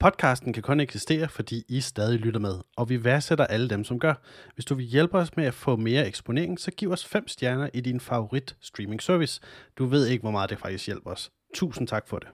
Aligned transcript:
Podcasten 0.00 0.52
kan 0.52 0.62
kun 0.62 0.80
eksistere, 0.80 1.28
fordi 1.28 1.62
I 1.68 1.80
stadig 1.80 2.18
lytter 2.18 2.40
med, 2.40 2.54
og 2.76 2.88
vi 2.88 3.04
værdsætter 3.04 3.46
alle 3.46 3.68
dem, 3.68 3.84
som 3.84 3.98
gør. 3.98 4.14
Hvis 4.54 4.64
du 4.64 4.74
vil 4.74 4.84
hjælpe 4.86 5.18
os 5.18 5.36
med 5.36 5.44
at 5.44 5.54
få 5.54 5.76
mere 5.76 6.06
eksponering, 6.06 6.60
så 6.60 6.70
giv 6.70 6.90
os 6.90 7.04
5 7.04 7.28
stjerner 7.28 7.68
i 7.74 7.80
din 7.80 8.00
favorit 8.00 8.56
streaming 8.60 9.02
service. 9.02 9.40
Du 9.78 9.86
ved 9.86 10.06
ikke, 10.06 10.22
hvor 10.22 10.30
meget 10.30 10.50
det 10.50 10.58
faktisk 10.58 10.86
hjælper 10.86 11.10
os. 11.10 11.30
Tusind 11.54 11.88
tak 11.88 12.08
for 12.08 12.18
det. 12.18 12.28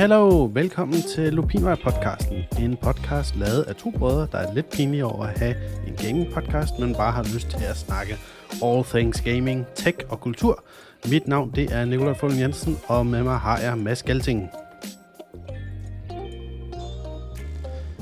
Hello. 0.00 0.50
Velkommen 0.54 1.02
til 1.02 1.32
Lupinvej 1.32 1.74
podcasten. 1.74 2.36
En 2.60 2.76
podcast 2.76 3.36
lavet 3.36 3.62
af 3.62 3.74
to 3.76 3.90
brødre, 3.90 4.28
der 4.32 4.38
er 4.38 4.54
lidt 4.54 4.70
pinlige 4.70 5.04
over 5.04 5.24
at 5.24 5.38
have 5.38 5.54
en 5.86 5.94
gaming 5.94 6.32
podcast, 6.32 6.78
men 6.78 6.94
bare 6.94 7.12
har 7.12 7.22
lyst 7.34 7.50
til 7.50 7.64
at 7.64 7.76
snakke 7.76 8.18
all 8.64 8.84
things 8.84 9.20
gaming, 9.20 9.66
tech 9.74 9.98
og 10.08 10.20
kultur. 10.20 10.64
Mit 11.10 11.28
navn 11.28 11.52
det 11.54 11.72
er 11.72 11.84
Nikolaj 11.84 12.14
Fulgen 12.14 12.40
Jensen, 12.40 12.78
og 12.86 13.06
med 13.06 13.22
mig 13.22 13.38
har 13.38 13.58
jeg 13.58 13.78
Mads 13.78 14.02
Galting. 14.02 14.48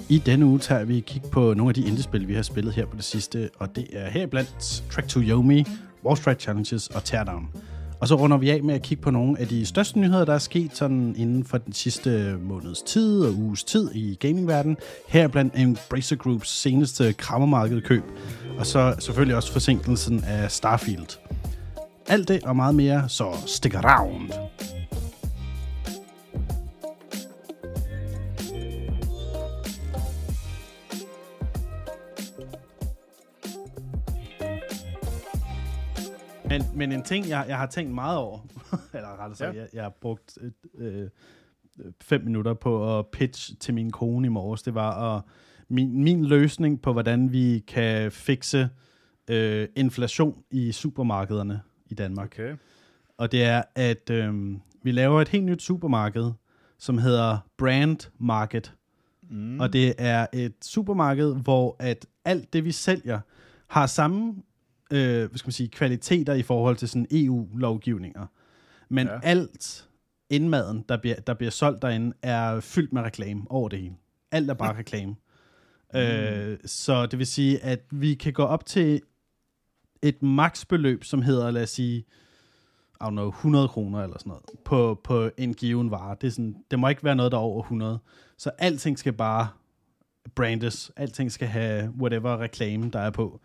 I 0.09 0.19
denne 0.19 0.46
uge 0.46 0.59
tager 0.59 0.85
vi 0.85 1.01
kig 1.01 1.23
på 1.32 1.54
nogle 1.54 1.71
af 1.71 1.74
de 1.74 1.87
indespil, 1.87 2.29
vi 2.29 2.35
har 2.35 2.43
spillet 2.43 2.74
her 2.74 2.87
på 2.87 2.96
det 2.96 3.04
sidste, 3.04 3.51
og 3.59 3.76
det 3.76 3.87
er 3.93 4.10
heriblandt 4.10 4.82
Track 4.91 5.09
to 5.09 5.21
Yomi, 5.21 5.65
Wall 6.04 6.16
Street 6.16 6.43
Challenges 6.43 6.88
og 6.88 7.04
Teardown. 7.04 7.49
Og 8.01 8.09
så 8.09 8.15
runder 8.15 8.37
vi 8.37 8.51
af 8.51 8.63
med 8.63 8.74
at 8.74 8.82
kigge 8.82 9.02
på 9.02 9.10
nogle 9.10 9.41
af 9.41 9.49
de 9.49 9.66
største 9.66 9.99
nyheder, 9.99 10.24
der 10.24 10.35
er 10.35 10.38
sket 10.38 10.77
sådan 10.77 11.15
inden 11.16 11.45
for 11.45 11.59
den 11.59 11.73
sidste 11.73 12.37
måneds 12.43 12.82
tid 12.82 13.21
og 13.21 13.35
uges 13.35 13.65
tid 13.65 13.91
i 13.95 14.15
gamingverdenen. 14.15 14.77
Her 15.09 15.29
blandt 15.29 15.54
Embracer 15.57 16.16
Groups 16.16 16.49
seneste 16.49 17.13
krammermarkedkøb, 17.13 18.02
og 18.59 18.66
så 18.66 18.95
selvfølgelig 18.99 19.37
også 19.37 19.52
forsinkelsen 19.52 20.24
af 20.24 20.51
Starfield. 20.51 21.19
Alt 22.09 22.29
det 22.29 22.43
og 22.43 22.57
meget 22.57 22.74
mere, 22.74 23.09
så 23.09 23.26
stick 23.46 23.74
around. 23.74 24.30
Men, 36.49 36.63
men 36.74 36.93
en 36.93 37.02
ting, 37.02 37.29
jeg, 37.29 37.45
jeg 37.49 37.59
har 37.59 37.66
tænkt 37.66 37.93
meget 37.95 38.18
over, 38.18 38.38
eller 38.95 39.09
rettere 39.23 39.35
sagt, 39.37 39.57
Ja. 39.57 39.60
jeg, 39.60 39.68
jeg 39.73 39.82
har 39.82 39.93
brugt 40.01 40.38
øh, 40.41 41.02
øh, 41.02 41.09
fem 42.01 42.24
minutter 42.24 42.54
på 42.54 42.99
at 42.99 43.07
pitch 43.07 43.52
til 43.60 43.74
min 43.74 43.91
kone 43.91 44.27
i 44.27 44.30
morges, 44.30 44.63
det 44.63 44.74
var 44.74 45.16
at, 45.16 45.23
min, 45.69 46.02
min 46.04 46.24
løsning 46.24 46.82
på, 46.82 46.93
hvordan 46.93 47.32
vi 47.32 47.65
kan 47.66 48.13
fikse 48.13 48.69
øh, 49.30 49.69
inflation 49.76 50.43
i 50.51 50.73
supermarkederne 50.73 51.60
i 51.87 51.95
Danmark. 51.95 52.26
Okay. 52.26 52.57
Og 53.19 53.32
det 53.32 53.45
er, 53.45 53.63
at 53.74 54.10
øh, 54.10 54.35
vi 54.82 54.93
laver 54.93 55.21
et 55.21 55.29
helt 55.29 55.45
nyt 55.45 55.63
supermarked, 55.63 56.32
som 56.79 56.99
hedder 56.99 57.38
Brand 57.59 58.10
Market. 58.19 58.74
Mm. 59.30 59.60
Og 59.60 59.73
det 59.73 59.95
er 59.99 60.26
et 60.32 60.54
supermarked, 60.63 61.35
hvor 61.35 61.76
at 61.79 62.07
alt 62.24 62.52
det, 62.52 62.65
vi 62.65 62.73
sælger, 62.73 63.21
har 63.66 63.87
samme 63.87 64.34
øh, 64.91 65.28
hvad 65.28 65.38
skal 65.38 65.49
man 65.49 65.53
sige, 65.53 65.69
kvaliteter 65.69 66.34
i 66.34 66.43
forhold 66.43 66.76
til 66.76 66.88
sådan 66.88 67.06
EU-lovgivninger. 67.10 68.26
Men 68.88 69.06
ja. 69.06 69.19
Alt 69.22 69.88
indmaden, 70.31 70.84
der 70.88 70.97
bliver, 70.97 71.16
der 71.16 71.34
bliver 71.34 71.50
solgt 71.50 71.82
derinde, 71.82 72.16
er 72.22 72.60
fyldt 72.60 72.93
med 72.93 73.03
reklame 73.03 73.43
over 73.50 73.69
det 73.69 73.78
hele. 73.78 73.94
Alt 74.32 74.50
er 74.50 74.54
bare 74.54 74.78
reklame. 74.78 75.16
Øh, 75.94 76.59
så 76.65 77.06
det 77.06 77.19
vil 77.19 77.27
sige, 77.27 77.65
at 77.65 77.81
vi 77.91 78.15
kan 78.15 78.32
gå 78.32 78.43
op 78.43 78.66
til 78.66 79.00
et 80.03 80.22
maksbeløb, 80.22 81.04
som 81.04 81.22
hedder, 81.22 81.50
lad 81.50 81.62
os 81.62 81.71
sige, 81.71 82.04
I 83.00 83.04
don't 83.04 83.10
know, 83.10 83.28
100 83.28 83.69
kroner 83.69 84.03
eller 84.03 84.19
sådan 84.19 84.31
noget, 84.31 84.44
på, 84.65 85.00
på 85.04 85.31
en 85.37 85.54
given 85.54 85.91
vare. 85.91 86.16
Det, 86.21 86.27
er 86.27 86.31
sådan, 86.31 86.56
det 86.71 86.78
må 86.78 86.88
ikke 86.88 87.04
være 87.04 87.16
noget, 87.16 87.32
der 87.32 87.38
er 87.38 87.43
over 87.43 87.62
100. 87.62 87.98
Så 88.37 88.50
alting 88.59 88.98
skal 88.98 89.12
bare 89.12 89.48
brandes. 90.34 90.93
Alting 90.97 91.32
skal 91.32 91.48
have 91.48 91.93
whatever 92.00 92.38
reklame, 92.41 92.91
der 92.91 92.98
er 93.00 93.10
på. 93.10 93.41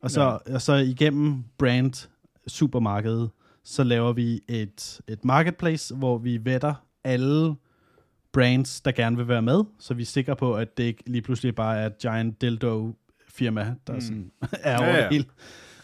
Og 0.00 0.10
så, 0.10 0.22
ja. 0.22 0.54
og 0.54 0.62
så 0.62 0.74
igennem 0.74 1.44
brand 1.58 2.08
supermarkedet, 2.46 3.30
så 3.64 3.84
laver 3.84 4.12
vi 4.12 4.40
et, 4.48 5.00
et 5.08 5.24
marketplace, 5.24 5.94
hvor 5.94 6.18
vi 6.18 6.44
vetter 6.44 6.74
alle 7.04 7.54
brands, 8.32 8.80
der 8.80 8.92
gerne 8.92 9.16
vil 9.16 9.28
være 9.28 9.42
med, 9.42 9.64
så 9.78 9.94
vi 9.94 10.02
er 10.02 10.06
sikre 10.06 10.36
på, 10.36 10.54
at 10.54 10.78
det 10.78 10.84
ikke 10.84 11.02
lige 11.06 11.22
pludselig 11.22 11.54
bare 11.54 11.78
er 11.78 11.86
et 11.86 11.98
giant 11.98 12.40
dildo 12.40 12.94
firma, 13.28 13.74
der 13.86 13.92
mm. 13.92 14.00
sådan 14.00 14.30
er 14.62 14.78
over 14.78 14.86
Ja, 14.86 14.96
ja, 14.96 15.02
det 15.02 15.12
hele. 15.12 15.24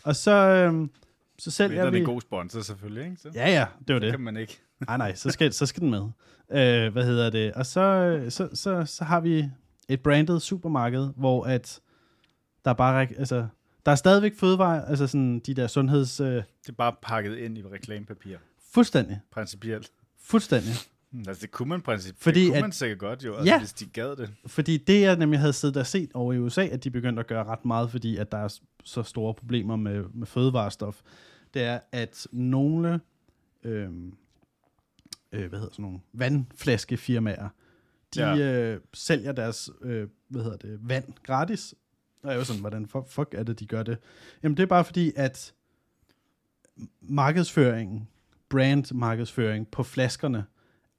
Og 0.03 0.17
så, 0.17 0.31
øhm, 0.31 0.91
så 1.39 1.51
sælger 1.51 1.85
det 1.85 1.93
vi... 1.93 1.99
er 1.99 2.01
en 2.01 2.07
god 2.07 2.21
sponsor 2.21 2.61
selvfølgelig, 2.61 3.05
ikke? 3.05 3.17
Så 3.17 3.31
Ja, 3.35 3.51
ja, 3.51 3.67
det 3.89 3.95
var 3.95 4.01
det. 4.01 4.11
kan 4.11 4.21
man 4.21 4.37
ikke. 4.37 4.61
Nej, 4.87 4.97
nej, 4.97 5.15
så 5.15 5.31
skal, 5.31 5.53
så 5.53 5.67
skal 5.67 5.81
den 5.81 5.91
med. 5.91 6.03
Øh, 6.51 6.93
hvad 6.93 7.05
hedder 7.05 7.31
det? 7.31 7.53
Og 7.53 7.67
så, 7.67 8.27
så, 8.29 8.49
så, 8.55 8.85
så 8.85 9.05
har 9.05 9.21
vi 9.21 9.51
et 9.89 10.01
branded 10.01 10.41
supermarked, 10.41 11.09
hvor 11.17 11.45
at 11.45 11.81
der 12.65 12.71
er 12.71 12.75
bare, 12.75 13.09
altså, 13.19 13.47
der 13.87 13.93
er 13.93 13.97
stadigvæk 13.97 14.34
fødevarer, 14.37 14.84
altså 14.84 15.06
sådan 15.06 15.39
de 15.41 15.55
der 15.55 15.67
sundheds... 15.67 16.21
Øh, 16.21 16.27
Det 16.34 16.45
er 16.69 16.72
bare 16.72 16.95
pakket 17.03 17.37
ind 17.39 17.59
i 17.59 17.62
reklamepapir. 17.62 18.37
fuldstændig, 18.72 19.21
Principielt. 19.31 19.91
fuldstændig. 20.21 20.72
Hmm, 21.11 21.25
Altså, 21.28 21.41
det 21.43 21.50
kunne 21.50 21.69
man 21.69 21.83
principielt. 21.83 22.23
Fordi 22.23 22.41
det 22.41 22.49
kunne 22.49 22.56
at- 22.56 22.62
man 22.62 22.73
sikkert 22.73 22.99
godt 22.99 23.25
jo, 23.25 23.34
altså, 23.34 23.53
Ja. 23.53 23.59
hvis 23.59 23.73
de 23.73 23.87
gad 23.87 24.17
det. 24.17 24.31
Fordi 24.47 24.77
det, 24.77 25.00
jeg 25.00 25.17
nemlig 25.17 25.41
havde 25.41 25.53
siddet 25.53 25.77
og 25.77 25.87
set 25.87 26.11
over 26.15 26.33
i 26.33 26.39
USA, 26.39 26.67
at 26.67 26.84
de 26.84 26.91
begyndte 26.91 27.21
at 27.21 27.27
gøre 27.27 27.44
ret 27.44 27.65
meget, 27.65 27.91
fordi 27.91 28.17
at 28.17 28.33
der 28.33 28.39
er 28.39 28.59
så 28.84 29.03
store 29.03 29.34
problemer 29.34 29.77
med, 29.77 30.05
med 30.15 30.27
fødevarestof, 30.27 31.00
det 31.55 31.62
er, 31.62 31.81
at 31.93 32.27
nogle 32.33 33.00
øh, 33.65 33.91
øh, 35.33 35.49
hvad 35.49 35.59
hedder 35.59 35.73
sådan 35.73 35.83
nogle 35.83 35.99
vandflaskefirmaer, 36.12 37.49
de 38.15 38.23
Ja. 38.28 38.37
øh, 38.75 38.81
sælger 38.94 39.33
deres 39.33 39.71
øh, 39.83 40.09
hvad 40.28 40.43
hedder 40.43 40.56
det, 40.56 40.78
vand 40.83 41.05
gratis. 41.23 41.75
Og 42.25 42.31
jeg 42.31 42.35
er 42.35 42.39
jo 42.39 42.45
sådan, 42.45 42.61
hvordan 42.61 42.89
fuck, 43.09 43.35
er 43.35 43.43
det, 43.43 43.61
de 43.61 43.67
gør 43.67 43.83
det? 43.83 43.99
Jamen 44.43 44.57
det 44.57 44.62
er 44.62 44.67
bare 44.67 44.85
fordi, 44.85 45.12
at 45.17 45.55
markedsføringen, 47.01 48.09
brand 48.49 48.95
markedsføring 48.95 49.69
på 49.69 49.83
flaskerne, 49.83 50.45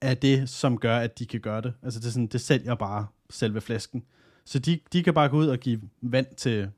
er 0.01 0.13
det, 0.13 0.49
som 0.49 0.77
gør, 0.77 0.97
at 0.97 1.19
de 1.19 1.25
kan 1.25 1.39
gøre 1.39 1.61
det. 1.61 1.73
Altså 1.83 1.99
det, 1.99 2.07
er 2.07 2.11
sådan, 2.11 2.27
det 2.27 2.41
sælger 2.41 2.75
bare 2.75 3.07
selve 3.29 3.61
flasken. 3.61 4.03
Så 4.45 4.59
de, 4.59 4.79
de 4.93 5.03
kan 5.03 5.13
bare 5.13 5.29
gå 5.29 5.37
ud 5.37 5.47
og 5.47 5.57
give 5.57 5.81
vand 6.01 6.35
til 6.37 6.71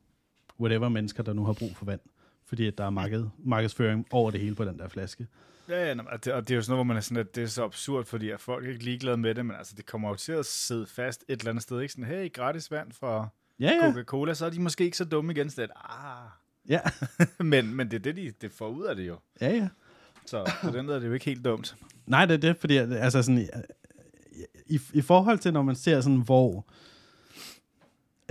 whatever 0.59 0.90
mennesker, 0.90 1.24
der 1.24 1.34
nu 1.34 1.46
har 1.46 1.53
brug 1.53 1.78
for 1.78 1.85
vand. 1.85 2.00
Fordi 2.46 2.68
at 2.68 2.78
der 2.78 2.85
er 2.85 2.90
marked, 2.90 3.25
markedsføring 3.40 4.08
over 4.12 4.31
det 4.31 4.40
hele 4.40 4.56
på 4.56 4.66
den 4.66 4.79
der 4.79 4.88
flaske. 4.88 5.28
Ja, 5.69 5.88
ja, 5.88 5.96
og 6.12 6.25
det, 6.25 6.34
og 6.34 6.47
det 6.47 6.53
er 6.53 6.56
jo 6.56 6.62
sådan 6.62 6.72
noget, 6.72 6.78
hvor 6.78 6.94
man 6.94 6.97
er 6.97 7.02
sådan, 7.02 7.18
at 7.18 7.35
det 7.35 7.44
er 7.44 7.47
så 7.47 7.64
absurd, 7.64 8.06
fordi 8.06 8.29
at 8.29 8.40
folk 8.40 8.66
er 8.66 8.69
ikke 8.69 8.84
ligeglade 8.84 9.18
med 9.18 9.35
det, 9.35 9.46
men 9.46 9.56
altså, 9.56 9.74
det 9.78 9.85
kommer 9.85 10.09
jo 10.09 10.16
til 10.16 10.31
at 10.31 10.46
sidde 10.46 10.85
fast 10.85 11.25
et 11.28 11.40
eller 11.40 11.50
andet 11.50 11.64
sted, 11.64 11.81
ikke? 11.81 11.94
Sådan, 11.94 12.06
hey, 12.06 12.34
gratis 12.34 12.72
vand 12.72 12.91
fra 12.91 13.28
Ja, 13.59 13.72
ja. 13.72 13.91
Coca-Cola, 13.91 14.34
så 14.34 14.45
er 14.45 14.50
de 14.50 14.59
måske 14.62 14.84
ikke 14.85 14.97
så 14.97 15.06
dumme 15.06 15.31
igen, 15.34 15.50
sådan, 15.50 15.63
at, 15.63 15.72
ah. 15.75 16.29
Ja, 16.69 16.79
men, 17.44 17.75
men 17.75 17.91
det 17.91 17.94
er 17.97 18.00
det, 18.00 18.16
de 18.16 18.34
det 18.41 18.51
får 18.51 18.68
ud 18.69 18.85
af 18.85 18.95
det 18.95 19.07
jo. 19.07 19.18
ja, 19.41 19.50
ja. 19.56 19.68
Så 20.25 20.51
på 20.63 20.69
den 20.69 20.85
måde 20.85 20.95
er 20.95 21.00
det 21.00 21.07
jo 21.07 21.13
ikke 21.13 21.25
helt 21.25 21.45
dumt. 21.45 21.75
Nej, 22.06 22.25
det 22.25 22.34
er 22.34 22.38
det, 22.38 22.57
fordi 22.57 22.78
altså 22.78 23.23
sådan, 23.23 23.50
i, 24.67 24.79
i 24.94 25.01
forhold 25.01 25.40
til, 25.40 25.53
når 25.53 25.61
man 25.64 25.76
ser 25.76 26.02
sådan, 26.02 26.22
hvor, 26.22 26.66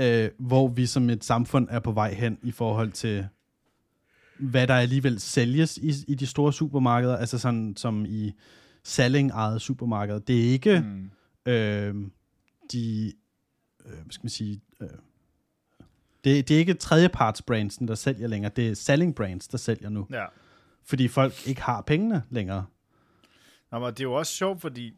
øh, 0.00 0.30
hvor 0.38 0.68
vi 0.68 0.86
som 0.86 1.10
et 1.10 1.24
samfund 1.24 1.68
er 1.70 1.80
på 1.80 1.92
vej 1.92 2.14
hen 2.14 2.38
i 2.42 2.50
forhold 2.52 2.92
til, 2.92 3.28
hvad 4.38 4.66
der 4.66 4.74
alligevel 4.74 5.20
sælges 5.20 5.76
i, 5.76 5.92
i 6.08 6.14
de 6.14 6.26
store 6.26 6.52
supermarkeder, 6.52 7.16
altså 7.16 7.38
sådan 7.38 7.74
som 7.76 8.04
i 8.08 8.32
Salling-ejet 8.82 9.62
supermarkeder. 9.62 10.18
Det 10.18 10.38
er 10.46 10.52
ikke 10.52 10.80
Mm. 10.80 11.10
øh, 11.52 11.94
de, 12.72 13.12
øh, 13.86 13.92
hvad 13.92 14.10
skal 14.10 14.24
man 14.24 14.30
sige, 14.30 14.60
øh, 14.80 14.88
det, 16.26 16.48
det 16.48 16.54
er 16.54 16.58
ikke 16.58 16.74
tredjepartsbrandsen, 16.74 17.88
der 17.88 17.94
sælger 17.94 18.28
længere, 18.28 18.52
det 18.56 18.68
er 18.68 18.74
Salling 18.74 19.14
Brands, 19.14 19.48
der 19.48 19.58
sælger 19.58 19.88
nu, 19.88 20.06
Ja. 20.10 20.24
fordi 20.84 21.08
folk 21.08 21.46
ikke 21.48 21.62
har 21.62 21.80
pengene 21.80 22.22
længere. 22.30 22.66
Nå, 23.72 23.78
men 23.78 23.88
det 23.88 24.00
er 24.00 24.04
jo 24.04 24.12
også 24.12 24.32
sjovt, 24.32 24.60
fordi 24.60 24.94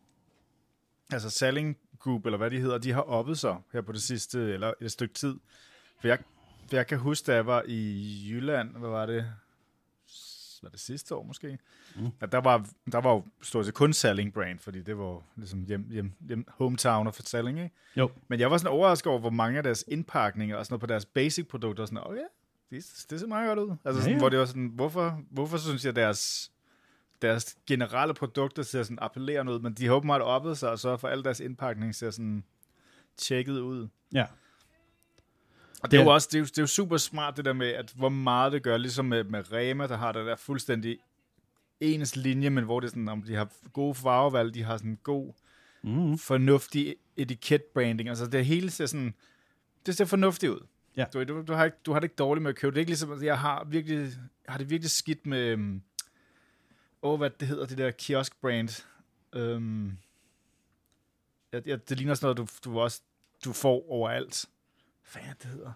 altså 1.12 1.30
Selling 1.30 1.76
Group, 1.98 2.26
eller 2.26 2.36
hvad 2.38 2.50
de 2.50 2.60
hedder, 2.60 2.78
de 2.78 2.92
har 2.92 3.00
oppet 3.00 3.38
sig 3.38 3.56
her 3.72 3.80
på 3.80 3.92
det 3.92 4.02
sidste, 4.02 4.38
eller 4.52 4.72
et 4.80 4.92
stykke 4.92 5.14
tid. 5.14 5.34
For 6.00 6.08
jeg, 6.08 6.18
for 6.68 6.76
jeg 6.76 6.86
kan 6.86 6.98
huske, 6.98 7.26
da 7.26 7.34
jeg 7.34 7.46
var 7.46 7.62
i 7.66 8.26
Jylland, 8.30 8.76
hvad 8.76 8.88
var 8.90 9.06
det? 9.06 9.26
Var 10.62 10.68
det 10.68 10.80
sidste 10.80 11.14
år 11.14 11.22
måske, 11.22 11.58
Mm. 11.96 12.08
at 12.20 12.32
der 12.32 12.38
var, 12.38 12.66
der 12.92 12.98
var 13.00 13.10
jo 13.12 13.24
stort 13.42 13.64
set 13.66 13.74
kun 13.74 13.92
Salling 13.92 14.32
brand, 14.32 14.58
fordi 14.58 14.82
det 14.82 14.98
var 14.98 15.22
ligesom 15.36 15.64
hjem, 15.64 15.90
hjem, 15.90 16.12
hjem 16.28 16.44
hometown 16.48 17.12
for 17.12 17.22
Salling, 17.22 17.58
ikke? 17.58 17.74
Jo. 17.96 18.10
Men 18.28 18.40
jeg 18.40 18.50
var 18.50 18.58
sådan 18.58 18.72
overrasket 18.72 19.06
over, 19.10 19.20
hvor 19.20 19.30
mange 19.30 19.56
af 19.56 19.62
deres 19.62 19.84
indpakninger 19.88 20.56
og 20.56 20.66
sådan 20.66 20.72
noget 20.72 20.80
på 20.80 20.86
deres 20.86 21.04
basic 21.06 21.48
produkter, 21.48 21.86
sådan, 21.86 21.98
ja, 22.16 22.76
det, 22.76 23.06
det 23.10 23.20
ser 23.20 23.26
meget 23.26 23.48
godt 23.48 23.58
ud. 23.58 23.76
Altså 23.84 23.98
Ja, 23.98 24.02
sådan, 24.02 24.12
ja. 24.12 24.18
hvor 24.18 24.28
det 24.28 24.38
var 24.38 24.44
sådan, 24.44 24.66
hvorfor, 24.74 25.20
hvorfor 25.30 25.58
synes 25.58 25.84
jeg, 25.84 25.96
deres, 25.96 26.52
deres 27.22 27.56
generelle 27.66 28.14
produkter 28.14 28.62
ser 28.62 28.82
sådan 28.82 28.98
appellerende 29.00 29.52
ud, 29.52 29.60
men 29.60 29.74
de 29.74 29.86
har 29.86 29.92
åbenbart 29.94 30.22
oppet 30.22 30.58
sig, 30.58 30.70
og 30.70 30.78
så 30.78 30.96
for 30.96 31.08
al 31.08 31.24
deres 31.24 31.40
indpakning 31.40 31.94
ser 31.94 32.10
sådan 32.10 32.44
tjekket 33.16 33.60
ud. 33.60 33.88
Ja. 34.14 34.26
Og 35.82 35.90
det 35.90 35.96
er, 35.96 36.00
Det 36.00 36.06
jo 36.06 36.14
også 36.14 36.28
det 36.32 36.40
er, 36.40 36.44
det 36.44 36.58
er 36.58 36.62
jo 36.62 36.66
super 36.66 36.96
smart, 36.96 37.36
det 37.36 37.44
der 37.44 37.52
med, 37.52 37.66
at 37.68 37.92
hvor 37.96 38.08
meget 38.08 38.52
det 38.52 38.62
gør, 38.62 38.76
ligesom 38.76 39.04
med, 39.04 39.24
med 39.24 39.52
Rema, 39.52 39.86
der 39.86 39.96
har 39.96 40.12
det 40.12 40.26
der 40.26 40.36
fuldstændig 40.36 40.98
ens 41.80 42.16
linje, 42.16 42.50
men 42.50 42.64
hvor 42.64 42.80
det 42.80 42.86
er 42.86 42.90
sådan, 42.90 43.08
om 43.08 43.22
de 43.22 43.34
har 43.34 43.48
gode 43.72 43.94
farvevalg, 43.94 44.54
de 44.54 44.62
har 44.62 44.76
sådan 44.76 44.98
god, 45.02 45.32
Mm. 45.82 46.18
fornuftig 46.18 46.96
etiketbranding. 47.16 48.08
Altså 48.08 48.26
det 48.26 48.46
hele 48.46 48.70
ser 48.70 48.86
sådan, 48.86 49.14
det 49.86 49.96
ser 49.96 50.04
fornuftigt 50.04 50.52
ud. 50.52 50.66
Ja. 50.96 51.04
Du, 51.12 51.24
du, 51.24 51.42
du, 51.42 51.52
har 51.52 51.64
ikke, 51.64 51.76
du 51.86 51.92
har 51.92 52.00
det 52.00 52.04
ikke 52.04 52.14
dårligt 52.16 52.42
med 52.42 52.50
at 52.50 52.56
købe. 52.56 52.70
Det 52.70 52.76
er 52.78 52.80
ikke 52.80 52.90
ligesom, 52.90 53.22
jeg 53.24 53.38
har, 53.38 53.64
virkelig, 53.64 53.98
jeg 53.98 54.52
har 54.52 54.58
det 54.58 54.70
virkelig 54.70 54.90
skidt 54.90 55.26
med, 55.26 55.38
øhm, 55.40 55.82
åh, 57.02 57.18
hvad 57.18 57.30
det 57.30 57.48
hedder, 57.48 57.66
det 57.66 57.78
der 57.78 57.90
kiosk-brand. 57.90 58.84
Øhm, 59.32 59.98
ja, 61.52 61.60
ja, 61.66 61.76
det 61.76 61.96
ligner 61.98 62.14
sådan 62.14 62.36
noget, 62.36 62.38
du, 62.64 62.70
du 62.70 62.80
også 62.80 63.00
du 63.44 63.52
får 63.52 63.90
overalt. 63.90 64.46
Hvad 65.12 65.22
fanden 65.22 65.30
er 65.30 65.34
det 65.42 65.50
hedder? 65.50 65.72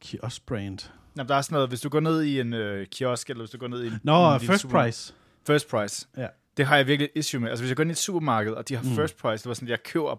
Kiosk 0.00 0.46
brand. 0.46 0.78
Nå, 1.14 1.22
der 1.22 1.34
er 1.34 1.42
sådan 1.42 1.54
noget, 1.54 1.68
hvis 1.68 1.80
du 1.80 1.88
går 1.88 2.00
ned 2.00 2.22
i 2.22 2.40
en 2.40 2.52
øh, 2.54 2.86
kiosk, 2.86 3.30
eller 3.30 3.42
hvis 3.42 3.50
du 3.50 3.58
går 3.58 3.68
ned 3.68 3.82
i 3.84 3.86
en... 3.86 4.00
Nå, 4.02 4.34
en 4.34 4.40
First 4.40 4.62
super- 4.62 4.82
Price. 4.82 5.14
First 5.46 5.68
price. 5.68 6.06
Ja. 6.16 6.26
Det 6.56 6.66
har 6.66 6.76
jeg 6.76 6.86
virkelig 6.86 7.10
et 7.14 7.18
issue 7.18 7.40
med. 7.40 7.48
Altså, 7.50 7.62
hvis 7.62 7.68
jeg 7.68 7.76
går 7.76 7.82
ind 7.82 7.90
i 7.90 7.92
et 7.92 7.98
supermarked, 7.98 8.52
og 8.52 8.68
de 8.68 8.74
har 8.76 8.82
Mm. 8.82 8.88
mm. 8.88 8.94
first 8.96 9.16
price, 9.16 9.42
det 9.44 9.48
var 9.48 9.54
sådan, 9.54 9.68
jeg 9.68 9.82
køber... 9.82 10.16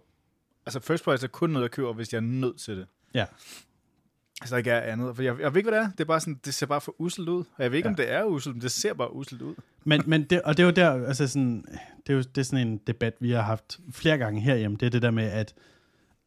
Altså, 0.66 0.80
first 0.80 1.04
price 1.04 1.24
er 1.26 1.28
kun 1.28 1.50
noget, 1.50 1.64
jeg 1.64 1.72
køber, 1.72 1.94
hvis 1.94 2.12
jeg 2.14 2.18
er 2.18 2.22
nødt 2.22 2.60
til 2.60 2.78
det. 2.78 2.88
Ja. 3.14 3.26
Altså, 4.42 4.56
der 4.56 4.58
ikke 4.58 4.72
er 4.72 4.82
andet. 4.92 5.16
For 5.16 5.24
jeg, 5.24 5.40
jeg 5.40 5.54
ved 5.54 5.58
ikke, 5.60 5.70
hvad 5.70 5.80
det 5.80 5.86
er. 5.86 5.92
Det 5.92 6.00
er 6.00 6.06
bare 6.06 6.20
sådan, 6.20 6.40
det 6.46 6.54
ser 6.54 6.66
bare 6.66 6.82
for 6.82 6.96
uselt 7.02 7.30
ud. 7.30 7.40
Og 7.58 7.64
jeg 7.64 7.72
ved 7.72 7.78
ikke, 7.78 7.88
Ja. 7.88 7.92
om 7.92 7.96
det 7.96 8.12
er 8.12 8.24
uselt, 8.24 8.56
men 8.56 8.62
det 8.62 8.72
ser 8.72 8.94
bare 8.94 9.14
uselt 9.16 9.42
ud. 9.42 9.56
Men, 9.84 10.04
men 10.06 10.24
det, 10.24 10.42
og 10.42 10.58
det 10.58 10.64
er 10.64 10.68
jo 10.68 10.72
der, 10.74 11.08
altså 11.08 11.28
sådan, 11.28 11.66
det 12.08 12.14
er 12.14 12.18
jo 12.18 12.20
det 12.22 12.38
er 12.38 12.44
sådan 12.44 12.68
en 12.68 12.78
debat, 12.78 13.14
vi 13.20 13.32
har 13.32 13.42
haft 13.42 13.80
flere 13.92 14.18
gange 14.18 14.42
herhjemme. 14.42 14.78
Det 14.78 14.86
er 14.86 14.90
det 14.90 15.02
der 15.02 15.12
med, 15.12 15.24
at 15.24 15.54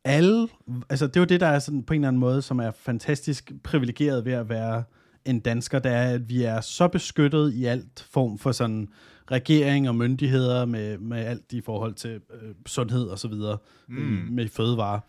alle, 0.05 0.49
altså 0.91 1.07
det 1.07 1.17
er 1.17 1.21
jo 1.21 1.25
det, 1.25 1.41
der 1.41 1.47
er 1.47 1.59
sådan 1.59 1.83
på 1.83 1.95
en 1.95 2.01
eller 2.01 2.09
anden 2.09 2.21
måde, 2.21 2.43
som 2.43 2.59
er 2.59 2.71
fantastisk 2.71 3.53
privilegeret 3.63 4.25
ved 4.25 4.33
at 4.33 4.49
være 4.49 4.85
en 5.25 5.41
dansker, 5.41 5.79
det 5.79 5.93
er, 5.93 6.03
at 6.03 6.29
vi 6.29 6.43
er 6.43 6.61
så 6.61 6.89
beskyttet 6.89 7.53
i 7.55 7.65
alt 7.65 8.07
form 8.11 8.39
for 8.39 8.53
sådan 8.53 8.89
regering 9.31 9.89
og 9.89 9.95
myndigheder 9.95 10.65
med, 10.65 10.99
med 10.99 11.19
alt 11.19 11.53
i 11.53 11.61
forhold 11.61 11.95
til 11.95 12.11
øh, 12.11 12.55
sundhed 12.67 13.07
og 13.07 13.19
så 13.19 13.29
videre, 13.29 13.59
mm. 13.89 14.29
med 14.31 14.49
fødevarer, 14.49 15.01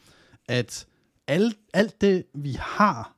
at 0.47 0.87
alt, 1.27 1.57
alt 1.73 2.01
det, 2.01 2.23
vi 2.33 2.57
har 2.59 3.15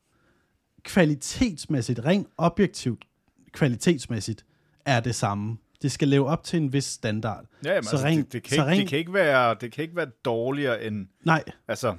kvalitetsmæssigt, 0.84 2.06
rent 2.06 2.28
objektivt 2.38 3.06
kvalitetsmæssigt, 3.52 4.46
er 4.86 5.00
det 5.00 5.16
samme. 5.16 5.58
Det 5.82 5.92
skal 5.92 6.08
leve 6.08 6.28
op 6.28 6.44
til 6.44 6.58
en 6.62 6.74
vis 6.74 6.84
standard. 6.84 7.46
Ja, 7.66 7.70
jamen, 7.70 7.84
Så 7.84 7.90
altså, 7.92 8.08
rent- 8.08 8.18
det, 8.18 8.34
det, 8.34 8.44
kan 8.44 8.56
så 8.56 8.62
ikke, 8.62 8.72
rent- 8.72 8.80
det, 8.82 8.88
kan 8.90 9.00
ikke 9.00 9.14
være, 9.14 9.56
det 9.62 9.72
kan 9.72 9.82
ikke 9.84 9.96
være 9.96 10.10
dårligere 10.26 10.84
end... 10.84 11.08
Nej, 11.24 11.44
Altså, 11.68 11.96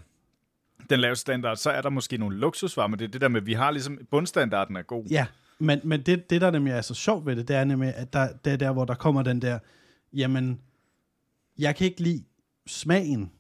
den 0.90 1.00
lave 1.00 1.16
standard, 1.16 1.56
så 1.56 1.70
er 1.70 1.82
der 1.82 1.90
måske 1.90 2.18
nogle 2.18 2.36
luksusvarer, 2.38 2.86
men 2.88 2.98
det 2.98 3.04
er 3.04 3.08
det 3.08 3.20
der 3.20 3.28
med, 3.28 3.40
vi 3.40 3.52
har 3.52 3.70
ligesom... 3.70 3.98
Bundstandarden 4.10 4.76
er 4.76 4.82
god. 4.82 5.04
ja, 5.10 5.26
men, 5.58 5.80
men 5.84 6.02
det, 6.02 6.30
det, 6.30 6.40
der 6.40 6.50
nemlig 6.50 6.72
er 6.72 6.80
så 6.80 6.94
sjovt 6.94 7.26
ved 7.26 7.36
det, 7.36 7.48
det 7.48 7.56
er 7.56 7.64
nemlig, 7.64 7.94
at 7.94 8.12
der, 8.12 8.28
det 8.44 8.52
er 8.52 8.56
der, 8.56 8.72
hvor 8.72 8.84
der 8.84 8.94
kommer 8.94 9.22
den 9.22 9.42
der, 9.42 9.58
jamen, 10.12 10.60
jeg 11.58 11.76
kan 11.76 11.84
ikke 11.86 12.00
lide 12.02 12.24
smagen 12.66 13.32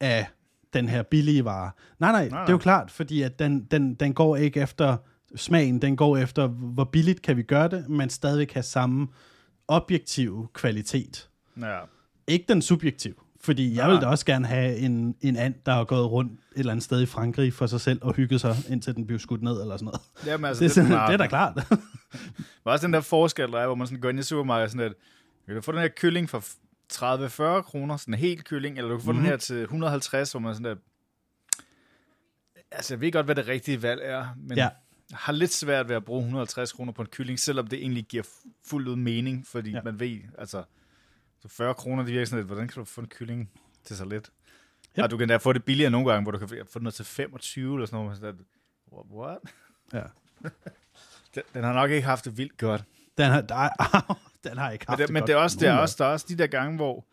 af 0.00 0.26
den 0.72 0.88
her 0.88 1.02
billige 1.02 1.44
vare. 1.44 1.70
Nej, 1.98 2.12
nej, 2.12 2.28
nej, 2.28 2.40
det 2.40 2.48
er 2.48 2.52
jo 2.52 2.56
nej. 2.56 2.62
klart, 2.62 2.90
fordi 2.90 3.22
at 3.22 3.38
den, 3.38 3.64
den, 3.64 3.94
den 3.94 4.14
går 4.14 4.36
ikke 4.36 4.60
efter 4.60 4.96
smagen, 5.36 5.82
den 5.82 5.96
går 5.96 6.16
efter, 6.16 6.46
hvor 6.46 6.84
billigt 6.84 7.22
kan 7.22 7.36
vi 7.36 7.42
gøre 7.42 7.68
det, 7.68 7.88
men 7.88 8.10
stadigvæk 8.10 8.52
have 8.52 8.62
samme 8.62 9.08
objektive 9.68 10.48
kvalitet. 10.52 11.28
Ja. 11.60 11.78
Ikke 12.26 12.44
den 12.48 12.62
subjektiv, 12.62 13.22
fordi 13.40 13.74
jeg 13.76 13.84
Nej. 13.86 13.92
vil 13.94 14.00
da 14.02 14.06
også 14.06 14.26
gerne 14.26 14.46
have 14.46 14.76
en, 14.76 15.14
en 15.20 15.36
and, 15.36 15.54
der 15.66 15.72
har 15.72 15.84
gået 15.84 16.10
rundt 16.10 16.32
et 16.32 16.38
eller 16.58 16.72
andet 16.72 16.84
sted 16.84 17.02
i 17.02 17.06
Frankrig 17.06 17.52
for 17.54 17.66
sig 17.66 17.80
selv 17.80 17.98
og 18.02 18.14
hygget 18.14 18.40
sig, 18.40 18.56
indtil 18.68 18.94
den 18.94 19.06
blev 19.06 19.18
skudt 19.18 19.42
ned 19.42 19.60
eller 19.62 19.76
sådan 19.76 19.84
noget. 19.84 20.00
Jamen, 20.26 20.44
altså, 20.44 20.60
Det 20.64 20.70
er, 20.70 20.74
sådan, 20.74 20.90
bare- 20.90 21.06
det 21.06 21.12
er 21.14 21.16
da 21.18 21.26
klart. 21.26 21.56
Er 22.66 22.70
også 22.70 22.86
den 22.86 22.92
der 22.92 23.00
forskel, 23.00 23.52
der 23.52 23.58
er, 23.60 23.66
hvor 23.66 23.74
man 23.74 23.86
sådan 23.86 24.00
går 24.00 24.08
ind 24.08 24.18
i 24.18 24.22
supermarkedet 24.22 24.70
sådan 24.70 24.86
lidt, 24.86 24.98
du 25.48 25.52
kan 25.52 25.62
få 25.62 25.72
den 25.72 25.80
her 25.80 25.88
kylling 25.96 26.30
for 26.30 26.44
30-40 27.58 27.62
kroner, 27.62 27.96
sådan 27.96 28.14
en 28.14 28.20
helt 28.20 28.44
kylling, 28.44 28.78
eller 28.78 28.90
du 28.90 28.96
kan 28.96 29.04
få. 29.04 29.12
Mhm. 29.12 29.20
den 29.20 29.26
her 29.30 29.36
til 29.36 29.62
150, 29.62 30.30
hvor 30.30 30.40
man 30.40 30.54
sådan 30.54 30.64
der, 30.64 30.76
altså 32.72 32.94
jeg 32.94 33.00
ved 33.00 33.12
godt, 33.12 33.26
hvad 33.26 33.34
det 33.34 33.48
rigtige 33.48 33.82
valg 33.82 34.00
er, 34.04 34.26
men 34.36 34.56
Ja. 34.58 34.68
Har 35.12 35.32
lidt 35.32 35.52
svært 35.52 35.88
ved 35.88 35.96
at 35.96 36.04
bruge 36.04 36.20
150 36.20 36.72
kroner 36.72 36.92
på 36.92 37.02
en 37.02 37.08
kylling, 37.08 37.38
selvom 37.38 37.66
det 37.66 37.78
egentlig 37.78 38.04
giver 38.04 38.22
fu- 38.22 38.48
fuldt 38.66 38.88
ud 38.88 38.96
mening, 38.96 39.46
fordi 39.46 39.70
Ja. 39.70 39.82
man 39.84 40.00
ved, 40.00 40.18
altså, 40.38 40.64
så 41.40 41.48
40 41.48 41.74
kroner, 41.74 42.02
det 42.02 42.12
virker 42.12 42.24
sådan 42.26 42.38
lidt, 42.38 42.46
hvordan 42.46 42.68
kan 42.68 42.80
du 42.80 42.84
få 42.84 43.00
en 43.00 43.06
kylling 43.06 43.50
til 43.84 43.96
så 43.96 44.04
lidt? 44.04 44.14
Yep. 44.26 44.96
Ja. 44.96 45.02
Og 45.02 45.10
du 45.10 45.16
kan 45.16 45.28
da 45.28 45.36
få 45.36 45.52
det 45.52 45.64
billigere 45.64 45.90
nogle 45.90 46.10
gange, 46.12 46.22
hvor 46.22 46.32
du 46.32 46.38
kan 46.46 46.66
få 46.70 46.78
noget 46.78 46.94
til 46.94 47.04
25 47.04 47.74
eller 47.74 47.86
sådan 47.86 48.04
noget, 48.04 48.16
sådan 48.18 48.38
what? 49.12 49.38
ja. 49.92 50.02
Den, 51.34 51.42
den 51.54 51.64
har 51.64 51.72
nok 51.72 51.90
ikke 51.90 52.06
haft 52.06 52.24
det 52.24 52.36
vildt 52.38 52.56
godt. 52.58 52.84
Den 53.18 53.26
har, 53.30 53.40
der, 53.40 53.68
den 54.48 54.58
har 54.58 54.70
ikke 54.70 54.86
haft 54.88 54.98
Men, 54.98 55.06
det, 55.06 55.12
men 55.12 55.20
godt. 55.20 55.26
det 55.28 55.32
er 55.34 55.36
også, 55.38 55.56
det 55.60 55.68
er 55.68 55.72
også, 55.76 55.96
der 55.98 56.04
er 56.04 56.12
også 56.12 56.26
de 56.28 56.38
der 56.38 56.46
gange, 56.46 56.76
hvor, 56.76 57.06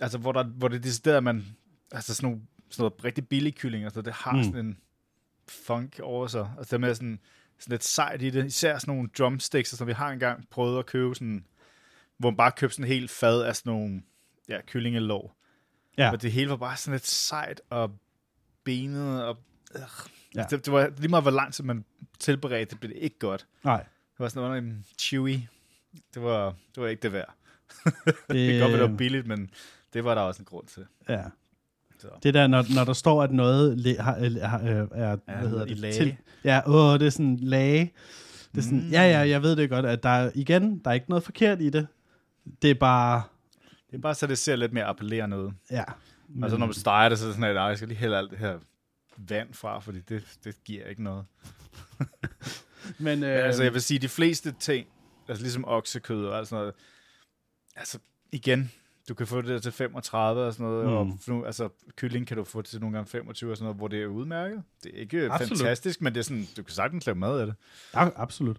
altså, 0.00 0.18
hvor, 0.18 0.32
der, 0.32 0.44
hvor 0.44 0.68
det 0.68 0.76
er 0.76 0.80
decideret, 0.80 1.16
at 1.16 1.24
man, 1.24 1.46
altså 1.92 2.14
sådan 2.14 2.30
nogle, 2.30 2.42
sådan 2.70 2.82
noget 2.82 3.04
rigtig 3.04 3.28
billig 3.28 3.54
kylling, 3.54 3.84
altså 3.84 4.02
det 4.02 4.12
har 4.12 4.32
mm. 4.32 4.44
sådan 4.44 4.66
en 4.66 4.78
funk 5.50 6.00
over 6.02 6.26
sig. 6.26 6.50
Altså 6.58 6.76
det 6.76 6.80
med 6.80 6.94
sådan, 6.94 7.20
sådan 7.58 7.72
lidt 7.72 7.84
sejt 7.84 8.22
i 8.22 8.30
det. 8.30 8.46
Især 8.46 8.78
sådan 8.78 8.94
nogle 8.94 9.08
drumsticks, 9.18 9.70
som 9.70 9.86
vi 9.86 9.92
har 9.92 10.10
engang 10.10 10.48
prøvet 10.50 10.78
at 10.78 10.86
købe 10.86 11.14
sådan, 11.14 11.44
hvor 12.18 12.30
man 12.30 12.36
bare 12.36 12.52
købte 12.52 12.74
sådan 12.74 12.84
en 12.84 12.92
helt 12.92 13.10
fad 13.10 13.42
af 13.42 13.56
sådan 13.56 13.72
nogle, 13.72 14.02
ja, 14.48 14.60
kyllingelår. 14.66 15.36
Ja. 15.98 16.12
Og 16.12 16.22
det 16.22 16.32
hele 16.32 16.50
var 16.50 16.56
bare 16.56 16.76
sådan 16.76 16.94
lidt 16.94 17.06
sejt 17.06 17.60
og 17.70 17.98
benet 18.64 19.24
og, 19.24 19.36
øh. 19.74 19.80
Ja. 20.34 20.40
ja. 20.40 20.46
det, 20.50 20.64
det, 20.64 20.72
var 20.72 20.92
lige 20.96 21.08
meget, 21.08 21.24
hvor 21.24 21.30
lang 21.30 21.54
tid 21.54 21.64
man 21.64 21.84
tilberedte, 22.18 22.70
det 22.70 22.80
blev 22.80 22.92
det 22.94 22.98
ikke 22.98 23.18
godt. 23.18 23.46
Nej. 23.64 23.82
Det 23.82 24.18
var 24.18 24.28
sådan 24.28 24.48
noget 24.48 24.62
en 24.62 24.84
chewy. 24.98 25.38
Det 26.14 26.22
var, 26.22 26.54
det 26.74 26.82
var 26.82 26.88
ikke 26.88 27.02
det 27.02 27.12
værd. 27.12 27.34
Det, 27.84 27.94
Det 28.28 28.50
kan 28.50 28.60
godt 28.60 28.72
være, 28.72 28.82
det 28.82 28.90
var 28.90 28.96
billigt, 28.96 29.26
men 29.26 29.50
det 29.92 30.04
var 30.04 30.14
der 30.14 30.22
også 30.22 30.42
en 30.42 30.46
grund 30.46 30.66
til. 30.66 30.86
Ja. 31.08 31.24
Så. 31.98 32.08
Det 32.22 32.34
der, 32.34 32.46
når, 32.46 32.64
når 32.74 32.84
der 32.84 32.92
står, 32.92 33.22
at 33.22 33.32
noget 33.32 33.78
le, 33.78 33.96
har, 34.00 34.16
øh, 34.20 34.32
har, 34.42 34.60
øh, 34.60 34.88
er, 34.92 35.16
hvad 35.38 35.48
hedder 35.48 35.64
det? 35.64 35.78
lage. 35.78 36.18
ja, 36.44 36.60
åh, 36.66 37.00
det 37.00 37.06
er 37.06 37.10
sådan 37.10 37.36
lage. 37.36 37.92
Det 38.52 38.58
er 38.58 38.62
sådan, 38.62 38.84
Mm. 38.84 38.90
ja, 38.90 39.02
ja, 39.02 39.18
jeg 39.28 39.42
ved 39.42 39.56
det 39.56 39.70
godt, 39.70 39.86
at 39.86 40.02
der 40.02 40.08
er, 40.08 40.30
igen, 40.34 40.78
der 40.84 40.90
er 40.90 40.94
ikke 40.94 41.06
noget 41.08 41.22
forkert 41.24 41.60
i 41.62 41.70
det. 41.70 41.86
Det 42.62 42.70
er 42.70 42.74
bare, 42.74 43.22
Det 43.90 43.96
er 43.96 44.00
bare 44.00 44.14
så, 44.14 44.26
det 44.26 44.38
ser 44.38 44.56
lidt 44.56 44.72
mere 44.72 44.84
appellerende 44.84 45.38
ud. 45.38 45.50
ja. 45.70 45.84
Men... 46.28 46.42
Altså, 46.44 46.58
når 46.58 46.66
man 46.66 46.74
steger 46.74 47.08
det, 47.08 47.18
så 47.18 47.24
er 47.24 47.28
det 47.28 47.34
sådan, 47.36 47.50
at 47.50 47.56
"Ej, 47.56 47.62
jeg 47.62 47.76
skal 47.76 47.88
lige 47.88 47.98
hælde 47.98 48.16
alt 48.16 48.30
det 48.30 48.38
her 48.38 48.58
vand 49.16 49.54
fra, 49.54 49.78
fordi 49.78 50.00
det, 50.00 50.24
det 50.44 50.64
giver 50.64 50.86
ikke 50.86 51.02
noget. 51.02 51.24
men, 51.98 52.08
Men 52.98 53.22
øh, 53.22 53.44
altså, 53.46 53.62
jeg 53.62 53.72
vil 53.74 53.82
sige, 53.82 53.98
de 53.98 54.08
fleste 54.08 54.52
ting, 54.60 54.86
altså 55.28 55.42
ligesom 55.44 55.64
oksekød 55.68 56.24
og 56.26 56.38
alt 56.38 56.48
sådan 56.48 56.60
noget, 56.60 56.74
altså 57.76 57.98
igen, 58.32 58.72
du 59.08 59.14
kan 59.14 59.26
få 59.26 59.40
det 59.42 59.62
til 59.62 59.72
35 59.72 60.42
og 60.44 60.52
sådan 60.52 60.66
noget, 60.66 60.86
Mm. 60.86 60.92
og 60.92 61.18
nu, 61.26 61.44
altså 61.44 61.68
kylling 61.96 62.26
kan 62.26 62.36
du 62.36 62.44
få 62.44 62.62
til 62.62 62.80
nogle 62.80 62.96
gange 62.96 63.08
25 63.10 63.50
og 63.50 63.56
sådan 63.56 63.64
noget, 63.64 63.76
hvor 63.76 63.88
det 63.88 64.02
er 64.02 64.06
udmærket. 64.06 64.62
Det 64.84 64.92
er 64.96 65.00
ikke 65.00 65.32
Absolut. 65.32 65.58
Fantastisk, 65.58 66.00
men 66.02 66.12
det 66.14 66.20
er 66.20 66.24
sådan, 66.24 66.46
du 66.56 66.62
kan 66.62 66.74
sagtens 66.74 67.06
lave 67.06 67.16
mad 67.16 67.40
af 67.40 67.46
det. 67.46 67.54
ja, 67.94 68.08
absolut. 68.16 68.56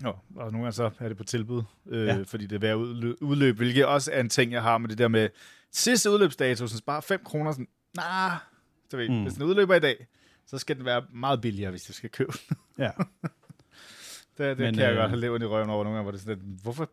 Nå, 0.00 0.08
og 0.10 0.16
nogle 0.52 0.58
gange 0.58 0.72
så 0.72 0.90
er 0.98 1.08
det 1.08 1.16
på 1.16 1.24
tilbud, 1.24 1.62
øh, 1.86 2.06
Ja. 2.06 2.22
fordi 2.26 2.46
det 2.46 2.64
er 2.64 2.70
at 2.72 2.76
udløb, 3.20 3.56
hvilket 3.56 3.86
også 3.86 4.12
er 4.12 4.20
en 4.20 4.28
ting, 4.28 4.52
jeg 4.52 4.62
har 4.62 4.78
med 4.78 4.88
det 4.88 4.98
der 4.98 5.08
med 5.08 5.28
sidste 5.72 6.10
udløbsdato, 6.10 6.66
så 6.66 6.82
bare 6.86 7.02
5 7.02 7.20
kroner, 7.24 7.52
sådan, 7.52 7.68
nah, 7.96 8.32
så 8.90 8.96
ved, 8.96 9.08
Mm. 9.08 9.22
hvis 9.22 9.34
den 9.34 9.42
udløber 9.42 9.74
i 9.74 9.80
dag, 9.80 10.06
så 10.46 10.58
skal 10.58 10.76
den 10.76 10.84
være 10.84 11.02
meget 11.12 11.40
billigere, 11.40 11.70
hvis 11.70 11.82
du 11.84 11.92
skal 11.92 12.10
købe 12.10 12.32
den. 12.48 12.56
Ja. 12.78 12.90
Det, 14.38 14.58
det 14.58 14.58
Men, 14.58 14.74
kan 14.74 14.84
jeg 14.84 14.92
øh, 14.92 14.98
godt 14.98 15.10
have 15.10 15.20
levet 15.20 15.42
i 15.42 15.46
røven 15.46 15.70
over 15.70 15.84
nogle 15.84 15.96
gange, 15.96 16.02
hvor 16.02 16.10
det 16.10 16.18
er 16.18 16.22
sådan, 16.22 16.58
hvorfor 16.62 16.90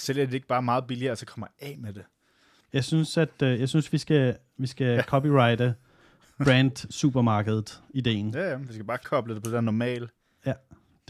sælger 0.00 0.24
de 0.24 0.26
det 0.26 0.34
ikke 0.34 0.46
bare 0.46 0.62
meget 0.62 0.86
billigere, 0.86 1.12
og 1.12 1.18
så 1.18 1.26
kommer 1.26 1.46
af 1.60 1.76
med 1.78 1.92
det? 1.92 2.04
Jeg 2.72 2.84
synes, 2.84 3.16
at 3.16 3.42
øh, 3.42 3.60
jeg 3.60 3.68
synes, 3.68 3.92
vi 3.92 3.98
skal, 3.98 4.36
vi 4.56 4.66
skal 4.66 4.86
ja. 4.86 5.02
copyrighte 5.02 5.74
brand 6.44 6.90
supermarkedet 6.90 7.82
ideen. 7.94 8.34
Ja, 8.34 8.50
ja, 8.50 8.56
vi 8.56 8.72
skal 8.72 8.84
bare 8.84 8.98
koble 8.98 9.34
det 9.34 9.42
på 9.42 9.46
det 9.48 9.54
der 9.54 9.60
normal. 9.60 10.08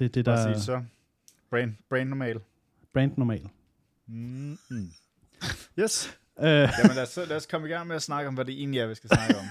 Det 0.01 0.05
er 0.05 0.09
det, 0.09 0.27
der 0.27 0.55
sige 0.55 0.65
så. 0.65 0.83
Brain, 1.51 1.79
brain 1.89 2.07
normal. 2.07 2.41
brand 2.95 3.13
normal. 3.17 3.49
Mm, 4.07 4.59
mm. 4.71 4.93
Yes. 5.79 6.11
Øh, 6.41 6.47
Jamen 6.49 6.95
lad 6.95 7.03
os, 7.03 7.17
lad 7.17 7.37
os 7.37 7.47
komme 7.47 7.69
i 7.69 7.71
gang 7.71 7.87
med 7.87 7.97
at 7.97 8.03
snakke 8.03 8.29
om, 8.29 8.35
hvad 8.35 8.45
det 8.45 8.59
egentlig 8.59 8.81
er, 8.81 8.87
vi 8.87 8.95
skal 8.95 9.11
snakke 9.11 9.35
om. 9.39 9.45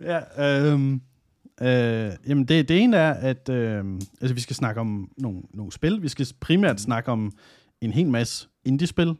ja, 0.10 0.72
øhm, 0.72 1.00
Øh, 1.62 2.12
jamen, 2.28 2.44
det, 2.44 2.68
det 2.68 2.82
ene 2.82 2.96
er, 2.96 3.14
at 3.14 3.48
øh, 3.48 3.84
altså, 4.20 4.34
vi 4.34 4.40
skal 4.40 4.56
snakke 4.56 4.80
om 4.80 5.10
nogle, 5.18 5.42
nogle 5.54 5.72
spil. 5.72 6.02
Vi 6.02 6.08
skal 6.08 6.26
primært 6.40 6.80
snakke 6.80 7.10
om 7.10 7.32
en 7.80 7.92
hel 7.92 8.06
masse 8.10 8.48
indie-spil. 8.64 9.16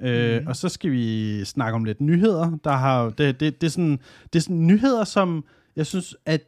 Øh, 0.00 0.38
Mhm. 0.38 0.46
Og 0.46 0.56
så 0.56 0.68
skal 0.68 0.90
vi 0.90 1.44
snakke 1.44 1.74
om 1.76 1.84
lidt 1.84 2.00
nyheder. 2.00 2.58
Der 2.64 2.72
har, 2.72 3.04
det, 3.10 3.40
det, 3.40 3.60
det, 3.60 3.66
er 3.66 3.70
sådan, 3.70 3.98
det 4.32 4.38
er 4.38 4.42
sådan 4.42 4.66
nyheder, 4.66 5.04
som 5.04 5.44
jeg 5.76 5.86
synes, 5.86 6.16
at 6.26 6.42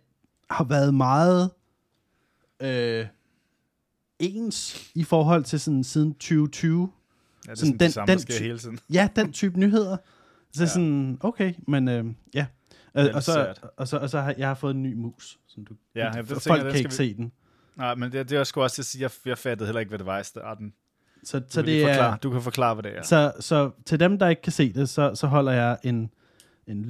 har 0.50 0.64
været 0.64 0.94
meget 0.94 1.50
øh, 2.60 3.06
ens 4.18 4.88
i 4.94 5.04
forhold 5.04 5.44
til 5.44 5.60
sådan 5.60 5.84
siden 5.84 6.14
2020. 6.14 6.90
Ja, 7.46 7.50
det 7.50 7.50
er 7.50 7.54
Sådan 7.54 7.56
sådan, 7.56 7.72
den- 7.72 7.80
det 7.86 7.92
samme, 7.94 8.12
der 8.12 8.18
den 8.18 8.26
ty- 8.26 8.42
hele 8.42 8.58
tiden. 8.58 8.78
Ja, 8.92 9.08
den 9.16 9.32
type 9.32 9.60
nyheder. 9.60 9.96
Så 10.52 10.62
ja. 10.62 10.66
Sådan, 10.68 11.18
okay, 11.20 11.54
men 11.66 11.88
øh, 11.88 12.04
ja. 12.34 12.46
lidt 12.94 13.14
og, 13.14 13.22
så, 13.22 13.54
og, 13.76 13.88
så, 13.88 13.96
og 13.98 14.10
så 14.10 14.20
har 14.20 14.34
jeg 14.38 14.48
har 14.48 14.54
fået 14.54 14.74
en 14.74 14.82
ny 14.82 14.94
mus, 14.94 15.38
som 15.46 15.64
du, 15.64 15.74
Ja, 15.94 16.10
jeg 16.10 16.26
folk 16.26 16.42
tænker, 16.42 16.62
kan 16.62 16.74
ikke 16.76 16.90
vi- 16.90 16.94
se 16.94 17.14
den. 17.14 17.32
Nej, 17.76 17.94
men 17.94 18.12
det, 18.12 18.30
det 18.30 18.38
er 18.38 18.44
sgu 18.44 18.60
også 18.62 18.74
til 18.74 18.82
at 18.82 18.86
sige, 18.86 19.02
jeg, 19.02 19.10
jeg 19.24 19.38
fattede 19.38 19.66
heller 19.66 19.80
ikke, 19.80 19.88
hvad 19.88 19.98
det 19.98 20.06
var 20.06 20.18
i 20.18 20.24
starten. 20.24 20.72
Så, 21.24 21.42
så 21.48 21.62
det 21.62 21.82
forklare, 21.82 22.12
er, 22.12 22.16
du 22.16 22.30
kan 22.30 22.42
forklare, 22.42 22.74
hvad 22.74 22.82
det 22.82 22.98
er. 22.98 23.02
så, 23.02 23.32
så 23.40 23.70
til 23.86 24.00
dem, 24.00 24.18
der 24.18 24.28
ikke 24.28 24.42
kan 24.42 24.52
se 24.52 24.72
det, 24.72 24.88
så, 24.88 25.14
så 25.14 25.26
holder 25.26 25.52
jeg 25.52 25.78
en, 25.84 26.10
en 26.66 26.84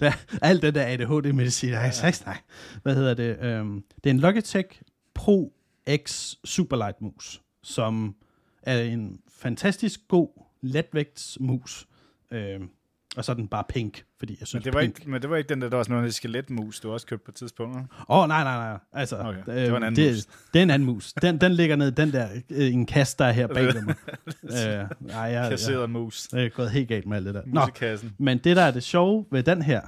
ja, 0.00 0.12
alt 0.42 0.62
det 0.62 0.74
der 0.74 0.86
ADHD-medicin, 0.86 1.70
nej, 1.70 1.92
nej. 2.26 2.38
Hvad 2.82 2.94
hedder 2.94 3.14
det? 3.14 3.38
Øhm, 3.40 3.84
det 4.04 4.10
er 4.10 4.14
en 4.14 4.20
Logitech 4.20 4.82
Pro 5.14 5.52
X 5.96 6.34
Superlight 6.44 7.00
mus, 7.00 7.42
som 7.62 8.14
er 8.62 8.80
en 8.80 9.20
fantastisk 9.28 10.00
god 10.08 10.28
letvægtsmus. 10.62 11.86
Øhm, 12.30 12.68
og 13.16 13.24
så 13.24 13.32
er 13.32 13.36
den 13.36 13.48
bare 13.48 13.64
pink, 13.68 14.04
fordi 14.18 14.32
jeg 14.32 14.38
Men 14.40 14.46
synes 14.46 14.64
det, 14.64 14.74
var 14.74 14.80
pink... 14.80 14.98
ikke, 14.98 15.10
men 15.10 15.22
det 15.22 15.30
var 15.30 15.36
ikke 15.36 15.48
den 15.48 15.60
der, 15.62 15.68
der 15.68 15.76
var 15.76 15.82
sådan 15.82 15.96
noget 15.96 16.14
skeletmus, 16.14 16.80
du 16.80 16.92
også 16.92 17.06
købte 17.06 17.24
på 17.24 17.30
et 17.30 17.34
tidspunkt. 17.34 17.76
Åh, 17.76 17.84
oh, 18.08 18.28
nej, 18.28 18.44
nej, 18.44 18.56
nej. 18.70 18.78
Altså, 18.92 19.16
Okay, 19.18 19.38
øhm, 19.38 19.44
det 19.46 19.70
var 19.72 19.76
en 19.76 19.82
anden 19.82 20.04
det, 20.04 20.12
mus. 20.14 20.24
Det 20.52 20.58
er 20.58 20.62
en 20.62 20.70
anden 20.70 20.86
mus. 20.86 21.12
Den, 21.12 21.38
den 21.40 21.52
ligger 21.52 21.76
ned 21.76 21.92
den 21.92 22.12
der, 22.12 22.28
øh, 22.50 22.72
en 22.72 22.86
kasse, 22.86 23.16
der 23.18 23.24
er 23.24 23.32
her 23.32 23.46
bag 23.46 23.64
mig. 23.64 23.74
øh, 24.42 24.88
nej, 25.00 25.16
jeg, 25.20 25.32
jeg, 25.32 25.50
Kasseret 25.50 25.90
mus. 25.90 26.28
jeg 26.32 26.44
er 26.44 26.48
gået 26.48 26.70
helt 26.70 26.88
galt 26.88 27.06
med 27.06 27.16
alt 27.16 27.26
det 27.26 27.34
der. 27.34 27.42
Nå, 27.46 27.60
Musikassen. 27.60 28.14
Men 28.18 28.38
det, 28.38 28.56
der 28.56 28.62
er 28.62 28.70
det 28.70 28.82
sjove 28.82 29.26
ved 29.30 29.42
den 29.42 29.62
her 29.62 29.80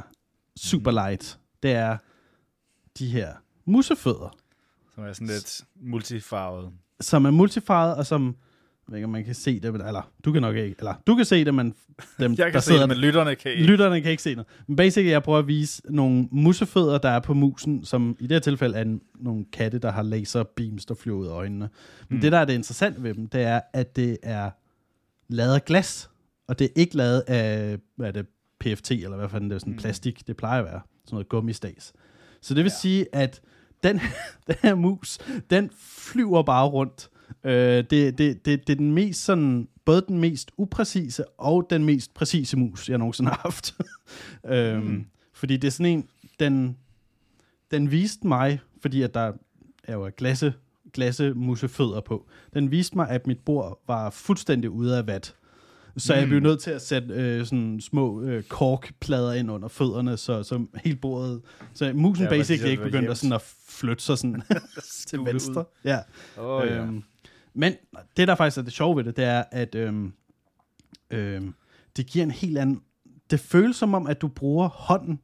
Superlight, 0.56 1.38
det 1.62 1.70
er 1.72 1.96
de 2.98 3.06
her 3.10 3.32
musefødder, 3.64 4.36
Som 4.94 5.04
er 5.04 5.12
sådan 5.12 5.26
lidt 5.26 5.60
multifarvet. 5.82 6.72
som 7.00 7.24
er 7.24 7.30
multifarvet, 7.30 7.94
og 7.96 8.06
som, 8.06 8.26
jeg 8.26 8.34
ved 8.90 8.96
ikke, 8.98 9.04
om 9.04 9.10
man 9.10 9.24
kan 9.24 9.34
se 9.34 9.60
det, 9.60 9.72
men, 9.72 9.80
eller 9.86 10.10
du 10.24 10.32
kan 10.32 10.42
nok 10.42 10.56
ikke, 10.56 10.76
eller 10.78 10.94
du 11.06 11.14
kan 11.16 11.24
se 11.24 11.44
det, 11.44 11.54
men 11.54 11.74
dem, 12.18 12.30
Jeg 12.38 12.38
der 12.38 12.50
kan 12.50 12.60
se 12.60 12.66
sidder 12.66 12.80
det, 12.80 12.88
men 12.88 12.96
lytterne 12.98 13.34
kan 13.34 13.50
ikke. 13.52 13.64
Lytterne 13.64 14.00
kan 14.00 14.10
ikke 14.10 14.22
se 14.22 14.34
noget. 14.34 14.46
Men 14.66 14.76
basically, 14.76 15.10
jeg 15.10 15.22
prøver 15.22 15.38
at 15.38 15.46
vise 15.48 15.82
nogle 15.88 16.28
musefødder, 16.30 16.98
der 16.98 17.08
er 17.08 17.20
på 17.20 17.34
musen, 17.34 17.84
som 17.84 18.16
i 18.20 18.22
det 18.22 18.32
her 18.32 18.38
tilfælde 18.40 18.76
er 18.78 18.82
en, 18.82 19.00
nogle 19.20 19.44
katte, 19.52 19.78
der 19.78 19.90
har 19.92 20.02
laserbeams, 20.02 20.86
der 20.86 20.94
flyver 20.94 21.18
ud 21.18 21.26
af 21.26 21.30
øjnene. 21.32 21.68
Men 22.08 22.16
Mm. 22.16 22.20
det, 22.20 22.32
der 22.32 22.38
er 22.38 22.44
det 22.44 22.52
interessante 22.54 23.02
ved 23.02 23.14
dem, 23.14 23.26
det 23.26 23.42
er, 23.42 23.60
at 23.72 23.96
det 23.96 24.18
er 24.22 24.50
lavet 25.28 25.54
af 25.54 25.64
glas, 25.64 26.10
og 26.48 26.58
det 26.58 26.64
er 26.64 26.70
ikke 26.76 26.96
lavet 26.96 27.20
af, 27.26 27.78
hvad 27.96 28.08
er 28.08 28.12
det, 28.12 28.26
PFT, 28.60 28.90
eller 28.90 29.16
hvad 29.16 29.28
fanden 29.28 29.50
det 29.50 29.54
er, 29.54 29.58
sådan 29.60 29.72
Mm. 29.72 29.78
plastik, 29.78 30.26
det 30.26 30.36
plejer 30.36 30.58
at 30.58 30.64
være, 30.64 30.80
sådan 31.04 31.14
noget 31.14 31.28
gummistads. 31.28 31.92
Så 32.42 32.54
det 32.54 32.64
vil 32.64 32.70
Ja. 32.70 32.76
sige, 32.80 33.06
at 33.12 33.40
den, 33.82 34.00
den 34.46 34.54
her 34.62 34.74
mus, 34.74 35.18
den 35.50 35.70
flyver 35.78 36.42
bare 36.42 36.66
rundt. 36.68 37.08
Øh, 37.44 37.52
det, 37.52 37.90
det, 37.90 38.18
det, 38.18 38.44
det 38.44 38.70
er 38.70 38.76
den 38.76 38.92
mest 38.92 39.24
sådan, 39.24 39.68
både 39.84 40.04
den 40.08 40.18
mest 40.18 40.50
upræcise 40.56 41.24
og 41.38 41.66
den 41.70 41.84
mest 41.84 42.14
præcise 42.14 42.56
mus, 42.56 42.88
jeg 42.88 42.98
nogensinde 42.98 43.30
har 43.30 43.40
haft. 43.42 43.74
øhm, 44.52 44.80
Mm. 44.86 45.06
Fordi 45.32 45.56
det 45.56 45.68
er 45.68 45.72
sådan 45.72 45.92
en, 45.92 46.08
den, 46.40 46.76
den 47.70 47.90
viste 47.90 48.26
mig, 48.26 48.60
fordi 48.82 49.02
at 49.02 49.14
der 49.14 49.32
er 49.84 49.92
jo 49.94 50.10
glasse, 50.16 50.54
glasse 50.92 51.34
musefødder 51.34 52.00
på, 52.00 52.26
den 52.54 52.70
viste 52.70 52.96
mig, 52.96 53.08
at 53.08 53.26
mit 53.26 53.38
bord 53.38 53.82
var 53.86 54.10
fuldstændig 54.10 54.70
ude 54.70 54.98
af 54.98 55.06
vat. 55.06 55.34
Så 55.96 56.14
jeg 56.14 56.22
Mm. 56.24 56.28
blev 56.28 56.40
nødt 56.40 56.60
til 56.60 56.70
at 56.70 56.82
sætte 56.82 57.14
øh, 57.14 57.46
sådan 57.46 57.80
små 57.80 58.22
øh, 58.22 58.42
korkplader 58.42 59.32
ind 59.32 59.50
under 59.50 59.68
fødderne, 59.68 60.16
så, 60.16 60.42
så 60.42 60.66
hele 60.84 60.96
bordet... 60.96 61.42
Så 61.74 61.92
musen 61.94 62.24
Ja, 62.24 62.30
basically 62.30 62.70
ikke 62.70 62.82
begyndte 62.82 63.10
at, 63.10 63.18
sådan 63.18 63.32
at 63.32 63.42
flytte 63.68 64.02
sig 64.02 64.18
sådan 64.18 64.42
til 65.08 65.18
venstre. 65.24 65.64
Ja. 65.84 65.98
Åh, 66.38 66.66
ja. 66.66 66.86
Men 67.54 67.72
det, 68.16 68.28
der 68.28 68.34
faktisk 68.34 68.58
er 68.58 68.62
det 68.62 68.72
sjove 68.72 68.96
ved 68.96 69.04
det, 69.04 69.16
det 69.16 69.24
er, 69.24 69.44
at 69.50 69.74
øhm, 69.74 70.12
øhm, 71.10 71.54
det 71.96 72.06
giver 72.06 72.22
en 72.24 72.30
helt 72.30 72.58
anden... 72.58 72.82
Det 73.30 73.40
føles 73.40 73.76
som 73.76 73.94
om, 73.94 74.06
at 74.06 74.20
du 74.20 74.28
bruger 74.28 74.68
hånden 74.68 75.20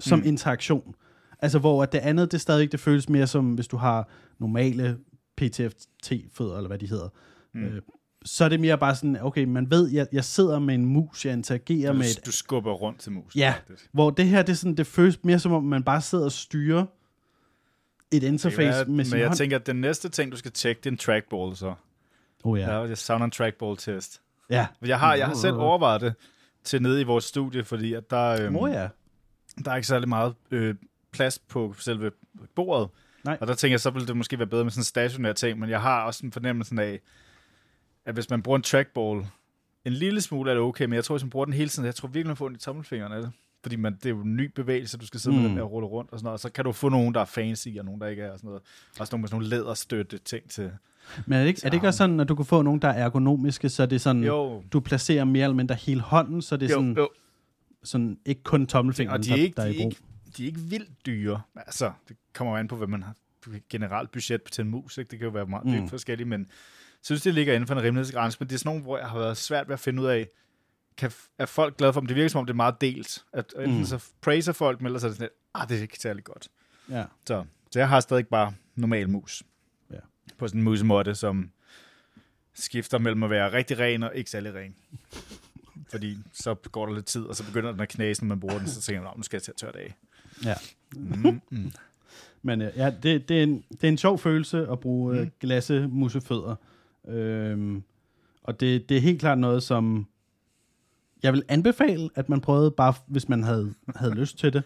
som 0.00 0.18
Mm. 0.18 0.24
interaktion. 0.26 0.94
Altså, 1.38 1.58
hvor 1.58 1.82
at 1.82 1.92
det 1.92 1.98
andet, 1.98 2.32
det 2.32 2.40
stadig 2.40 2.72
det 2.72 2.80
føles 2.80 3.08
mere 3.08 3.26
som, 3.26 3.54
hvis 3.54 3.68
du 3.68 3.76
har 3.76 4.08
normale 4.38 4.98
PTFT-fødder, 5.36 6.56
eller 6.56 6.68
hvad 6.68 6.78
de 6.78 6.88
hedder. 6.88 7.08
Mm. 7.54 7.64
Øh, 7.64 7.82
så 8.24 8.44
er 8.44 8.48
det 8.48 8.60
mere 8.60 8.78
bare 8.78 8.94
sådan, 8.94 9.16
okay, 9.22 9.44
man 9.44 9.70
ved, 9.70 9.90
jeg, 9.90 10.06
jeg 10.12 10.24
sidder 10.24 10.58
med 10.58 10.74
en 10.74 10.86
mus, 10.86 11.24
jeg 11.24 11.32
interagerer 11.32 11.92
du, 11.92 11.98
med 11.98 12.06
et 12.06 12.26
du 12.26 12.32
skubber 12.32 12.72
rundt 12.72 13.00
til 13.00 13.12
musen. 13.12 13.38
Ja. 13.38 13.54
faktisk. 13.56 13.90
hvor 13.92 14.10
det 14.10 14.28
her, 14.28 14.42
det, 14.42 14.52
er 14.52 14.56
sådan, 14.56 14.76
det 14.76 14.86
føles 14.86 15.24
mere 15.24 15.38
som 15.38 15.52
om, 15.52 15.64
man 15.64 15.82
bare 15.82 16.00
sidder 16.00 16.24
og 16.24 16.32
styrer 16.32 16.86
et 18.12 18.22
interface 18.22 18.60
være, 18.78 18.84
med 18.84 19.04
sin 19.04 19.12
Men 19.14 19.20
jeg 19.20 19.28
hånd. 19.28 19.36
tænker, 19.38 19.56
at 19.58 19.66
den 19.66 19.80
næste 19.80 20.08
ting, 20.08 20.32
du 20.32 20.36
skal 20.36 20.52
tjekke, 20.52 20.78
det 20.78 20.86
er 20.86 20.90
en 20.90 20.98
trackball, 20.98 21.56
så. 21.56 21.74
oh, 22.44 22.58
Ja. 22.58 22.80
jeg 22.80 22.98
savner 22.98 23.24
en 23.24 23.30
trackball-test. 23.30 24.20
Ja. 24.50 24.66
Jeg 24.82 25.00
har, 25.00 25.14
jeg 25.14 25.26
har 25.26 25.34
selv 25.34 25.54
overvejet 25.56 26.00
det 26.00 26.14
til 26.64 26.82
nede 26.82 27.00
i 27.00 27.04
vores 27.04 27.24
studie, 27.24 27.64
fordi 27.64 27.92
at 27.94 28.10
der, 28.10 28.42
øhm, 28.46 28.56
Oh, 28.56 28.70
ja. 28.70 28.88
der 29.64 29.70
er 29.70 29.76
ikke 29.76 29.88
særlig 29.88 30.08
meget 30.08 30.34
øh, 30.50 30.74
plads 31.12 31.38
på 31.38 31.74
selve 31.78 32.10
bordet. 32.54 32.88
Nej. 33.24 33.38
Og 33.40 33.46
der 33.46 33.54
tænker 33.54 33.72
jeg, 33.72 33.80
så 33.80 33.90
ville 33.90 34.06
det 34.08 34.16
måske 34.16 34.38
være 34.38 34.46
bedre 34.46 34.64
med 34.64 34.70
sådan 34.70 34.80
en 34.80 34.84
stationær 34.84 35.32
ting, 35.32 35.58
men 35.58 35.70
jeg 35.70 35.80
har 35.82 36.02
også 36.02 36.26
en 36.26 36.32
fornemmelse 36.32 36.82
af, 36.82 37.00
at 38.04 38.14
hvis 38.14 38.30
man 38.30 38.42
bruger 38.42 38.56
en 38.56 38.62
trackball, 38.62 39.26
en 39.84 39.92
lille 39.92 40.20
smule 40.20 40.50
er 40.50 40.54
det 40.54 40.62
okay, 40.62 40.84
men 40.84 40.94
jeg 40.94 41.04
tror, 41.04 41.14
hvis 41.14 41.22
man 41.24 41.30
bruger 41.30 41.44
den 41.44 41.54
hele 41.54 41.68
tiden, 41.68 41.86
jeg 41.86 41.94
tror 41.94 42.08
virkelig, 42.08 42.26
man 42.26 42.36
får 42.36 42.44
ondt 42.46 42.56
i 42.56 42.60
tommelfingeren 42.60 43.12
af 43.12 43.22
det. 43.22 43.32
Fordi 43.62 43.76
man, 43.76 43.94
det 43.94 44.06
er 44.06 44.10
jo 44.10 44.20
en 44.20 44.36
ny 44.36 44.50
bevægelse, 44.54 44.98
du 44.98 45.06
skal 45.06 45.20
sidde 45.20 45.36
mm. 45.36 45.42
med 45.42 45.48
den 45.50 45.56
der 45.58 45.62
og 45.64 45.72
rulle 45.72 45.88
rundt 45.88 46.10
og 46.12 46.18
sådan 46.18 46.24
noget. 46.24 46.32
Og 46.34 46.40
så 46.40 46.50
kan 46.52 46.64
du 46.64 46.72
få 46.72 46.88
nogen, 46.88 47.14
der 47.14 47.20
er 47.20 47.24
fancy, 47.24 47.68
og 47.78 47.84
nogen, 47.84 48.00
der 48.00 48.06
ikke 48.06 48.22
er 48.22 48.30
og 48.32 48.38
sådan 48.38 48.48
noget. 48.48 48.62
Også 49.00 49.10
nogle 49.14 49.20
med 49.22 49.28
sådan 49.28 49.36
nogle 49.40 49.48
læderstøtte 49.48 50.18
ting 50.18 50.50
til. 50.50 50.70
Men 51.26 51.32
er 51.38 51.40
det, 51.40 51.48
ikke, 51.48 51.60
er 51.64 51.68
det 51.70 51.76
ikke 51.76 51.86
også 51.88 51.98
sådan, 51.98 52.20
at 52.20 52.28
du 52.28 52.34
kan 52.34 52.44
få 52.44 52.62
nogle, 52.62 52.80
der 52.80 52.88
er 52.88 53.04
ergonomiske, 53.04 53.68
så 53.68 53.86
det 53.86 53.96
er 53.96 54.00
sådan, 54.00 54.24
Jo, 54.24 54.62
du 54.72 54.80
placerer 54.80 55.24
mere 55.24 55.44
eller 55.44 55.54
mindre 55.56 55.74
hele 55.74 56.00
hånden, 56.00 56.42
så 56.42 56.56
det 56.56 56.66
er 56.66 56.74
jo, 56.74 56.74
sådan, 56.80 56.96
jo. 56.96 57.08
sådan 57.84 58.18
ikke 58.24 58.42
kun 58.42 58.66
tommelfingeren, 58.66 59.22
de 59.22 59.30
er, 59.32 59.36
ikke, 59.36 59.56
der, 59.56 59.62
der 59.62 59.72
de, 59.72 59.76
er 59.76 59.80
i 59.80 59.82
brug. 59.82 59.90
ikke, 59.92 60.02
de 60.36 60.42
er 60.42 60.46
ikke 60.46 60.60
vildt 60.60 61.06
dyre. 61.06 61.40
Altså, 61.56 61.92
det 62.08 62.16
kommer 62.34 62.52
jo 62.52 62.58
an 62.58 62.68
på, 62.68 62.76
hvad 62.76 62.86
man 62.88 63.02
har 63.02 63.14
generelt 63.70 64.10
budget 64.12 64.42
til 64.42 64.62
en 64.62 64.70
mus. 64.70 64.98
Ikke? 64.98 65.10
Det 65.10 65.18
kan 65.18 65.26
jo 65.26 65.32
være 65.32 65.46
meget 65.46 65.82
Mm. 65.82 65.88
forskelligt, 65.88 66.28
men 66.28 66.40
jeg 66.40 66.46
synes, 67.02 67.22
det 67.22 67.34
ligger 67.34 67.54
inden 67.54 67.66
for 67.66 67.74
en 67.74 67.82
rimelighedsgrænse. 67.82 68.36
Men 68.40 68.48
det 68.48 68.54
er 68.54 68.58
sådan 68.58 68.68
nogle, 68.68 68.82
hvor 68.82 68.98
jeg 68.98 69.06
har 69.08 69.18
været 69.18 69.36
svært 69.36 69.68
ved 69.68 69.72
at 69.72 69.80
finde 69.80 70.02
ud 70.02 70.06
af, 70.06 70.28
kan, 70.96 71.10
er 71.38 71.46
folk 71.46 71.76
glade 71.76 71.92
for 71.92 72.00
dem? 72.00 72.06
Det 72.06 72.16
virker 72.16 72.28
som 72.28 72.38
om, 72.38 72.46
det 72.46 72.52
er 72.52 72.56
meget 72.56 72.80
delt. 72.80 73.24
At 73.32 73.54
enten 73.58 73.78
Mm. 73.78 73.84
så 73.84 74.04
praiser 74.20 74.52
folk, 74.52 74.80
men 74.80 74.86
ellers 74.86 75.04
er 75.04 75.08
det 75.08 75.16
sådan 75.16 75.24
lidt, 75.24 75.32
ah, 75.54 75.68
det 75.68 75.78
er 75.78 75.82
ikke 75.82 75.98
særlig 75.98 76.24
godt. 76.24 76.48
Ja. 76.90 77.04
Så, 77.26 77.44
så 77.70 77.78
jeg 77.78 77.88
har 77.88 78.00
stadig 78.00 78.26
bare 78.28 78.52
normal 78.74 79.08
mus. 79.10 79.42
Ja. 79.92 79.96
På 80.38 80.48
sådan 80.48 80.60
en 80.60 80.64
musemåtte, 80.64 81.14
som 81.14 81.50
skifter 82.54 82.98
mellem 82.98 83.22
at 83.22 83.30
være 83.30 83.52
rigtig 83.52 83.78
ren 83.78 84.02
og 84.02 84.12
ikke 84.14 84.30
særlig 84.30 84.54
ren. 84.54 84.74
Fordi 85.90 86.18
så 86.32 86.54
går 86.54 86.86
der 86.86 86.94
lidt 86.94 87.06
tid, 87.06 87.22
og 87.24 87.36
så 87.36 87.44
begynder 87.46 87.72
den 87.72 87.80
at 87.80 87.88
knase, 87.88 88.24
når 88.24 88.28
man 88.28 88.40
bruger 88.40 88.58
den, 88.58 88.68
så 88.68 88.80
tænker 88.80 89.02
man, 89.02 89.10
"Nå, 89.10 89.16
nu 89.16 89.22
skal 89.22 89.36
jeg 89.36 89.42
til 89.42 89.50
at 89.52 89.56
tørre 89.56 89.72
det 89.72 89.78
af. 89.78 89.94
Ja. 90.44 90.54
Mm, 90.96 91.40
mm. 91.50 91.72
Men 92.42 92.62
øh, 92.62 92.72
ja, 92.76 92.90
det, 93.02 93.28
det, 93.28 93.38
er 93.38 93.42
en, 93.42 93.64
det 93.70 93.84
er 93.84 93.88
en 93.88 93.98
sjov 93.98 94.18
følelse 94.18 94.68
at 94.68 94.80
bruge 94.80 95.14
mm. 95.14 95.20
Mm. 95.20 95.30
glasse 95.40 95.86
musefødder. 95.88 96.56
Øhm, 97.08 97.82
og 98.42 98.60
det, 98.60 98.88
det 98.88 98.96
er 98.96 99.00
helt 99.00 99.20
klart 99.20 99.38
noget, 99.38 99.62
som 99.62 100.06
jeg 101.26 101.32
vil 101.32 101.42
anbefale, 101.48 102.10
at 102.14 102.28
man 102.28 102.40
prøvede, 102.40 102.70
bare 102.70 102.94
hvis 103.06 103.28
man 103.28 103.42
havde, 103.42 103.74
havde 103.96 104.14
lyst 104.14 104.38
til 104.38 104.52
det. 104.52 104.62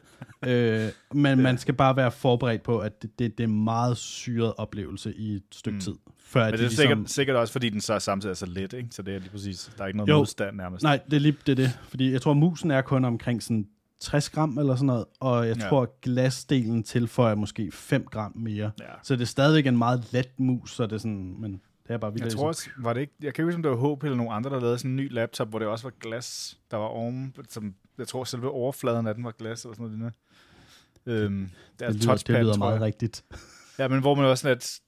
Øh, 0.46 0.88
men 1.14 1.38
man 1.38 1.58
skal 1.58 1.74
bare 1.74 1.96
være 1.96 2.10
forberedt 2.10 2.62
på, 2.62 2.78
at 2.78 3.02
det, 3.02 3.18
det, 3.18 3.38
det 3.38 3.44
er 3.44 3.48
en 3.48 3.64
meget 3.64 3.96
syret 3.96 4.52
oplevelse 4.58 5.14
i 5.16 5.34
et 5.34 5.42
stykke 5.52 5.74
Mm. 5.76 5.80
tid. 5.80 5.94
Før 6.24 6.44
Men 6.44 6.52
det 6.52 6.64
er 6.64 6.68
de 6.68 6.76
sikkert, 6.76 6.98
sikkert 7.10 7.36
også, 7.36 7.52
fordi 7.52 7.68
den 7.68 7.80
så 7.80 7.98
samtidig 7.98 8.30
er 8.30 8.34
så 8.34 8.46
let, 8.46 8.72
ikke? 8.72 8.88
Så 8.90 9.02
det 9.02 9.14
er 9.14 9.18
lige 9.18 9.30
præcis, 9.30 9.70
der 9.76 9.82
er 9.82 9.86
ikke 9.86 9.96
noget 9.96 10.08
Jo. 10.10 10.16
modstand 10.18 10.56
nærmest. 10.56 10.82
Nej, 10.82 11.00
det 11.10 11.16
er 11.16 11.20
lige 11.20 11.36
det, 11.46 11.52
er 11.52 11.56
det. 11.56 11.78
Fordi 11.88 12.12
jeg 12.12 12.22
tror, 12.22 12.34
musen 12.34 12.70
er 12.70 12.80
kun 12.80 13.04
omkring 13.04 13.42
sådan 13.42 13.66
60 14.00 14.30
gram 14.30 14.58
eller 14.58 14.74
sådan 14.74 14.86
noget, 14.86 15.04
og 15.20 15.48
jeg 15.48 15.56
Ja. 15.56 15.68
tror, 15.68 15.98
glasdelen 16.02 16.82
tilføjer 16.82 17.34
måske 17.34 17.70
5 17.72 18.04
gram 18.10 18.32
mere. 18.36 18.70
Ja. 18.80 18.84
Så 19.02 19.14
det 19.16 19.22
er 19.22 19.26
stadigvæk 19.26 19.66
en 19.66 19.78
meget 19.78 20.04
let 20.12 20.28
mus, 20.38 20.74
så 20.74 20.82
det 20.86 20.92
er 20.92 20.98
sådan, 20.98 21.34
men 21.38 21.60
det 21.90 21.94
er 21.94 21.98
bare 21.98 22.12
vildt. 22.12 22.24
Jeg 22.24 22.32
tror 22.32 22.46
også, 22.46 22.70
var 22.78 22.92
det 22.92 23.00
ikke, 23.00 23.12
jeg 23.22 23.34
kan 23.34 23.42
ikke 23.42 23.44
huske, 23.44 23.56
om 23.56 23.62
det 23.62 23.70
var 23.70 23.94
HP 23.94 24.04
eller 24.04 24.16
nogen 24.16 24.32
andre, 24.32 24.50
der 24.50 24.60
lavede 24.60 24.78
sådan 24.78 24.90
en 24.90 24.96
ny 24.96 25.12
laptop, 25.12 25.48
hvor 25.48 25.58
det 25.58 25.68
også 25.68 25.84
var 25.84 25.92
glas, 26.00 26.58
der 26.70 26.76
var 26.76 26.86
oven, 26.86 27.34
som, 27.48 27.74
jeg 27.98 28.08
tror 28.08 28.24
selve 28.24 28.50
overfladen 28.50 29.06
af 29.06 29.14
den 29.14 29.24
var 29.24 29.30
glas 29.30 29.64
eller 29.64 29.76
sådan 29.76 29.90
noget. 29.90 30.12
Øhm, 31.06 31.50
det 31.78 31.86
er 31.86 31.92
det 31.92 32.04
lyder, 32.04 32.14
det 32.14 32.28
lyder 32.28 32.56
meget 32.56 32.80
rigtigt. 32.80 33.24
Ja, 33.78 33.88
men 33.88 34.00
hvor 34.00 34.14
man 34.14 34.24
også 34.24 34.42
sådan, 34.42 34.56
at 34.56 34.80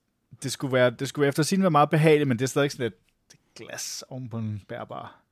det 0.43 0.53
skulle 0.53 0.73
være, 0.73 0.91
det 0.91 1.09
skulle 1.09 1.29
efter 1.29 1.43
sin 1.43 1.63
være 1.63 1.71
meget 1.71 1.91
behageligt, 1.91 2.29
men 2.29 2.39
det 2.39 2.45
er 2.45 2.49
stadig 2.49 2.71
sådan 2.71 2.87
et 2.87 2.95
det 3.31 3.39
glas 3.55 4.05
oven 4.09 4.29
på 4.29 4.39
en 4.39 4.63
bærbar. 4.69 5.23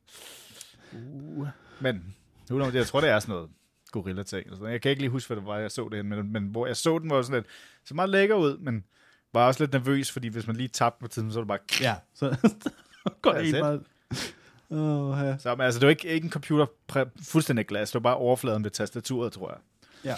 Uh. 0.93 1.49
Men, 1.81 2.15
nu, 2.51 2.65
jeg 2.65 2.87
tror, 2.87 3.01
det 3.01 3.11
er 3.11 3.19
sådan 3.19 3.33
noget 3.33 3.51
gorilla-ting. 3.91 4.63
Jeg 4.63 4.83
kan 4.83 4.91
ikke 4.91 5.03
lige 5.03 5.11
huske, 5.11 5.29
hvad 5.29 5.37
det 5.37 5.47
var, 5.47 5.59
jeg 5.59 5.71
så 5.71 5.89
det 5.89 6.07
men, 6.07 6.33
men 6.33 6.45
hvor 6.45 6.67
jeg 6.67 6.77
så 6.77 6.99
den, 6.99 7.11
var 7.11 7.23
sådan 7.23 7.43
lidt, 7.43 7.47
så 7.85 7.95
meget 7.95 8.11
lækker 8.11 8.35
ud, 8.35 8.59
men 8.59 8.85
var 9.35 9.47
også 9.47 9.63
lidt 9.63 9.73
nervøs, 9.73 10.13
fordi 10.13 10.29
hvis 10.29 10.47
man 10.47 10.57
lige 10.57 10.69
tabte 10.69 11.01
på 11.01 11.09
tiden, 11.09 11.33
så 11.33 11.41
var 11.43 11.57
det 11.57 11.63
bare... 11.81 11.81
Ja, 11.81 11.95
så 12.19 12.37
går 13.23 13.33
det 13.33 13.45
helt 13.45 13.59
meget... 13.59 13.83
Åh, 14.71 15.19
ja. 15.27 15.39
Så, 15.39 15.55
men, 15.55 15.65
altså, 15.65 15.81
det 15.81 15.87
var 15.87 15.91
ikke, 15.91 16.09
ikke 16.09 16.25
en 16.25 16.31
computer 16.31 16.67
fuldstændig 17.23 17.67
glas, 17.67 17.91
det 17.91 17.95
var 17.95 18.01
bare 18.11 18.17
overfladen 18.17 18.65
ved 18.65 18.71
tastaturet, 18.71 19.33
tror 19.33 19.51
jeg. 19.51 19.59
Ja. 20.05 20.15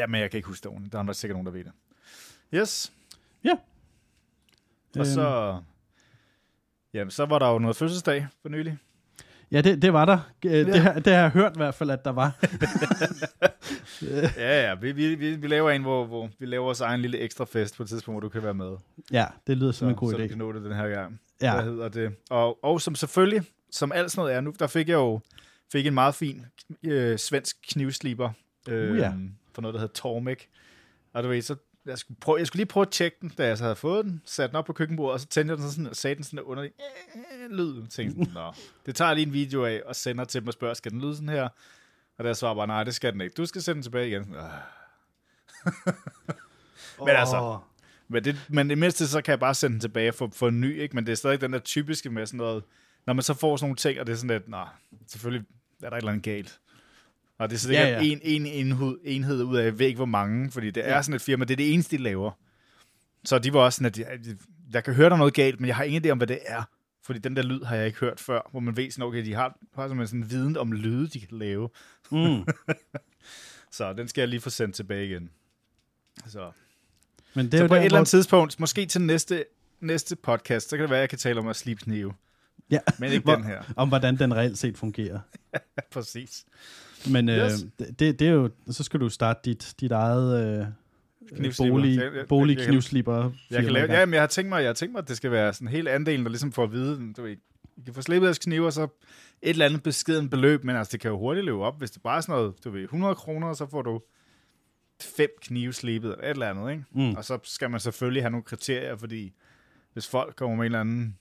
Ja, 0.00 0.06
men 0.06 0.20
jeg 0.20 0.30
kan 0.30 0.38
ikke 0.38 0.48
huske 0.48 0.62
det 0.62 0.70
ordentligt. 0.70 0.92
Der 0.92 1.04
er 1.04 1.12
sikkert 1.12 1.34
nogen, 1.34 1.46
der 1.46 1.52
ved 1.52 1.64
det. 1.64 1.72
Yes. 2.54 2.92
Ja. 3.44 3.52
Og 3.52 3.58
Øhm. 4.96 5.04
så... 5.04 5.60
Jamen, 6.94 7.10
så 7.10 7.24
var 7.26 7.38
der 7.38 7.48
jo 7.50 7.58
noget 7.58 7.76
fødselsdag 7.76 8.26
for 8.42 8.48
nylig. 8.48 8.78
Ja, 9.50 9.60
det, 9.60 9.82
det 9.82 9.92
var 9.92 10.04
der. 10.04 10.18
Det, 10.42 10.66
Ja. 10.68 10.78
har, 10.78 10.92
det 10.92 11.12
har 11.12 11.20
jeg 11.20 11.30
hørt 11.30 11.52
i 11.52 11.58
hvert 11.58 11.74
fald, 11.74 11.90
at 11.90 12.04
der 12.04 12.10
var. 12.12 12.32
Ja, 14.36 14.68
ja. 14.68 14.74
Vi, 14.74 14.92
vi, 14.92 15.14
vi, 15.14 15.36
vi 15.36 15.46
laver 15.46 15.70
en, 15.70 15.82
hvor, 15.82 16.06
hvor 16.06 16.30
vi 16.38 16.46
laver 16.46 16.64
vores 16.64 16.80
egen 16.80 17.00
lille 17.00 17.18
ekstra 17.18 17.44
fest 17.44 17.76
på 17.76 17.82
et 17.82 17.88
tidspunkt, 17.88 18.14
hvor 18.14 18.20
du 18.20 18.28
kan 18.28 18.42
være 18.42 18.54
med. 18.54 18.76
ja, 19.12 19.26
det 19.46 19.56
lyder 19.56 19.72
som 19.72 19.86
så, 19.86 19.90
en 19.90 19.96
god 19.96 20.12
så 20.12 20.18
idé. 20.18 20.26
kan 20.26 20.38
nå 20.38 20.52
det 20.52 20.62
den 20.62 20.72
her 20.74 20.88
gang. 20.88 21.20
Ja. 21.42 21.54
Hvad 21.54 21.64
hedder 21.64 21.88
det? 21.88 22.14
Og, 22.30 22.64
og 22.64 22.80
som 22.80 22.94
selvfølgelig, 22.94 23.42
som 23.70 23.92
alt 23.92 24.10
sådan 24.10 24.20
noget 24.22 24.36
er 24.36 24.40
nu, 24.40 24.54
der 24.58 24.66
fik 24.66 24.88
jeg 24.88 24.94
jo 24.94 25.20
fik 25.72 25.86
en 25.86 25.94
meget 25.94 26.14
fin 26.14 26.46
øh, 26.82 27.18
svensk 27.18 27.56
knivsliber 27.68 28.30
øh, 28.68 28.90
Uh, 28.92 28.98
ja. 28.98 29.12
for 29.54 29.62
noget, 29.62 29.74
der 29.74 29.80
hedder 29.80 29.94
Tormek. 29.94 30.48
Og 31.12 31.22
du 31.22 31.28
ved, 31.28 31.42
så 31.42 31.56
jeg 31.86 31.98
skulle, 31.98 32.20
prøve, 32.20 32.38
jeg 32.38 32.46
skulle 32.46 32.58
lige 32.58 32.66
prøve 32.66 32.82
at 32.86 32.90
tjekke 32.90 33.16
den, 33.20 33.28
da 33.38 33.46
jeg 33.46 33.58
så 33.58 33.64
havde 33.64 33.76
fået 33.76 34.04
den, 34.04 34.22
satte 34.24 34.52
den 34.52 34.56
op 34.56 34.64
på 34.64 34.72
køkkenbordet, 34.72 35.12
og 35.12 35.20
så 35.20 35.26
tændte 35.26 35.52
jeg 35.52 35.58
den 35.58 35.70
sådan, 35.70 35.86
og 35.86 35.96
sagde 35.96 36.14
den 36.14 36.24
sådan 36.24 36.38
en 36.38 36.44
underlig 36.44 36.72
øh, 37.44 37.50
lyd. 37.50 37.80
Jeg 37.80 37.88
tænkte, 37.90 38.32
Nå, 38.34 38.52
det 38.86 38.94
tager 38.94 39.08
jeg 39.08 39.16
lige 39.16 39.26
en 39.26 39.32
video 39.32 39.64
af, 39.64 39.82
og 39.86 39.96
sender 39.96 40.24
til 40.24 40.40
dem 40.40 40.48
og 40.48 40.52
spørger, 40.52 40.74
skal 40.74 40.92
den 40.92 41.00
lyde 41.00 41.14
sådan 41.14 41.28
her? 41.28 41.48
Og 42.18 42.24
der 42.24 42.32
svarer 42.32 42.54
bare, 42.54 42.66
nej, 42.66 42.84
det 42.84 42.94
skal 42.94 43.12
den 43.12 43.20
ikke. 43.20 43.34
Du 43.34 43.46
skal 43.46 43.62
sende 43.62 43.74
den 43.74 43.82
tilbage 43.82 44.08
igen. 44.08 44.34
"Ah." 44.34 44.50
Men 46.98 47.08
altså, 47.08 47.40
Åh. 47.42 47.58
Men, 48.08 48.24
det, 48.24 48.36
men 48.48 48.70
det 48.70 48.78
mindste, 48.78 49.08
så 49.08 49.22
kan 49.22 49.30
jeg 49.32 49.40
bare 49.40 49.54
sende 49.54 49.72
den 49.72 49.80
tilbage 49.80 50.12
for, 50.12 50.30
for 50.34 50.48
en 50.48 50.60
ny, 50.60 50.80
ikke? 50.80 50.94
Men 50.94 51.06
det 51.06 51.12
er 51.12 51.16
stadig 51.16 51.40
den 51.40 51.52
der 51.52 51.58
typiske 51.58 52.10
med 52.10 52.26
sådan 52.26 52.38
noget, 52.38 52.64
når 53.06 53.12
man 53.14 53.22
så 53.22 53.34
får 53.34 53.56
sådan 53.56 53.64
nogle 53.66 53.76
ting, 53.76 54.00
og 54.00 54.06
det 54.06 54.12
er 54.12 54.16
sådan 54.16 54.30
lidt, 54.30 54.48
nej, 54.48 54.68
selvfølgelig 55.08 55.46
er 55.82 55.88
der 55.90 55.96
et 55.96 56.00
eller 56.00 56.10
andet 56.12 56.24
galt. 56.24 56.58
Og 57.38 57.50
det 57.50 57.56
er 57.56 57.60
sikkert 57.60 57.86
Ja, 57.88 58.00
ja, 58.00 58.00
en, 58.02 58.20
en 58.22 58.46
enhed, 58.46 58.98
enhed 59.04 59.42
ud 59.42 59.56
af, 59.56 59.64
jeg 59.64 59.78
ved 59.78 59.86
ikke 59.86 59.96
hvor 59.96 60.04
mange, 60.04 60.50
fordi 60.50 60.70
det 60.70 60.88
er 60.88 60.94
Ja. 60.94 61.02
sådan 61.02 61.14
et 61.14 61.22
firma, 61.22 61.44
det 61.44 61.54
er 61.54 61.56
det 61.56 61.72
eneste, 61.74 61.96
de 61.96 62.02
laver. 62.02 62.30
Så 63.24 63.38
de 63.38 63.52
var 63.52 63.60
også 63.60 63.76
sådan, 63.76 64.04
at 64.12 64.24
de, 64.24 64.38
jeg 64.72 64.84
kan 64.84 64.94
høre, 64.94 65.06
der 65.08 65.14
er 65.14 65.18
noget 65.18 65.34
galt, 65.34 65.60
men 65.60 65.68
jeg 65.68 65.76
har 65.76 65.84
ingen 65.84 66.04
idé 66.06 66.08
om, 66.10 66.18
hvad 66.18 66.26
det 66.26 66.38
er. 66.46 66.62
Fordi 67.06 67.18
den 67.18 67.36
der 67.36 67.42
lyd 67.42 67.62
har 67.62 67.76
jeg 67.76 67.86
ikke 67.86 67.98
hørt 67.98 68.20
før, 68.20 68.40
hvor 68.50 68.60
man 68.60 68.76
ved 68.76 68.90
sådan, 68.90 69.04
okay, 69.04 69.24
de 69.24 69.34
har, 69.34 69.58
har 69.74 69.88
sådan 69.88 70.18
en 70.22 70.30
viden 70.30 70.56
om 70.56 70.72
lyde, 70.72 71.08
de 71.08 71.20
kan 71.20 71.38
lave. 71.38 71.68
Mm. 72.12 72.46
Så 73.72 73.92
den 73.92 74.08
skal 74.08 74.22
jeg 74.22 74.28
lige 74.28 74.40
få 74.40 74.50
sendt 74.50 74.74
tilbage 74.74 75.06
igen. 75.06 75.30
Så 76.26 76.50
Men 77.34 77.46
det 77.46 77.54
er 77.54 77.58
så 77.58 77.62
jo 77.62 77.68
på 77.68 77.74
der, 77.74 77.80
et 77.80 77.84
eller 77.84 77.90
hvor- 77.90 77.98
andet 77.98 78.08
tidspunkt, 78.08 78.60
måske 78.60 78.86
til 78.86 79.00
næste, 79.00 79.44
næste 79.80 80.16
podcast, 80.16 80.68
så 80.70 80.76
kan 80.76 80.82
det 80.82 80.90
være, 80.90 80.98
at 80.98 81.00
jeg 81.00 81.08
kan 81.08 81.18
tale 81.18 81.40
om 81.40 81.48
at 81.48 81.56
slibe 81.56 81.80
knive. 81.80 82.14
Ja. 82.70 82.78
Men 82.98 83.12
ikke 83.12 83.24
Hvor- 83.24 83.34
den 83.34 83.44
her. 83.44 83.62
om 83.76 83.88
hvordan 83.88 84.18
den 84.18 84.34
reelt 84.34 84.58
set 84.58 84.78
fungerer. 84.78 85.20
Ja, 85.54 85.58
præcis. 85.92 86.44
Men 87.10 87.28
øh, 87.28 87.36
Yes. 87.36 87.66
det, 87.78 88.18
det 88.18 88.22
er 88.22 88.32
jo, 88.32 88.50
så 88.70 88.82
skal 88.84 89.00
du 89.00 89.08
starte 89.08 89.40
dit, 89.44 89.74
dit 89.80 89.92
eget 89.92 90.58
øh. 90.60 90.66
Bolig, 91.68 91.98
Jeg- 92.58 92.68
jeg- 93.28 93.32
jeg 93.50 93.62
kan- 93.64 93.72
lave, 93.72 93.92
ja, 93.92 94.06
men 94.06 94.14
jeg 94.14 94.22
har 94.22 94.26
tænkt 94.26 94.48
mig, 94.48 94.60
jeg 94.60 94.68
har 94.68 94.74
tænkt 94.74 94.92
mig, 94.92 94.98
at 95.02 95.08
det 95.08 95.16
skal 95.16 95.30
være 95.30 95.52
sådan 95.54 95.68
hele 95.68 95.90
andelen, 95.90 96.24
der 96.24 96.30
ligesom 96.30 96.52
får 96.52 96.64
at 96.64 96.72
vide, 96.72 97.12
du 97.16 97.22
ved, 97.22 97.36
I 97.76 97.80
kan 97.84 97.94
få 97.94 98.02
slippet 98.02 98.26
jeres 98.26 98.38
knive, 98.38 98.66
og 98.66 98.72
så 98.72 98.82
et 98.82 98.88
eller 99.42 99.64
andet 99.66 99.82
beskeden 99.82 100.30
beløb, 100.30 100.64
men 100.64 100.76
altså, 100.76 100.92
det 100.92 101.00
kan 101.00 101.10
jo 101.10 101.18
hurtigt 101.18 101.44
løbe 101.46 101.58
op, 101.58 101.78
hvis 101.78 101.90
det 101.90 102.02
bare 102.02 102.16
er 102.16 102.20
sådan 102.20 102.40
noget, 102.40 102.64
du 102.64 102.70
ved, 102.70 102.82
100 102.82 103.14
kroner, 103.14 103.52
så 103.52 103.66
får 103.70 103.82
du 103.82 104.00
fem 105.16 105.30
knive 105.42 105.72
slibet, 105.72 106.10
eller 106.10 106.24
et 106.24 106.30
eller 106.30 106.50
andet, 106.50 106.70
ikke? 106.70 106.84
Mm. 106.94 107.14
Og 107.16 107.24
så 107.24 107.38
skal 107.42 107.70
man 107.70 107.80
selvfølgelig 107.80 108.22
have 108.22 108.30
nogle 108.30 108.44
kriterier, 108.44 108.96
fordi 108.96 109.32
hvis 109.92 110.08
folk 110.08 110.36
kommer 110.36 110.56
med 110.56 110.62
en 110.62 110.66
eller 110.66 110.80
anden 110.80 111.18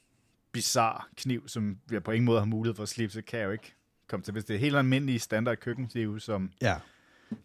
bizarre 0.52 1.02
kniv, 1.18 1.48
som 1.48 1.78
jeg 1.92 2.04
på 2.04 2.12
ingen 2.12 2.26
måde 2.26 2.40
har 2.40 2.46
mulighed 2.46 2.76
for 2.76 2.84
at 2.84 2.90
slibe, 2.90 3.14
så 3.14 3.22
kan 3.22 3.40
jeg 3.40 3.46
jo 3.46 3.52
ikke 3.52 3.74
komme 4.08 4.24
til. 4.24 4.32
Hvis 4.32 4.44
det 4.46 4.54
er 4.56 4.60
helt 4.60 4.76
almindelige 4.76 5.20
standard 5.20 5.58
køkkenknive, 5.58 6.20
som 6.20 6.52
Ja, 6.62 6.76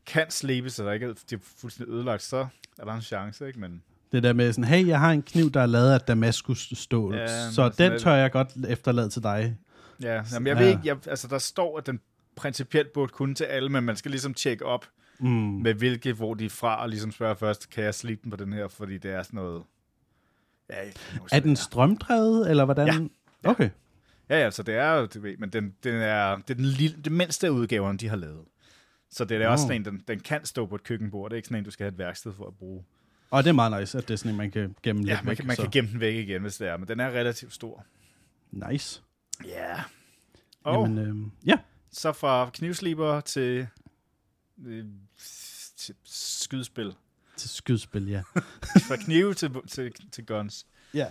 kan 0.06 0.30
slibes, 0.30 0.72
så 0.72 0.84
der 0.84 0.92
ikke 0.92 1.08
de 1.30 1.34
er 1.34 1.38
fuldstændig 1.60 1.94
ødelagt, 1.94 2.22
så 2.22 2.46
er 2.78 2.84
der 2.84 2.92
en 2.92 3.02
chance, 3.02 3.46
ikke? 3.46 3.60
Men 3.60 3.82
det 4.12 4.22
der 4.22 4.32
med 4.32 4.52
sådan, 4.52 4.64
hey, 4.64 4.86
jeg 4.86 5.00
har 5.00 5.10
en 5.12 5.22
kniv, 5.22 5.50
der 5.50 5.60
er 5.60 5.66
lavet 5.66 5.92
af 5.92 6.00
damaskusstål, 6.00 7.14
Ja, 7.14 7.50
så 7.50 7.68
den 7.78 7.98
tør 7.98 8.14
jeg 8.14 8.32
godt 8.32 8.48
efterlade 8.68 9.08
til 9.08 9.22
dig. 9.22 9.56
ja, 10.02 10.22
jamen, 10.32 10.46
jeg 10.46 10.56
Ja. 10.56 10.62
ved 10.62 10.68
ikke, 10.68 10.80
jeg, 10.84 10.96
altså 11.06 11.28
der 11.28 11.38
står, 11.38 11.78
at 11.78 11.86
den 11.86 12.00
principielt 12.36 12.92
burde 12.92 13.12
kunne 13.12 13.34
til 13.34 13.44
alle, 13.44 13.68
men 13.68 13.84
man 13.84 13.96
skal 13.96 14.10
ligesom 14.10 14.34
tjekke 14.34 14.66
op 14.66 14.86
Mm. 15.18 15.28
med 15.62 15.74
hvilke, 15.74 16.12
hvor 16.12 16.34
de 16.34 16.44
er 16.44 16.48
fra, 16.50 16.82
og 16.82 16.88
ligesom 16.88 17.12
spørge 17.12 17.36
først, 17.36 17.70
kan 17.70 17.84
jeg 17.84 17.94
slibe 17.94 18.20
den 18.22 18.30
på 18.30 18.36
den 18.36 18.52
her, 18.52 18.68
fordi 18.68 18.98
det 18.98 19.10
er 19.10 19.22
sådan 19.22 19.36
noget... 19.38 19.62
Ja, 20.70 20.74
Er 21.32 21.40
den 21.40 21.56
strømdrevet, 21.56 22.50
eller 22.50 22.64
hvordan? 22.64 22.86
Ja. 22.86 22.92
Ja. 23.44 23.50
Okay. 23.50 23.70
Ja, 24.28 24.40
ja, 24.44 24.50
så 24.50 24.62
det 24.62 24.74
er 24.74 24.92
jo, 24.92 25.08
ved, 25.16 25.36
men 25.38 25.50
den, 25.50 25.74
den 25.84 25.94
er, 25.94 26.36
det 26.36 26.50
er 26.50 26.54
den 26.54 26.64
lille, 26.64 26.96
det 27.04 27.12
mindste 27.12 27.46
af 27.46 27.50
udgaverne, 27.50 27.98
de 27.98 28.08
har 28.08 28.16
lavet. 28.16 28.44
Så 29.10 29.24
det 29.24 29.42
er 29.42 29.48
også 29.48 29.64
Nå. 29.64 29.68
sådan 29.68 29.80
en, 29.80 29.84
den, 29.84 30.02
den 30.08 30.20
kan 30.20 30.44
stå 30.44 30.66
på 30.66 30.74
et 30.74 30.82
køkkenbord. 30.82 31.30
Det 31.30 31.34
er 31.34 31.36
ikke 31.36 31.48
sådan 31.48 31.58
en, 31.58 31.64
du 31.64 31.70
skal 31.70 31.84
have 31.84 31.92
et 31.92 31.98
værksted 31.98 32.32
for 32.32 32.46
at 32.46 32.54
bruge. 32.54 32.84
Og 33.30 33.44
det 33.44 33.48
er 33.50 33.54
meget 33.54 33.80
nice, 33.80 33.98
at 33.98 34.08
det 34.08 34.14
er 34.14 34.18
sådan 34.18 34.30
en, 34.30 34.36
man 34.36 34.50
kan 34.50 34.74
gemme 34.82 35.02
Ja, 35.02 35.12
lidt 35.12 35.24
man, 35.24 35.30
væk. 35.30 35.36
kan, 35.36 35.46
man 35.46 35.56
så. 35.56 35.62
kan 35.62 35.70
gemme 35.70 35.90
den 35.90 36.00
væk 36.00 36.14
igen, 36.14 36.42
hvis 36.42 36.56
det 36.56 36.68
er, 36.68 36.76
men 36.76 36.88
den 36.88 37.00
er 37.00 37.10
relativt 37.10 37.52
stor. 37.54 37.84
Nice. 38.50 39.02
Ja. 39.44 39.66
Yeah. 39.68 39.80
Og 40.64 40.82
Jamen, 40.88 40.98
øhm, 40.98 41.30
ja. 41.46 41.58
så 41.92 42.12
fra 42.12 42.50
knivsliber 42.54 43.20
til, 43.20 43.66
øh, 44.66 44.84
til 45.76 45.94
skydespil. 46.04 46.92
Til 47.36 47.50
skydspil, 47.50 48.08
ja. 48.08 48.22
Fra 48.88 48.96
knive 48.96 49.34
til, 49.34 49.50
til, 49.68 49.92
til 50.12 50.26
guns. 50.26 50.66
Ja, 50.94 51.06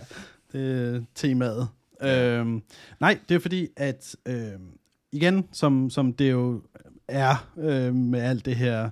det 0.52 0.94
er 0.96 1.04
temaet. 1.14 1.68
Øhm, 2.02 2.62
nej, 3.00 3.18
det 3.28 3.34
er 3.34 3.38
fordi, 3.38 3.68
at 3.76 4.16
øhm, 4.26 4.78
igen, 5.12 5.48
som, 5.52 5.90
som 5.90 6.12
det 6.12 6.30
jo 6.30 6.62
er 7.10 7.48
øh, 7.58 7.94
med 7.94 8.20
alt 8.20 8.44
det 8.44 8.56
her 8.56 8.90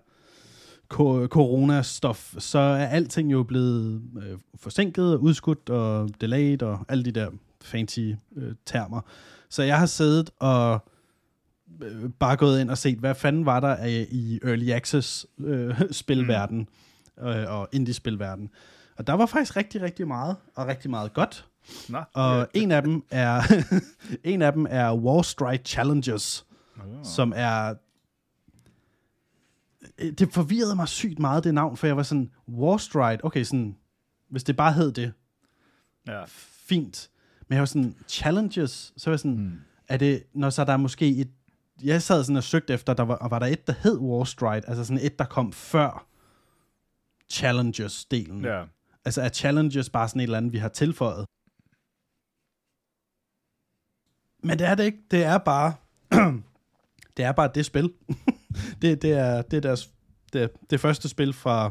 corona-stof, 1.34 2.34
så 2.40 2.58
er 2.58 2.86
alting 2.86 3.32
jo 3.32 3.42
blevet 3.42 4.02
øh, 4.22 4.38
forsinket, 4.56 5.14
og 5.14 5.22
udskudt 5.22 5.70
og 5.70 6.08
delayed 6.20 6.62
og 6.62 6.78
alle 6.88 7.04
de 7.04 7.12
der 7.12 7.30
fancy 7.62 8.00
øh, 8.36 8.52
termer. 8.66 9.00
Så 9.50 9.62
jeg 9.62 9.78
har 9.78 9.86
siddet 9.86 10.30
og 10.38 10.84
øh, 11.82 12.10
bare 12.18 12.36
gået 12.36 12.60
ind 12.60 12.70
og 12.70 12.78
set, 12.78 12.98
hvad 12.98 13.14
fanden 13.14 13.46
var 13.46 13.60
der 13.60 13.74
af, 13.74 14.06
i 14.10 14.40
Early 14.44 14.70
Access 14.70 15.26
øh, 15.38 15.80
spilverden 15.90 16.68
øh, 17.20 17.44
og 17.48 17.68
indie-spilverden. 17.72 18.50
Og 18.96 19.06
der 19.06 19.12
var 19.12 19.26
faktisk 19.26 19.56
rigtig, 19.56 19.82
rigtig 19.82 20.08
meget, 20.08 20.36
og 20.56 20.66
rigtig 20.66 20.90
meget 20.90 21.12
godt. 21.12 21.46
Nå, 21.88 21.98
Og 22.14 22.38
ja. 22.38 22.44
en 22.54 22.70
af 22.72 22.82
dem 22.82 23.02
er 23.10 23.42
en 24.24 24.42
af 24.42 24.52
dem 24.52 24.66
er 24.70 24.94
Wall 25.04 25.24
Strike 25.24 25.62
Challengers, 25.64 26.44
Oh. 26.80 26.84
som 27.04 27.32
er 27.36 27.68
Øh, 27.70 27.76
det 29.98 30.32
forvirrede 30.32 30.76
mig 30.76 30.88
sygt 30.88 31.18
meget 31.18 31.44
det 31.44 31.54
navn, 31.54 31.76
for 31.76 31.86
jeg 31.86 31.96
var 31.96 32.02
sådan 32.02 32.30
Wall 32.48 32.80
Strike, 32.80 33.24
okay, 33.24 33.42
sådan 33.44 33.76
hvis 34.30 34.44
det 34.44 34.56
bare 34.56 34.72
hed 34.72 34.92
det, 34.92 35.12
Ja. 36.06 36.24
fint. 36.28 37.10
Men 37.48 37.54
jeg 37.54 37.60
var 37.60 37.66
sådan 37.66 37.96
Challenges, 38.08 38.92
så 38.96 39.10
var 39.10 39.12
jeg 39.12 39.18
sådan, 39.20 39.36
Hmm. 39.36 39.60
er 39.88 39.96
det 39.96 40.22
når 40.32 40.50
så 40.50 40.64
der 40.64 40.72
er 40.72 40.76
måske 40.76 41.08
et 41.16 41.30
jeg 41.84 42.02
sad 42.02 42.24
sådan 42.24 42.36
og 42.36 42.44
søgte 42.44 42.72
efter, 42.74 42.94
der 42.94 43.02
var, 43.02 43.14
og 43.14 43.30
var 43.30 43.38
der 43.38 43.46
et, 43.46 43.66
der 43.66 43.72
hed 43.82 43.98
Wall 43.98 44.26
Strike, 44.26 44.68
altså 44.68 44.84
sådan 44.84 45.02
et, 45.04 45.18
der 45.18 45.24
kom 45.24 45.52
før 45.52 46.06
Challenges-delen. 47.32 48.46
Ja. 48.46 48.64
Altså 49.04 49.22
er 49.22 49.28
Challenges 49.28 49.90
bare 49.90 50.08
sådan 50.08 50.20
et 50.20 50.22
eller 50.22 50.36
andet, 50.38 50.52
vi 50.52 50.58
har 50.58 50.68
tilføjet? 50.68 51.26
Men 54.42 54.58
det 54.58 54.66
er 54.66 54.74
det 54.74 54.84
ikke. 54.84 54.98
Det 55.10 55.24
er 55.24 55.38
bare 55.38 55.74
det 57.18 57.24
er 57.26 57.32
bare 57.32 57.50
det 57.54 57.66
spil. 57.66 57.92
det, 58.82 59.02
det, 59.02 59.12
er, 59.12 59.42
det 59.42 59.56
er 59.56 59.60
deres 59.60 59.90
det, 60.32 60.50
det 60.70 60.80
første 60.80 61.08
spil 61.08 61.32
fra 61.32 61.70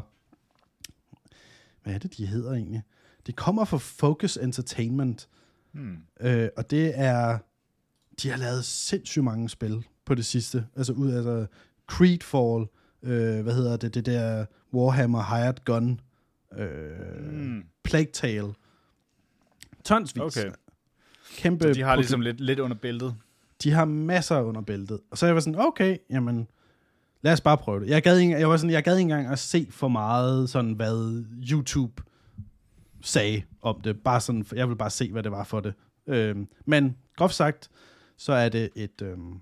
hvad 1.82 1.94
er 1.94 1.98
det, 1.98 2.16
de 2.16 2.26
hedder 2.26 2.52
egentlig? 2.52 2.82
Det 3.26 3.36
kommer 3.36 3.64
fra 3.64 3.76
Focus 3.78 4.36
Entertainment, 4.36 5.28
Hmm. 5.72 5.96
øh, 6.20 6.48
og 6.56 6.70
det 6.70 6.92
er 6.94 7.38
de 8.22 8.30
har 8.30 8.36
lavet 8.36 8.64
sindssygt 8.64 9.24
mange 9.24 9.48
spil 9.48 9.84
på 10.04 10.14
det 10.14 10.26
sidste. 10.26 10.66
Altså 10.76 10.92
ud 10.92 11.12
altså 11.12 11.46
Creedfall, 11.86 12.66
øh, 13.02 13.42
hvad 13.42 13.54
hedder 13.54 13.76
det, 13.76 13.94
det 13.94 14.06
der 14.06 14.46
Warhammer 14.74 15.36
Hired 15.36 15.64
Gun, 15.64 16.00
øh, 16.58 17.30
Hmm. 17.30 17.64
Plague 17.84 18.12
Tale. 18.12 18.54
Tonsvis. 19.84 20.22
Okay. 20.22 20.50
Kæmpe 21.36 21.64
Så 21.64 21.72
de 21.72 21.82
har 21.82 21.96
ligesom 21.96 22.20
lidt, 22.20 22.40
lidt 22.40 22.58
under 22.58 22.76
bæltet. 22.76 23.14
De 23.62 23.70
har 23.70 23.84
masser 23.84 24.40
under 24.40 24.60
bæltet. 24.60 25.00
Og 25.10 25.18
så 25.18 25.26
jeg 25.26 25.34
var 25.34 25.40
sådan, 25.40 25.60
okay, 25.60 25.96
jamen, 26.10 26.48
lad 27.22 27.32
os 27.32 27.40
bare 27.40 27.58
prøve 27.58 27.80
det. 27.80 27.88
Jeg 27.88 28.02
gad 28.02 28.18
ikke, 28.18 28.38
jeg 28.38 28.48
var 28.48 28.56
sådan, 28.56 28.70
jeg 28.70 28.84
gad 28.84 28.96
ikke 28.96 29.02
engang 29.12 29.26
at 29.26 29.38
se 29.38 29.66
for 29.70 29.88
meget, 29.88 30.50
sådan 30.50 30.72
hvad 30.72 31.24
YouTube 31.50 32.02
sagde 33.02 33.42
om 33.62 33.80
det. 33.80 34.02
Bare 34.02 34.20
sådan, 34.20 34.46
jeg 34.52 34.68
vil 34.68 34.76
bare 34.76 34.90
se, 34.90 35.12
hvad 35.12 35.22
det 35.22 35.32
var 35.32 35.44
for 35.44 35.60
det. 35.60 35.74
Øhm, 36.06 36.48
men 36.64 36.96
groft 37.16 37.34
sagt, 37.34 37.70
så 38.16 38.32
er 38.32 38.48
det 38.48 38.70
et, 38.74 39.02
øhm, 39.02 39.32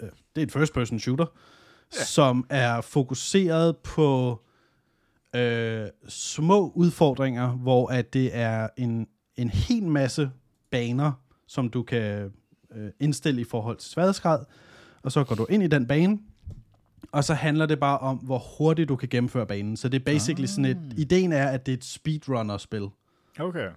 øh, 0.00 0.08
det 0.36 0.42
er 0.42 0.46
et 0.46 0.52
first-person 0.52 0.98
shooter, 0.98 1.26
ja. 1.98 2.04
som 2.04 2.46
er 2.50 2.80
fokuseret 2.80 3.76
på 3.76 4.40
øh, 5.36 5.86
små 6.08 6.72
udfordringer, 6.74 7.48
hvor 7.48 7.88
at 7.88 8.12
det 8.12 8.36
er 8.36 8.68
en, 8.76 9.08
en 9.36 9.48
hel 9.48 9.88
masse 9.88 10.30
baner, 10.70 11.12
som 11.46 11.68
du 11.68 11.82
kan 11.82 12.32
øh, 12.74 12.90
indstille 13.00 13.40
i 13.40 13.44
forhold 13.44 13.76
til 13.76 13.90
sværhedsgrad, 13.90 14.44
og 15.02 15.12
så 15.12 15.24
går 15.24 15.34
du 15.34 15.46
ind 15.50 15.62
i 15.62 15.66
den 15.66 15.86
bane, 15.86 16.18
og 17.12 17.24
så 17.24 17.34
handler 17.34 17.66
det 17.66 17.80
bare 17.80 17.98
om, 17.98 18.16
hvor 18.16 18.38
hurtigt 18.58 18.88
du 18.88 18.96
kan 18.96 19.08
gennemføre 19.08 19.46
banen. 19.46 19.76
Så 19.76 19.88
det 19.88 20.00
er 20.00 20.04
basically 20.04 20.44
ah. 20.44 20.48
sådan 20.48 20.64
et, 20.64 20.94
ideen 20.96 21.32
er, 21.32 21.48
at 21.48 21.66
det 21.66 21.72
er 21.72 21.76
et 21.76 21.84
speedrunner-spil. 21.84 22.88
Okay. 23.38 23.70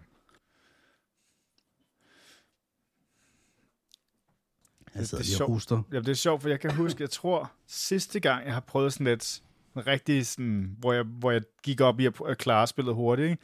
Jeg 4.96 5.08
sidder 5.08 5.24
det 5.24 5.30
er 5.30 5.36
lige 5.36 5.36
og 5.36 5.38
sjovt. 5.38 5.52
hoster. 5.52 5.82
Ja, 5.92 6.00
det 6.00 6.10
er 6.10 6.14
sjovt, 6.14 6.42
for 6.42 6.50
jeg 6.50 6.60
kan 6.60 6.76
huske, 6.76 7.02
jeg 7.02 7.10
tror, 7.10 7.52
sidste 7.68 8.20
gang, 8.20 8.46
jeg 8.46 8.54
har 8.54 8.62
prøvet 8.62 8.94
sådan 8.94 9.08
lidt 9.08 9.42
rigtig 9.78 10.28
sådan, 10.28 10.76
hvor 10.80 10.94
jeg, 10.94 11.04
hvor 11.04 11.32
jeg 11.32 11.42
gik 11.64 11.82
op 11.82 12.00
i 12.00 12.06
at, 12.06 12.14
at 12.28 12.38
klare 12.38 12.68
spillet 12.68 12.96
hurtigt, 12.96 13.30
ikke? 13.30 13.44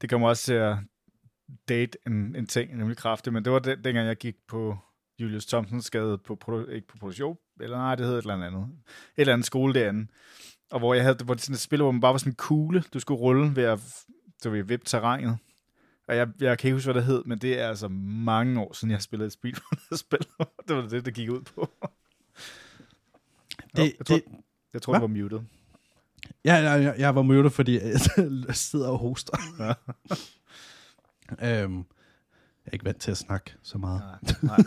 det 0.00 0.10
kommer 0.10 0.28
også 0.28 0.44
til 0.44 0.52
at 0.52 0.76
date 1.68 1.98
en, 2.06 2.36
en 2.36 2.46
ting, 2.46 2.76
nemlig 2.76 2.96
kraftigt, 2.96 3.32
men 3.34 3.44
det 3.44 3.52
var 3.52 3.58
den, 3.58 3.84
dengang, 3.84 4.06
jeg 4.08 4.16
gik 4.16 4.36
på 4.48 4.78
Julius 5.18 5.46
Thompsons 5.46 5.90
gade 5.90 6.18
på, 6.18 6.38
produ- 6.44 6.70
ikke 6.70 6.86
på 6.88 6.96
produktion, 6.98 7.36
eller 7.60 7.76
nej, 7.76 7.94
det 7.94 8.06
hed 8.06 8.14
et 8.14 8.18
eller 8.22 8.34
andet. 8.34 8.62
Et 8.62 8.68
eller 9.16 9.32
andet 9.32 9.46
skole 9.46 9.74
derinde. 9.74 10.06
Og 10.70 10.78
hvor 10.78 10.94
jeg 10.94 11.02
havde 11.04 11.24
hvor 11.24 11.34
det 11.34 11.42
sådan 11.42 11.54
et 11.54 11.60
spil, 11.60 11.80
hvor 11.82 11.90
man 11.90 12.00
bare 12.00 12.12
var 12.12 12.18
sådan 12.18 12.30
en 12.32 12.36
kugle, 12.36 12.84
du 12.94 13.00
skulle 13.00 13.20
rulle 13.20 13.56
ved 13.56 13.64
at 13.64 13.80
så 14.42 14.50
vi 14.50 14.62
vippe 14.62 14.86
terrænet. 14.86 15.38
Og 16.08 16.16
jeg, 16.16 16.28
jeg 16.40 16.58
kan 16.58 16.68
ikke 16.68 16.74
huske, 16.76 16.86
hvad 16.86 16.94
det 16.94 17.04
hed, 17.04 17.24
men 17.24 17.38
det 17.38 17.60
er 17.60 17.68
altså 17.68 17.88
mange 17.88 18.60
år 18.60 18.72
siden, 18.72 18.90
jeg 18.92 19.02
spillede 19.02 19.26
et 19.26 19.32
speedrunner-spil. 19.32 20.18
det 20.68 20.76
var 20.76 20.82
det, 20.88 21.04
det 21.04 21.14
gik 21.14 21.30
ud 21.30 21.40
på. 21.42 21.70
Det, 23.76 23.78
Jo, 23.78 23.82
jeg 23.98 24.06
tror, 24.06 24.16
det, 24.16 24.24
jeg 24.72 24.82
tror 24.82 24.92
det 24.92 25.02
var 25.02 25.06
muted. 25.08 25.40
ja, 26.44 26.54
jeg, 26.54 26.82
jeg, 26.82 26.94
jeg 26.98 27.14
var 27.14 27.22
muted, 27.22 27.50
fordi 27.50 27.78
jeg 27.80 28.00
sidder 28.56 28.88
og 28.88 28.98
hoster. 28.98 29.36
Ja. 29.58 29.72
Øhm, 31.30 31.76
jeg 31.78 32.66
er 32.66 32.72
ikke 32.72 32.84
vant 32.84 33.00
til 33.00 33.10
at 33.10 33.16
snakke 33.16 33.54
så 33.62 33.78
meget. 33.78 34.02
Nej, 34.22 34.34
nej. 34.42 34.58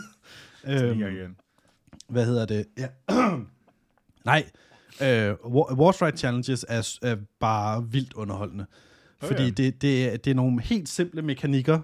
Øhm, 0.64 1.00
igen. 1.00 1.36
hvad 2.08 2.26
hedder 2.26 2.46
det? 2.46 2.66
Ja. 2.78 2.88
Nej, 4.24 4.44
øh, 5.02 5.34
War, 5.44 5.74
Warstrike 5.74 6.18
Challenges 6.18 6.66
er, 6.68 6.98
er 7.02 7.16
bare 7.40 7.84
vildt 7.90 8.12
underholdende. 8.12 8.66
Oh, 9.22 9.28
Fordi 9.28 9.42
ja. 9.44 9.50
det, 9.50 9.82
det, 9.82 10.24
det 10.24 10.30
er 10.30 10.34
nogle 10.34 10.62
helt 10.62 10.88
simple 10.88 11.22
mekanikker, 11.22 11.80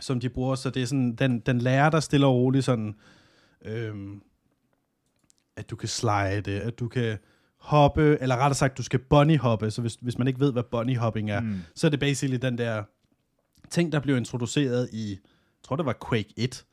som 0.00 0.20
de 0.20 0.28
bruger, 0.28 0.54
så 0.54 0.70
det 0.70 0.82
er 0.82 0.86
sådan, 0.86 1.14
den, 1.14 1.40
den 1.40 1.58
lærer 1.58 1.90
dig 1.90 2.02
stille 2.02 2.26
og 2.26 2.34
roligt 2.34 2.64
sådan, 2.64 2.94
øhm, 3.64 4.22
at 5.56 5.70
du 5.70 5.76
kan 5.76 5.88
slide, 5.88 6.62
at 6.62 6.78
du 6.78 6.88
kan 6.88 7.18
hoppe, 7.58 8.18
eller 8.20 8.36
rettere 8.36 8.54
sagt, 8.54 8.78
du 8.78 8.82
skal 8.82 8.98
bunny 8.98 9.38
hoppe, 9.38 9.70
så 9.70 9.80
hvis, 9.80 9.94
hvis 9.94 10.18
man 10.18 10.26
ikke 10.28 10.40
ved, 10.40 10.52
hvad 10.52 10.62
bunny 10.62 10.96
hopping 10.96 11.30
er, 11.30 11.40
Mm. 11.40 11.60
så 11.74 11.86
er 11.86 11.90
det 11.90 12.00
basically 12.00 12.38
den 12.42 12.58
der 12.58 12.82
ting, 13.72 13.92
der 13.92 14.00
blev 14.00 14.16
introduceret 14.16 14.88
i, 14.92 15.10
jeg 15.10 15.18
tror 15.64 15.76
det 15.76 15.86
var 15.86 15.96
Quake 16.08 16.34
1, 16.36 16.64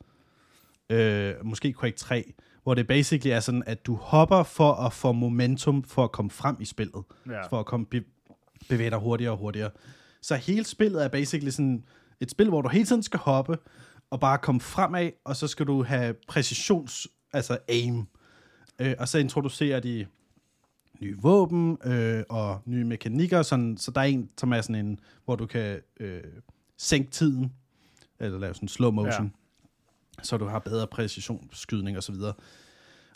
øh, 0.89 1.33
måske 1.45 1.73
Quake 1.79 1.97
3, 1.97 2.33
hvor 2.63 2.73
det 2.73 2.87
basically 2.87 3.31
er 3.35 3.39
sådan, 3.39 3.63
at 3.65 3.85
du 3.85 3.95
hopper 3.95 4.43
for 4.43 4.73
at 4.73 4.93
få 4.93 5.11
momentum 5.11 5.83
for 5.83 6.03
at 6.03 6.11
komme 6.11 6.31
frem 6.31 6.55
i 6.59 6.65
spillet, 6.65 7.03
Ja. 7.29 7.47
for 7.47 7.59
at 7.59 7.65
komme 7.65 7.85
be- 7.85 8.03
bevæge 8.69 8.89
dig 8.89 8.99
hurtigere 8.99 9.31
og 9.31 9.37
hurtigere. 9.37 9.69
Så 10.21 10.35
hele 10.35 10.63
spillet 10.65 11.03
er 11.03 11.07
basically 11.07 11.49
sådan 11.49 11.83
et 12.19 12.31
spil, 12.31 12.49
hvor 12.49 12.61
du 12.61 12.69
hele 12.69 12.85
tiden 12.85 13.03
skal 13.03 13.19
hoppe 13.19 13.57
og 14.09 14.19
bare 14.19 14.37
komme 14.37 14.61
fremad, 14.61 15.09
og 15.25 15.35
så 15.35 15.47
skal 15.47 15.65
du 15.67 15.83
have 15.83 16.15
præcisions, 16.27 17.07
altså 17.33 17.57
aim. 17.69 18.05
Øh, 18.79 18.95
og 18.99 19.07
så 19.07 19.17
introducerer 19.17 19.79
de 19.79 20.05
nye 21.01 21.17
våben 21.21 21.77
øh, 21.85 22.23
og 22.29 22.61
nye 22.65 22.83
mekanikker, 22.85 23.41
sådan, 23.41 23.77
så 23.77 23.91
der 23.91 24.01
er 24.01 24.05
en, 24.05 24.29
som 24.37 24.51
er 24.53 24.61
sådan 24.61 24.85
en, 24.85 24.99
hvor 25.25 25.35
du 25.35 25.45
kan 25.45 25.79
øh, 25.99 26.23
sænke 26.79 27.11
tiden, 27.11 27.53
eller 28.19 28.39
lave 28.39 28.53
sådan 28.53 28.69
slow 28.69 28.91
motion, 28.91 29.25
ja. 30.17 30.23
så 30.23 30.37
du 30.37 30.45
har 30.45 30.59
bedre 30.59 30.87
præcisionsskydning 30.87 31.97
og 31.97 32.03
så 32.03 32.11
videre. 32.11 32.33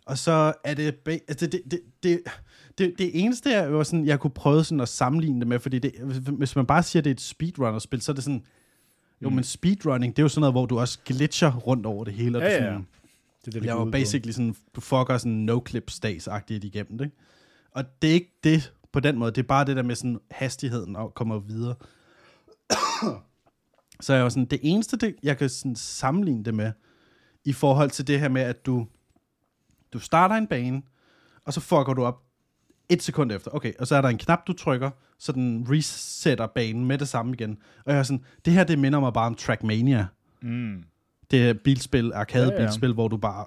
Og 0.05 0.17
så 0.17 0.53
er 0.63 0.73
det, 0.73 0.95
altså 1.27 1.47
det, 1.47 1.61
det, 1.71 1.71
det, 1.71 1.81
det, 2.03 2.21
det, 2.77 2.93
det 2.97 3.23
eneste, 3.23 3.49
jeg, 3.49 3.73
var 3.73 3.83
sådan, 3.83 4.05
jeg 4.05 4.19
kunne 4.19 4.31
prøve 4.31 4.63
sådan 4.63 4.79
at 4.81 4.89
sammenligne 4.89 5.39
det 5.39 5.47
med, 5.47 5.59
fordi 5.59 5.79
det, 5.79 5.91
hvis 6.37 6.55
man 6.55 6.65
bare 6.65 6.83
siger, 6.83 7.01
at 7.01 7.03
det 7.05 7.09
er 7.09 7.13
et 7.15 7.21
speedrunner-spil, 7.21 8.01
så 8.01 8.11
er 8.11 8.13
det 8.13 8.23
sådan, 8.23 8.45
jo, 9.21 9.29
Mm. 9.29 9.35
men 9.35 9.43
speedrunning, 9.43 10.15
det 10.15 10.21
er 10.21 10.23
jo 10.23 10.29
sådan 10.29 10.39
noget, 10.41 10.53
hvor 10.53 10.65
du 10.65 10.79
også 10.79 10.99
glitcher 11.05 11.51
rundt 11.55 11.85
over 11.85 12.03
det 12.03 12.13
hele. 12.13 12.37
Og 12.37 12.41
Ja, 12.43 12.49
ja, 12.49 12.57
sådan, 12.59 12.73
ja. 12.73 12.77
Det 12.77 12.83
er 13.47 13.51
det, 13.51 13.53
det 13.53 13.65
jeg 13.65 13.75
var 13.75 13.81
ud 13.81 13.87
på. 13.87 13.91
basically 13.91 14.31
sådan, 14.31 14.55
du 14.75 14.81
fucker 14.81 15.17
sådan 15.17 15.49
no-clip 15.49 15.85
stags-agtigt 15.91 16.65
igennem 16.65 16.97
det. 16.97 17.05
ikke? 17.05 17.17
Og 17.71 18.01
det 18.01 18.09
er 18.09 18.13
ikke 18.13 18.33
det 18.43 18.73
på 18.91 18.99
den 18.99 19.17
måde, 19.17 19.31
det 19.31 19.37
er 19.43 19.47
bare 19.47 19.65
det 19.65 19.75
der 19.75 19.83
med 19.83 19.95
sådan 19.95 20.19
hastigheden 20.31 20.95
og 20.95 21.13
kommer 21.13 21.39
videre. 21.39 21.75
Så 24.03 24.13
jeg 24.13 24.23
var 24.23 24.29
sådan, 24.29 24.45
det 24.45 24.59
eneste, 24.61 24.97
det, 24.97 25.15
jeg 25.23 25.37
kan 25.37 25.49
sådan 25.49 25.75
sammenligne 25.75 26.43
det 26.43 26.53
med, 26.53 26.71
i 27.45 27.53
forhold 27.53 27.89
til 27.89 28.07
det 28.07 28.19
her 28.19 28.29
med, 28.29 28.41
at 28.41 28.65
du, 28.65 28.87
du 29.93 29.99
starter 29.99 30.35
en 30.35 30.47
bane, 30.47 30.81
og 31.45 31.53
så 31.53 31.59
fucker 31.59 31.93
du 31.93 32.03
op 32.03 32.23
et 32.89 33.03
sekund 33.03 33.31
efter. 33.31 33.51
Okay, 33.55 33.73
og 33.79 33.87
så 33.87 33.95
er 33.95 34.01
der 34.01 34.09
en 34.09 34.17
knap, 34.17 34.47
du 34.47 34.53
trykker, 34.53 34.89
så 35.19 35.31
den 35.31 35.67
resetter 35.69 36.47
banen 36.47 36.85
med 36.85 36.97
det 36.97 37.07
samme 37.07 37.33
igen. 37.33 37.57
Og 37.85 37.91
jeg 37.91 37.99
er 37.99 38.03
sådan, 38.03 38.23
det 38.45 38.53
her, 38.53 38.63
det 38.63 38.79
minder 38.79 38.99
mig 38.99 39.13
bare 39.13 39.25
om 39.27 39.35
Trackmania. 39.35 40.07
Mm. 40.41 40.83
Det 41.31 41.49
er 41.49 41.53
bilspil, 41.53 42.05
Ja, 42.05 42.11
ja. 42.17 42.19
arcade-bilspil, 42.19 42.93
hvor 42.93 43.07
du 43.07 43.17
bare 43.17 43.45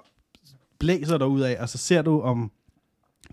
blæser 0.79 1.17
dig 1.17 1.27
ud 1.27 1.41
af, 1.41 1.57
og 1.61 1.69
så 1.69 1.77
ser 1.77 2.01
du, 2.01 2.21
om 2.21 2.51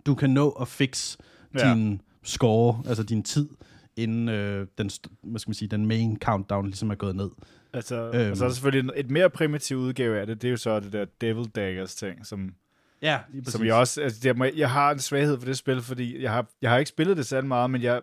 du 0.06 0.14
kan 0.14 0.30
nå 0.30 0.50
at 0.50 0.68
fix 0.68 1.16
Ja. 1.58 1.74
din 1.74 2.00
score, 2.22 2.82
altså 2.86 3.02
din 3.02 3.22
tid, 3.22 3.48
inden 3.96 4.28
øh, 4.28 4.66
den, 4.78 4.90
hvad 5.22 5.38
skal 5.40 5.50
man 5.50 5.54
sige, 5.54 5.68
den 5.68 5.86
main 5.86 6.18
countdown 6.20 6.66
ligesom 6.66 6.90
er 6.90 6.94
gået 6.94 7.16
ned. 7.16 7.30
Altså, 7.72 8.10
Øhm. 8.14 8.30
og 8.30 8.36
så 8.36 8.44
er 8.44 8.48
der 8.48 8.54
selvfølgelig 8.54 8.92
et 8.96 9.10
mere 9.10 9.30
primitiv 9.30 9.76
udgave 9.76 10.20
af 10.20 10.26
det, 10.26 10.42
det 10.42 10.48
er 10.48 10.50
jo 10.50 10.56
så 10.56 10.80
det 10.80 10.92
der 10.92 11.04
Devil 11.20 11.44
Daggers 11.48 11.94
ting, 11.94 12.26
som, 12.26 12.54
Ja, 13.02 13.18
som 13.46 13.64
jeg 13.64 13.74
også, 13.74 14.02
altså 14.02 14.20
jeg, 14.24 14.36
må, 14.36 14.44
jeg 14.44 14.70
har 14.70 14.90
en 14.90 14.98
svaghed 14.98 15.38
for 15.38 15.46
det 15.46 15.58
spil, 15.58 15.82
fordi 15.82 16.22
jeg 16.22 16.32
har, 16.32 16.46
jeg 16.62 16.70
har 16.70 16.78
ikke 16.78 16.88
spillet 16.88 17.16
det 17.16 17.26
særlig 17.26 17.48
meget, 17.48 17.70
men 17.70 17.82
jeg 17.82 18.00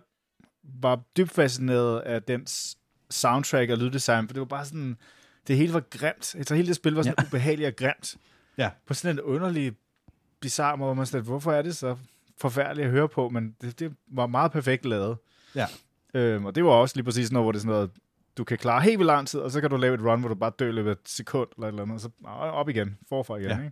var 0.63 1.01
dybt 1.17 1.31
fascineret 1.31 1.99
af 1.99 2.23
dens 2.23 2.77
soundtrack 3.09 3.69
og 3.69 3.77
lyddesign, 3.77 4.27
for 4.27 4.33
det 4.33 4.39
var 4.39 4.45
bare 4.45 4.65
sådan, 4.65 4.97
det 5.47 5.57
hele 5.57 5.73
var 5.73 5.83
grimt. 5.89 6.35
Altså 6.35 6.55
hele 6.55 6.67
det 6.67 6.75
spil 6.75 6.93
var 6.93 7.01
sådan 7.03 7.15
ja. 7.19 7.25
ubehageligt 7.27 7.67
og 7.67 7.75
grimt. 7.75 8.15
Ja. 8.57 8.69
På 8.87 8.93
sådan 8.93 9.15
en 9.15 9.21
underlig, 9.21 9.73
bizarre 10.41 10.77
måde, 10.77 10.87
hvor 10.87 10.93
man 10.93 11.05
sådan, 11.05 11.25
hvorfor 11.25 11.51
er 11.51 11.61
det 11.61 11.75
så 11.77 11.97
forfærdeligt 12.37 12.85
at 12.85 12.91
høre 12.91 13.09
på, 13.09 13.29
men 13.29 13.55
det, 13.61 13.79
det 13.79 13.93
var 14.11 14.27
meget 14.27 14.51
perfekt 14.51 14.85
lavet. 14.85 15.17
Ja. 15.55 15.65
Øhm, 16.13 16.45
og 16.45 16.55
det 16.55 16.63
var 16.63 16.69
også 16.71 16.95
lige 16.95 17.03
præcis 17.03 17.31
noget, 17.31 17.45
hvor 17.45 17.51
det 17.51 17.57
er 17.57 17.61
sådan 17.61 17.73
noget, 17.73 17.91
du 18.37 18.43
kan 18.43 18.57
klare 18.57 18.81
helt 18.81 18.99
vildt 18.99 19.07
lang 19.07 19.27
tid, 19.27 19.39
og 19.39 19.51
så 19.51 19.61
kan 19.61 19.69
du 19.69 19.77
lave 19.77 19.93
et 19.95 20.01
run, 20.01 20.19
hvor 20.19 20.29
du 20.29 20.35
bare 20.35 20.51
dør 20.59 20.67
i 20.67 20.71
løbet 20.71 20.89
af 20.89 20.93
et 20.95 20.99
sekund, 21.09 21.47
eller 21.57 21.67
et 21.67 21.71
eller 21.71 21.81
andet, 21.83 21.93
og 21.95 22.01
så 22.01 22.09
op 22.29 22.69
igen, 22.69 22.97
forfra 23.09 23.37
igen, 23.37 23.49
Ja. 23.49 23.57
ikke? 23.57 23.71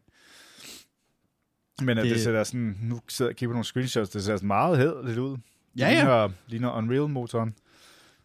Men 1.82 1.98
at 1.98 2.04
Det- 2.04 2.14
det, 2.14 2.22
ser 2.24 2.32
da 2.32 2.44
sådan, 2.44 2.78
nu 2.82 3.00
sidder 3.08 3.30
jeg 3.30 3.34
og 3.34 3.38
kigger 3.38 3.50
på 3.52 3.54
nogle 3.54 3.66
screenshots, 3.66 4.10
det 4.10 4.24
ser 4.24 4.36
sådan 4.38 4.48
meget 4.48 4.78
hæderligt 4.78 5.18
ud. 5.18 5.38
Ja, 5.78 5.88
ja. 5.88 5.94
Ligner, 5.96 6.30
ligner 6.48 6.72
Unreal-motoren. 6.72 7.54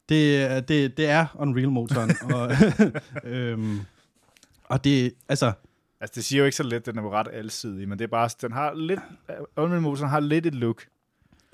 Det, 0.08 0.42
er- 0.42 0.60
det, 0.60 0.96
det 0.96 1.08
er 1.08 1.26
Unreal-motoren. 1.34 2.10
og, 2.34 2.52
øhm, 3.32 3.80
og 4.64 4.84
det, 4.84 5.14
altså, 5.28 5.52
Altså, 6.00 6.12
det 6.14 6.24
siger 6.24 6.38
jo 6.40 6.44
ikke 6.44 6.56
så 6.56 6.62
let, 6.62 6.86
den 6.86 6.98
er 6.98 7.02
jo 7.02 7.12
ret 7.12 7.28
alsidig, 7.32 7.88
men 7.88 7.98
det 7.98 8.04
er 8.04 8.08
bare, 8.08 8.30
den 8.42 8.52
har 8.52 8.74
lidt, 8.74 9.00
Unreal-motoren 9.56 10.08
har 10.10 10.20
lidt 10.20 10.46
et 10.46 10.54
look. 10.54 10.86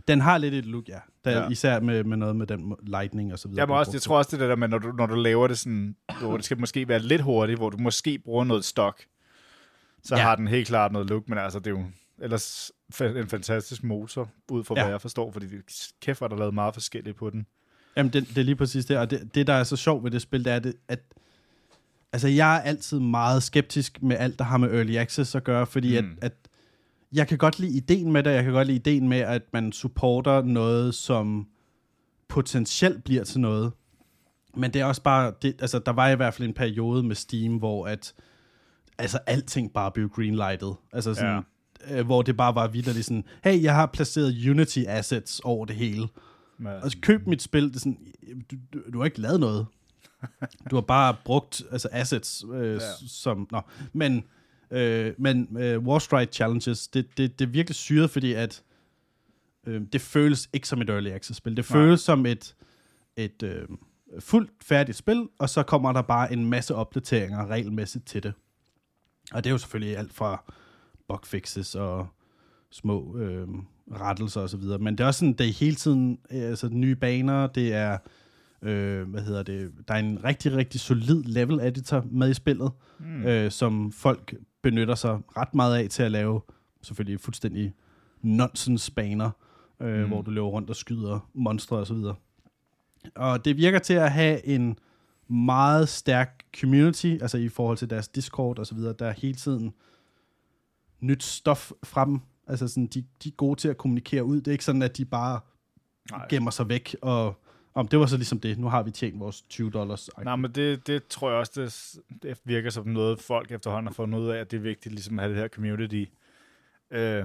den 0.08 0.20
har 0.20 0.38
lidt 0.38 0.54
et 0.54 0.66
look, 0.66 0.88
ja. 0.88 0.98
Der, 1.24 1.42
ja. 1.42 1.48
Især 1.48 1.80
med, 1.80 2.04
med 2.04 2.16
noget 2.16 2.36
med 2.36 2.46
den 2.46 2.74
lightning 2.82 3.32
og 3.32 3.38
så 3.38 3.48
videre. 3.48 3.60
Jeg, 3.60 3.68
må 3.68 3.78
også, 3.78 3.90
jeg 3.94 4.02
tror 4.02 4.18
også, 4.18 4.36
det 4.36 4.48
der 4.48 4.56
med, 4.56 4.68
når 4.68 4.78
du, 4.78 4.92
når 4.92 5.06
du 5.06 5.14
laver 5.14 5.46
det 5.46 5.58
sådan, 5.58 5.96
hvor 6.20 6.36
det 6.36 6.44
skal 6.44 6.58
måske 6.60 6.88
være 6.88 6.98
lidt 6.98 7.22
hurtigt, 7.22 7.58
hvor 7.58 7.70
du 7.70 7.78
måske 7.78 8.18
bruger 8.18 8.44
noget 8.44 8.64
stok, 8.64 9.00
så 10.02 10.16
Ja. 10.16 10.22
har 10.22 10.36
den 10.36 10.48
helt 10.48 10.66
klart 10.68 10.92
noget 10.92 11.08
look, 11.10 11.28
men 11.28 11.38
altså, 11.38 11.58
det 11.58 11.66
er 11.66 11.70
jo 11.70 11.84
ellers 12.18 12.72
en 13.00 13.28
fantastisk 13.28 13.84
motor, 13.84 14.30
ud 14.50 14.64
fra 14.64 14.74
Ja. 14.76 14.82
hvad 14.82 14.92
jeg 14.92 15.00
forstår, 15.00 15.32
fordi 15.32 15.46
kæft, 16.00 16.22
er 16.22 16.28
der 16.28 16.36
lavet 16.36 16.54
meget 16.54 16.74
forskelligt 16.74 17.16
på 17.16 17.30
den. 17.30 17.46
Jamen, 17.96 18.12
det, 18.12 18.28
det 18.28 18.38
er 18.38 18.42
lige 18.42 18.56
præcis 18.56 18.84
det. 18.84 18.98
Og 18.98 19.10
det, 19.10 19.34
det, 19.34 19.46
der 19.46 19.52
er 19.52 19.64
så 19.64 19.76
sjovt 19.76 20.04
ved 20.04 20.10
det 20.10 20.22
spil, 20.22 20.44
det 20.44 20.52
er, 20.52 20.58
det, 20.58 20.74
at 20.88 21.00
altså, 22.12 22.28
jeg 22.28 22.56
er 22.56 22.60
altid 22.60 22.98
meget 23.00 23.42
skeptisk 23.42 24.02
med 24.02 24.16
alt, 24.18 24.38
der 24.38 24.44
har 24.44 24.56
med 24.56 24.74
Early 24.74 24.96
Access 24.96 25.34
at 25.34 25.44
gøre, 25.44 25.66
fordi. 25.66 26.00
Mm. 26.00 26.18
at, 26.22 26.24
at 26.24 26.32
jeg 27.12 27.28
kan 27.28 27.38
godt 27.38 27.58
lide 27.58 27.76
ideen 27.76 28.12
med 28.12 28.22
det, 28.22 28.30
jeg 28.30 28.44
kan 28.44 28.52
godt 28.52 28.66
lide 28.66 28.76
ideen 28.78 29.08
med, 29.08 29.18
at 29.18 29.42
man 29.52 29.72
supporter 29.72 30.42
noget, 30.42 30.94
som 30.94 31.46
potentielt 32.28 33.04
bliver 33.04 33.24
til 33.24 33.40
noget. 33.40 33.72
Men 34.54 34.72
det 34.72 34.80
er 34.80 34.84
også 34.84 35.02
bare, 35.02 35.32
det, 35.42 35.56
altså, 35.60 35.78
der 35.78 35.92
var 35.92 36.08
i 36.08 36.16
hvert 36.16 36.34
fald 36.34 36.48
en 36.48 36.54
periode 36.54 37.02
med 37.02 37.16
Steam, 37.16 37.56
hvor 37.56 37.86
at, 37.86 38.14
altså, 38.98 39.18
alting 39.26 39.72
bare 39.72 39.90
blev 39.90 40.08
greenlightet. 40.08 40.74
Altså 40.92 41.14
sådan, 41.14 41.42
ja. 41.88 41.98
øh, 41.98 42.06
hvor 42.06 42.22
det 42.22 42.36
bare 42.36 42.54
var 42.54 42.68
vidderligt 42.68 43.06
sådan, 43.06 43.24
hey, 43.44 43.62
jeg 43.62 43.74
har 43.74 43.86
placeret 43.86 44.48
Unity 44.50 44.82
assets 44.86 45.40
over 45.40 45.66
det 45.66 45.76
hele. 45.76 46.08
Men, 46.58 46.72
Altså, 46.72 46.98
køb 47.02 47.26
mit 47.26 47.42
spil, 47.42 47.68
det 47.68 47.76
er 47.76 47.80
sådan, 47.80 47.98
du, 48.50 48.56
du, 48.72 48.80
du 48.92 48.98
har 48.98 49.04
ikke 49.04 49.20
lavet 49.20 49.40
noget. 49.40 49.66
Du 50.70 50.76
har 50.76 50.80
bare 50.80 51.16
brugt 51.24 51.62
altså 51.72 51.88
assets, 51.92 52.44
øh. 52.52 52.74
Ja. 52.74 52.80
som, 53.08 53.48
nå, 53.50 53.60
men 53.92 54.24
Øh, 54.70 55.14
men 55.18 55.56
øh, 55.58 55.78
Warstrike 55.78 56.32
Challenges, 56.32 56.88
det, 56.88 57.06
det, 57.16 57.38
det 57.38 57.46
er 57.46 57.50
virkelig 57.50 57.74
syret, 57.74 58.10
fordi 58.10 58.32
at 58.32 58.62
øh, 59.66 59.82
det 59.92 60.00
føles 60.00 60.48
ikke 60.52 60.68
som 60.68 60.80
et 60.80 60.90
Early 60.90 61.10
Access-spil. 61.10 61.56
Det 61.56 61.70
Nej. 61.70 61.80
føles 61.80 62.00
som 62.00 62.26
et, 62.26 62.54
et 63.16 63.42
øh, 63.42 63.68
fuldt 64.18 64.50
færdigt 64.62 64.96
spil, 64.98 65.28
og 65.38 65.50
så 65.50 65.62
kommer 65.62 65.92
der 65.92 66.02
bare 66.02 66.32
en 66.32 66.50
masse 66.50 66.74
opdateringer 66.74 67.46
regelmæssigt 67.46 68.06
til 68.06 68.22
det. 68.22 68.32
Og 69.32 69.44
det 69.44 69.50
er 69.50 69.54
jo 69.54 69.58
selvfølgelig 69.58 69.96
alt 69.96 70.14
fra 70.14 70.52
bugfixes 71.08 71.74
og 71.74 72.06
små 72.70 73.16
øh, 73.18 73.48
rettelser 73.92 74.40
osv., 74.40 74.60
men 74.80 74.98
det 74.98 75.04
er 75.04 75.06
også 75.06 75.18
sådan, 75.18 75.32
det 75.32 75.48
er 75.48 75.52
hele 75.52 75.76
tiden 75.76 76.18
øh, 76.32 76.42
altså, 76.42 76.68
nye 76.68 76.96
baner, 76.96 77.46
det 77.46 77.74
er, 77.74 77.98
øh, 78.62 79.08
hvad 79.08 79.22
hedder 79.22 79.42
det, 79.42 79.72
der 79.88 79.94
er 79.94 79.98
en 79.98 80.24
rigtig, 80.24 80.56
rigtig 80.56 80.80
solid 80.80 81.22
level 81.24 81.60
editor 81.60 82.06
med 82.10 82.30
i 82.30 82.34
spillet, 82.34 82.70
mm. 82.98 83.24
øh, 83.24 83.50
som 83.50 83.92
folk 83.92 84.34
benytter 84.62 84.94
sig 84.94 85.18
ret 85.36 85.54
meget 85.54 85.76
af 85.76 85.88
til 85.88 86.02
at 86.02 86.10
lave 86.10 86.40
selvfølgelig 86.82 87.20
fuldstændig 87.20 87.74
nonsens 88.22 88.90
baner, 88.90 89.30
øh, 89.80 90.02
mm. 90.02 90.08
hvor 90.08 90.22
du 90.22 90.30
løber 90.30 90.48
rundt 90.48 90.70
og 90.70 90.76
skyder 90.76 91.28
monstre 91.34 91.76
og 91.76 91.86
så 91.86 91.94
videre. 91.94 92.14
Og 93.14 93.44
det 93.44 93.56
virker 93.56 93.78
til 93.78 93.94
at 93.94 94.12
have 94.12 94.46
en 94.46 94.78
meget 95.28 95.88
stærk 95.88 96.44
community, 96.60 97.06
altså 97.06 97.38
i 97.38 97.48
forhold 97.48 97.76
til 97.76 97.90
deres 97.90 98.08
Discord 98.08 98.58
og 98.58 98.66
så 98.66 98.74
videre, 98.74 98.94
der 98.98 99.06
er 99.06 99.12
hele 99.12 99.34
tiden 99.34 99.74
nyt 101.00 101.22
stof 101.22 101.72
fra 101.82 102.04
dem. 102.04 102.20
Altså 102.46 102.68
sådan, 102.68 102.86
de, 102.86 103.04
de 103.24 103.28
er 103.28 103.32
gode 103.36 103.60
til 103.60 103.68
at 103.68 103.78
kommunikere 103.78 104.24
ud. 104.24 104.36
Det 104.36 104.48
er 104.48 104.52
ikke 104.52 104.64
sådan, 104.64 104.82
at 104.82 104.96
de 104.96 105.04
bare 105.04 105.40
Nej. 106.10 106.26
gemmer 106.30 106.50
sig 106.50 106.68
væk, 106.68 106.96
og 107.02 107.40
om 107.74 107.88
det 107.88 107.98
var 107.98 108.06
så 108.06 108.16
ligesom 108.16 108.40
det. 108.40 108.58
Nu 108.58 108.68
har 108.68 108.82
vi 108.82 108.90
tjent 108.90 109.20
vores 109.20 109.42
20 109.42 109.70
dollars. 109.70 110.10
Nej, 110.24 110.36
men 110.36 110.52
det, 110.52 110.86
det 110.86 111.06
tror 111.06 111.30
jeg 111.30 111.38
også, 111.38 111.60
det, 111.60 112.22
det 112.22 112.38
virker 112.44 112.70
som 112.70 112.86
noget, 112.86 113.20
folk 113.20 113.52
efterhånden 113.52 113.86
har 113.86 113.94
fundet 113.94 114.18
ud 114.18 114.28
af, 114.28 114.38
at 114.38 114.50
det 114.50 114.56
er 114.56 114.60
vigtigt 114.60 114.94
ligesom 114.94 115.18
at 115.18 115.22
have 115.22 115.32
det 115.34 115.40
her 115.40 115.48
community 115.48 116.04
øh, 116.90 117.24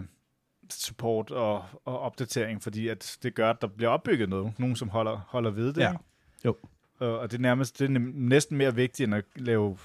support 0.69 1.31
og, 1.31 1.65
og 1.85 1.99
opdatering, 1.99 2.63
fordi 2.63 2.87
at 2.87 3.17
det 3.23 3.35
gør, 3.35 3.49
at 3.49 3.61
der 3.61 3.67
bliver 3.67 3.89
opbygget 3.89 4.29
noget. 4.29 4.53
Nogen, 4.57 4.75
som 4.75 4.89
holder, 4.89 5.25
holder 5.27 5.51
ved 5.51 5.73
det. 5.73 5.81
Ja. 5.81 5.93
Jo. 6.45 6.57
Og, 6.99 7.19
og 7.19 7.31
det 7.31 7.37
er 7.37 7.41
nærmest 7.41 7.79
det 7.79 7.85
er 7.85 7.99
næsten 8.13 8.57
mere 8.57 8.75
vigtigt, 8.75 9.07
end 9.07 9.15
at 9.15 9.25
lave 9.35 9.77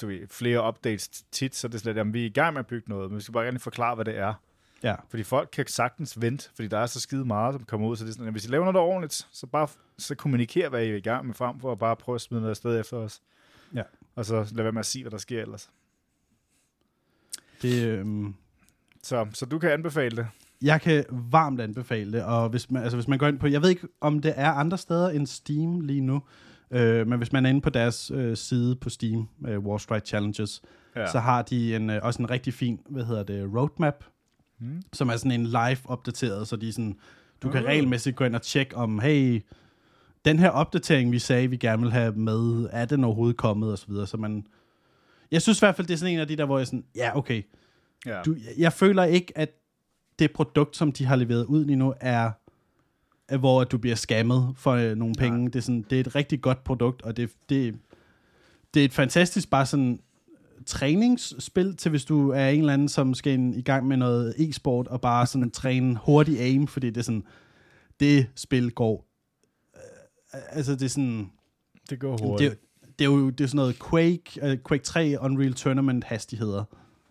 du 0.00 0.06
ved, 0.06 0.26
flere 0.28 0.68
updates 0.68 1.08
tit, 1.08 1.54
så 1.54 1.68
det 1.68 1.74
er 1.74 1.78
slet, 1.78 1.98
at 1.98 2.14
vi 2.14 2.22
er 2.22 2.26
i 2.26 2.28
gang 2.28 2.52
med 2.52 2.60
at 2.60 2.66
bygge 2.66 2.88
noget, 2.88 3.10
men 3.10 3.16
vi 3.16 3.22
skal 3.22 3.32
bare 3.32 3.44
gerne 3.44 3.58
forklare, 3.58 3.94
hvad 3.94 4.04
det 4.04 4.18
er. 4.18 4.34
Ja. 4.84 4.94
Fordi 5.08 5.22
folk 5.22 5.48
kan 5.52 5.66
sagtens 5.66 6.20
vente, 6.20 6.50
fordi 6.54 6.68
der 6.68 6.78
er 6.78 6.86
så 6.86 7.00
skide 7.00 7.24
meget, 7.24 7.54
som 7.54 7.64
kommer 7.64 7.88
ud, 7.88 7.96
så 7.96 8.04
det 8.04 8.10
er 8.10 8.12
sådan, 8.12 8.26
at 8.26 8.32
hvis 8.34 8.44
I 8.44 8.48
laver 8.48 8.72
noget 8.72 8.88
ordentligt, 8.88 9.26
så 9.32 9.46
bare 9.46 9.68
så 9.98 10.14
kommunikere, 10.14 10.68
hvad 10.68 10.84
I 10.84 10.90
er 10.90 10.96
i 10.96 11.00
gang 11.00 11.26
med, 11.26 11.34
frem 11.34 11.60
for 11.60 11.72
at 11.72 11.78
bare 11.78 11.96
prøve 11.96 12.14
at 12.14 12.20
smide 12.20 12.40
noget 12.40 12.50
afsted 12.50 12.80
efter 12.80 12.96
os. 12.96 13.22
Ja. 13.74 13.82
Og 14.16 14.24
så 14.24 14.34
lad 14.52 14.62
være 14.62 14.72
med 14.72 14.80
at 14.80 14.86
sige, 14.86 15.02
hvad 15.02 15.10
der 15.10 15.18
sker 15.18 15.42
ellers. 15.42 15.70
Det, 17.62 17.86
øhm, 17.88 18.34
Så, 19.02 19.26
så 19.32 19.46
du 19.46 19.58
kan 19.58 19.70
anbefale 19.70 20.16
det. 20.16 20.26
jeg 20.62 20.80
kan 20.80 21.04
varmt 21.10 21.60
anbefale 21.60 22.12
det, 22.12 22.24
og 22.24 22.48
hvis 22.48 22.70
man, 22.70 22.82
altså 22.82 22.96
hvis 22.96 23.08
man 23.08 23.18
går 23.18 23.26
ind 23.26 23.38
på, 23.38 23.46
jeg 23.46 23.62
ved 23.62 23.68
ikke, 23.70 23.88
om 24.00 24.20
det 24.22 24.32
er 24.36 24.50
andre 24.50 24.78
steder 24.78 25.08
end 25.10 25.26
Steam 25.26 25.80
lige 25.80 26.00
nu, 26.00 26.22
øh, 26.70 27.06
men 27.06 27.18
hvis 27.18 27.32
man 27.32 27.46
er 27.46 27.50
inde 27.50 27.60
på 27.60 27.70
deres 27.70 28.10
øh, 28.10 28.36
side 28.36 28.76
på 28.76 28.88
Steam, 28.90 29.28
øh, 29.46 29.58
Warstrike 29.58 30.06
Challenges, 30.06 30.62
ja. 30.96 31.06
så 31.12 31.18
har 31.18 31.42
de 31.42 31.76
en, 31.76 31.90
øh, 31.90 32.00
også 32.02 32.22
en 32.22 32.30
rigtig 32.30 32.54
fin, 32.54 32.80
hvad 32.88 33.04
hedder 33.04 33.22
det, 33.22 33.50
roadmap, 33.56 34.04
Hmm. 34.58 34.82
som 34.92 35.08
er 35.08 35.16
sådan 35.16 35.40
en 35.40 35.46
live-opdateret, 35.46 36.48
så 36.48 36.56
de 36.56 36.72
sådan, 36.72 36.96
du 37.42 37.50
kan 37.50 37.60
Uh. 37.62 37.66
regelmæssigt 37.66 38.16
gå 38.16 38.24
ind 38.24 38.34
og 38.34 38.42
tjekke 38.42 38.76
om, 38.76 38.98
hey, 38.98 39.42
den 40.24 40.38
her 40.38 40.50
opdatering, 40.50 41.12
vi 41.12 41.18
sagde, 41.18 41.50
vi 41.50 41.56
gerne 41.56 41.82
vil 41.82 41.92
have 41.92 42.12
med, 42.12 42.68
er 42.72 42.84
den 42.84 43.04
overhovedet 43.04 43.36
kommet, 43.36 43.72
og 43.72 43.78
så 43.78 43.86
videre, 43.88 44.06
så 44.06 44.16
man, 44.16 44.46
jeg 45.30 45.42
synes 45.42 45.58
i 45.58 45.62
hvert 45.62 45.76
fald, 45.76 45.86
det 45.86 45.94
er 45.94 45.98
sådan 45.98 46.14
en 46.14 46.20
af 46.20 46.28
de 46.28 46.36
der, 46.36 46.44
hvor 46.44 46.58
jeg 46.58 46.66
sådan, 46.66 46.84
ja, 46.96 47.16
okay, 47.16 47.42
Ja. 48.06 48.22
du, 48.22 48.36
jeg 48.58 48.72
føler 48.72 49.04
ikke, 49.04 49.38
at 49.38 49.50
det 50.18 50.32
produkt, 50.32 50.76
som 50.76 50.92
de 50.92 51.04
har 51.04 51.16
leveret 51.16 51.44
ud 51.44 51.64
lige 51.64 51.76
nu, 51.76 51.94
er, 52.00 52.30
er 53.28 53.36
hvor 53.36 53.64
du 53.64 53.78
bliver 53.78 53.96
skammet 53.96 54.54
for 54.56 54.72
øh, 54.72 54.96
nogle 54.96 55.14
penge. 55.18 55.38
Nej. 55.38 55.48
Det 55.48 55.56
er, 55.56 55.60
sådan, 55.60 55.84
det 55.90 55.96
er 55.96 56.00
et 56.00 56.14
rigtig 56.14 56.40
godt 56.40 56.64
produkt, 56.64 57.02
og 57.02 57.16
det, 57.16 57.30
det, 57.48 57.78
det 58.74 58.80
er 58.80 58.84
et 58.84 58.92
fantastisk 58.92 59.50
bare 59.50 59.66
sådan 59.66 60.00
træningsspil 60.66 61.76
til, 61.76 61.90
hvis 61.90 62.04
du 62.04 62.30
er 62.30 62.48
en 62.48 62.60
eller 62.60 62.72
anden, 62.72 62.88
som 62.88 63.14
skal 63.14 63.32
ind, 63.32 63.56
i 63.56 63.62
gang 63.62 63.86
med 63.86 63.96
noget 63.96 64.34
e-sport, 64.38 64.88
og 64.88 65.00
bare 65.00 65.26
sådan 65.26 65.50
træne 65.50 65.98
hurtig 66.02 66.40
aim, 66.40 66.66
fordi 66.66 66.86
det 66.86 66.96
er 66.96 67.02
sådan, 67.02 67.24
det 68.00 68.26
spil 68.34 68.70
går, 68.70 69.06
øh, 69.74 70.40
altså 70.50 70.72
det 70.72 70.82
er 70.82 70.88
sådan, 70.88 71.30
det 71.90 71.98
går 72.00 72.18
hurtigt. 72.22 72.50
det, 72.50 72.58
det 72.98 73.04
er 73.04 73.08
jo 73.08 73.30
det 73.30 73.44
er 73.44 73.48
sådan 73.48 73.56
noget 73.56 73.76
Quake, 73.90 74.22
uh, 74.42 74.68
Quake 74.68 74.84
3 74.84 75.16
Unreal 75.20 75.54
Tournament 75.54 76.04
hastigheder. 76.04 76.64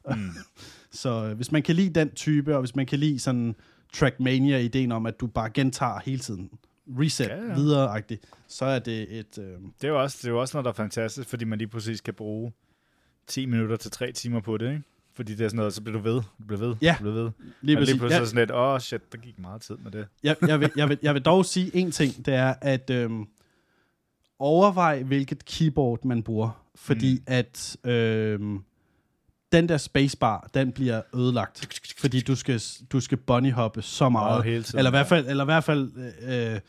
Mm. 0.10 0.30
Så 0.92 1.26
øh, 1.26 1.36
hvis 1.36 1.52
man 1.52 1.64
kan 1.64 1.76
lide 1.76 2.00
den 2.00 2.12
type, 2.12 2.56
og 2.56 2.60
hvis 2.60 2.76
man 2.76 2.86
kan 2.86 3.00
lide 3.00 3.20
sådan 3.20 3.56
Trackmania-ideen 3.94 4.92
om, 4.92 5.06
at 5.06 5.20
du 5.20 5.28
bare 5.28 5.50
gentager 5.50 6.00
hele 6.06 6.20
tiden, 6.20 6.50
reset, 6.88 7.28
ja. 7.28 7.36
ja. 7.36 7.54
videre 7.54 8.02
så 8.48 8.66
er 8.66 8.80
det 8.80 9.20
et... 9.20 9.38
Øh, 9.38 9.46
Det 9.46 9.84
er 9.84 9.88
jo 9.88 10.02
også, 10.02 10.18
det 10.22 10.28
er 10.28 10.32
jo 10.32 10.42
også 10.42 10.58
noget, 10.58 10.66
der 10.66 10.72
er 10.72 10.76
fantastisk, 10.76 11.30
fordi 11.30 11.46
man 11.46 11.58
lige 11.58 11.68
præcis 11.68 12.02
kan 12.02 12.14
bruge 12.14 12.52
10 13.28 13.46
minutter 13.46 13.76
til 13.76 13.92
3 13.92 14.12
timer 14.12 14.40
på 14.40 14.58
det, 14.58 14.70
ikke? 14.70 14.84
Fordi 15.16 15.36
det 15.36 15.44
er 15.44 15.48
sådan 15.50 15.58
noget, 15.58 15.74
så 15.74 15.82
bliver 15.82 15.98
du 15.98 16.04
ved, 16.04 16.14
du 16.16 16.44
bliver 16.48 16.60
ved, 16.60 16.76
Ja, 16.82 16.96
du 17.00 17.04
bliver 17.04 17.14
ved. 17.24 17.32
lige 17.62 17.78
og 17.78 17.84
lige 17.86 17.98
pludselig 17.98 18.20
Jeg, 18.20 18.28
sådan 18.28 18.42
lidt, 18.42 18.52
åh 18.52 18.74
oh, 18.74 18.80
shit, 18.80 19.12
der 19.12 19.18
gik 19.18 19.40
meget 19.40 19.62
tid 19.62 19.76
med 19.84 19.92
det. 19.92 20.08
jeg, 20.24 20.36
jeg, 20.48 20.60
vil, 20.60 20.72
jeg, 20.76 20.90
vil, 20.90 20.98
jeg 21.02 21.14
vil 21.14 21.22
dog 21.22 21.46
sige 21.46 21.76
en 21.76 21.92
ting, 21.92 22.26
det 22.26 22.34
er, 22.34 22.54
at 22.62 22.90
øhm, 22.90 23.26
overvej, 24.40 25.04
hvilket 25.04 25.46
keyboard 25.46 26.06
man 26.06 26.24
bruger, 26.24 26.64
fordi 26.76 27.14
mm. 27.14 27.24
at 27.28 27.78
øhm, 27.84 28.64
den 29.52 29.70
der 29.70 29.78
spacebar, 29.78 30.50
den 30.54 30.72
bliver 30.72 31.02
ødelagt, 31.16 31.82
fordi 31.98 32.22
du 32.22 32.36
skal, 32.36 32.62
du 32.92 33.00
skal 33.00 33.18
bunnyhoppe 33.18 33.82
så 33.82 34.10
meget. 34.10 34.40
Åh, 34.40 34.46
hele 34.46 34.64
tiden, 34.64 34.78
Eller 34.78 34.90
i 34.90 34.94
hvert 34.94 35.12
ja. 35.12 35.16
fald, 35.16 35.28
eller 35.28 35.44
i 35.44 35.46
hvert 35.46 35.64
fald 35.64 35.92
øh, 36.22 36.60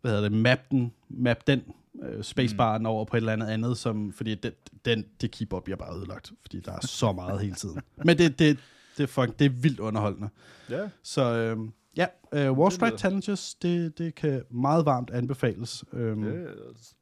hvad 0.00 0.10
hedder 0.10 0.20
det, 0.20 0.32
map 0.32 0.58
den, 0.70 0.92
map 1.08 1.46
den 1.46 1.62
øh, 2.02 2.24
spacebaren 2.24 2.82
mm. 2.82 2.86
over 2.86 3.04
på 3.04 3.16
et 3.16 3.20
eller 3.20 3.32
andet 3.32 3.46
andet, 3.46 3.78
som, 3.78 4.12
fordi 4.12 4.34
den, 4.34 4.52
den, 4.84 5.04
det 5.20 5.30
keyboard 5.30 5.64
bliver 5.64 5.76
bare 5.76 5.96
ødelagt, 5.96 6.32
fordi 6.40 6.60
der 6.60 6.72
er 6.72 6.86
så 6.86 7.12
meget 7.12 7.40
hele 7.40 7.54
tiden. 7.54 7.80
Men 8.04 8.18
det, 8.18 8.38
det, 8.38 8.58
det, 8.98 9.08
fuck, 9.08 9.38
det 9.38 9.44
er 9.44 9.48
vildt 9.50 9.80
underholdende. 9.80 10.28
Ja. 10.70 10.88
Så 11.02 11.22
øh, 11.36 11.58
ja, 11.96 12.06
øh, 12.32 12.52
Warstrike 12.58 12.86
lyder- 12.90 12.98
Challenges, 12.98 13.54
det, 13.54 13.98
det 13.98 14.14
kan 14.14 14.42
meget 14.50 14.84
varmt 14.84 15.10
anbefales. 15.10 15.84
Øhm, 15.92 16.24
Yes. 16.24 16.94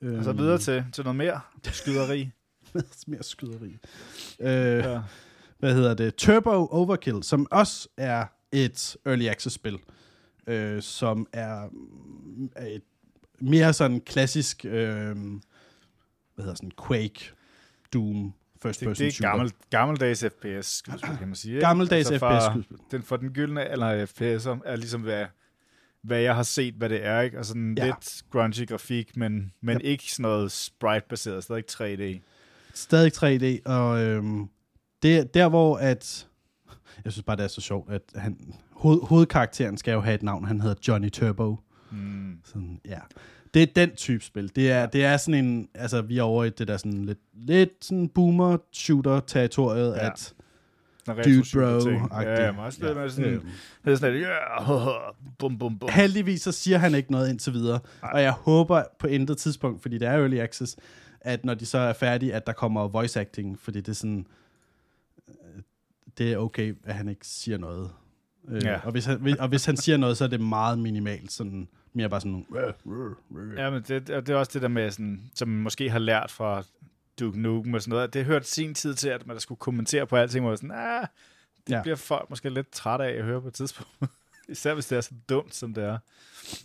øhm, 0.00 0.18
Og 0.18 0.24
så 0.24 0.32
videre 0.32 0.58
til, 0.58 0.84
til 0.92 1.04
noget 1.04 1.16
mere 1.16 1.40
skyderi. 1.64 2.30
mere 3.06 3.22
skyderi. 3.22 3.76
Øh, 4.40 4.48
ja. 4.78 5.00
hvad 5.58 5.74
hedder 5.74 5.94
det? 5.94 6.14
Turbo 6.14 6.50
Overkill, 6.66 7.22
som 7.22 7.46
også 7.50 7.88
er 7.96 8.26
et 8.52 8.96
early 9.06 9.24
access 9.24 9.54
spil, 9.54 9.78
øh, 10.46 10.82
som 10.82 11.26
er, 11.32 11.68
er 12.56 12.66
et 12.66 12.82
mere 13.40 13.72
sådan 13.72 14.00
klassisk, 14.00 14.64
øh, 14.64 14.72
hvad 14.72 16.44
hedder 16.44 16.54
sådan, 16.54 16.70
Quake, 16.88 17.30
Doom, 17.92 18.32
first 18.62 18.80
person 18.80 18.94
det 18.94 19.06
er 19.06 19.10
shooter. 19.10 19.28
gammel, 19.28 19.52
gammeldags 19.70 20.20
FPS, 20.24 20.66
skydespil, 20.66 21.16
kan 21.18 21.28
man 21.28 21.34
sige. 21.34 21.60
Gammeldags 21.60 22.10
Altså 22.10 22.26
FPS 22.28 22.44
skydespil. 22.52 22.78
Den, 22.90 23.02
for 23.02 23.16
den 23.16 23.30
gyldne 23.30 23.64
alder 23.64 23.86
af 23.86 24.04
FPS'er 24.20 24.58
er 24.64 24.76
ligesom, 24.76 25.00
hvad, 25.00 25.26
hvad 26.02 26.20
jeg 26.20 26.34
har 26.34 26.42
set, 26.42 26.74
hvad 26.74 26.88
det 26.88 27.04
er. 27.06 27.20
Ikke? 27.20 27.36
Altså 27.36 27.50
sådan 27.50 27.74
Ja. 27.78 27.84
lidt 27.86 28.22
grungy 28.30 28.68
grafik, 28.68 29.16
men, 29.16 29.52
men 29.60 29.76
Yep. 29.76 29.82
ikke 29.84 30.12
sådan 30.12 30.22
noget 30.22 30.52
sprite-baseret, 30.52 31.44
stadig 31.44 31.64
3D. 31.70 32.20
Stadig 32.74 33.12
3D, 33.16 33.62
og 33.70 34.00
øhm, 34.02 34.48
det 35.02 35.18
er 35.18 35.24
der, 35.24 35.48
hvor 35.48 35.76
at, 35.76 36.26
jeg 37.04 37.12
synes 37.12 37.24
bare, 37.24 37.36
det 37.36 37.44
er 37.44 37.48
så 37.48 37.60
sjovt, 37.60 37.90
at 37.92 38.02
han, 38.14 38.54
hoved, 38.70 38.98
hovedkarakteren 39.02 39.78
skal 39.78 39.92
jo 39.92 40.00
have 40.00 40.14
et 40.14 40.22
navn, 40.22 40.44
han 40.44 40.60
hedder 40.60 40.76
Johnny 40.88 41.10
Turbo. 41.10 41.56
Mm. 41.90 42.38
Sådan, 42.44 42.80
ja. 42.84 42.98
Det 43.54 43.62
er 43.62 43.66
den 43.66 43.90
type 43.96 44.24
spil. 44.24 44.56
Det 44.56 44.70
er, 44.70 44.86
det 44.86 45.04
er 45.04 45.16
sådan 45.16 45.44
en, 45.44 45.68
altså 45.74 46.02
vi 46.02 46.18
er 46.18 46.22
over 46.22 46.44
i 46.44 46.50
det 46.50 46.68
der 46.68 46.76
sådan 46.76 47.04
lidt, 47.04 47.18
lidt 47.34 47.70
sådan 47.84 48.08
boomer-shooter-territoriet, 48.14 49.94
Ja. 49.96 50.06
at 50.06 50.34
Dude 51.24 51.44
bro. 52.08 52.20
Ja, 52.20 52.44
ja, 52.46 52.52
meget 52.52 52.74
spil 52.74 52.94
med 52.94 53.10
sådan, 53.10 53.42
er 53.92 53.96
sådan 53.96 54.14
lidt, 54.14 54.26
yeah, 54.26 55.12
bum, 55.38 55.58
bum, 55.58 55.78
bum. 55.78 55.88
Heldigvis 55.92 56.42
så 56.42 56.52
siger 56.52 56.78
han 56.78 56.94
ikke 56.94 57.12
noget 57.12 57.30
indtil 57.30 57.52
videre, 57.52 57.80
Nej. 58.02 58.10
og 58.14 58.22
jeg 58.22 58.32
håber 58.32 58.82
på 58.98 59.06
intet 59.06 59.38
tidspunkt, 59.38 59.82
fordi 59.82 59.98
det 59.98 60.08
er 60.08 60.12
early 60.12 60.38
access, 60.38 60.76
at 61.20 61.44
når 61.44 61.54
de 61.54 61.66
så 61.66 61.78
er 61.78 61.92
færdige, 61.92 62.34
at 62.34 62.46
der 62.46 62.52
kommer 62.52 62.88
voice 62.88 63.20
acting, 63.20 63.58
fordi 63.58 63.78
det 63.80 63.88
er 63.88 63.92
sådan, 63.92 64.26
øh, 65.28 65.62
det 66.18 66.32
er 66.32 66.36
okay, 66.38 66.74
at 66.84 66.94
han 66.94 67.08
ikke 67.08 67.26
siger 67.26 67.58
noget. 67.58 67.90
Øh, 68.48 68.62
Ja. 68.64 68.80
og, 68.84 68.92
hvis 68.92 69.04
han, 69.04 69.40
og 69.40 69.48
hvis 69.48 69.64
han 69.64 69.76
siger 69.76 69.96
noget, 69.96 70.16
så 70.16 70.24
er 70.24 70.28
det 70.28 70.40
meget 70.40 70.78
minimalt, 70.78 71.32
sådan 71.32 71.68
mere 71.92 72.08
bare 72.08 72.20
sådan 72.20 72.46
Ja, 73.56 73.70
men 73.70 73.82
det, 73.88 74.10
og 74.10 74.26
det 74.26 74.32
er 74.32 74.36
også 74.36 74.50
det 74.54 74.62
der 74.62 74.68
med, 74.68 74.90
sådan, 74.90 75.30
som 75.34 75.48
man 75.48 75.62
måske 75.62 75.90
har 75.90 75.98
lært 75.98 76.30
fra 76.30 76.62
Duke 77.20 77.40
Nukem 77.40 77.74
og 77.74 77.82
sådan 77.82 77.90
noget. 77.90 78.14
Det 78.14 78.24
hørte 78.24 78.46
sin 78.46 78.74
tid 78.74 78.94
til, 78.94 79.08
at 79.08 79.26
man 79.26 79.34
der 79.34 79.40
skulle 79.40 79.58
kommentere 79.58 80.06
på 80.06 80.16
alting, 80.16 80.44
hvor 80.44 80.56
sådan, 80.56 80.70
ah, 80.70 81.06
det 81.66 81.72
Ja. 81.74 81.82
bliver 81.82 81.96
folk 81.96 82.30
måske 82.30 82.50
lidt 82.50 82.70
trætte 82.70 83.04
af 83.04 83.18
at 83.18 83.24
høre 83.24 83.40
på 83.42 83.48
et 83.48 83.54
tidspunkt. 83.54 83.90
Især 84.48 84.74
hvis 84.74 84.86
det 84.86 84.96
er 84.96 85.00
så 85.00 85.10
dumt, 85.28 85.54
som 85.54 85.74
det 85.74 85.84
er. 85.84 85.98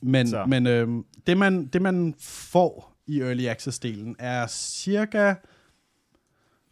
Men, 0.02 0.28
Så. 0.28 0.46
men 0.46 0.68
øh, 0.68 0.88
det, 1.28 1.38
man, 1.38 1.66
det, 1.66 1.82
man 1.82 2.16
får 2.20 2.94
i 3.08 3.20
Early 3.22 3.48
Access-delen, 3.48 4.16
er 4.20 4.48
cirka... 4.48 5.34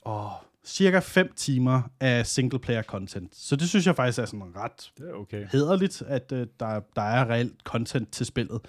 Åh, 0.05 0.31
cirka 0.65 0.99
5 0.99 1.31
timer 1.35 1.81
af 1.99 2.27
single-player 2.27 2.83
content. 2.83 3.35
Så 3.35 3.55
det 3.55 3.69
synes 3.69 3.87
jeg 3.87 3.95
faktisk 3.95 4.19
er 4.19 4.25
sådan 4.25 4.55
ret 4.55 4.91
Det 4.97 5.09
er 5.09 5.13
okay. 5.13 5.47
hederligt, 5.51 6.01
at 6.01 6.31
øh, 6.31 6.47
der, 6.59 6.79
der 6.95 7.01
er 7.01 7.29
reelt 7.29 7.63
content 7.63 8.11
til 8.11 8.25
spillet. 8.25 8.61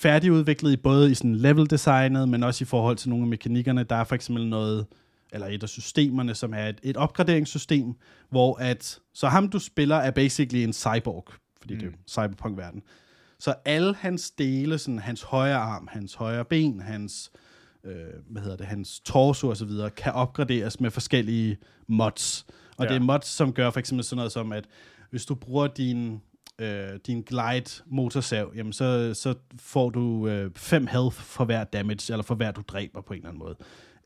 færdigudviklet 0.00 0.72
i 0.72 0.76
både 0.76 1.10
i 1.10 1.14
sådan 1.14 1.36
level 1.36 1.70
designet, 1.70 2.28
men 2.28 2.42
også 2.42 2.64
i 2.64 2.66
forhold 2.66 2.96
til 2.96 3.10
nogle 3.10 3.24
af 3.24 3.28
mekanikkerne. 3.28 3.84
Der 3.84 3.96
er 3.96 4.04
for 4.04 4.14
eksempel 4.14 4.46
noget, 4.48 4.86
eller 5.32 5.46
et 5.46 5.62
af 5.62 5.68
systemerne, 5.68 6.34
som 6.34 6.54
er 6.54 6.66
et, 6.66 6.80
et 6.82 6.96
opgraderingssystem, 6.96 7.94
hvor 8.30 8.56
at, 8.56 8.98
så 9.14 9.28
ham 9.28 9.48
du 9.48 9.58
spiller 9.58 9.96
er 9.96 10.10
basically 10.10 10.64
en 10.64 10.72
cyborg, 10.72 11.26
fordi 11.60 11.74
mm. 11.74 11.80
det 11.80 11.88
er 11.88 11.92
cyberpunk-verden. 12.08 12.82
Så 13.38 13.54
alle 13.64 13.94
hans 13.94 14.30
dele, 14.30 14.78
sådan 14.78 14.98
hans 14.98 15.22
højre 15.22 15.56
arm, 15.56 15.88
hans 15.92 16.14
højre 16.14 16.44
ben, 16.44 16.80
hans, 16.80 17.30
øh, 17.84 17.94
hvad 18.30 18.42
hedder 18.42 18.56
det, 18.56 18.66
hans 18.66 19.00
torso 19.00 19.48
og 19.48 19.56
så 19.56 19.64
videre, 19.64 19.90
kan 19.90 20.12
opgraderes 20.12 20.80
med 20.80 20.90
forskellige 20.90 21.56
mods. 21.88 22.46
Og 22.76 22.84
ja. 22.84 22.88
det 22.88 22.96
er 22.96 23.04
mods, 23.04 23.26
som 23.26 23.52
gør 23.52 23.70
for 23.70 23.80
eksempel 23.80 24.04
sådan 24.04 24.16
noget 24.16 24.32
som, 24.32 24.52
at 24.52 24.64
hvis 25.10 25.26
du 25.26 25.34
bruger 25.34 25.66
din, 25.66 26.20
øh, 26.60 26.98
din 27.06 27.22
glide 27.22 27.82
motorsav, 27.86 28.52
jamen 28.56 28.72
så, 28.72 29.14
så 29.14 29.34
får 29.58 29.90
du 29.90 30.28
5 30.56 30.82
øh, 30.82 30.88
health 30.88 31.16
for 31.16 31.44
hver 31.44 31.64
damage, 31.64 32.12
eller 32.12 32.22
for 32.22 32.34
hver 32.34 32.50
du 32.50 32.62
dræber 32.68 33.00
på 33.00 33.12
en 33.12 33.18
eller 33.18 33.28
anden 33.28 33.38
måde. 33.38 33.56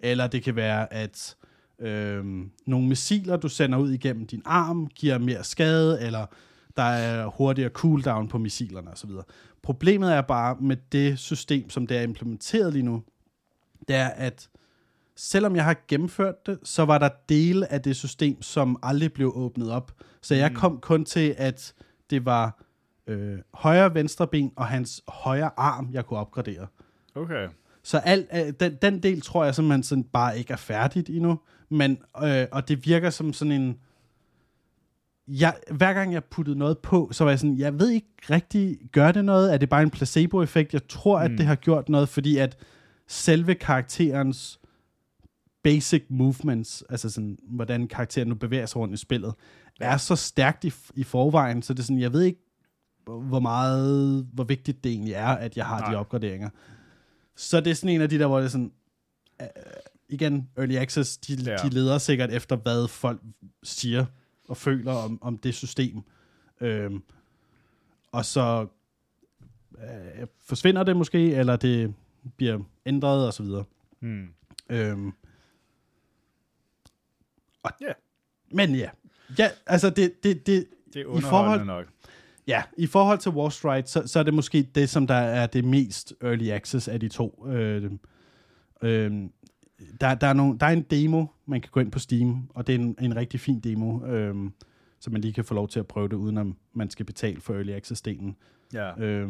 Eller 0.00 0.26
det 0.26 0.42
kan 0.42 0.56
være, 0.56 0.92
at 0.92 1.36
øh, 1.78 2.24
nogle 2.66 2.88
missiler, 2.88 3.36
du 3.36 3.48
sender 3.48 3.78
ud 3.78 3.90
igennem 3.90 4.26
din 4.26 4.42
arm, 4.44 4.86
giver 4.86 5.18
mere 5.18 5.44
skade, 5.44 6.00
eller 6.00 6.26
der 6.76 6.82
er 6.82 7.26
hurtigere 7.26 7.70
cooldown 7.70 8.28
på 8.28 8.38
missilerne 8.38 8.90
osv. 8.90 9.10
Problemet 9.62 10.12
er 10.12 10.20
bare 10.20 10.56
med 10.60 10.76
det 10.92 11.18
system, 11.18 11.70
som 11.70 11.86
det 11.86 11.96
er 11.96 12.02
implementeret 12.02 12.72
lige 12.72 12.82
nu, 12.82 13.02
det 13.88 13.96
er, 13.96 14.08
at 14.08 14.48
selvom 15.16 15.56
jeg 15.56 15.64
har 15.64 15.76
gennemført 15.88 16.46
det, 16.46 16.58
så 16.62 16.84
var 16.84 16.98
der 16.98 17.08
dele 17.28 17.72
af 17.72 17.82
det 17.82 17.96
system, 17.96 18.42
som 18.42 18.78
aldrig 18.82 19.12
blev 19.12 19.32
åbnet 19.34 19.70
op. 19.70 19.92
Så 20.22 20.34
jeg 20.34 20.50
mm. 20.50 20.56
kom 20.56 20.80
kun 20.80 21.04
til, 21.04 21.34
at 21.38 21.74
det 22.14 22.24
var 22.24 22.64
øh, 23.06 23.38
højre 23.54 23.94
venstre 23.94 24.26
ben 24.26 24.52
og 24.56 24.66
hans 24.66 25.02
højre 25.08 25.50
arm, 25.56 25.88
jeg 25.92 26.06
kunne 26.06 26.18
opgradere. 26.18 26.66
Okay. 27.14 27.48
Så 27.82 27.98
al, 27.98 28.26
øh, 28.34 28.52
den, 28.60 28.78
den 28.82 29.02
del 29.02 29.20
tror 29.20 29.44
jeg 29.44 29.54
simpelthen 29.54 29.82
sådan 29.82 30.04
bare 30.04 30.38
ikke 30.38 30.52
er 30.52 30.56
færdigt 30.56 31.10
endnu. 31.10 31.40
Men, 31.68 31.98
øh, 32.22 32.46
og 32.52 32.68
det 32.68 32.86
virker 32.86 33.10
som 33.10 33.32
sådan 33.32 33.52
en... 33.52 33.78
Jeg, 35.28 35.54
hver 35.70 35.92
gang 35.92 36.12
jeg 36.12 36.24
puttede 36.24 36.58
noget 36.58 36.78
på, 36.78 37.08
så 37.12 37.24
var 37.24 37.30
jeg 37.30 37.38
sådan, 37.38 37.58
jeg 37.58 37.78
ved 37.78 37.90
ikke 37.90 38.08
rigtig, 38.30 38.78
gør 38.92 39.12
det 39.12 39.24
noget? 39.24 39.54
Er 39.54 39.58
det 39.58 39.68
bare 39.68 39.82
en 39.82 39.90
placebo-effekt? 39.90 40.72
Jeg 40.72 40.88
tror, 40.88 41.18
mm. 41.18 41.24
at 41.24 41.38
det 41.38 41.46
har 41.46 41.54
gjort 41.54 41.88
noget, 41.88 42.08
fordi 42.08 42.36
at 42.36 42.56
selve 43.08 43.54
karakterens 43.54 44.60
basic 45.62 46.04
movements, 46.08 46.84
altså 46.88 47.10
sådan, 47.10 47.38
hvordan 47.42 47.88
karakteren 47.88 48.28
nu 48.28 48.34
bevæger 48.34 48.66
sig 48.66 48.76
rundt 48.76 48.94
i 48.94 48.96
spillet. 48.96 49.34
Er 49.80 49.96
så 49.96 50.16
stærkt 50.16 50.64
i, 50.64 50.72
i 50.94 51.04
forvejen, 51.04 51.62
så 51.62 51.74
det 51.74 51.80
er 51.80 51.84
sådan, 51.84 52.00
jeg 52.00 52.12
ved 52.12 52.22
ikke, 52.22 52.40
hvor 53.04 53.40
meget, 53.40 54.26
hvor 54.32 54.44
vigtigt 54.44 54.84
det 54.84 54.92
egentlig 54.92 55.12
er, 55.12 55.26
at 55.26 55.56
jeg 55.56 55.66
har 55.66 55.80
Nej. 55.80 55.90
de 55.90 55.96
opgraderinger. 55.96 56.50
Så 57.36 57.60
det 57.60 57.70
er 57.70 57.74
sådan 57.74 57.94
en 57.94 58.00
af 58.00 58.08
de 58.08 58.18
der, 58.18 58.26
hvor 58.26 58.38
det 58.38 58.44
er 58.44 58.50
sådan, 58.50 58.72
uh, 59.42 59.46
igen, 60.08 60.48
Early 60.56 60.74
Access, 60.74 61.16
de, 61.16 61.34
ja. 61.34 61.56
de 61.56 61.68
leder 61.68 61.98
sikkert 61.98 62.32
efter, 62.32 62.56
hvad 62.56 62.88
folk 62.88 63.20
siger 63.62 64.06
og 64.48 64.56
føler 64.56 64.92
om, 64.92 65.18
om 65.22 65.38
det 65.38 65.54
system. 65.54 66.02
Øhm, 66.60 67.02
og 68.12 68.24
så 68.24 68.66
uh, 69.70 70.26
forsvinder 70.40 70.82
det 70.82 70.96
måske, 70.96 71.34
eller 71.34 71.56
det 71.56 71.94
bliver 72.36 72.58
ændret, 72.86 73.26
og 73.26 73.34
så 73.34 73.42
videre. 73.42 73.64
Hmm. 74.00 74.28
Øhm, 74.68 75.12
og, 77.62 77.70
yeah. 77.82 77.94
Men 78.50 78.74
ja, 78.74 78.90
ja 79.38 79.48
altså 79.66 79.90
det, 79.90 80.24
det, 80.24 80.46
det, 80.46 80.66
det 80.94 81.02
er 81.02 81.18
i 81.18 81.20
forhold, 81.20 81.64
nok. 81.64 81.84
Ja, 82.46 82.62
i 82.78 82.86
forhold 82.86 83.18
til 83.18 83.32
War 83.32 83.48
Stride, 83.48 83.86
så, 83.86 84.02
så 84.06 84.18
er 84.18 84.22
det 84.22 84.34
måske 84.34 84.62
det, 84.74 84.88
som 84.88 85.06
der 85.06 85.14
er 85.14 85.46
det 85.46 85.64
mest 85.64 86.14
early 86.22 86.48
access 86.48 86.88
af 86.88 87.00
de 87.00 87.08
to. 87.08 87.46
Øh, 87.48 87.90
øh, 88.82 89.12
der, 90.00 90.14
der, 90.14 90.26
er 90.26 90.32
nogle, 90.32 90.58
der 90.58 90.66
er 90.66 90.70
en 90.70 90.82
demo, 90.82 91.26
man 91.46 91.60
kan 91.60 91.70
gå 91.72 91.80
ind 91.80 91.92
på 91.92 91.98
Steam, 91.98 92.48
og 92.54 92.66
det 92.66 92.74
er 92.74 92.78
en, 92.78 92.96
en 93.00 93.16
rigtig 93.16 93.40
fin 93.40 93.60
demo, 93.60 94.06
øh, 94.06 94.34
så 95.00 95.10
man 95.10 95.20
lige 95.20 95.32
kan 95.32 95.44
få 95.44 95.54
lov 95.54 95.68
til 95.68 95.80
at 95.80 95.86
prøve 95.86 96.08
det, 96.08 96.16
uden 96.16 96.38
at 96.38 96.46
man 96.72 96.90
skal 96.90 97.06
betale 97.06 97.40
for 97.40 97.54
early 97.54 97.72
access-delen. 97.72 98.34
Ja. 98.74 99.00
Øh, 99.04 99.28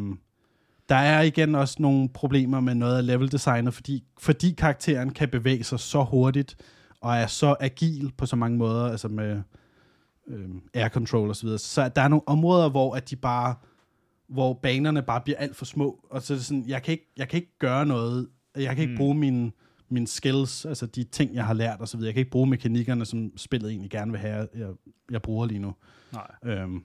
der 0.88 0.94
er 0.94 1.22
igen 1.22 1.54
også 1.54 1.76
nogle 1.78 2.08
problemer 2.08 2.60
med 2.60 2.74
noget 2.74 2.96
af 2.96 3.06
level 3.06 3.32
designet, 3.32 3.74
fordi, 3.74 4.04
fordi 4.18 4.50
karakteren 4.50 5.10
kan 5.10 5.28
bevæge 5.28 5.64
sig 5.64 5.80
så 5.80 6.02
hurtigt, 6.02 6.56
og 7.00 7.16
er 7.16 7.26
så 7.26 7.56
agil 7.60 8.12
på 8.16 8.26
så 8.26 8.36
mange 8.36 8.58
måder, 8.58 8.84
altså 8.84 9.08
med 9.08 9.42
øh, 10.28 10.48
air 10.74 10.88
control 10.88 11.28
og 11.28 11.36
så 11.36 11.42
videre. 11.42 11.58
Så 11.58 11.88
der 11.88 12.02
er 12.02 12.08
nogle 12.08 12.28
områder, 12.28 12.68
hvor 12.68 12.94
at 12.94 13.10
de 13.10 13.16
bare, 13.16 13.54
hvor 14.28 14.52
banerne 14.52 15.02
bare 15.02 15.20
bliver 15.20 15.38
alt 15.38 15.56
for 15.56 15.64
små, 15.64 16.06
og 16.10 16.22
så 16.22 16.32
er 16.32 16.36
det 16.36 16.44
sådan, 16.46 16.64
jeg 16.66 16.82
kan 16.82 16.92
ikke, 16.92 17.12
jeg 17.16 17.28
kan 17.28 17.36
ikke 17.36 17.58
gøre 17.58 17.86
noget, 17.86 18.28
jeg 18.56 18.74
kan 18.74 18.82
ikke 18.82 18.92
mm. 18.92 18.98
bruge 18.98 19.14
mine, 19.14 19.52
mine 19.88 20.06
skills, 20.06 20.64
altså 20.64 20.86
de 20.86 21.04
ting, 21.04 21.34
jeg 21.34 21.46
har 21.46 21.54
lært 21.54 21.80
og 21.80 21.88
så 21.88 21.96
videre. 21.96 22.06
Jeg 22.06 22.14
kan 22.14 22.20
ikke 22.20 22.30
bruge 22.30 22.46
mekanikkerne, 22.46 23.04
som 23.04 23.32
spillet 23.36 23.70
egentlig 23.70 23.90
gerne 23.90 24.10
vil 24.10 24.20
have, 24.20 24.48
jeg, 24.54 24.68
jeg 25.10 25.22
bruger 25.22 25.46
lige 25.46 25.60
nu. 25.60 25.74
Nej. 26.12 26.30
Øhm, 26.44 26.84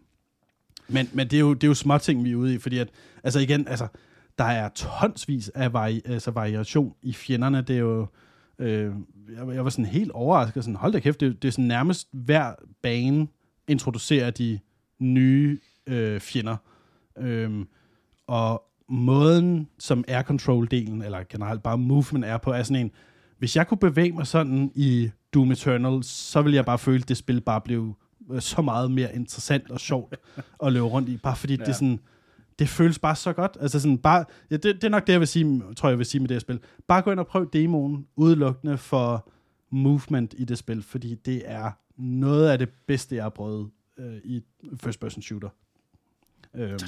men, 0.88 1.10
men 1.14 1.28
det 1.28 1.34
er 1.34 1.40
jo, 1.40 1.54
det 1.54 1.64
er 1.64 1.68
jo 1.68 1.74
små 1.74 1.98
ting, 1.98 2.24
vi 2.24 2.32
er 2.32 2.36
ude 2.36 2.54
i, 2.54 2.58
fordi 2.58 2.78
at, 2.78 2.90
altså 3.24 3.40
igen, 3.40 3.68
altså, 3.68 3.88
der 4.38 4.46
er 4.46 4.70
tonsvis 4.70 5.50
af 5.50 5.74
vari, 5.74 6.02
altså 6.06 6.32
variation 6.32 6.96
i 7.02 7.14
fjenderne, 7.14 7.62
det 7.62 7.76
er 7.76 7.80
jo, 7.80 8.08
øh, 8.60 8.94
jeg, 9.38 9.56
jeg 9.56 9.64
var 9.64 9.70
sådan 9.70 9.86
helt 9.86 10.12
overrasket, 10.12 10.64
sådan, 10.64 10.76
hold 10.76 10.94
da 10.94 11.00
kæft, 11.00 11.20
det, 11.20 11.42
det 11.42 11.48
er 11.48 11.52
sådan 11.52 11.66
nærmest 11.66 12.08
hver 12.12 12.54
bane 12.82 13.28
introducerer 13.68 14.32
de 14.32 14.60
nye 15.00 15.60
øh, 15.88 16.20
fjender. 16.20 16.58
Øhm, 17.18 17.68
og 18.28 18.64
måden, 18.90 19.70
som 19.80 20.04
air 20.08 20.22
control-delen, 20.22 21.06
eller 21.06 21.24
generelt 21.30 21.64
bare 21.64 21.78
movement 21.78 22.26
er 22.26 22.38
på, 22.38 22.52
er 22.52 22.64
sådan 22.64 22.86
en, 22.86 22.92
hvis 23.38 23.56
jeg 23.56 23.68
kunne 23.68 23.78
bevæge 23.78 24.12
mig 24.12 24.28
sådan 24.28 24.72
i 24.76 25.10
Doom 25.34 25.52
Eternal, 25.52 26.04
så 26.04 26.42
ville 26.42 26.56
jeg 26.56 26.66
bare 26.66 26.78
føle, 26.78 27.02
at 27.02 27.10
det 27.10 27.18
spil 27.18 27.42
bare 27.42 27.62
blev 27.62 27.96
øh, 28.32 28.42
så 28.42 28.62
meget 28.62 28.92
mere 28.92 29.16
interessant 29.16 29.72
og 29.72 29.80
sjovt 29.80 30.16
at 30.64 30.74
løbe 30.74 30.86
rundt 30.86 31.10
i, 31.10 31.18
bare 31.18 31.36
fordi. 31.36 31.54
Ja. 31.54 31.60
det 31.64 31.70
er 31.70 31.74
sådan, 31.74 32.00
det 32.60 32.70
føles 32.70 33.00
bare 33.00 33.16
så 33.16 33.34
godt. 33.34 33.58
Altså 33.60 33.80
sådan 33.80 33.98
bare, 33.98 34.26
ja, 34.52 34.56
det, 34.56 34.64
det 34.64 34.84
er 34.84 34.90
nok 34.90 35.08
det, 35.08 35.14
jeg 35.14 35.20
vil 35.20 35.28
sige, 35.28 35.62
tror 35.78 35.90
jeg, 35.90 35.98
vil 35.98 36.06
sige 36.06 36.22
med 36.22 36.28
det 36.28 36.36
her 36.36 36.40
spil. 36.40 36.60
Bare 36.88 37.02
gå 37.02 37.12
ind 37.12 37.20
og 37.20 37.28
prøv 37.28 37.50
demoen 37.54 38.08
udelukkende 38.16 38.78
for 38.78 39.30
movement 39.70 40.34
i 40.38 40.44
det 40.44 40.58
spil, 40.58 40.84
fordi 40.84 41.16
det 41.16 41.42
er 41.46 41.72
noget 41.98 42.50
af 42.50 42.58
det 42.58 42.70
bedste, 42.88 43.16
jeg 43.16 43.24
har 43.24 43.30
prøvet 43.30 43.70
øh, 43.98 44.18
i 44.24 44.44
first 44.84 45.00
person 45.00 45.22
shooter. 45.22 45.50
Øhm, 46.56 46.80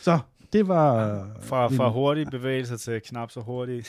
så 0.00 0.18
det 0.52 0.68
var 0.68 1.26
Fra, 1.40 1.68
fra 1.68 1.90
hurtige 1.90 2.26
bevægelser 2.30 2.76
til 2.76 3.00
knap 3.00 3.30
så 3.30 3.40
hurtige. 3.40 3.84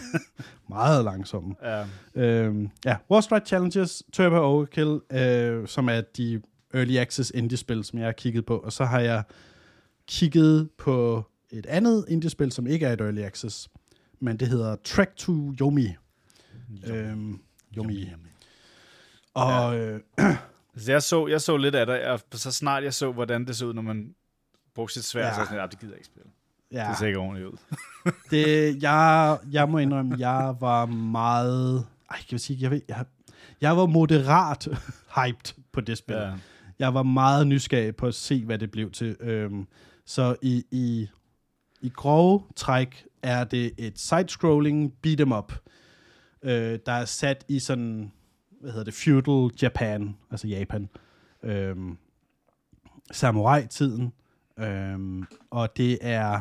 meget 0.68 1.04
langsomme. 1.04 1.54
Ja. 1.62 1.84
Øhm, 2.14 2.70
ja, 2.84 2.96
Wall 3.10 3.22
Street 3.22 3.46
Challenges, 3.46 4.02
Turbo 4.12 4.36
Overkill, 4.36 5.00
øh, 5.12 5.68
som 5.68 5.88
er 5.88 6.00
de 6.00 6.42
Early 6.74 6.96
Access 6.96 7.32
indie-spil, 7.34 7.84
som 7.84 7.98
jeg 7.98 8.06
har 8.06 8.12
kigget 8.12 8.46
på. 8.46 8.58
Og 8.58 8.72
så 8.72 8.84
har 8.84 9.00
jeg 9.00 9.22
kigget 10.10 10.70
på 10.78 11.24
et 11.50 11.66
andet 11.66 12.04
indie-spil, 12.08 12.52
som 12.52 12.66
ikke 12.66 12.86
er 12.86 12.92
et 12.92 13.00
Early 13.00 13.20
Access, 13.20 13.68
men 14.20 14.36
det 14.36 14.48
hedder 14.48 14.76
Trek 14.84 15.16
to 15.16 15.32
Yomi. 15.60 15.88
Øhm, 16.86 17.40
Yomi. 17.76 18.10
Og 19.34 19.78
øh, 19.78 20.00
Så 20.76 20.92
jeg 20.92 21.02
så, 21.02 21.26
jeg 21.26 21.40
så 21.40 21.56
lidt 21.56 21.74
af 21.74 21.86
det, 21.86 22.04
og 22.04 22.20
så 22.32 22.52
snart 22.52 22.84
jeg 22.84 22.94
så, 22.94 23.12
hvordan 23.12 23.46
det 23.46 23.56
så 23.56 23.66
ud, 23.66 23.74
når 23.74 23.82
man 23.82 24.14
brugte 24.74 24.94
sit 24.94 25.04
svær, 25.04 25.20
Ja. 25.22 25.28
ja. 25.28 25.34
så 25.34 25.44
sådan, 25.44 25.60
"Ah, 25.60 25.70
det 25.70 25.78
gider 25.80 25.92
jeg 25.92 25.98
ikke 25.98 26.06
spille. 26.06 26.30
ja, 26.72 26.86
Det 26.90 26.98
ser 26.98 27.06
ikke 27.06 27.18
ordentligt 27.18 27.48
ud. 27.48 27.56
det, 28.30 28.82
jeg, 28.82 29.38
jeg 29.52 29.68
må 29.68 29.78
indrømme, 29.78 30.16
jeg 30.18 30.54
var 30.60 30.86
meget... 30.86 31.86
Ej, 32.10 32.16
kan 32.16 32.26
jeg 32.32 32.40
sige, 32.40 32.58
jeg, 32.62 32.70
ved, 32.70 32.80
jeg, 32.88 33.04
jeg 33.60 33.76
var 33.76 33.86
moderat 33.86 34.68
hyped 35.16 35.54
på 35.72 35.80
det 35.80 35.98
spil. 35.98 36.16
Ja. 36.16 36.32
Jeg 36.78 36.94
var 36.94 37.02
meget 37.02 37.46
nysgerrig 37.46 37.96
på 37.96 38.06
at 38.06 38.14
se, 38.14 38.44
hvad 38.44 38.58
det 38.58 38.70
blev 38.70 38.90
til. 38.90 39.16
Øhm, 39.20 39.66
så 40.10 40.36
i, 40.42 40.64
i, 40.70 41.08
i 41.80 41.88
grove 41.88 42.42
træk 42.56 43.06
er 43.22 43.44
det 43.44 43.72
et 43.78 43.98
side-scrolling 43.98 44.92
beat 45.02 45.20
'em 45.20 45.34
up, 45.34 45.52
øh, 46.42 46.78
der 46.86 46.92
er 46.92 47.04
sat 47.04 47.44
i 47.48 47.58
sådan, 47.58 48.12
hvad 48.60 48.70
hedder 48.70 48.84
det, 48.84 48.94
feudal 48.94 49.50
Japan, 49.62 50.16
altså 50.30 50.48
Japan. 50.48 50.88
Øhm, 51.42 51.98
Samurai-tiden. 53.12 54.12
Øhm, 54.58 55.24
og 55.50 55.76
det 55.76 55.98
er 56.00 56.40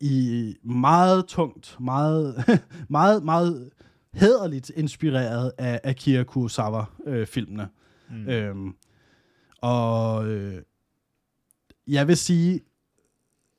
i 0.00 0.54
meget 0.62 1.26
tungt, 1.26 1.76
meget, 1.80 2.44
meget, 2.88 3.24
meget 3.24 3.70
hæderligt 4.14 4.70
inspireret 4.76 5.52
af 5.58 5.80
Akira 5.84 6.24
Kurosawa-filmene. 6.24 7.68
Mm. 8.10 8.28
Øhm, 8.28 8.76
og 9.60 10.26
øh, 10.26 10.62
jeg 11.86 12.08
vil 12.08 12.16
sige, 12.16 12.60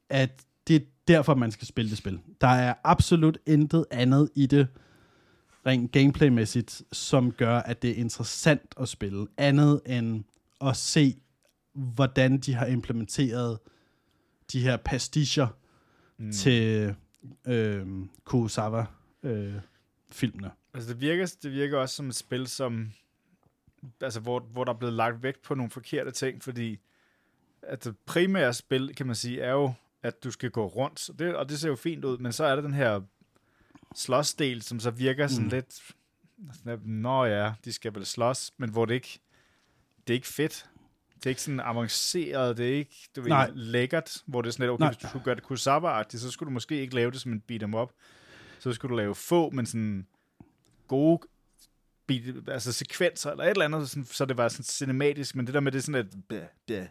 at 0.09 0.45
det 0.67 0.75
er 0.75 0.85
derfor, 1.07 1.35
man 1.35 1.51
skal 1.51 1.67
spille 1.67 1.89
det 1.89 1.97
spil. 1.97 2.19
Der 2.41 2.47
er 2.47 2.73
absolut 2.83 3.37
intet 3.45 3.85
andet 3.91 4.29
i 4.35 4.45
det, 4.45 4.67
rent 5.65 5.91
gameplaymæssigt, 5.91 6.81
som 6.91 7.31
gør, 7.31 7.57
at 7.57 7.81
det 7.81 7.89
er 7.89 7.95
interessant 7.95 8.75
at 8.79 8.89
spille. 8.89 9.27
Andet 9.37 9.81
end 9.85 10.23
at 10.61 10.77
se, 10.77 11.15
hvordan 11.73 12.37
de 12.37 12.53
har 12.53 12.65
implementeret 12.65 13.59
de 14.51 14.61
her 14.61 14.77
pasticher 14.77 15.47
mm. 16.17 16.31
til 16.31 16.95
øh, 17.47 17.87
Kurosawa-filmene. 18.23 20.51
Altså 20.73 20.89
det 20.89 21.01
virker, 21.01 21.35
det 21.43 21.51
virker 21.51 21.77
også 21.77 21.95
som 21.95 22.07
et 22.07 22.15
spil, 22.15 22.47
som, 22.47 22.91
altså 24.01 24.19
hvor, 24.19 24.39
hvor 24.39 24.63
der 24.63 24.73
er 24.73 24.77
blevet 24.77 24.93
lagt 24.93 25.23
vægt 25.23 25.41
på 25.41 25.55
nogle 25.55 25.69
forkerte 25.69 26.11
ting, 26.11 26.43
fordi 26.43 26.79
at 27.67 27.83
det 27.83 27.95
primære 28.05 28.53
spil, 28.53 28.95
kan 28.95 29.05
man 29.07 29.15
sige, 29.15 29.41
er 29.41 29.51
jo, 29.51 29.73
at 30.03 30.23
du 30.23 30.31
skal 30.31 30.51
gå 30.51 30.65
rundt, 30.67 31.09
og 31.09 31.19
det, 31.19 31.35
og 31.35 31.49
det 31.49 31.59
ser 31.59 31.69
jo 31.69 31.75
fint 31.75 32.05
ud, 32.05 32.17
men 32.17 32.31
så 32.33 32.43
er 32.45 32.55
der 32.55 32.61
den 32.61 32.73
her 32.73 33.01
slåsdel, 33.95 34.61
som 34.61 34.79
så 34.79 34.91
virker 34.91 35.27
sådan 35.27 35.43
Mm. 35.45 35.49
lidt, 35.49 35.73
sådan, 36.53 36.79
nå 36.85 37.25
ja, 37.25 37.53
de 37.65 37.73
skal 37.73 37.95
vel 37.95 38.05
slås, 38.05 38.51
men 38.57 38.69
hvor 38.69 38.85
det 38.85 38.93
ikke, 38.93 39.19
det 40.07 40.13
er 40.13 40.15
ikke 40.15 40.27
fedt. 40.27 40.65
Det 41.15 41.25
er 41.25 41.29
ikke 41.29 41.41
sådan 41.41 41.59
avanceret, 41.59 42.57
det 42.57 42.69
er 42.69 42.75
ikke 42.75 43.09
du 43.15 43.21
ved, 43.21 43.29
Nej. 43.29 43.51
lækkert, 43.53 44.17
hvor 44.25 44.41
det 44.41 44.47
er 44.49 44.51
sådan 44.51 44.63
lidt, 44.63 44.71
okay, 44.71 44.81
Nej. 44.83 44.89
hvis 44.91 44.97
du 45.01 45.07
skulle 45.07 45.23
gøre 45.25 45.35
det 45.35 45.43
Kurosawa-agtigt, 45.43 46.17
så 46.21 46.31
skulle 46.31 46.47
du 46.47 46.53
måske 46.53 46.81
ikke 46.81 46.95
lave 46.95 47.11
det 47.11 47.21
som 47.21 47.31
en 47.31 47.41
beat 47.41 47.63
'em 47.63 47.75
up. 47.77 47.91
Så 48.59 48.73
skulle 48.73 48.89
du 48.91 48.95
lave 48.97 49.15
få, 49.15 49.49
men 49.49 49.65
sådan 49.65 50.07
gode 50.87 51.21
beat, 52.07 52.21
altså 52.49 52.73
sekvenser 52.73 53.31
eller 53.31 53.43
et 53.43 53.49
eller 53.49 53.65
andet, 53.65 53.89
sådan, 53.89 54.05
så 54.05 54.25
det 54.25 54.37
var 54.37 54.47
sådan 54.47 54.63
cinematisk, 54.63 55.35
men 55.35 55.45
det 55.45 55.53
der 55.53 55.59
med 55.59 55.71
det 55.71 55.83
sådan 55.83 56.01
lidt, 56.05 56.27
bæh, 56.29 56.43
bæh, 56.67 56.85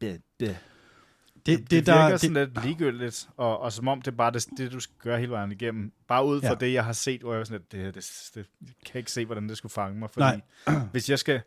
Det, 0.00 0.22
Det, 0.40 0.56
det, 1.46 1.70
det 1.70 1.86
der, 1.86 1.94
virker 1.94 2.08
det, 2.10 2.20
sådan 2.20 2.34
lidt 2.34 2.64
ligegyldigt, 2.64 3.28
og, 3.36 3.60
og 3.60 3.72
som 3.72 3.88
om 3.88 4.02
det 4.02 4.10
er 4.12 4.16
bare 4.16 4.30
det, 4.32 4.46
det, 4.56 4.72
du 4.72 4.80
skal 4.80 4.96
gøre 4.98 5.18
hele 5.18 5.32
vejen 5.32 5.52
igennem. 5.52 5.92
Bare 6.08 6.26
ud 6.26 6.40
fra 6.40 6.48
Ja. 6.48 6.54
det, 6.54 6.72
jeg 6.72 6.84
har 6.84 6.92
set, 6.92 7.20
hvor 7.20 7.32
jeg 7.32 7.38
var 7.38 7.44
sådan 7.44 7.60
lidt, 7.60 7.72
det, 7.72 7.94
det, 7.94 8.30
det, 8.34 8.46
jeg 8.60 8.74
kan 8.86 8.98
ikke 8.98 9.12
se, 9.12 9.24
hvordan 9.26 9.48
det 9.48 9.56
skulle 9.56 9.72
fange 9.72 9.98
mig, 9.98 10.10
fordi 10.10 10.40
Nej. 10.66 10.80
hvis 10.92 11.10
jeg 11.10 11.18
skal, 11.18 11.40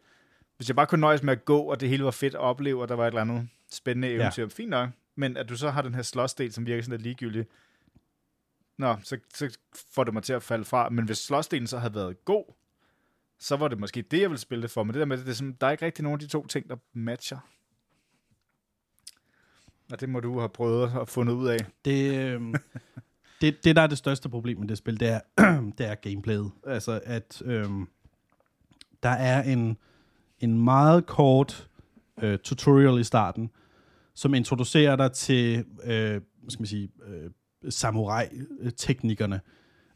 hvis 0.58 0.68
jeg 0.70 0.76
bare 0.76 0.88
kunne 0.88 1.02
nøjes 1.02 1.24
med 1.24 1.34
at 1.34 1.46
gå, 1.46 1.60
og 1.60 1.80
det 1.80 1.90
hele 1.90 2.04
var 2.04 2.12
fedt 2.12 2.34
at 2.34 2.40
opleve, 2.40 2.82
og 2.82 2.88
der 2.88 2.96
var 2.96 3.04
et 3.04 3.08
eller 3.08 3.22
andet 3.22 3.50
spændende 3.72 4.08
eventyr, 4.10 4.44
ja. 4.44 4.50
fint 4.50 4.70
nok, 4.70 4.90
men 5.16 5.38
at 5.38 5.50
du 5.50 5.58
så 5.58 5.70
har 5.70 5.82
den 5.82 5.96
her 5.96 6.02
slåsdel, 6.02 6.54
som 6.54 6.66
virker 6.66 6.84
sådan 6.84 6.92
lidt 6.92 7.02
ligegyldig, 7.04 7.46
Nå, 8.78 8.96
så, 9.04 9.18
så 9.34 9.58
får 9.94 10.04
det 10.04 10.14
mig 10.14 10.24
til 10.24 10.34
at 10.34 10.44
falde 10.44 10.66
fra. 10.66 10.90
Men 10.90 11.06
hvis 11.06 11.18
slåsdelen 11.18 11.68
så 11.68 11.78
havde 11.78 11.96
været 11.96 12.26
god, 12.26 12.54
så 13.40 13.56
var 13.56 13.68
det 13.68 13.80
måske 13.80 14.02
det, 14.02 14.22
jeg 14.22 14.30
ville 14.30 14.40
spille 14.40 14.62
det 14.62 14.72
for. 14.72 14.84
Men 14.84 14.94
det 14.94 15.00
der 15.00 15.06
med, 15.06 15.18
det 15.18 15.30
er 15.30 15.34
sådan, 15.34 15.58
der 15.62 15.68
er 15.68 15.72
ikke 15.72 15.86
rigtig 15.86 16.04
nogen 16.04 16.16
af 16.16 16.20
de 16.20 16.28
to 16.28 16.48
ting, 16.48 16.70
der 16.70 16.76
matcher. 16.94 17.38
Og 19.94 20.02
det 20.02 20.10
må 20.10 20.20
du 20.20 20.40
have 20.40 20.50
prøvet 20.50 20.92
at 21.02 21.10
fundet 21.10 21.34
ud 21.34 21.48
af. 21.48 21.58
det, 21.86 22.16
øhm, 22.16 22.54
det, 23.42 23.64
det, 23.64 23.76
der 23.76 23.82
er 23.82 23.88
det 23.88 23.98
største 23.98 24.30
problem 24.30 24.60
med 24.60 24.68
det 24.68 24.78
spil, 24.78 25.00
det 25.00 25.08
er, 25.08 25.20
det 25.78 25.88
er 25.88 25.96
gameplayet. 25.96 26.52
Altså, 26.68 27.02
at 27.04 27.42
øhm, 27.46 27.88
der 29.04 29.10
er 29.10 29.44
en, 29.44 29.78
en 30.40 30.64
meget 30.64 31.06
kort 31.06 31.70
øh, 32.22 32.40
tutorial 32.40 33.00
i 33.00 33.04
starten, 33.04 33.50
som 34.14 34.34
introducerer 34.34 34.96
dig 34.96 35.12
til, 35.12 35.66
øh, 35.84 36.22
skal 36.50 36.62
man 36.62 36.68
sige, 36.68 36.90
øh, 37.08 37.32
samurai-teknikkerne. 37.70 39.42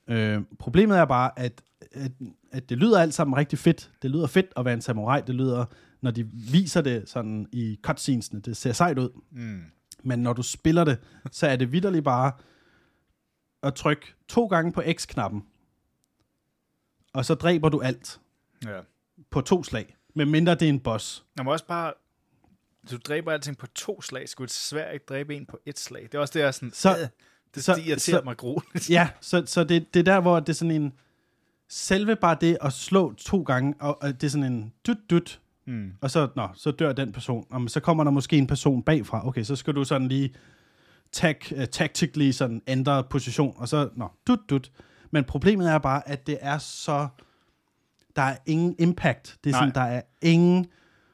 Øh, 0.07 0.41
problemet 0.59 0.97
er 0.97 1.05
bare, 1.05 1.39
at, 1.39 1.61
at, 1.91 2.11
at 2.51 2.69
det 2.69 2.77
lyder 2.77 2.99
alt 2.99 3.13
sammen 3.13 3.37
rigtig 3.37 3.59
fedt. 3.59 3.91
Det 4.01 4.11
lyder 4.11 4.27
fedt 4.27 4.47
at 4.57 4.65
være 4.65 4.73
en 4.73 4.81
samurai. 4.81 5.21
Det 5.27 5.35
lyder, 5.35 5.65
når 6.01 6.11
de 6.11 6.23
viser 6.51 6.81
det 6.81 7.09
sådan 7.09 7.47
i 7.51 7.79
cutscenesene, 7.81 8.39
det 8.39 8.57
ser 8.57 8.71
sejt 8.71 8.99
ud. 8.99 9.09
Mm. 9.31 9.61
Men 10.03 10.19
når 10.19 10.33
du 10.33 10.41
spiller 10.43 10.83
det, 10.83 10.99
så 11.31 11.47
er 11.47 11.55
det 11.55 11.71
vidderligt 11.71 12.03
bare 12.05 12.31
at 13.63 13.73
trykke 13.75 14.13
to 14.27 14.45
gange 14.45 14.71
på 14.71 14.81
X-knappen, 14.93 15.43
og 17.13 17.25
så 17.25 17.35
dræber 17.35 17.69
du 17.69 17.81
alt 17.81 18.19
Ja. 18.65 18.79
på 19.29 19.41
to 19.41 19.63
slag, 19.63 19.95
medmindre 20.15 20.55
det 20.55 20.61
er 20.65 20.69
en 20.69 20.79
boss. 20.79 21.25
Jeg 21.37 21.45
må 21.45 21.51
også 21.51 21.65
bare... 21.65 21.93
Du 22.91 22.97
dræber 22.97 23.31
alting 23.31 23.57
på 23.57 23.67
to 23.67 24.01
slag. 24.01 24.29
Skulle 24.29 24.45
et 24.45 24.51
svær 24.51 24.91
ikke 24.91 25.05
dræbe 25.09 25.35
en 25.35 25.45
på 25.45 25.59
et 25.65 25.79
slag? 25.79 26.03
Det 26.03 26.13
er 26.13 26.19
også 26.19 26.31
det, 26.33 26.39
jeg 26.39 26.47
er 26.47 26.51
sådan... 26.51 26.71
Så- 26.73 26.89
øh, 27.01 27.07
det 27.55 27.63
så- 27.63 27.73
så, 27.73 27.81
irriterer 27.81 28.17
så- 28.19 28.21
mig 28.23 28.37
grueligt. 28.37 28.89
Ja, 28.89 29.09
så, 29.21 29.43
så 29.45 29.63
det, 29.63 29.93
det 29.93 29.99
er 29.99 30.03
der, 30.03 30.19
hvor 30.19 30.39
det 30.39 30.49
er 30.49 30.53
sådan 30.53 30.71
en... 30.71 30.93
Selve 31.69 32.15
bare 32.15 32.37
det 32.41 32.57
at 32.61 32.73
slå 32.73 33.13
to 33.13 33.41
gange, 33.43 33.75
og, 33.79 34.01
og 34.01 34.21
det 34.21 34.23
er 34.27 34.31
sådan 34.31 34.53
en 34.53 34.73
dut-dut, 34.87 35.41
Mm. 35.67 35.91
og 36.01 36.11
så, 36.11 36.27
nå, 36.35 36.47
så 36.53 36.71
dør 36.71 36.93
den 36.93 37.11
person. 37.11 37.45
Og 37.49 37.69
så 37.69 37.79
kommer 37.79 38.03
der 38.03 38.11
måske 38.11 38.37
en 38.37 38.47
person 38.47 38.83
bagfra. 38.83 39.27
Okay, 39.27 39.43
så 39.43 39.55
skal 39.55 39.75
du 39.75 39.83
sådan 39.83 40.07
lige 40.07 40.33
tag, 41.11 41.35
uh, 41.51 41.63
tactically 41.65 42.31
sådan 42.31 42.61
ændre 42.67 43.03
position, 43.03 43.53
og 43.57 43.67
så, 43.67 43.89
nå, 43.95 44.07
dut, 44.27 44.39
dut. 44.49 44.71
Men 45.11 45.23
problemet 45.23 45.71
er 45.71 45.77
bare, 45.77 46.09
at 46.09 46.27
det 46.27 46.37
er 46.41 46.57
så... 46.57 47.07
Der 48.15 48.21
er 48.21 48.37
ingen 48.45 48.75
impact. 48.79 49.37
Det 49.43 49.49
er 49.49 49.53
sådan, 49.53 49.73
der 49.75 49.81
er 49.81 50.01
ingen 50.21 50.65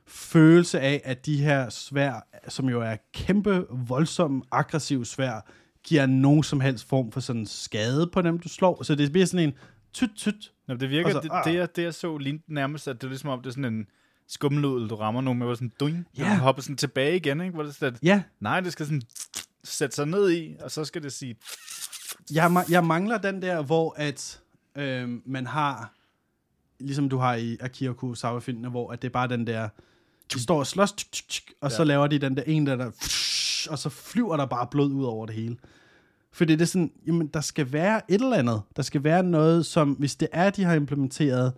følelse 0.08 0.80
af, 0.80 1.02
at 1.04 1.26
de 1.26 1.44
her 1.44 1.70
svær, 1.70 2.28
som 2.48 2.70
jo 2.70 2.82
er 2.82 2.96
kæmpe, 3.14 3.66
voldsomme, 3.70 4.42
aggressive 4.52 5.06
svær, 5.06 5.46
giver 5.84 6.06
nogen 6.06 6.44
som 6.44 6.60
helst 6.60 6.90
form 6.90 7.12
for 7.12 7.20
sådan 7.20 7.46
skade 7.46 8.10
på 8.14 8.22
dem, 8.22 8.40
du 8.40 8.50
slår. 8.50 8.84
Så 8.84 8.96
det 8.96 9.12
bliver 9.12 9.26
sådan 9.26 9.48
en 9.48 9.54
tyt, 9.94 10.10
tyt. 10.16 10.54
Nå, 10.68 10.76
det 10.76 10.90
virker, 10.90 11.12
så- 11.12 11.20
det, 11.20 11.30
ah. 11.32 11.44
det, 11.46 11.56
jeg, 11.56 11.76
det 11.76 11.84
jeg 11.84 11.94
så 11.94 12.18
lignede 12.18 12.44
nærmest, 12.48 12.88
at 12.88 12.96
det 13.02 13.04
er 13.04 13.10
ligesom 13.10 13.30
om, 13.30 13.40
det 13.42 13.48
er 13.50 13.52
sådan 13.52 13.74
en 13.74 13.86
skummeludel, 14.34 14.90
du 14.90 14.96
rammer 14.96 15.22
nogen 15.22 15.40
med, 15.40 15.48
hvor 15.48 15.56
sådan, 15.56 15.72
duing, 15.80 16.08
Ja. 16.18 16.24
yeah. 16.24 16.38
hopper 16.38 16.62
sådan 16.62 16.78
tilbage 16.78 17.16
igen, 17.16 17.42
ikke? 17.42 17.54
Hvor 17.54 17.64
det 17.64 17.76
sådan, 17.76 17.98
Ja, 18.04 18.24
nej, 18.40 18.60
det 18.60 18.74
skal 18.74 18.86
sådan 18.86 19.02
sætte 19.64 19.96
sig 19.96 20.06
ned 20.08 20.32
i, 20.32 20.56
og 20.62 20.72
så 20.72 20.86
skal 20.86 21.04
det 21.04 21.14
sige, 21.14 21.36
jeg, 22.34 22.66
jeg 22.70 22.84
mangler 22.86 23.18
den 23.18 23.42
der, 23.42 23.62
hvor 23.64 23.94
at 23.98 24.40
øh, 24.76 25.10
man 25.26 25.48
har, 25.48 25.94
ligesom 26.80 27.10
du 27.10 27.18
har 27.18 27.36
i 27.36 27.58
Akira 27.62 27.94
Kurosawa-filmene, 27.94 28.70
hvor 28.70 28.92
at 28.92 29.02
det 29.02 29.08
er 29.08 29.12
bare 29.12 29.28
den 29.28 29.48
der, 29.48 29.70
de 30.34 30.42
står 30.44 30.60
og 30.60 30.68
slås, 30.68 30.96
og 31.62 31.72
så 31.72 31.82
Ja. 31.82 31.84
laver 31.88 32.08
de 32.08 32.20
den 32.20 32.38
der 32.38 32.44
en 32.44 32.68
der, 32.68 32.76
der 32.76 32.86
og 33.70 33.80
så 33.80 33.90
flyver 33.90 34.38
der 34.38 34.46
bare 34.46 34.68
blod 34.72 34.92
ud 34.92 35.04
over 35.04 35.26
det 35.26 35.36
hele. 35.36 35.58
Fordi 36.32 36.54
det 36.54 36.62
er 36.62 36.66
sådan, 36.66 36.92
jamen 37.08 37.28
der 37.28 37.42
skal 37.42 37.72
være 37.74 38.02
et 38.12 38.22
eller 38.22 38.38
andet. 38.38 38.62
Der 38.76 38.82
skal 38.82 39.04
være 39.04 39.24
noget, 39.24 39.66
som, 39.66 39.92
hvis 39.92 40.16
det 40.16 40.28
er, 40.32 40.50
de 40.50 40.64
har 40.64 40.74
implementeret 40.74 41.54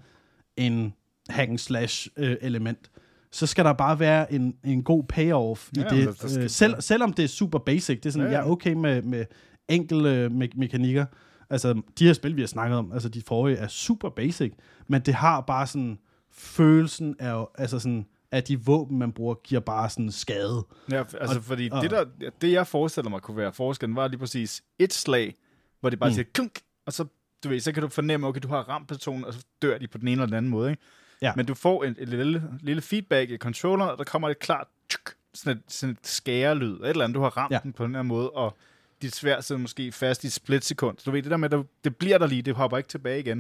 en 0.58 0.94
hack 1.30 1.50
and 1.50 1.58
slash 1.58 2.08
øh, 2.18 2.38
element, 2.42 2.92
så 3.32 3.48
skal 3.48 3.66
der 3.66 3.74
bare 3.74 4.00
være 4.00 4.34
en, 4.34 4.56
en 4.64 4.84
god 4.84 5.04
payoff 5.04 5.70
i 5.78 5.80
Ja, 5.80 5.84
det. 5.88 6.18
skal- 6.18 6.44
øh, 6.44 6.50
selv, 6.50 6.82
selvom 6.82 7.14
det 7.14 7.24
er 7.24 7.30
super 7.30 7.60
basic, 7.60 7.98
det 8.02 8.06
er 8.06 8.12
sådan, 8.12 8.28
Ja, 8.28 8.32
ja, 8.34 8.38
jeg 8.40 8.48
er 8.48 8.52
okay 8.52 8.74
med, 8.74 9.02
med 9.02 9.26
enkelte 9.68 10.10
øh, 10.10 10.26
me- 10.32 10.58
mekanikker. 10.60 11.06
Altså, 11.50 11.82
de 12.00 12.06
her 12.06 12.14
spil, 12.14 12.36
vi 12.36 12.42
har 12.42 12.48
snakket 12.48 12.78
om, 12.78 12.92
altså 12.92 13.10
de 13.10 13.22
forrige, 13.28 13.58
er 13.58 13.68
super 13.68 14.10
basic, 14.10 14.54
men 14.88 15.02
det 15.02 15.14
har 15.14 15.42
bare 15.42 15.68
sådan, 15.68 16.00
følelsen 16.32 17.16
af, 17.20 17.46
altså 17.56 17.80
sådan, 17.80 18.06
at 18.32 18.48
de 18.48 18.62
våben, 18.66 19.00
man 19.00 19.12
bruger, 19.12 19.36
giver 19.44 19.62
bare 19.62 19.90
sådan 19.90 20.12
skade. 20.12 20.66
Ja, 20.92 20.98
altså 21.00 21.38
Og- 21.38 21.44
fordi 21.44 21.70
og- 21.72 21.82
det, 21.82 21.92
der, 21.92 22.06
det, 22.42 22.52
jeg 22.52 22.68
forestiller 22.68 23.10
mig 23.10 23.22
kunne 23.22 23.38
være 23.38 23.54
forskellen, 23.54 23.96
var 23.96 24.08
lige 24.08 24.20
præcis 24.20 24.64
et 24.80 24.94
slag, 24.94 25.36
hvor 25.80 25.90
det 25.90 26.00
bare 26.00 26.10
mm. 26.10 26.14
siger 26.14 26.26
klunk, 26.34 26.60
og 26.86 26.94
så, 26.94 27.06
du 27.44 27.50
ved, 27.50 27.60
så 27.60 27.72
kan 27.72 27.84
du 27.84 27.90
fornemme, 27.90 28.28
okay, 28.28 28.40
du 28.44 28.48
har 28.48 28.70
ramt 28.70 28.88
personen, 28.88 29.26
og 29.26 29.34
så 29.34 29.46
dør 29.62 29.78
de 29.78 29.88
på 29.88 29.98
den 29.98 30.08
ene 30.08 30.12
eller 30.14 30.26
den 30.26 30.34
anden 30.36 30.50
måde, 30.52 30.72
ikke? 30.72 30.84
Ja. 31.26 31.34
Men 31.36 31.46
du 31.46 31.54
får 31.54 31.84
en, 31.84 31.96
en 32.00 32.08
lille, 32.08 32.44
lille 32.62 32.82
feedback 32.82 33.30
i 33.32 33.38
controlleren, 33.38 33.92
og 33.92 33.98
der 33.98 34.04
kommer 34.04 34.30
et 34.30 34.40
klart 34.40 34.68
tjuk, 34.90 35.16
sådan 35.34 35.58
et, 35.58 35.64
sådan 35.68 35.92
et 35.94 36.08
skærelyd, 36.08 36.80
et 36.82 36.90
eller 36.90 37.04
andet, 37.04 37.16
du 37.16 37.22
har 37.22 37.38
ramt 37.38 37.52
Ja. 37.54 37.60
den 37.64 37.74
på 37.74 37.84
den 37.86 37.96
her 37.96 38.02
måde, 38.02 38.30
og 38.30 38.58
dit 39.02 39.16
svær 39.16 39.42
sidder 39.42 39.62
måske 39.62 39.92
fast 39.92 40.24
i 40.24 40.28
et 40.28 40.34
splitsekund. 40.34 40.98
Så 41.00 41.04
du 41.06 41.12
ved, 41.12 41.22
det 41.24 41.32
der 41.32 41.38
med, 41.38 41.54
at 41.54 41.66
det 41.84 41.96
bliver 41.96 42.18
der 42.18 42.28
lige, 42.28 42.42
det 42.42 42.56
hopper 42.56 42.78
ikke 42.78 42.90
tilbage 42.90 43.20
igen. 43.20 43.40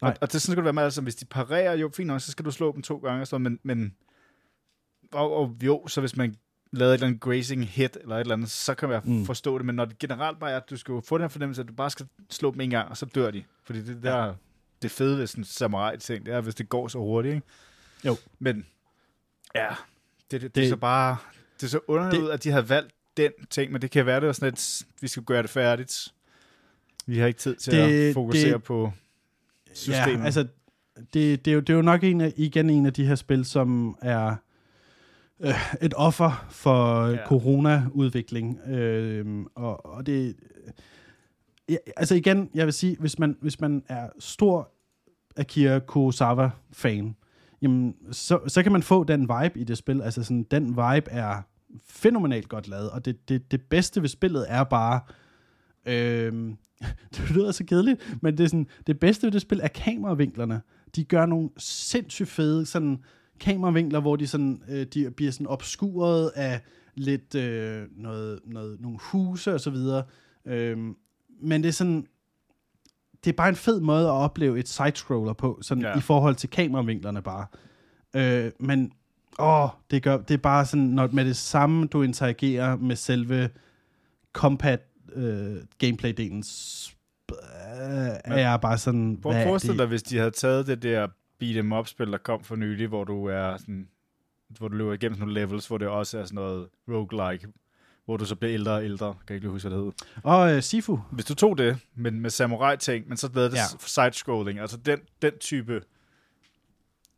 Og, 0.00 0.08
Nej. 0.08 0.16
og 0.20 0.32
det 0.32 0.42
sådan 0.42 0.52
skal 0.52 0.56
det 0.56 0.64
være 0.64 0.72
med, 0.72 0.82
altså 0.82 1.00
hvis 1.02 1.14
de 1.16 1.24
parerer, 1.24 1.74
jo 1.76 1.90
fint 1.96 2.06
nok, 2.06 2.20
så 2.20 2.30
skal 2.30 2.44
du 2.44 2.50
slå 2.50 2.72
dem 2.72 2.82
to 2.82 2.96
gange, 2.96 3.20
og 3.20 3.26
sådan, 3.26 3.42
men, 3.42 3.58
men 3.62 3.94
og, 5.12 5.32
og 5.36 5.56
jo, 5.62 5.86
så 5.86 6.00
hvis 6.00 6.16
man 6.16 6.36
lavede 6.72 6.94
et 6.94 6.98
eller 6.98 7.06
andet 7.06 7.20
grazing 7.20 7.66
hit, 7.66 7.98
eller 8.00 8.16
et 8.16 8.20
eller 8.20 8.34
andet, 8.34 8.50
så 8.50 8.74
kan 8.74 8.90
jeg 8.90 9.00
Mm. 9.04 9.24
forstå 9.26 9.58
det, 9.58 9.66
men 9.66 9.74
når 9.74 9.84
det 9.84 9.98
generelt 9.98 10.38
bare 10.38 10.50
er, 10.50 10.56
at 10.56 10.70
du 10.70 10.76
skal 10.76 10.94
få 11.04 11.18
den 11.18 11.22
her 11.22 11.28
fornemmelse, 11.28 11.62
at 11.62 11.68
du 11.68 11.72
bare 11.72 11.90
skal 11.90 12.06
slå 12.30 12.50
dem 12.52 12.60
en 12.60 12.70
gang, 12.70 12.88
og 12.88 12.96
så 12.96 13.06
dør 13.06 13.30
de. 13.30 13.44
Fordi 13.64 13.82
det 13.82 14.02
der, 14.02 14.24
ja. 14.24 14.32
Det 14.82 14.90
fede 14.90 15.18
ved 15.18 15.26
sådan 15.26 15.44
samurai-ting, 15.44 16.26
det 16.26 16.34
er, 16.34 16.40
hvis 16.40 16.54
det 16.54 16.68
går 16.68 16.88
så 16.88 16.98
hurtigt, 16.98 17.34
ikke? 17.34 17.46
Jo. 18.06 18.16
Men, 18.38 18.66
ja, 19.54 19.68
det, 19.68 19.76
det, 20.30 20.42
det, 20.42 20.54
Det- 20.54 20.64
er 20.64 20.68
så 20.68 20.76
bare, 20.76 21.16
det 21.56 21.62
er 21.62 21.70
så 21.70 21.80
underligt 21.88 22.20
Det- 22.20 22.26
ud, 22.26 22.30
at 22.30 22.44
de 22.44 22.50
havde 22.50 22.68
valgt 22.68 22.92
den 23.16 23.32
ting, 23.50 23.72
men 23.72 23.82
det 23.82 23.90
kan 23.90 24.06
være, 24.06 24.20
det 24.20 24.26
var 24.26 24.32
sådan 24.32 24.52
et, 24.52 24.82
vi 25.00 25.08
skal 25.08 25.22
gøre 25.22 25.42
det 25.42 25.50
færdigt. 25.50 26.08
Vi 27.06 27.18
har 27.18 27.26
ikke 27.26 27.38
tid 27.40 27.56
til 27.56 27.72
det, 27.72 28.08
at 28.08 28.14
fokusere 28.14 28.52
det- 28.52 28.62
på 28.62 28.92
systemet. 29.74 30.18
Ja, 30.20 30.24
altså, 30.24 30.46
det, 31.14 31.44
det, 31.44 31.50
er 31.50 31.54
jo, 31.54 31.60
det 31.60 31.70
er 31.70 31.74
jo 31.74 31.82
nok 31.82 32.04
en 32.04 32.20
af, 32.20 32.32
igen 32.36 32.70
en 32.70 32.86
af 32.86 32.92
de 32.92 33.06
her 33.06 33.14
spil, 33.14 33.44
som 33.44 33.98
er 34.02 34.34
øh, 35.40 35.54
et 35.82 35.94
offer 35.96 36.46
for. 36.50 37.06
Ja. 37.06 37.26
corona-udvikling. 37.26 38.60
Øh, 38.68 39.44
og, 39.54 39.86
og 39.86 40.06
det... 40.06 40.36
Ja, 41.68 41.76
altså 41.96 42.14
igen, 42.14 42.50
jeg 42.54 42.66
vil 42.66 42.72
sige, 42.72 42.96
hvis 43.00 43.18
man, 43.18 43.36
hvis 43.40 43.60
man 43.60 43.84
er 43.88 44.08
stor 44.18 44.71
Akira 45.36 45.78
Kurosawa-fan, 45.78 47.16
jamen, 47.62 47.94
så, 48.10 48.40
så 48.46 48.62
kan 48.62 48.72
man 48.72 48.82
få 48.82 49.04
den 49.04 49.20
vibe 49.20 49.60
i 49.60 49.64
det 49.64 49.78
spil. 49.78 50.02
Altså 50.02 50.22
sådan, 50.22 50.42
den 50.42 50.68
vibe 50.68 51.10
er 51.10 51.42
fænomenalt 51.86 52.48
godt 52.48 52.68
lavet, 52.68 52.90
og 52.90 53.04
det, 53.04 53.28
det, 53.28 53.50
det 53.50 53.62
bedste 53.62 54.02
ved 54.02 54.08
spillet 54.08 54.46
er 54.48 54.64
bare... 54.64 55.00
Øh, 55.86 56.32
det 57.16 57.30
lyder 57.30 57.52
så 57.52 57.64
kedeligt, 57.64 58.16
men 58.22 58.38
det, 58.38 58.44
er 58.44 58.48
sådan, 58.48 58.66
det 58.86 59.00
bedste 59.00 59.26
ved 59.26 59.32
det 59.32 59.42
spil 59.42 59.60
er 59.62 59.68
kameravinklerne. 59.68 60.60
De 60.96 61.04
gør 61.04 61.26
nogle 61.26 61.50
sindssygt 61.56 62.28
fede 62.28 62.66
sådan, 62.66 62.98
kameravinkler, 63.40 64.00
hvor 64.00 64.16
de, 64.16 64.26
sådan, 64.26 64.62
øh, 64.68 64.86
de 64.86 65.10
bliver 65.10 65.32
sådan 65.32 65.46
obskuret 65.46 66.30
af 66.34 66.60
lidt 66.94 67.34
øh, 67.34 67.86
noget, 67.96 68.40
noget, 68.44 68.80
nogle 68.80 68.98
huse 69.00 69.54
og 69.54 69.60
så 69.60 69.70
videre. 69.70 70.02
Øh, 70.46 70.78
men 71.42 71.62
det 71.62 71.68
er 71.68 71.72
sådan, 71.72 72.06
det 73.24 73.30
er 73.32 73.36
bare 73.36 73.48
en 73.48 73.56
fed 73.56 73.80
måde 73.80 74.06
at 74.06 74.12
opleve 74.12 74.58
et 74.58 74.68
sidescroller 74.68 75.32
på, 75.32 75.58
sådan 75.62 75.82
Ja. 75.84 75.98
i 75.98 76.00
forhold 76.00 76.34
til 76.34 76.50
kameravinklerne 76.50 77.22
bare. 77.22 77.46
Øh, 78.16 78.52
men 78.60 78.92
åh, 79.38 79.68
det, 79.90 80.02
gør, 80.02 80.16
det 80.16 80.34
er 80.34 80.38
bare 80.38 80.66
sådan, 80.66 80.84
når 80.86 81.08
med 81.12 81.24
det 81.24 81.36
samme, 81.36 81.86
du 81.86 82.02
interagerer 82.02 82.76
med 82.76 82.96
selve 82.96 83.50
combat 84.32 84.80
øh, 85.14 85.56
gameplay-delen, 85.84 86.42
øh, 87.32 88.08
er 88.24 88.36
jeg 88.38 88.58
bare 88.60 88.78
sådan, 88.78 89.18
Prøv 89.22 89.32
hvad 89.32 89.58
det? 89.60 89.78
dig, 89.78 89.86
hvis 89.86 90.02
de 90.02 90.18
havde 90.18 90.30
taget 90.30 90.66
det 90.66 90.82
der 90.82 91.08
beat 91.38 91.56
em 91.56 91.72
up 91.72 91.86
spil, 91.86 92.12
der 92.12 92.18
kom 92.18 92.44
for 92.44 92.56
nylig, 92.56 92.88
hvor 92.88 93.04
du 93.04 93.26
er 93.26 93.56
sådan, 93.56 93.88
hvor 94.58 94.68
du 94.68 94.74
løber 94.76 94.92
igennem 94.92 95.14
sådan 95.14 95.28
nogle 95.28 95.40
levels, 95.40 95.66
hvor 95.66 95.78
det 95.78 95.88
også 95.88 96.18
er 96.18 96.24
sådan 96.24 96.34
noget 96.34 96.68
roguelike, 96.88 97.48
hvor 98.04 98.16
du 98.16 98.24
så 98.24 98.34
bliver 98.36 98.54
ældre 98.54 98.72
og 98.72 98.84
ældre. 98.84 99.06
Kan 99.06 99.18
jeg 99.28 99.34
ikke 99.34 99.44
lige 99.44 99.52
huske, 99.52 99.68
hvad 99.68 99.78
det 99.78 99.84
hed. 99.84 99.92
Og 100.22 100.52
øh, 100.56 100.62
Sifu, 100.62 101.00
Hvis 101.12 101.24
du 101.24 101.34
tog 101.34 101.58
det, 101.58 101.78
men 101.94 102.20
med 102.20 102.30
samurai-ting, 102.30 103.08
men 103.08 103.16
så 103.16 103.30
lavede 103.34 103.50
det 103.50 103.56
Ja. 103.56 103.66
side-scrolling, 103.86 104.60
altså 104.60 104.76
den, 104.76 105.00
den 105.22 105.32
type 105.40 105.82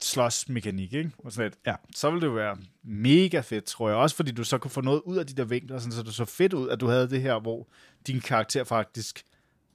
slås-mekanik, 0.01 0.93
ikke? 0.93 1.11
Og 1.19 1.33
sådan 1.33 1.47
et, 1.53 1.59
Ja. 1.67 1.75
Så 1.95 2.11
ville 2.11 2.21
det 2.21 2.27
jo 2.27 2.33
være 2.33 2.57
mega 2.83 3.41
fedt, 3.41 3.65
tror 3.65 3.89
jeg. 3.89 3.97
Også 3.99 4.17
fordi 4.17 4.33
du 4.33 4.45
så 4.45 4.59
kunne 4.59 4.71
få 4.71 4.81
noget 4.81 5.03
ud 5.05 5.17
af 5.17 5.27
de 5.27 5.33
der 5.35 5.45
vinkler, 5.45 5.79
sådan, 5.79 5.93
så 5.93 6.03
det 6.03 6.15
så 6.15 6.25
fedt 6.25 6.53
ud, 6.53 6.69
at 6.69 6.81
du 6.81 6.87
havde 6.87 7.11
det 7.11 7.21
her, 7.23 7.39
hvor 7.41 7.69
din 8.07 8.21
karakter 8.21 8.65
faktisk 8.65 9.23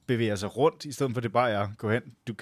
bevæger 0.06 0.36
sig 0.36 0.56
rundt, 0.56 0.84
i 0.84 0.92
stedet 0.92 1.12
for 1.12 1.16
at 1.18 1.22
det 1.22 1.32
bare 1.32 1.50
er, 1.50 1.68
gå 1.78 1.90
hen, 1.90 2.02
du, 2.28 2.34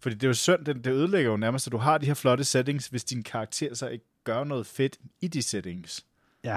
fordi 0.00 0.14
det 0.14 0.22
er 0.24 0.28
jo 0.28 0.34
synd, 0.34 0.64
det, 0.64 0.84
det 0.84 0.90
ødelægger 0.92 1.30
jo 1.30 1.36
nærmest, 1.36 1.66
at 1.66 1.72
du 1.72 1.76
har 1.78 1.98
de 1.98 2.06
her 2.06 2.14
flotte 2.14 2.44
settings, 2.44 2.86
hvis 2.86 3.04
din 3.04 3.22
karakter 3.22 3.74
så 3.74 3.88
ikke 3.88 4.04
gør 4.24 4.44
noget 4.44 4.66
fedt 4.66 4.98
i 5.20 5.28
de 5.28 5.42
settings. 5.42 6.06
Ja. 6.44 6.56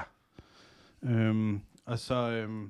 Øhm, 1.04 1.62
og 1.86 2.00
så... 2.00 2.30
Øhm, 2.30 2.70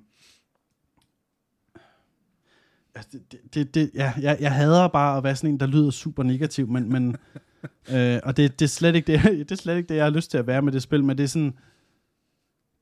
altså, 2.95 3.19
det, 3.31 3.39
det, 3.53 3.75
det, 3.75 3.91
ja, 3.93 4.13
jeg, 4.21 4.37
jeg 4.39 4.51
hader 4.51 4.87
bare 4.87 5.17
at 5.17 5.23
være 5.23 5.35
sådan 5.35 5.49
en, 5.49 5.59
der 5.59 5.67
lyder 5.67 5.91
super 5.91 6.23
negativ, 6.23 6.67
men, 6.67 6.91
men 6.91 7.15
øh, 7.93 8.19
og 8.23 8.37
det, 8.37 8.59
det, 8.59 8.65
er 8.65 8.69
slet 8.69 8.95
ikke 8.95 9.13
det, 9.13 9.23
det 9.49 9.51
er 9.51 9.55
slet 9.55 9.77
ikke 9.77 9.89
det, 9.89 9.95
jeg 9.95 10.05
har 10.05 10.11
lyst 10.11 10.31
til 10.31 10.37
at 10.37 10.47
være 10.47 10.61
med 10.61 10.71
det 10.71 10.81
spil, 10.81 11.03
men 11.03 11.17
det 11.17 11.23
er 11.23 11.27
sådan, 11.27 11.57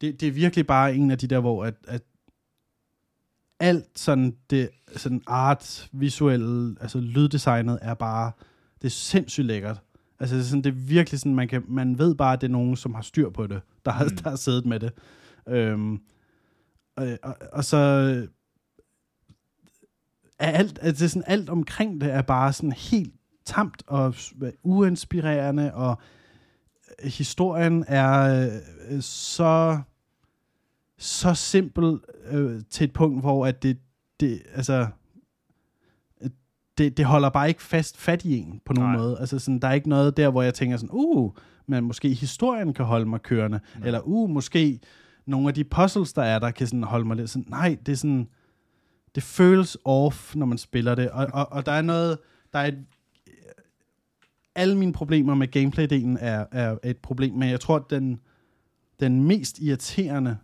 det, 0.01 0.21
det 0.21 0.27
er 0.27 0.31
virkelig 0.31 0.67
bare 0.67 0.95
en 0.95 1.11
af 1.11 1.17
de 1.17 1.27
der, 1.27 1.39
hvor 1.39 1.65
at, 1.65 1.75
at 1.87 2.03
alt 3.59 3.99
sådan 3.99 4.35
det 4.49 4.69
sådan 4.95 5.21
art, 5.27 5.89
visuelle, 5.91 6.75
altså 6.81 6.99
lyddesignet 6.99 7.79
er 7.81 7.93
bare, 7.93 8.31
det 8.81 8.87
er 8.87 8.91
sindssygt 8.91 9.45
lækkert. 9.45 9.81
Altså 10.19 10.35
det 10.35 10.41
er, 10.41 10.45
sådan, 10.45 10.63
det 10.63 10.69
er 10.69 10.73
virkelig 10.73 11.19
sådan, 11.19 11.35
man, 11.35 11.47
kan, 11.47 11.63
man 11.67 11.97
ved 11.97 12.15
bare, 12.15 12.33
at 12.33 12.41
det 12.41 12.47
er 12.47 12.51
nogen, 12.51 12.75
som 12.75 12.93
har 12.93 13.01
styr 13.01 13.29
på 13.29 13.47
det, 13.47 13.61
der 13.85 13.91
har. 13.91 14.03
Mm. 14.03 14.17
der 14.17 14.29
har 14.29 14.37
siddet 14.37 14.65
med 14.65 14.79
det. 14.79 14.91
Øhm, 15.47 16.01
og, 16.95 17.07
og, 17.23 17.35
og 17.53 17.63
så 17.63 17.77
er 20.39 20.51
alt, 20.51 20.79
altså 20.81 21.03
det 21.03 21.11
sådan, 21.11 21.23
alt 21.27 21.49
omkring 21.49 22.01
det 22.01 22.11
er 22.11 22.21
bare 22.21 22.53
sådan 22.53 22.71
helt 22.71 23.13
tamt 23.45 23.83
og 23.87 24.15
uinspirerende, 24.63 25.73
og 25.73 25.97
historien 27.03 27.85
er 27.87 28.45
øh, 28.89 29.01
så 29.01 29.81
så 30.99 31.33
simpel 31.33 31.99
øh, 32.25 32.61
til 32.69 32.83
et 32.83 32.93
punkt, 32.93 33.21
hvor 33.21 33.45
at 33.45 33.63
det, 33.63 33.77
det 34.19 34.41
altså 34.53 34.87
det, 36.77 36.97
det 36.97 37.05
holder 37.05 37.29
bare 37.29 37.47
ikke 37.47 37.61
fast 37.61 37.97
fat 37.97 38.25
i 38.25 38.37
en 38.37 38.61
på 38.65 38.73
nogen 38.73 38.91
Nej. 38.91 38.97
måde. 38.97 39.17
Altså 39.19 39.39
sådan, 39.39 39.59
der 39.59 39.67
er 39.67 39.73
ikke 39.73 39.89
noget 39.89 40.17
der, 40.17 40.29
hvor 40.29 40.41
jeg 40.41 40.53
tænker 40.53 40.77
sådan, 40.77 40.89
uh, 40.93 41.31
men 41.67 41.83
måske 41.83 42.13
historien 42.13 42.73
kan 42.73 42.85
holde 42.85 43.05
mig 43.05 43.21
kørende, 43.21 43.59
Nej. 43.77 43.85
eller 43.85 43.99
uh, 43.99 44.29
måske 44.29 44.79
nogle 45.27 45.47
af 45.47 45.53
de 45.53 45.63
puzzles, 45.63 46.13
der 46.13 46.23
er 46.23 46.39
der, 46.39 46.51
kan 46.51 46.67
sådan 46.67 46.83
holde 46.83 47.05
mig 47.05 47.17
lidt 47.17 47.29
sådan, 47.29 47.45
nej, 47.49 47.77
det 47.85 47.91
er 47.91 47.95
sådan, 47.95 48.27
det 49.15 49.23
føles 49.23 49.77
off, 49.85 50.35
når 50.35 50.45
man 50.45 50.57
spiller 50.57 50.95
det, 50.95 51.09
og, 51.09 51.27
og, 51.33 51.51
og 51.51 51.65
der 51.65 51.71
er 51.71 51.81
noget, 51.81 52.17
der 52.53 52.59
er 52.59 52.67
et, 52.67 52.85
alle 54.55 54.77
mine 54.77 54.93
problemer 54.93 55.35
med 55.35 55.47
gameplay-delen 55.55 56.17
er, 56.19 56.45
er 56.51 56.77
et 56.83 56.97
problem, 56.97 57.33
men 57.33 57.49
jeg 57.49 57.59
tror, 57.59 57.75
at 57.75 57.89
den, 57.89 58.19
den 58.99 59.23
mest 59.23 59.59
irriterende 59.59 60.37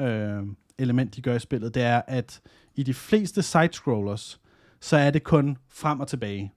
øh, 0.00 0.42
element, 0.78 1.16
de 1.16 1.22
gør 1.22 1.34
i 1.34 1.38
spillet, 1.38 1.74
det 1.74 1.82
er, 1.82 2.02
at 2.06 2.40
i 2.74 2.82
de 2.82 2.94
fleste 2.94 3.42
side-scrollers, 3.42 4.40
så 4.80 4.96
er 4.96 5.10
det 5.10 5.22
kun 5.22 5.56
frem 5.68 6.00
og 6.00 6.08
tilbage. 6.08 6.52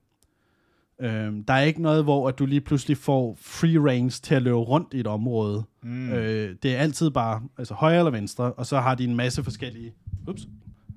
Øh, 1.02 1.32
der 1.48 1.54
er 1.54 1.60
ikke 1.60 1.82
noget, 1.82 2.04
hvor 2.04 2.28
at 2.28 2.38
du 2.38 2.46
lige 2.46 2.60
pludselig 2.60 2.96
får 2.96 3.38
free 3.40 3.90
range 3.90 4.10
til 4.10 4.34
at 4.34 4.42
løbe 4.42 4.56
rundt 4.56 4.94
i 4.94 5.00
et 5.00 5.06
område. 5.06 5.64
Mm. 5.82 6.12
Øh, 6.12 6.56
det 6.62 6.74
er 6.74 6.78
altid 6.78 7.10
bare 7.10 7.42
altså 7.58 7.74
højre 7.74 7.98
eller 7.98 8.10
venstre, 8.10 8.52
og 8.52 8.66
så 8.66 8.80
har 8.80 8.94
de 8.94 9.04
en 9.04 9.16
masse 9.16 9.44
forskellige... 9.44 9.94
Ups, 10.28 10.46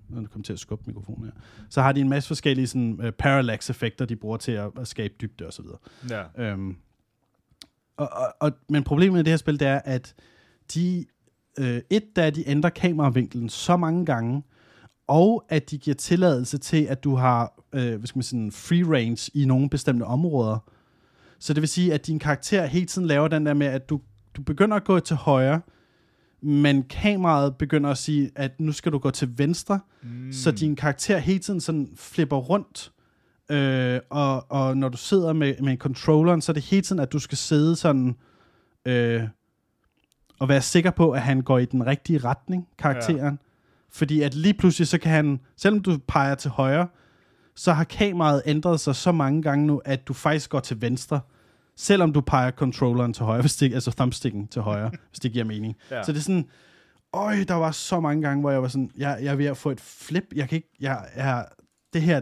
nu 0.10 0.28
kommet 0.28 0.46
til 0.46 0.54
at 0.54 0.60
skubbe 0.60 0.84
mikrofonen 0.88 1.26
her. 1.26 1.32
Så 1.70 1.82
har 1.82 1.92
de 1.92 2.02
en 2.02 2.10
masse 2.10 2.28
forskellige 2.28 2.68
sådan, 2.68 3.00
uh, 3.04 3.10
parallax-effekter, 3.10 4.06
de 4.06 4.16
bruger 4.16 4.38
til 4.38 4.52
at, 4.52 4.72
at 4.78 4.88
skabe 4.88 5.14
dybde 5.22 5.48
og 5.48 5.54
så 5.54 5.62
videre. 5.62 5.78
ja. 6.10 6.44
Øhm, 6.44 6.76
og, 7.98 8.10
og, 8.12 8.36
og, 8.40 8.52
men 8.70 8.84
problemet 8.84 9.14
med 9.14 9.24
det 9.24 9.32
her 9.32 9.38
spil, 9.38 9.60
det 9.60 9.68
er, 9.68 9.82
at 9.86 10.16
de, 10.74 11.06
øh, 11.60 11.82
et, 11.90 12.16
der 12.16 12.24
er, 12.24 12.30
de 12.30 12.50
ændrer 12.50 12.70
kameravinklen 12.70 13.50
så 13.50 13.78
mange 13.78 14.06
gange, 14.06 14.44
og 15.08 15.46
at 15.50 15.72
de 15.72 15.78
giver 15.78 15.96
tilladelse 15.96 16.58
til, 16.58 16.84
at 16.86 17.04
du 17.04 17.16
har 17.16 17.54
øh, 17.74 17.96
hvad 17.96 18.08
skal 18.08 18.18
man 18.18 18.24
sige, 18.24 18.52
free 18.52 18.98
range 18.98 19.32
i 19.34 19.46
nogle 19.46 19.70
bestemte 19.70 20.04
områder. 20.04 20.58
Så 21.40 21.54
det 21.54 21.62
vil 21.62 21.70
sige, 21.70 21.94
at 21.94 22.08
din 22.08 22.20
karakter 22.20 22.66
hele 22.66 22.86
tiden 22.86 23.08
laver 23.08 23.28
den 23.28 23.46
der 23.46 23.54
med, 23.54 23.68
at 23.68 23.90
du, 23.90 24.02
du 24.38 24.42
begynder 24.42 24.76
at 24.78 24.84
gå 24.84 25.00
til 25.00 25.16
højre, 25.16 25.62
men 26.42 26.84
kameraet 26.84 27.56
begynder 27.56 27.90
at 27.90 27.98
sige, 27.98 28.32
at 28.36 28.60
nu 28.60 28.72
skal 28.72 28.92
du 28.92 28.98
gå 28.98 29.12
til 29.12 29.38
venstre, 29.38 29.80
Mm. 30.04 30.32
så 30.32 30.52
din 30.52 30.76
karakter 30.76 31.18
hele 31.18 31.40
tiden 31.40 31.62
sådan 31.62 31.90
flipper 31.96 32.38
rundt 32.38 32.92
Øh, 33.52 34.00
og, 34.10 34.52
og 34.52 34.78
når 34.78 34.90
du 34.90 34.98
sidder 34.98 35.34
med, 35.34 35.54
med 35.62 35.78
controlleren, 35.78 36.42
så 36.42 36.52
er 36.52 36.54
det 36.54 36.64
hele 36.64 36.82
tiden, 36.82 37.02
at 37.02 37.14
du 37.14 37.20
skal 37.20 37.38
sidde 37.38 37.76
sådan... 37.76 38.16
Øh, 38.86 39.24
og 40.40 40.50
være 40.50 40.62
sikker 40.62 40.92
på, 40.92 41.12
at 41.12 41.22
han 41.22 41.42
går 41.42 41.58
i 41.60 41.66
den 41.66 41.86
rigtige 41.86 42.20
retning, 42.20 42.68
karakteren. 42.78 43.40
Fordi 43.96 44.22
at 44.22 44.34
lige 44.34 44.54
pludselig, 44.54 44.88
så 44.88 44.98
kan 44.98 45.12
han, 45.12 45.40
selvom 45.58 45.82
du 45.82 45.98
peger 46.08 46.36
til 46.36 46.52
højre, 46.52 46.88
så 47.56 47.74
har 47.74 47.84
kameraet 47.84 48.42
ændret 48.46 48.80
sig 48.80 48.96
så 48.96 49.12
mange 49.12 49.42
gange 49.42 49.68
nu, 49.68 49.82
at 49.86 50.08
du 50.08 50.14
faktisk 50.14 50.50
går 50.50 50.60
til 50.60 50.82
venstre, 50.82 51.20
selvom 51.76 52.14
du 52.14 52.22
peger 52.22 52.52
controlleren 52.52 53.14
til 53.14 53.26
højre, 53.26 53.42
hvis 53.48 53.56
det, 53.56 53.74
altså 53.74 53.92
thumbsticken 53.92 54.48
til 54.48 54.62
højre, 54.62 54.92
hvis 55.10 55.20
det 55.20 55.32
giver 55.32 55.46
mening. 55.46 55.76
Ja. 55.92 56.04
Så 56.04 56.12
det 56.12 56.18
er 56.18 56.22
sådan, 56.22 56.50
øj, 57.14 57.36
der 57.48 57.54
var 57.54 57.72
så 57.72 58.00
mange 58.00 58.22
gange, 58.22 58.42
hvor 58.42 58.52
jeg 58.52 58.62
var 58.62 58.68
sådan, 58.68 58.92
jeg, 58.98 59.20
jeg 59.22 59.32
er 59.32 59.36
ved 59.36 59.46
at 59.46 59.58
få 59.58 59.72
et 59.72 59.82
flip, 59.82 60.26
jeg 60.36 60.50
kan 60.50 60.56
ikke, 60.56 60.70
jeg, 60.80 61.06
jeg 61.16 61.46
det 61.94 62.02
her, 62.02 62.22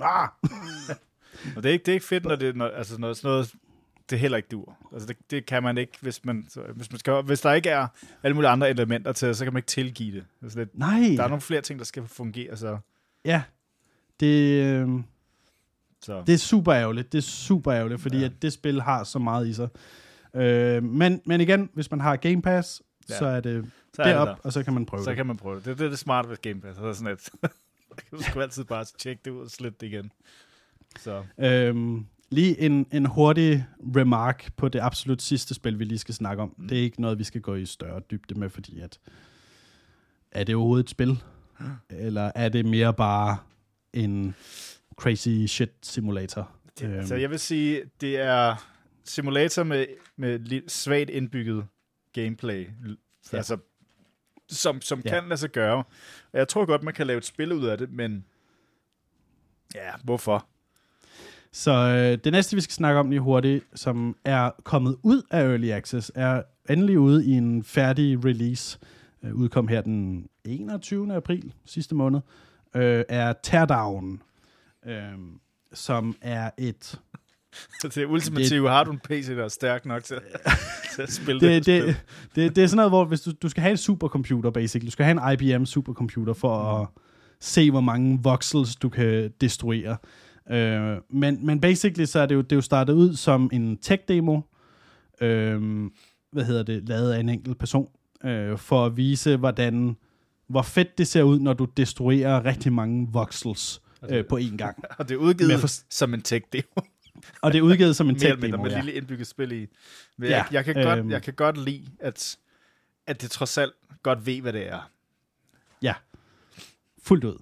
ah! 0.00 0.28
og 1.56 1.62
det 1.62 1.68
er 1.68 1.72
ikke, 1.72 1.84
det 1.84 1.92
er 1.92 1.96
ikke 1.96 2.06
fedt, 2.06 2.24
når 2.24 2.36
det 2.36 2.56
når, 2.56 2.68
altså 2.68 2.98
når 2.98 3.12
sådan 3.12 3.28
noget, 3.28 3.54
det 4.12 4.20
heller 4.20 4.36
ikke 4.36 4.48
dur. 4.48 4.76
Altså 4.92 5.08
det, 5.08 5.16
det 5.30 5.46
kan 5.46 5.62
man 5.62 5.78
ikke, 5.78 5.92
hvis 6.00 6.24
man, 6.24 6.46
så, 6.48 6.60
hvis, 6.74 6.90
man 6.90 6.98
skal, 6.98 7.22
hvis 7.22 7.40
der 7.40 7.52
ikke 7.52 7.70
er 7.70 7.86
alle 8.22 8.34
mulige 8.34 8.50
andre 8.50 8.70
elementer 8.70 9.12
til, 9.12 9.34
så 9.34 9.44
kan 9.44 9.52
man 9.52 9.58
ikke 9.58 9.66
tilgive 9.66 10.16
det. 10.16 10.24
Altså 10.42 10.60
det 10.60 10.68
Nej. 10.74 11.14
Der 11.16 11.24
er 11.24 11.28
nogle 11.28 11.40
flere 11.40 11.60
ting, 11.60 11.78
der 11.78 11.84
skal 11.84 12.06
fungere, 12.06 12.56
så... 12.56 12.78
Ja, 13.24 13.42
det, 14.20 14.62
øh, 14.64 14.88
så. 16.00 16.22
det 16.26 16.32
er 16.34 16.38
super 16.38 16.74
ærgerligt. 16.74 17.12
Det 17.12 17.18
er 17.18 17.22
super 17.22 17.74
ærgerligt, 17.74 18.00
fordi 18.00 18.18
ja. 18.18 18.24
at 18.24 18.32
det 18.42 18.52
spil 18.52 18.82
har 18.82 19.04
så 19.04 19.18
meget 19.18 19.48
i 19.48 19.54
sig. 19.54 19.68
Øh, 20.34 20.82
men, 20.82 21.20
men 21.26 21.40
igen, 21.40 21.70
hvis 21.74 21.90
man 21.90 22.00
har 22.00 22.16
Game 22.16 22.42
Pass, 22.42 22.82
ja. 23.08 23.18
så 23.18 23.26
er 23.26 23.40
det 23.40 23.70
så 23.94 24.02
derop, 24.02 24.28
der. 24.28 24.34
og 24.42 24.52
så 24.52 24.62
kan 24.62 24.74
man 24.74 24.86
prøve 24.86 25.02
så 25.02 25.10
det. 25.10 25.12
Så 25.12 25.16
kan 25.16 25.26
man 25.26 25.36
prøve 25.36 25.56
det. 25.56 25.64
Det, 25.64 25.78
det 25.78 25.84
er 25.84 25.88
det 25.88 25.98
smarte 25.98 26.28
ved 26.28 26.36
Game 26.42 26.60
Pass. 26.60 26.78
Så 26.78 26.84
er 26.84 26.92
sådan 26.92 27.12
et, 27.12 27.30
du 28.10 28.22
skal 28.22 28.42
altid 28.42 28.64
bare 28.64 28.84
tjekke 28.98 29.22
det 29.24 29.30
ud 29.30 29.40
og 29.44 29.50
slette 29.50 29.78
det 29.80 29.86
igen. 29.86 30.12
Så. 30.98 31.24
Øhm, 31.38 32.06
lige 32.32 32.60
en, 32.60 32.86
en 32.92 33.06
hurtig 33.06 33.66
remark 33.96 34.52
på 34.56 34.68
det 34.68 34.80
absolut 34.80 35.22
sidste 35.22 35.54
spil, 35.54 35.78
vi 35.78 35.84
lige 35.84 35.98
skal 35.98 36.14
snakke 36.14 36.42
om. 36.42 36.54
Mm. 36.58 36.68
Det 36.68 36.78
er 36.78 36.82
ikke 36.82 37.00
noget, 37.00 37.18
vi 37.18 37.24
skal 37.24 37.40
gå 37.40 37.54
i 37.54 37.66
større 37.66 38.00
dybde 38.10 38.34
med, 38.34 38.50
fordi 38.50 38.80
at 38.80 38.98
er 40.32 40.44
det 40.44 40.54
overhovedet 40.54 40.84
et 40.84 40.90
spil? 40.90 41.22
Eller 41.90 42.32
er 42.34 42.48
det 42.48 42.66
mere 42.66 42.94
bare 42.94 43.38
en 43.92 44.34
crazy 44.96 45.46
shit 45.46 45.70
simulator? 45.82 46.50
Det, 46.78 46.86
øhm. 46.86 46.98
altså, 46.98 47.14
jeg 47.14 47.30
vil 47.30 47.38
sige, 47.38 47.82
det 48.00 48.16
er 48.20 48.68
simulator 49.04 49.62
med, 49.62 49.86
med 50.16 50.68
svagt 50.68 51.10
indbygget 51.10 51.66
gameplay. 52.12 52.68
Ja. 53.32 53.36
Altså, 53.36 53.56
som, 54.48 54.80
som 54.80 55.02
ja. 55.04 55.10
kan 55.10 55.28
lade 55.28 55.40
sig 55.40 55.50
gøre. 55.50 55.84
Jeg 56.32 56.48
tror 56.48 56.66
godt, 56.66 56.82
man 56.82 56.94
kan 56.94 57.06
lave 57.06 57.18
et 57.18 57.24
spil 57.24 57.52
ud 57.52 57.64
af 57.64 57.78
det, 57.78 57.90
men 57.90 58.24
ja, 59.74 59.90
hvorfor? 60.04 60.46
Så 61.52 61.72
øh, 61.72 62.18
det 62.24 62.32
næste, 62.32 62.56
vi 62.56 62.60
skal 62.60 62.72
snakke 62.72 63.00
om 63.00 63.10
lige 63.10 63.20
hurtigt, 63.20 63.64
som 63.74 64.16
er 64.24 64.50
kommet 64.64 64.96
ud 65.02 65.22
af 65.30 65.42
Early 65.42 65.68
Access, 65.70 66.12
er 66.14 66.42
endelig 66.70 66.98
ude 66.98 67.26
i 67.26 67.30
en 67.30 67.64
færdig 67.64 68.24
release. 68.24 68.78
Øh, 69.24 69.34
udkom 69.34 69.68
her 69.68 69.80
den 69.80 70.26
21. 70.44 71.14
april 71.14 71.52
sidste 71.64 71.94
måned. 71.94 72.20
Øh, 72.76 73.04
er 73.08 73.32
Teardown, 73.42 74.22
øh, 74.86 74.94
som 75.72 76.16
er 76.20 76.50
et... 76.58 77.00
det 77.82 77.96
er 77.96 78.06
ultimativt. 78.06 78.68
Har 78.68 78.84
du 78.84 78.90
en 78.90 78.98
PC, 78.98 79.28
der 79.28 79.44
er 79.44 79.48
stærk 79.48 79.86
nok 79.86 80.04
til, 80.04 80.16
til 80.94 81.02
at 81.02 81.12
spille 81.12 81.40
det? 81.40 81.66
Det, 81.66 81.86
det, 81.86 81.96
det, 82.34 82.56
det 82.56 82.64
er 82.64 82.68
sådan 82.68 82.76
noget, 82.76 82.90
hvor 82.90 83.04
hvis 83.04 83.20
du, 83.20 83.32
du 83.42 83.48
skal 83.48 83.60
have 83.60 83.70
en 83.70 83.76
supercomputer, 83.76 84.50
basically. 84.50 84.86
Du 84.86 84.90
skal 84.90 85.04
have 85.04 85.32
en 85.32 85.32
IBM 85.32 85.64
supercomputer 85.64 86.32
for 86.32 86.76
mm. 86.76 86.82
at 86.82 86.88
se, 87.40 87.70
hvor 87.70 87.80
mange 87.80 88.20
voxels 88.22 88.76
du 88.76 88.88
kan 88.88 89.32
destruere. 89.40 89.96
Øh, 90.52 90.96
men, 91.08 91.46
men 91.46 91.60
basically 91.60 92.04
så 92.04 92.20
er 92.20 92.26
det 92.26 92.34
jo, 92.34 92.40
det 92.40 92.52
er 92.52 92.56
jo 92.56 92.62
startet 92.62 92.92
ud 92.92 93.16
som 93.16 93.50
en 93.52 93.78
tech-demo, 93.78 94.40
øh, 95.20 95.90
hvad 96.32 96.44
hedder 96.44 96.62
det, 96.62 96.88
lavet 96.88 97.12
af 97.12 97.20
en 97.20 97.28
enkelt 97.28 97.58
person, 97.58 97.88
øh, 98.24 98.58
for 98.58 98.86
at 98.86 98.96
vise, 98.96 99.36
hvordan, 99.36 99.96
hvor 100.46 100.62
fedt 100.62 100.98
det 100.98 101.08
ser 101.08 101.22
ud, 101.22 101.38
når 101.38 101.52
du 101.52 101.64
destruerer 101.64 102.44
rigtig 102.44 102.72
mange 102.72 103.08
voxels 103.12 103.82
øh, 104.10 104.26
på 104.26 104.38
én 104.38 104.56
gang. 104.56 104.84
Og 104.98 105.08
det 105.08 105.14
er 105.14 105.18
udgivet 105.18 105.60
for, 105.60 105.68
som 105.90 106.14
en 106.14 106.22
tech-demo. 106.22 106.82
og 107.42 107.52
det 107.52 107.58
er 107.58 107.62
udgivet 107.62 107.96
som 107.96 108.08
en 108.08 108.16
tech-demo, 108.22 108.56
Med 108.56 108.66
et 108.66 108.72
ja. 108.72 108.80
lille 108.80 108.92
indbygget 108.92 109.26
spil 109.26 109.52
i. 109.52 109.66
Men 110.16 110.28
ja, 110.28 110.36
jeg, 110.36 110.46
jeg, 110.52 110.64
kan 110.64 110.78
øh, 110.78 110.84
godt, 110.84 111.10
jeg 111.10 111.22
kan 111.22 111.34
godt 111.34 111.64
lide, 111.64 111.84
at, 112.00 112.36
at 113.06 113.22
det 113.22 113.30
trods 113.30 113.58
alt 113.58 113.72
godt 114.02 114.26
ved, 114.26 114.40
hvad 114.40 114.52
det 114.52 114.68
er. 114.68 114.90
Ja, 115.82 115.94
fuldt 117.02 117.24
ud. 117.24 117.38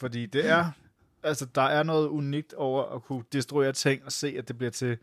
Fordi 0.00 0.26
det 0.26 0.48
er 0.48 0.70
altså, 1.22 1.46
der 1.54 1.62
er 1.62 1.82
noget 1.82 2.08
unikt 2.08 2.52
over 2.52 2.84
at 2.84 3.02
kunne 3.02 3.24
destruere 3.32 3.72
ting 3.72 4.04
og 4.04 4.12
se, 4.12 4.34
at 4.38 4.48
det 4.48 4.58
bliver 4.58 4.70
til 4.70 4.98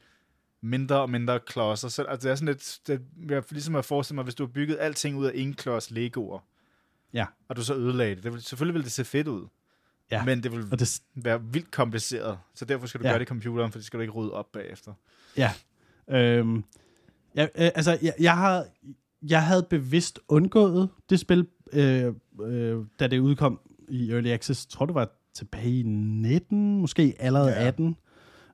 mindre 0.61 1.01
og 1.01 1.09
mindre 1.09 1.39
klodser. 1.39 1.87
Så, 1.87 2.03
altså, 2.03 2.27
det 2.27 2.31
er 2.31 2.35
sådan 2.35 2.47
lidt, 2.47 2.79
det 2.87 3.01
er 3.31 3.41
ligesom 3.49 3.75
at 3.75 3.85
forestille 3.85 4.15
mig, 4.15 4.23
hvis 4.23 4.35
du 4.35 4.45
har 4.45 4.51
bygget 4.51 4.77
alting 4.79 5.17
ud 5.17 5.25
af 5.25 5.31
en 5.35 5.53
klods 5.53 5.91
Legoer, 5.91 6.39
ja. 7.13 7.25
og 7.47 7.55
du 7.55 7.63
så 7.63 7.75
ødelagde 7.75 8.15
det. 8.15 8.23
det 8.23 8.33
vil, 8.33 8.41
selvfølgelig 8.41 8.73
vil 8.73 8.83
det 8.83 8.91
se 8.91 9.05
fedt 9.05 9.27
ud, 9.27 9.47
ja. 10.11 10.25
men 10.25 10.43
det 10.43 10.51
vil 10.51 10.67
og 10.71 10.79
det... 10.79 11.01
være 11.15 11.43
vildt 11.43 11.71
kompliceret. 11.71 12.39
Så 12.55 12.65
derfor 12.65 12.87
skal 12.87 13.01
du 13.01 13.05
ja. 13.05 13.11
gøre 13.11 13.19
det 13.19 13.25
i 13.25 13.27
computeren, 13.27 13.71
for 13.71 13.79
det 13.79 13.85
skal 13.85 13.97
du 13.97 14.01
ikke 14.01 14.13
rydde 14.13 14.33
op 14.33 14.51
bagefter. 14.51 14.93
Ja. 15.37 15.51
Øhm, 16.07 16.63
ja 17.35 17.43
øh, 17.43 17.49
altså, 17.55 17.97
jeg, 18.01 18.13
jeg, 18.19 18.37
har, 18.37 18.65
jeg 19.21 19.43
havde 19.43 19.67
bevidst 19.69 20.19
undgået 20.27 20.89
det 21.09 21.19
spil, 21.19 21.47
øh, 21.73 22.13
øh, 22.41 22.85
da 22.99 23.07
det 23.07 23.19
udkom 23.19 23.59
i 23.89 24.11
Early 24.11 24.29
Access. 24.29 24.65
Jeg 24.65 24.69
tror, 24.69 24.85
det 24.85 24.95
var 24.95 25.11
tilbage 25.39 25.79
i 25.79 25.83
19, 25.83 26.81
måske 26.81 27.15
allerede 27.19 27.49
ja. 27.49 27.67
18, 27.67 27.95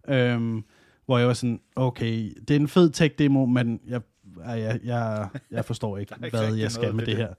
øhm, 0.08 0.64
hvor 1.06 1.18
jeg 1.18 1.28
var 1.28 1.34
sådan, 1.34 1.60
okay, 1.76 2.34
det 2.48 2.56
er 2.56 2.60
en 2.60 2.68
fed 2.68 2.90
tech-demo, 2.90 3.46
men 3.46 3.80
jeg, 3.88 4.02
jeg, 4.46 4.80
jeg, 4.84 5.28
jeg 5.52 5.66
forstår 5.66 5.98
ikke, 5.98 6.16
ikke 6.26 6.38
hvad 6.38 6.54
jeg 6.54 6.72
skal 6.72 6.96
med 6.96 7.06
det, 7.06 7.08
det 7.08 7.18
her. 7.18 7.34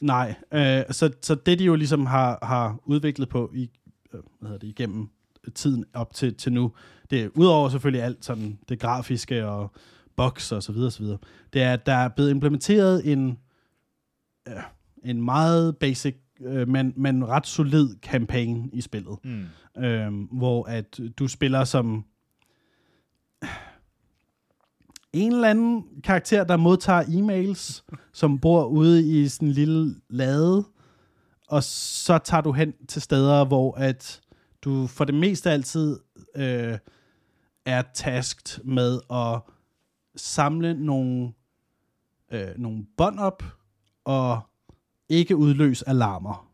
Nej, 0.00 0.34
øh, 0.52 0.82
så, 0.90 1.12
så 1.22 1.34
det 1.34 1.58
de 1.58 1.64
jo 1.64 1.74
ligesom 1.74 2.06
har, 2.06 2.38
har 2.42 2.78
udviklet 2.84 3.28
på 3.28 3.50
i, 3.54 3.70
øh, 4.14 4.20
hvad 4.40 4.48
hedder 4.48 4.58
det, 4.58 4.68
igennem 4.68 5.08
tiden 5.54 5.84
op 5.94 6.14
til, 6.14 6.34
til 6.34 6.52
nu, 6.52 6.72
det 7.10 7.22
er 7.22 7.28
udover 7.34 7.68
selvfølgelig 7.68 8.02
alt 8.02 8.24
sådan 8.24 8.58
det 8.68 8.80
grafiske 8.80 9.46
og 9.46 9.72
box 10.16 10.52
og 10.52 10.62
så 10.62 10.72
videre, 10.72 10.90
så 10.90 11.02
videre, 11.02 11.18
det 11.52 11.62
er, 11.62 11.72
at 11.72 11.86
der 11.86 11.92
er 11.92 12.08
blevet 12.08 12.30
implementeret 12.30 13.12
en, 13.12 13.38
øh, 14.48 14.54
en 15.04 15.22
meget 15.22 15.76
basic 15.76 16.16
øh, 16.40 16.68
men, 16.68 16.92
men 16.96 17.28
ret 17.28 17.46
solid 17.46 17.96
kampagne 18.02 18.68
i 18.72 18.80
spillet. 18.80 19.18
Mm. 19.24 19.82
Øh, 19.82 20.12
hvor 20.32 20.64
at 20.64 21.00
du 21.18 21.28
spiller 21.28 21.64
som 21.64 22.04
en 25.12 25.32
eller 25.32 25.48
anden 25.48 25.84
karakter, 26.04 26.44
der 26.44 26.56
modtager 26.56 27.02
e-mails, 27.02 27.84
som 28.20 28.38
bor 28.38 28.64
ude 28.64 29.22
i 29.22 29.28
sådan 29.28 29.48
en 29.48 29.54
lille 29.54 29.94
lade, 30.10 30.64
og 31.48 31.62
så 31.62 32.18
tager 32.18 32.40
du 32.40 32.52
hen 32.52 32.72
til 32.88 33.02
steder, 33.02 33.44
hvor 33.44 33.74
at 33.74 34.20
du 34.62 34.86
for 34.86 35.04
det 35.04 35.14
meste 35.14 35.50
altid 35.50 35.98
øh, 36.36 36.78
er 37.66 37.82
tasket 37.94 38.60
med 38.64 39.00
at 39.10 39.40
samle 40.16 40.74
nogle, 40.74 41.32
øh, 42.32 42.48
nogle 42.56 42.86
bånd 42.96 43.18
op, 43.18 43.42
og 44.04 44.40
ikke 45.08 45.36
udløse 45.36 45.88
alarmer. 45.88 46.52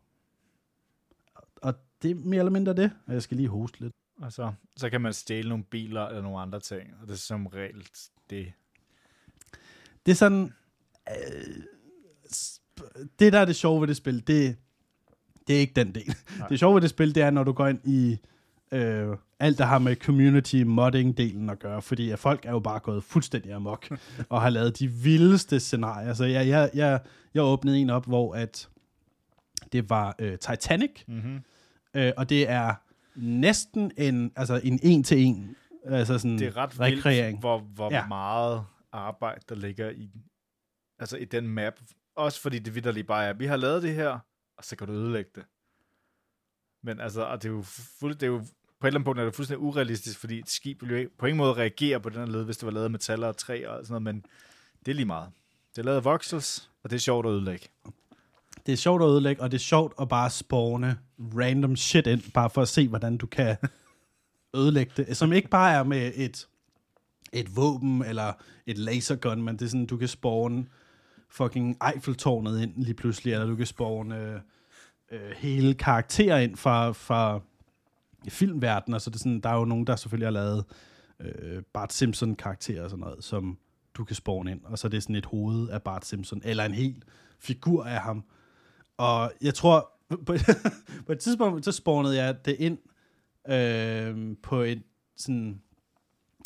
Og 1.55 1.75
det 2.01 2.11
er 2.11 2.15
mere 2.15 2.39
eller 2.39 2.51
mindre 2.51 2.73
det, 2.73 2.91
og 3.07 3.13
jeg 3.13 3.23
skal 3.23 3.37
lige 3.37 3.49
hoste 3.49 3.79
lidt. 3.79 3.93
Og 4.21 4.33
så, 4.33 4.53
så 4.75 4.89
kan 4.89 5.01
man 5.01 5.13
stjæle 5.13 5.49
nogle 5.49 5.63
biler 5.63 6.07
eller 6.07 6.21
nogle 6.21 6.39
andre 6.39 6.59
ting, 6.59 6.89
og 7.01 7.07
det 7.07 7.13
er 7.13 7.17
som 7.17 7.47
regel 7.47 7.87
det. 8.29 8.53
Det 10.05 10.11
er 10.11 10.15
sådan... 10.15 10.53
Øh, 11.09 11.63
det, 13.19 13.33
der 13.33 13.39
er 13.39 13.45
det 13.45 13.55
sjove 13.55 13.81
ved 13.81 13.87
det 13.87 13.97
spil, 13.97 14.27
det, 14.27 14.57
det 15.47 15.55
er 15.55 15.59
ikke 15.59 15.73
den 15.73 15.95
del. 15.95 16.15
Nej. 16.37 16.47
Det 16.47 16.59
sjove 16.59 16.75
ved 16.75 16.81
det 16.81 16.89
spil, 16.89 17.15
det 17.15 17.23
er, 17.23 17.29
når 17.29 17.43
du 17.43 17.51
går 17.51 17.67
ind 17.67 17.79
i 17.83 18.17
øh, 18.73 19.17
alt, 19.39 19.57
der 19.57 19.65
har 19.65 19.79
med 19.79 19.95
community 19.95 20.55
modding-delen 20.55 21.51
at 21.51 21.59
gøre, 21.59 21.81
fordi 21.81 22.09
at 22.09 22.19
folk 22.19 22.45
er 22.45 22.51
jo 22.51 22.59
bare 22.59 22.79
gået 22.79 23.03
fuldstændig 23.03 23.53
amok, 23.53 23.97
og 24.29 24.41
har 24.41 24.49
lavet 24.49 24.79
de 24.79 24.87
vildeste 24.87 25.59
scenarier. 25.59 26.13
Så 26.13 26.25
jeg, 26.25 26.47
jeg, 26.47 26.69
jeg, 26.73 26.99
jeg 27.33 27.43
åbnede 27.43 27.79
en 27.79 27.89
op, 27.89 28.05
hvor 28.05 28.35
at 28.35 28.69
det 29.71 29.89
var 29.89 30.15
øh, 30.19 30.37
Titanic, 30.37 30.91
mm-hmm. 31.07 31.39
øh, 31.93 32.11
og 32.17 32.29
det 32.29 32.49
er 32.49 32.73
næsten 33.15 33.91
en, 33.97 34.31
altså 34.35 34.61
en 34.63 34.79
en-til-en 34.83 35.55
altså 35.85 36.19
sådan 36.19 36.39
det 36.39 36.47
er 36.47 36.57
ret 36.57 36.79
rekreering. 36.79 37.27
Vildt, 37.27 37.39
hvor, 37.39 37.59
hvor 37.59 37.93
ja. 37.93 38.07
meget 38.07 38.65
arbejde, 38.91 39.41
der 39.49 39.55
ligger 39.55 39.89
i, 39.89 40.09
altså 40.99 41.17
i 41.17 41.25
den 41.25 41.47
map. 41.47 41.73
Også 42.15 42.41
fordi 42.41 42.59
det 42.59 42.75
vidderligt 42.75 43.07
bare 43.07 43.25
er, 43.25 43.33
vi 43.33 43.45
har 43.45 43.57
lavet 43.57 43.83
det 43.83 43.95
her, 43.95 44.19
og 44.57 44.65
så 44.65 44.75
kan 44.75 44.87
du 44.87 44.93
ødelægge 44.93 45.31
det. 45.35 45.45
Men 46.83 46.99
altså, 46.99 47.23
og 47.23 47.43
det 47.43 47.49
er 47.49 47.53
jo, 47.53 47.61
fuld, 47.99 48.15
det 48.15 48.23
er 48.23 48.27
jo 48.27 48.45
på 48.83 48.87
et 48.87 48.89
eller 48.89 48.97
andet 48.97 49.05
punkt 49.05 49.19
er 49.19 49.25
det 49.25 49.35
fuldstændig 49.35 49.63
urealistisk, 49.63 50.19
fordi 50.19 50.39
et 50.39 50.49
skib 50.49 50.81
ville 50.81 50.97
jo 50.97 51.09
på 51.17 51.25
ingen 51.25 51.37
måde 51.37 51.53
reagere 51.53 51.99
på 51.99 52.09
den 52.09 52.17
her 52.17 52.25
led, 52.25 52.43
hvis 52.43 52.57
det 52.57 52.65
var 52.65 52.71
lavet 52.71 52.83
af 52.83 52.91
metaller 52.91 53.27
og 53.27 53.37
træ 53.37 53.65
og 53.67 53.85
sådan 53.85 53.91
noget, 53.91 54.15
men 54.15 54.25
det 54.85 54.91
er 54.91 54.95
lige 54.95 55.05
meget. 55.05 55.29
Det 55.71 55.77
er 55.81 55.83
lavet 55.83 55.97
af 55.97 56.03
voxels, 56.03 56.69
og 56.83 56.89
det 56.89 56.95
er 56.95 56.99
sjovt 56.99 57.25
at 57.25 57.31
ødelægge. 57.31 57.67
Det 58.65 58.71
er 58.71 58.75
sjovt 58.75 59.03
at 59.03 59.07
ødelægge, 59.07 59.41
og 59.41 59.51
det 59.51 59.57
er 59.57 59.61
sjovt 59.61 59.93
at 60.01 60.09
bare 60.09 60.29
spawne 60.29 60.97
random 61.19 61.75
shit 61.75 62.07
ind, 62.07 62.31
bare 62.33 62.49
for 62.49 62.61
at 62.61 62.67
se, 62.67 62.87
hvordan 62.87 63.17
du 63.17 63.27
kan 63.27 63.55
ødelægge 64.59 64.91
det. 64.97 65.17
Som 65.17 65.33
ikke 65.33 65.49
bare 65.49 65.73
er 65.73 65.83
med 65.83 66.11
et, 66.15 66.47
et 67.33 67.55
våben 67.55 68.05
eller 68.05 68.33
et 68.65 68.77
lasergun, 68.77 69.41
men 69.41 69.55
det 69.55 69.65
er 69.65 69.69
sådan, 69.69 69.85
du 69.85 69.97
kan 69.97 70.07
spawne 70.07 70.65
fucking 71.29 71.77
Eiffeltårnet 71.93 72.61
ind 72.61 72.73
lige 72.77 72.95
pludselig, 72.95 73.33
eller 73.33 73.47
du 73.47 73.55
kan 73.55 73.65
spawne 73.65 74.17
øh, 74.17 74.39
øh, 75.11 75.31
hele 75.35 75.73
karakterer 75.73 76.37
ind 76.37 76.55
fra, 76.55 76.91
fra 76.91 77.41
filmverdenen. 78.31 78.93
Altså 78.93 79.09
det 79.09 79.15
er 79.15 79.19
sådan, 79.19 79.39
der 79.39 79.49
er 79.49 79.57
jo 79.57 79.65
nogen, 79.65 79.87
der 79.87 79.95
selvfølgelig 79.95 80.27
har 80.27 80.31
lavet 80.31 80.65
øh, 81.19 81.63
Bart 81.73 81.93
Simpson-karakterer 81.93 82.83
og 82.83 82.89
sådan 82.89 83.01
noget, 83.01 83.23
som 83.23 83.57
du 83.93 84.03
kan 84.03 84.15
spawne 84.15 84.51
ind, 84.51 84.61
og 84.63 84.79
så 84.79 84.87
er 84.87 84.89
det 84.89 85.03
sådan 85.03 85.15
et 85.15 85.25
hoved 85.25 85.69
af 85.69 85.81
Bart 85.81 86.05
Simpson, 86.05 86.41
eller 86.43 86.65
en 86.65 86.73
hel 86.73 87.03
figur 87.39 87.85
af 87.85 88.01
ham. 88.01 88.23
Og 88.97 89.31
jeg 89.41 89.53
tror, 89.53 89.91
på, 90.25 90.35
på 91.05 91.11
et 91.11 91.19
tidspunkt, 91.19 91.65
så 91.65 91.71
spawnede 91.71 92.23
jeg 92.23 92.45
det 92.45 92.55
ind 92.59 92.77
øh, 93.49 94.35
på 94.43 94.61
et 94.61 94.83
sådan 95.17 95.61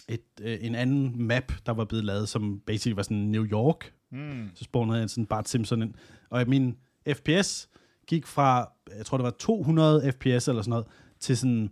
et, 0.07 0.21
øh, 0.41 0.57
en 0.61 0.75
anden 0.75 1.27
map, 1.27 1.51
der 1.65 1.71
var 1.71 1.85
blevet 1.85 2.05
lavet, 2.05 2.29
som 2.29 2.61
basically 2.65 2.95
var 2.95 3.03
sådan 3.03 3.17
New 3.17 3.45
York. 3.45 3.93
Mm. 4.11 4.49
Så 4.53 4.63
spawnede 4.63 4.99
jeg 4.99 5.09
sådan 5.09 5.25
Bart 5.25 5.49
Simpson 5.49 5.81
ind. 5.81 5.93
Og 6.29 6.43
min 6.47 6.77
FPS 7.13 7.69
gik 8.07 8.27
fra, 8.27 8.71
jeg 8.97 9.05
tror 9.05 9.17
det 9.17 9.25
var 9.25 9.35
200 9.39 10.11
FPS 10.11 10.47
eller 10.47 10.61
sådan 10.61 10.69
noget, 10.69 10.85
til 11.19 11.37
sådan 11.37 11.69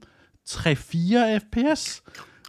3-4 0.50 1.38
FPS. 1.38 2.02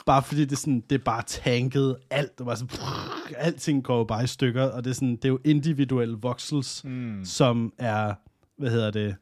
Bare 0.07 0.23
fordi 0.23 0.45
det, 0.45 0.59
sådan, 0.59 0.81
det 0.91 1.01
er 1.01 1.05
bare 1.05 1.23
tanket 1.27 1.97
alt. 2.11 2.39
Det 2.39 2.47
var 2.47 2.55
sådan, 2.55 2.69
prrr, 2.69 3.35
alting 3.37 3.85
går 3.85 3.99
jo 3.99 4.05
bare 4.05 4.25
i 4.25 4.27
stykker, 4.27 4.63
og 4.65 4.85
det 4.85 4.91
er, 4.91 4.95
sådan, 4.95 5.17
det 5.17 5.25
er 5.25 5.29
jo 5.29 5.39
individuelle 5.45 6.17
voxels, 6.19 6.85
Mm. 6.85 7.25
som 7.25 7.73
er, 7.79 8.15
hvad 8.59 8.71
hedder 8.71 8.91
det, 8.91 9.17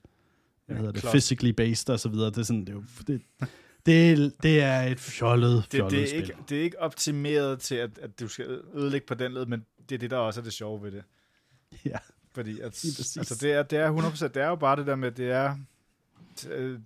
hvad 0.67 0.77
Ja, 0.77 0.81
hedder 0.81 0.93
det, 0.93 1.01
klart. 1.01 1.13
physically 1.13 1.51
based 1.51 1.91
og 1.91 2.01
så 2.01 2.09
videre. 2.09 2.27
Det 2.31 2.39
er 2.39 2.43
sådan, 2.43 2.61
det 2.61 2.69
er 2.69 2.73
jo, 2.73 2.83
det, 3.07 3.21
det, 3.87 4.13
er, 4.13 4.31
det 4.43 4.61
er 4.63 4.81
et 4.83 5.01
fjollet, 5.01 5.57
Det, 5.65 5.79
fjollet 5.79 5.91
det, 5.93 6.03
er 6.03 6.07
spil. 6.09 6.21
ikke, 6.21 6.35
det 6.49 6.59
er 6.59 6.63
ikke 6.63 6.81
optimeret 6.81 7.61
til, 7.61 7.75
at, 7.75 7.99
at 8.03 8.21
du 8.21 8.29
skal 8.29 8.61
ødelægge 8.75 9.07
på 9.07 9.15
den 9.15 9.33
led, 9.33 9.47
men 9.47 9.65
det 9.89 9.95
er 9.95 9.99
det, 9.99 10.11
der 10.11 10.17
også 10.17 10.41
er 10.41 10.45
det 10.45 10.53
sjove 10.53 10.83
ved 10.83 10.91
det. 10.93 11.03
Ja. 11.85 11.97
Fordi 12.35 12.61
at, 12.61 12.85
altså 13.19 13.39
det, 13.41 13.53
er, 13.53 13.63
det 13.63 13.79
er 13.79 13.93
100%, 14.11 14.27
det 14.29 14.37
er 14.37 14.49
jo 14.49 14.57
bare 14.57 14.77
det 14.77 14.87
der 14.87 14.97
med, 14.97 15.11
det 15.11 15.31
er 15.31 15.57
øh, 16.51 16.79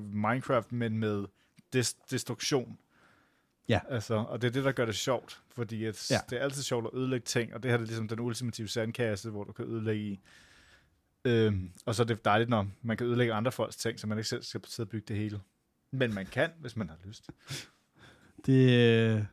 Minecraft, 0.00 0.72
men 0.72 0.98
med 0.98 1.24
des, 1.72 1.94
destruktion. 1.94 2.78
Ja. 3.68 3.80
Altså, 3.88 4.14
og 4.14 4.42
det 4.42 4.48
er 4.48 4.52
det, 4.52 4.64
der 4.64 4.72
gør 4.72 4.84
det 4.86 4.94
sjovt, 4.94 5.40
fordi 5.54 5.84
at 5.84 6.10
Ja. 6.10 6.18
det 6.30 6.38
er 6.38 6.42
altid 6.42 6.62
sjovt 6.62 6.86
at 6.86 6.90
ødelægge 6.98 7.24
ting, 7.24 7.54
og 7.54 7.62
det 7.62 7.70
her 7.70 7.78
er 7.78 7.82
ligesom 7.82 8.08
den 8.08 8.20
ultimative 8.20 8.68
sandkasse, 8.68 9.30
hvor 9.30 9.44
du 9.44 9.52
kan 9.52 9.64
ødelægge 9.64 10.02
i. 10.04 10.20
Øhm, 11.24 11.70
og 11.86 11.94
så 11.94 12.02
er 12.02 12.06
det 12.06 12.24
dejligt, 12.24 12.50
når 12.50 12.66
man 12.82 12.96
kan 12.96 13.06
ødelægge 13.06 13.32
andre 13.34 13.52
folks 13.52 13.76
ting, 13.76 14.00
så 14.00 14.06
man 14.06 14.18
ikke 14.18 14.28
selv 14.28 14.42
skal 14.42 14.60
sidde 14.66 14.86
og 14.86 14.90
bygge 14.90 15.04
det 15.08 15.16
hele. 15.16 15.40
Men 15.90 16.14
man 16.14 16.26
kan, 16.26 16.50
hvis 16.60 16.76
man 16.76 16.88
har 16.88 16.96
lyst. 17.06 17.30
Det, 18.46 18.70
øh, 18.70 19.24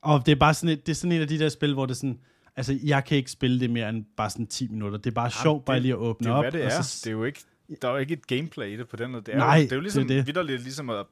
og 0.00 0.26
det 0.26 0.32
er 0.32 0.36
bare 0.36 0.54
sådan 0.54 0.78
et, 0.78 0.86
det 0.86 0.92
er 0.92 0.96
sådan 0.96 1.12
et 1.12 1.20
af 1.20 1.28
de 1.28 1.38
der 1.38 1.48
spil, 1.48 1.74
hvor 1.74 1.86
det 1.86 1.90
er 1.90 1.96
sådan, 1.96 2.20
altså 2.56 2.78
jeg 2.84 3.04
kan 3.04 3.16
ikke 3.16 3.30
spille 3.30 3.60
det 3.60 3.70
mere 3.70 3.88
end 3.88 4.04
bare 4.16 4.30
sådan 4.30 4.46
10 4.46 4.68
minutter. 4.68 4.98
Det 4.98 5.10
er 5.10 5.14
bare 5.14 5.30
sjovt 5.30 5.60
det- 5.60 5.66
bare 5.66 5.80
lige 5.80 5.92
at 5.92 5.98
åbne 5.98 6.24
Det 6.24 6.30
er 6.32 6.36
op. 6.36 6.52
det 6.52 6.54
og 6.64 6.66
er. 6.66 6.82
så- 6.82 7.00
Det 7.04 7.10
er 7.10 7.12
jo 7.12 7.24
ikke, 7.24 7.40
der 7.82 7.88
er 7.88 7.92
jo 7.92 7.98
ikke 7.98 8.14
et 8.14 8.26
gameplay 8.26 8.66
i 8.72 8.76
det 8.76 8.88
på 8.88 8.96
den 8.96 9.10
måde. 9.10 9.22
Det 9.22 9.34
er 9.34 9.38
Nej, 9.38 9.56
jo, 9.56 9.62
det 9.62 9.72
er 9.72 9.76
jo 9.76 9.80
ligesom, 9.82 10.08
det 10.08 10.28
er 10.28 10.42
det. 10.42 10.46
ligesom 10.60 10.90
at, 10.90 11.06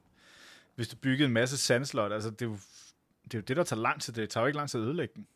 hvis 0.75 0.87
du 0.87 0.95
byggede 0.95 1.27
en 1.27 1.33
masse 1.33 1.57
sandslot, 1.57 2.11
altså 2.11 2.29
det 2.29 2.41
er, 2.41 2.45
jo, 2.45 2.57
det 3.23 3.33
er 3.33 3.37
jo 3.37 3.43
det, 3.47 3.57
der 3.57 3.63
tager 3.63 3.81
lang 3.81 4.01
tid. 4.01 4.13
Det 4.13 4.29
tager 4.29 4.41
jo 4.43 4.47
ikke 4.47 4.57
lang 4.57 4.69
tid 4.69 4.79
at 4.81 4.85
ødelægge 4.85 5.13
den. 5.15 5.27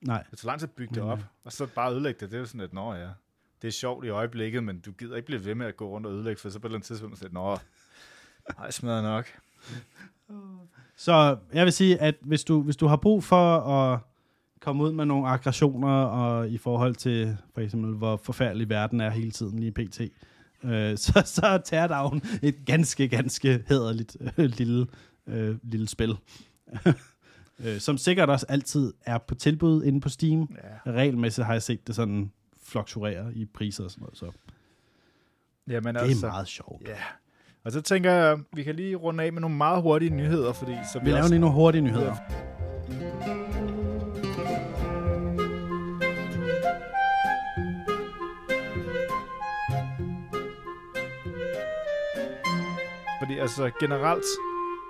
Nej, 0.00 0.24
Det 0.30 0.38
tager 0.38 0.46
lang 0.50 0.60
tid 0.60 0.68
at 0.68 0.74
bygge 0.74 0.94
det 0.94 1.02
op, 1.02 1.18
øh, 1.18 1.24
og 1.44 1.52
så 1.52 1.66
bare 1.66 1.92
ødelægge 1.92 2.20
det. 2.20 2.30
Det 2.30 2.36
er 2.36 2.40
jo 2.40 2.46
sådan, 2.46 2.60
at 2.60 2.72
nå 2.72 2.94
ja, 2.94 3.08
det 3.62 3.68
er 3.68 3.72
sjovt 3.72 4.04
i 4.04 4.08
øjeblikket, 4.08 4.64
men 4.64 4.80
du 4.80 4.92
gider 4.92 5.16
ikke 5.16 5.26
blive 5.26 5.44
ved 5.44 5.54
med 5.54 5.66
at 5.66 5.76
gå 5.76 5.88
rundt 5.88 6.06
og 6.06 6.12
ødelægge, 6.12 6.40
for 6.40 6.48
så 6.50 6.58
på 6.58 6.66
et 6.66 6.68
eller 6.68 6.76
andet 6.76 6.86
tidspunkt 6.86 7.18
så 7.18 7.28
nå, 7.32 7.58
nej, 8.58 8.70
smadrer 8.70 9.02
nok. 9.02 9.26
Så 10.96 11.36
jeg 11.52 11.64
vil 11.64 11.72
sige, 11.72 12.00
at 12.00 12.14
hvis 12.20 12.44
du, 12.44 12.62
hvis 12.62 12.76
du 12.76 12.86
har 12.86 12.96
brug 12.96 13.24
for 13.24 13.60
at 13.60 13.98
komme 14.60 14.84
ud 14.84 14.92
med 14.92 15.04
nogle 15.04 15.28
aggressioner, 15.28 15.88
og 16.04 16.48
i 16.48 16.58
forhold 16.58 16.94
til 16.94 17.36
for 17.54 17.60
eksempel, 17.60 17.94
hvor 17.94 18.16
forfærdelig 18.16 18.68
verden 18.68 19.00
er 19.00 19.10
hele 19.10 19.30
tiden 19.30 19.58
lige 19.58 19.72
pt., 19.72 20.00
øh, 20.64 20.98
så, 21.04 21.22
så 21.24 21.46
er 21.46 21.58
Teardown 21.58 22.22
et 22.42 22.56
ganske, 22.66 23.08
ganske 23.08 23.64
hederligt 23.68 24.16
øh, 24.38 24.44
lille, 24.44 24.86
øh, 25.26 25.56
lille 25.62 25.88
spil. 25.88 26.16
øh, 27.64 27.78
som 27.78 27.98
sikkert 27.98 28.30
også 28.30 28.46
altid 28.48 28.92
er 29.06 29.18
på 29.18 29.34
tilbud 29.34 29.84
inde 29.84 30.00
på 30.00 30.08
Steam. 30.08 30.56
Ja. 30.86 30.92
Regelmæssigt 30.92 31.46
har 31.46 31.52
jeg 31.52 31.62
set 31.62 31.86
det 31.86 31.94
sådan 31.94 32.32
fluktuere 32.62 33.34
i 33.34 33.44
priser 33.44 33.84
og 33.84 33.90
sådan 33.90 34.02
noget, 34.02 34.18
så 34.18 34.30
Jamen, 35.68 35.94
det 35.94 36.00
er 36.00 36.04
altså, 36.04 36.26
meget 36.26 36.48
sjovt. 36.48 36.88
Ja. 36.88 36.96
Og 37.64 37.72
så 37.72 37.80
tænker 37.80 38.12
jeg, 38.12 38.38
vi 38.52 38.62
kan 38.62 38.74
lige 38.74 38.96
runde 38.96 39.24
af 39.24 39.32
med 39.32 39.40
nogle 39.40 39.56
meget 39.56 39.82
hurtige 39.82 40.10
nyheder, 40.10 40.52
fordi 40.52 40.72
så 40.92 41.00
Vi 41.04 41.10
laver 41.10 41.28
lige 41.28 41.38
nogle 41.38 41.54
hurtige 41.54 41.82
nyheder. 41.82 42.14
Fordi 53.34 53.42
altså 53.42 53.70
generelt, 53.80 54.24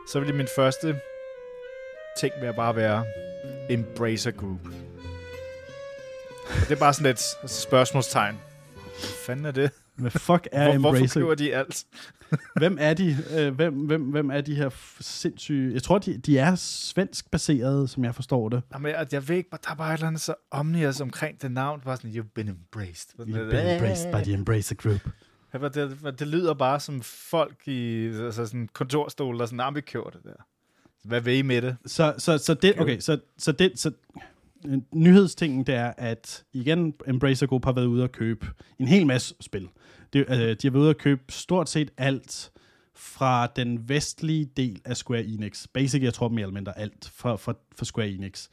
så 0.09 0.21
vil 0.21 0.35
min 0.35 0.49
første 0.57 1.01
ting 2.19 2.33
vil 2.41 2.53
bare 2.57 2.77
være 2.77 3.05
Embracer 3.71 4.31
Group. 4.31 4.67
Og 6.49 6.61
det 6.61 6.71
er 6.71 6.77
bare 6.77 6.95
sådan 6.95 7.13
et 7.13 7.51
spørgsmålstegn. 7.51 8.35
Hvad 8.75 9.11
fanden 9.27 9.47
er 9.47 9.51
det? 9.51 9.71
Hvad 9.95 10.11
fuck 10.11 10.49
er 10.53 10.65
Hvor, 10.65 10.79
hvorfor 10.79 10.97
Embracer? 10.97 11.21
køber 11.21 11.35
de 11.35 11.55
alt? 11.55 11.85
Hvem 12.61 12.77
er 12.81 12.95
de? 12.95 13.17
Øh, 13.39 13.55
hvem, 13.55 13.75
hvem, 13.75 14.03
hvem 14.03 14.31
er 14.31 14.41
de 14.41 14.55
her 14.55 14.71
sindssyge... 15.01 15.75
Jeg 15.75 15.83
tror, 15.83 15.99
de, 15.99 16.19
de 16.19 16.39
er 16.39 16.55
svensk 16.55 17.31
baseret, 17.31 17.91
som 17.91 18.05
jeg 18.05 18.15
forstår 18.15 18.49
det. 18.49 18.63
Jamen, 18.73 18.93
jeg, 18.93 19.07
jeg 19.13 19.29
ved 19.29 19.37
ikke, 19.37 19.49
der 19.51 19.71
er 19.71 19.75
bare 19.75 19.95
et 19.95 19.99
eller 19.99 20.07
andet 20.07 20.21
så 20.21 20.35
omnious 20.51 21.01
omkring 21.01 21.43
det 21.43 21.53
navn. 21.53 21.81
Bare 21.81 21.97
sådan, 21.97 22.11
you've 22.11 22.33
been 22.35 22.49
embraced. 22.49 23.11
You've 23.21 23.25
been 23.25 23.67
embraced 23.67 24.13
by 24.13 24.25
the 24.25 24.35
Embracer 24.35 24.75
Group. 24.75 25.01
Det, 25.63 25.75
det, 25.75 26.19
det 26.19 26.29
lyder 26.29 26.55
bare 26.55 26.81
som 26.81 27.03
folk 27.03 27.69
i 27.69 28.07
altså 28.07 28.47
sådan 28.47 28.69
kontorstol, 28.73 29.39
der 29.39 29.47
sådan, 29.47 29.57
nah, 29.57 29.75
vi 29.75 29.81
det 29.81 30.21
der. 30.25 30.45
Hvad 31.05 31.21
vil 31.21 31.39
I 31.39 31.43
med 31.43 31.63
det? 31.63 31.77
Så, 31.87 32.15
så, 32.19 32.39
så 32.39 32.55
det, 32.55 32.81
okay, 32.81 32.99
så, 33.01 33.19
så 33.39 33.53
det, 33.53 33.73
så 33.79 33.93
nyhedstingen 34.93 35.65
det 35.65 35.75
er, 35.75 35.93
at 35.99 36.45
igen, 36.53 36.95
Embracer 37.07 37.47
Group 37.47 37.65
har 37.65 37.73
været 37.73 37.87
ude 37.87 38.03
og 38.03 38.13
købe 38.13 38.47
en 38.79 38.89
hel 38.89 39.07
masse 39.07 39.35
spil. 39.41 39.69
Det, 40.13 40.25
øh, 40.29 40.37
de 40.37 40.57
har 40.63 40.71
været 40.71 40.83
ude 40.83 40.89
og 40.89 40.97
købe 40.97 41.23
stort 41.29 41.69
set 41.69 41.91
alt 41.97 42.51
fra 42.95 43.47
den 43.47 43.89
vestlige 43.89 44.45
del 44.57 44.81
af 44.85 44.97
Square 44.97 45.25
Enix. 45.25 45.67
Basically, 45.75 46.05
jeg 46.05 46.15
tror 46.15 46.29
mere 46.29 46.43
eller 46.43 46.55
mindre 46.55 46.79
alt 46.79 47.13
fra, 47.15 47.37
fra, 47.37 47.55
fra 47.77 47.85
Square 47.85 48.09
Enix. 48.09 48.49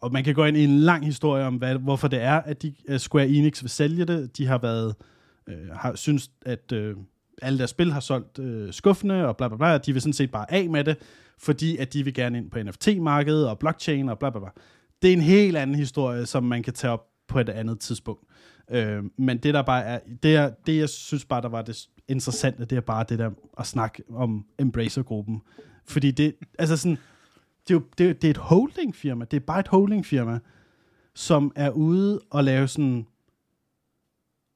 Og 0.00 0.12
man 0.12 0.24
kan 0.24 0.34
gå 0.34 0.44
ind 0.44 0.56
i 0.56 0.64
en 0.64 0.78
lang 0.80 1.04
historie 1.04 1.44
om, 1.44 1.56
hvad, 1.56 1.74
hvorfor 1.74 2.08
det 2.08 2.22
er, 2.22 2.40
at 2.40 2.62
de, 2.62 2.74
uh, 2.88 2.96
Square 2.96 3.28
Enix 3.28 3.62
vil 3.62 3.70
sælge 3.70 4.04
det. 4.04 4.38
De 4.38 4.46
har 4.46 4.58
været 4.58 4.94
øh, 5.48 5.68
har 5.72 5.94
synes, 5.94 6.30
at 6.46 6.72
øh, 6.72 6.96
alle 7.42 7.58
deres 7.58 7.70
spil 7.70 7.92
har 7.92 8.00
solgt 8.00 8.38
øh, 8.38 8.72
skuffende, 8.72 9.26
og 9.28 9.36
bla 9.36 9.48
bla 9.48 9.56
bla, 9.56 9.72
og 9.74 9.86
de 9.86 9.92
vil 9.92 10.02
sådan 10.02 10.12
set 10.12 10.30
bare 10.30 10.52
af 10.52 10.68
med 10.70 10.84
det, 10.84 10.96
fordi 11.38 11.76
at 11.76 11.92
de 11.92 12.04
vil 12.04 12.14
gerne 12.14 12.38
ind 12.38 12.50
på 12.50 12.58
NFT-markedet 12.62 13.48
og 13.48 13.58
blockchain 13.58 14.08
og 14.08 14.18
bla 14.18 14.30
bla 14.30 14.40
bla. 14.40 14.48
Det 15.02 15.08
er 15.08 15.12
en 15.14 15.20
helt 15.20 15.56
anden 15.56 15.76
historie, 15.76 16.26
som 16.26 16.44
man 16.44 16.62
kan 16.62 16.72
tage 16.72 16.90
op 16.92 17.06
på 17.28 17.40
et 17.40 17.48
andet 17.48 17.80
tidspunkt. 17.80 18.24
Øh, 18.70 19.02
men 19.18 19.38
det 19.38 19.54
der 19.54 19.62
bare 19.62 19.84
er, 19.84 19.98
det, 20.22 20.36
er, 20.36 20.50
det 20.66 20.78
jeg 20.78 20.88
synes 20.88 21.24
bare, 21.24 21.42
der 21.42 21.48
var 21.48 21.62
det 21.62 21.86
interessante, 22.08 22.64
det 22.64 22.76
er 22.76 22.80
bare 22.80 23.04
det 23.08 23.18
der 23.18 23.30
at 23.58 23.66
snakke 23.66 24.02
om 24.10 24.44
Embracer-gruppen. 24.58 25.40
Fordi 25.86 26.10
det, 26.10 26.34
altså 26.58 26.76
sådan, 26.76 26.98
det 27.68 27.70
er 27.70 27.74
jo 27.74 27.82
det, 27.98 28.08
er- 28.10 28.12
det 28.14 28.24
er 28.24 28.30
et 28.30 28.36
holdingfirma, 28.36 29.24
det 29.30 29.36
er 29.36 29.40
bare 29.40 29.60
et 29.60 29.68
holdingfirma, 29.68 30.38
som 31.14 31.52
er 31.56 31.70
ude 31.70 32.20
og 32.30 32.44
lave 32.44 32.68
sådan, 32.68 33.06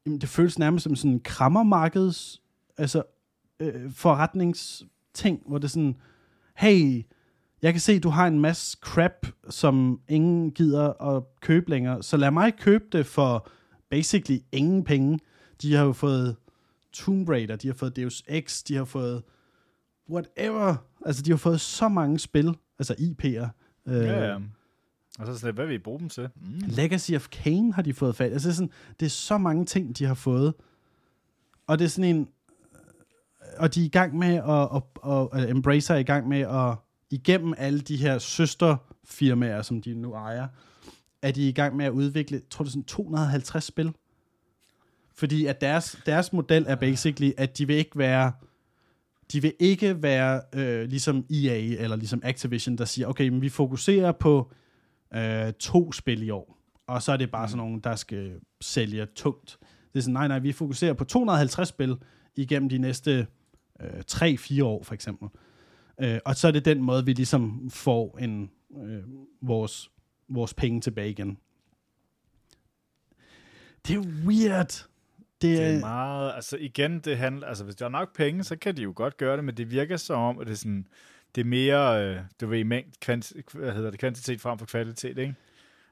jamen 0.08 0.20
det 0.20 0.28
føles 0.28 0.58
nærmest 0.58 0.82
som 0.82 0.96
sådan 0.96 1.10
en 1.10 1.20
krammermarkeds, 1.20 2.42
altså 2.78 3.02
øh, 3.60 3.92
forretningsting, 3.92 5.42
hvor 5.46 5.58
det 5.58 5.64
er 5.64 5.68
sådan, 5.68 5.96
hey, 6.56 7.02
jeg 7.62 7.72
kan 7.72 7.80
se, 7.80 7.98
du 7.98 8.08
har 8.08 8.26
en 8.26 8.40
masse 8.40 8.78
crap, 8.80 9.26
som 9.50 10.00
ingen 10.08 10.50
gider 10.50 11.16
at 11.16 11.22
købe 11.40 11.70
længere, 11.70 12.02
så 12.02 12.16
lad 12.16 12.30
mig 12.30 12.56
købe 12.58 12.84
det 12.92 13.06
for 13.06 13.48
basically 13.90 14.40
ingen 14.52 14.84
penge. 14.84 15.18
De 15.62 15.74
har 15.74 15.84
jo 15.84 15.92
fået 15.92 16.36
Tomb 16.92 17.28
Raider, 17.28 17.56
de 17.56 17.66
har 17.66 17.74
fået 17.74 17.96
Deus 17.96 18.22
Ex, 18.28 18.62
de 18.62 18.74
har 18.74 18.84
fået 18.84 19.22
whatever. 20.10 20.76
Altså, 21.06 21.22
de 21.22 21.30
har 21.30 21.36
fået 21.36 21.60
så 21.60 21.88
mange 21.88 22.18
spil, 22.18 22.56
altså 22.78 22.94
IP'er. 22.94 23.48
Øh, 23.92 24.04
Ja, 24.04 24.32
ja. 24.32 24.38
Og 25.18 25.26
så 25.26 25.38
sådan, 25.38 25.54
hvad 25.54 25.66
vil 25.66 25.74
I 25.74 25.78
bruge 25.78 26.00
dem 26.00 26.08
til? 26.08 26.28
Mm. 26.36 26.60
Legacy 26.66 27.12
of 27.12 27.28
Kane 27.28 27.72
har 27.72 27.82
de 27.82 27.94
fået 27.94 28.16
fat. 28.16 28.32
Altså, 28.32 28.48
det 28.48 28.52
er, 28.52 28.56
sådan, 28.56 28.70
det 29.00 29.06
er 29.06 29.10
så 29.10 29.38
mange 29.38 29.64
ting, 29.64 29.98
de 29.98 30.04
har 30.04 30.14
fået. 30.14 30.54
Og 31.66 31.78
det 31.78 31.84
er 31.84 31.88
sådan 31.88 32.16
en... 32.16 32.28
Og 33.58 33.74
de 33.74 33.80
er 33.80 33.84
i 33.84 33.88
gang 33.88 34.18
med 34.18 34.34
at... 34.34 34.44
Og, 34.44 34.90
og, 34.94 35.32
og 35.32 35.50
Embracer 35.50 35.94
er 35.94 35.98
i 35.98 36.02
gang 36.02 36.28
med 36.28 36.40
at... 36.40 36.76
Igennem 37.10 37.54
alle 37.56 37.80
de 37.80 37.96
her 37.96 38.18
søsterfirmaer, 38.18 39.62
som 39.62 39.82
de 39.82 39.94
nu 39.94 40.14
ejer, 40.14 40.48
er 41.22 41.30
de 41.30 41.48
i 41.48 41.52
gang 41.52 41.76
med 41.76 41.84
at 41.84 41.90
udvikle, 41.90 42.42
tror 42.50 42.62
det 42.62 42.68
er 42.68 42.72
sådan 42.72 42.84
250 42.84 43.64
spil. 43.64 43.92
Fordi 45.14 45.46
at 45.46 45.60
deres, 45.60 45.98
deres 46.06 46.32
model 46.32 46.64
er 46.68 46.74
basically, 46.74 47.30
at 47.36 47.58
de 47.58 47.66
vil 47.66 47.76
ikke 47.76 47.98
være 47.98 48.32
de 49.32 49.42
vil 49.42 49.52
ikke 49.58 50.02
være 50.02 50.40
øh, 50.52 50.88
ligesom 50.88 51.26
EA 51.30 51.58
eller 51.58 51.96
ligesom 51.96 52.20
Activision, 52.24 52.78
der 52.78 52.84
siger, 52.84 53.06
okay, 53.06 53.28
men 53.28 53.42
vi 53.42 53.48
fokuserer 53.48 54.12
på 54.12 54.50
øh, 55.14 55.52
to 55.52 55.92
spil 55.92 56.22
i 56.22 56.30
år, 56.30 56.58
og 56.86 57.02
så 57.02 57.12
er 57.12 57.16
det 57.16 57.30
bare 57.30 57.46
mm. 57.46 57.48
sådan 57.48 57.58
nogen, 57.58 57.80
der 57.80 57.96
skal 57.96 58.40
sælge 58.60 59.06
tungt. 59.06 59.58
Det 59.92 59.98
er 59.98 60.02
sådan, 60.02 60.12
nej, 60.12 60.28
nej, 60.28 60.38
vi 60.38 60.52
fokuserer 60.52 60.92
på 60.92 61.04
250 61.04 61.68
spil 61.68 61.96
igennem 62.36 62.68
de 62.68 62.78
næste 62.78 63.26
øh, 63.80 64.02
3-4 64.10 64.64
år, 64.64 64.82
for 64.82 64.94
eksempel. 64.94 65.28
Øh, 66.00 66.18
og 66.24 66.36
så 66.36 66.48
er 66.48 66.52
det 66.52 66.64
den 66.64 66.82
måde, 66.82 67.04
vi 67.04 67.12
ligesom 67.12 67.70
får 67.70 68.18
en, 68.18 68.50
øh, 68.84 69.02
vores, 69.40 69.90
vores 70.28 70.54
penge 70.54 70.80
tilbage 70.80 71.10
igen. 71.10 71.38
Det 73.86 73.96
er 73.96 74.00
weird. 74.26 74.86
Det 75.42 75.52
er, 75.52 75.66
det 75.66 75.76
er 75.76 75.80
meget, 75.80 76.32
altså 76.34 76.56
igen, 76.56 77.00
det 77.00 77.18
handler, 77.18 77.46
altså 77.46 77.64
hvis 77.64 77.76
der 77.76 77.84
er 77.84 77.88
nok 77.88 78.16
penge, 78.16 78.44
så 78.44 78.56
kan 78.56 78.76
de 78.76 78.82
jo 78.82 78.92
godt 78.96 79.16
gøre 79.16 79.36
det, 79.36 79.44
men 79.44 79.56
det 79.56 79.70
virker 79.70 79.96
som 79.96 80.20
om, 80.20 80.38
at 80.38 80.46
det 80.46 80.52
er 80.52 80.56
sådan, 80.56 80.86
det 81.34 81.40
er 81.40 81.44
mere, 81.44 82.04
øh, 82.04 82.20
du 82.40 82.46
ved, 82.46 82.64
mængd, 82.64 82.92
kvant, 83.00 83.32
hvad 83.52 83.72
hedder 83.72 83.90
det, 83.90 84.00
kvantitet 84.00 84.40
frem 84.40 84.58
for 84.58 84.66
kvalitet, 84.66 85.18
ikke? 85.18 85.34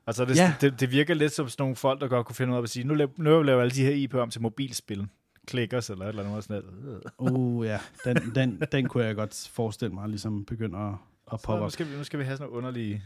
Altså 0.07 0.25
det, 0.25 0.37
ja. 0.37 0.55
det, 0.61 0.81
det, 0.81 0.91
virker 0.91 1.15
lidt 1.15 1.33
som 1.33 1.49
sådan 1.49 1.63
nogle 1.63 1.77
folk, 1.77 2.01
der 2.01 2.09
godt 2.09 2.27
kunne 2.27 2.37
finde 2.37 2.53
ud 2.53 2.59
af 2.59 2.63
at 2.63 2.69
sige, 2.69 2.85
nu 2.85 2.95
laver, 2.95 3.11
nu 3.17 3.43
laver 3.43 3.61
alle 3.61 3.71
de 3.71 3.85
her 3.85 3.95
IP 3.95 4.15
om 4.15 4.31
til 4.31 4.43
mobilspil. 4.43 5.07
Clickers 5.49 5.91
eller 5.91 6.05
et 6.05 6.09
eller 6.09 6.25
andet 6.25 6.45
sådan 6.45 6.63
noget. 6.83 7.03
Uh, 7.19 7.67
ja. 7.67 7.79
Den, 8.05 8.17
den, 8.35 8.63
den 8.73 8.89
kunne 8.89 9.05
jeg 9.05 9.15
godt 9.15 9.51
forestille 9.53 9.95
mig, 9.95 10.09
ligesom 10.09 10.45
begynder 10.45 10.79
at, 10.79 10.95
at 11.33 11.41
poppe 11.45 11.53
op. 11.53 11.67
Nu 11.67 11.71
skal, 11.71 11.91
vi, 11.91 11.97
nu 11.97 12.05
skal 12.05 12.19
vi 12.19 12.25
have 12.25 12.37
sådan 12.37 12.51
nogle 12.51 12.59
underlige, 12.59 13.03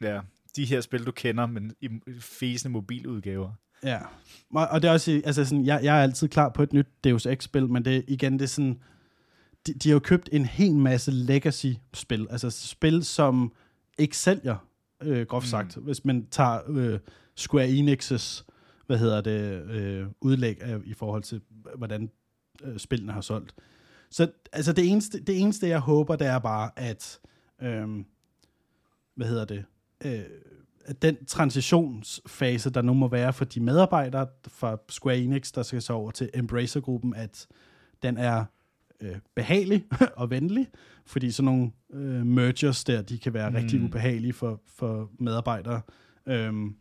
ja, 0.00 0.20
de 0.56 0.64
her 0.64 0.80
spil, 0.80 1.06
du 1.06 1.12
kender, 1.12 1.46
men 1.46 1.72
i 1.80 1.88
fæsende 2.20 2.72
mobiludgaver. 2.72 3.50
Ja, 3.84 3.98
og 4.50 4.82
det 4.82 4.88
er 4.88 4.92
også, 4.92 5.22
altså 5.24 5.44
sådan, 5.44 5.66
jeg, 5.66 5.80
jeg 5.82 5.98
er 5.98 6.02
altid 6.02 6.28
klar 6.28 6.48
på 6.48 6.62
et 6.62 6.72
nyt 6.72 6.86
Deus 7.04 7.26
Ex-spil, 7.26 7.68
men 7.68 7.84
det 7.84 8.04
igen, 8.08 8.32
det 8.32 8.42
er 8.42 8.46
sådan, 8.46 8.82
de, 9.66 9.74
de 9.74 9.88
har 9.88 9.94
jo 9.94 9.98
købt 10.00 10.28
en 10.32 10.44
hel 10.44 10.74
masse 10.74 11.10
legacy-spil, 11.10 12.26
altså 12.30 12.50
spil, 12.50 13.04
som 13.04 13.52
ikke 13.98 14.16
sælger, 14.16 14.56
øh, 15.02 15.26
groft 15.26 15.46
mm. 15.46 15.50
sagt, 15.50 15.76
mm. 15.76 15.82
hvis 15.82 16.04
man 16.04 16.26
tager 16.30 16.60
øh, 16.68 16.98
Square 17.36 17.68
Enix's, 17.68 18.44
hvad 18.86 18.98
hedder 18.98 19.20
det, 19.20 19.70
øh, 19.70 20.06
udlæg 20.20 20.62
af, 20.62 20.78
i 20.84 20.94
forhold 20.94 21.22
til, 21.22 21.40
hvordan 21.76 22.10
øh, 22.62 22.78
spillene 22.78 23.12
har 23.12 23.20
solgt. 23.20 23.54
Så 24.10 24.30
altså 24.52 24.72
det 24.72 24.90
eneste, 24.90 25.20
det 25.20 25.40
eneste, 25.40 25.68
jeg 25.68 25.80
håber, 25.80 26.16
det 26.16 26.26
er 26.26 26.38
bare, 26.38 26.70
at, 26.76 27.20
øh, 27.62 27.88
hvad 29.14 29.26
hedder 29.26 29.44
det, 29.44 29.64
øh, 30.04 30.24
den 31.02 31.24
transitionsfase, 31.24 32.70
der 32.70 32.82
nu 32.82 32.94
må 32.94 33.08
være 33.08 33.32
for 33.32 33.44
de 33.44 33.60
medarbejdere 33.60 34.26
fra 34.48 34.76
Square 34.88 35.18
Enix, 35.18 35.52
der 35.52 35.62
skal 35.62 35.82
så 35.82 35.92
over 35.92 36.10
til 36.10 36.30
Embracer-gruppen, 36.34 37.14
at 37.14 37.46
den 38.02 38.18
er 38.18 38.44
øh, 39.02 39.16
behagelig 39.36 39.84
og 40.16 40.30
venlig, 40.30 40.66
fordi 41.06 41.30
sådan 41.30 41.44
nogle 41.44 41.70
øh, 41.92 42.26
mergers 42.26 42.84
der, 42.84 43.02
de 43.02 43.18
kan 43.18 43.34
være 43.34 43.50
mm. 43.50 43.56
rigtig 43.56 43.82
ubehagelige 43.82 44.32
for, 44.32 44.60
for 44.66 45.10
medarbejdere. 45.18 45.80
Øhm, 46.26 46.74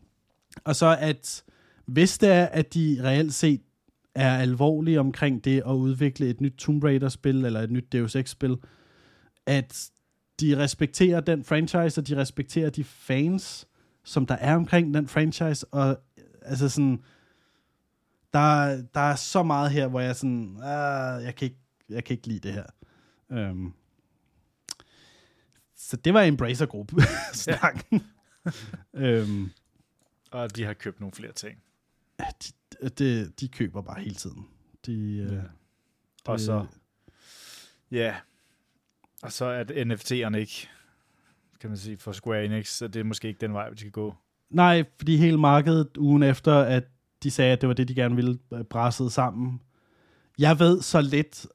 og 0.64 0.76
så 0.76 0.98
at 1.00 1.44
hvis 1.86 2.18
det 2.18 2.30
er, 2.30 2.46
at 2.46 2.74
de 2.74 2.98
reelt 3.04 3.34
set 3.34 3.62
er 4.16 4.38
alvorlige 4.38 5.00
omkring 5.00 5.44
det 5.44 5.64
at 5.66 5.72
udvikle 5.72 6.30
et 6.30 6.42
nyt 6.42 6.54
Tomb 6.58 6.84
Raider-spil, 6.84 7.46
eller 7.46 7.60
et 7.62 7.72
nyt 7.72 7.92
Deus 7.92 8.16
Ex-spil, 8.16 8.58
at 9.46 9.92
de 10.40 10.58
respekterer 10.58 11.20
den 11.20 11.44
franchise, 11.44 12.02
og 12.02 12.08
de 12.08 12.18
respekterer 12.18 12.70
de 12.70 12.84
fans, 12.84 13.68
som 14.04 14.26
der 14.26 14.36
er 14.36 14.56
omkring 14.56 14.94
den 14.94 15.08
franchise, 15.08 15.66
og 15.72 15.98
altså 16.42 16.70
sådan, 16.70 17.00
der, 18.34 18.82
der 18.94 19.00
er 19.00 19.16
så 19.16 19.44
meget 19.44 19.72
her, 19.72 19.88
hvor 19.88 20.00
jeg 20.00 20.16
sådan, 20.16 20.58
ah, 20.64 21.24
jeg 21.24 21.36
kan 21.36 21.46
ikke, 21.46 21.60
jeg 21.92 22.04
kan 22.04 22.14
ikke 22.14 22.28
lide 22.28 22.40
det 22.40 22.54
her. 22.54 22.66
Um, 23.50 23.74
så 25.76 25.98
det 25.98 26.14
var 26.14 26.22
Embracer 26.22 26.66
Group 26.66 26.92
snakken. 27.34 28.04
Ja. 28.94 29.22
um, 29.24 29.52
og 30.32 30.56
de 30.56 30.64
har 30.64 30.74
købt 30.74 31.00
nogle 31.00 31.14
flere 31.14 31.32
ting. 31.32 31.58
De, 32.20 32.90
de, 32.90 33.32
de 33.40 33.48
køber 33.48 33.82
bare 33.82 34.02
hele 34.02 34.16
tiden. 34.16 34.48
De, 34.86 35.18
ja. 35.18 35.38
uh, 35.38 35.44
og 36.26 36.40
så, 36.40 36.66
ja, 37.92 38.16
og 39.22 39.32
så 39.32 39.46
er 39.46 39.64
NFT'erne 39.64 40.38
ikke 40.38 40.70
kan 41.62 41.70
man 41.70 41.78
sige, 41.78 41.98
for 41.98 42.12
Square 42.12 42.46
Enix, 42.46 42.68
så 42.68 42.88
det 42.88 43.00
er 43.00 43.04
måske 43.04 43.28
ikke 43.28 43.42
den 43.42 43.54
vej, 43.54 43.70
vi 43.70 43.78
skal 43.78 43.92
gå. 43.92 44.16
Nej, 44.50 44.84
fordi 44.98 45.18
hele 45.18 45.38
markedet 45.38 45.98
ugen 45.98 46.24
efter, 46.24 46.54
at 46.56 46.84
de 47.24 47.32
sagde, 47.32 47.54
at 47.54 47.62
det 47.62 47.68
var 47.68 47.74
det, 47.74 47.88
de 47.88 47.96
gerne 47.96 48.16
ville 48.16 48.40
øh, 48.54 48.64
brasse 48.64 49.10
sammen. 49.10 49.62
Jeg 50.40 50.60
ved 50.60 50.82
så 50.82 51.02
lidt 51.02 51.48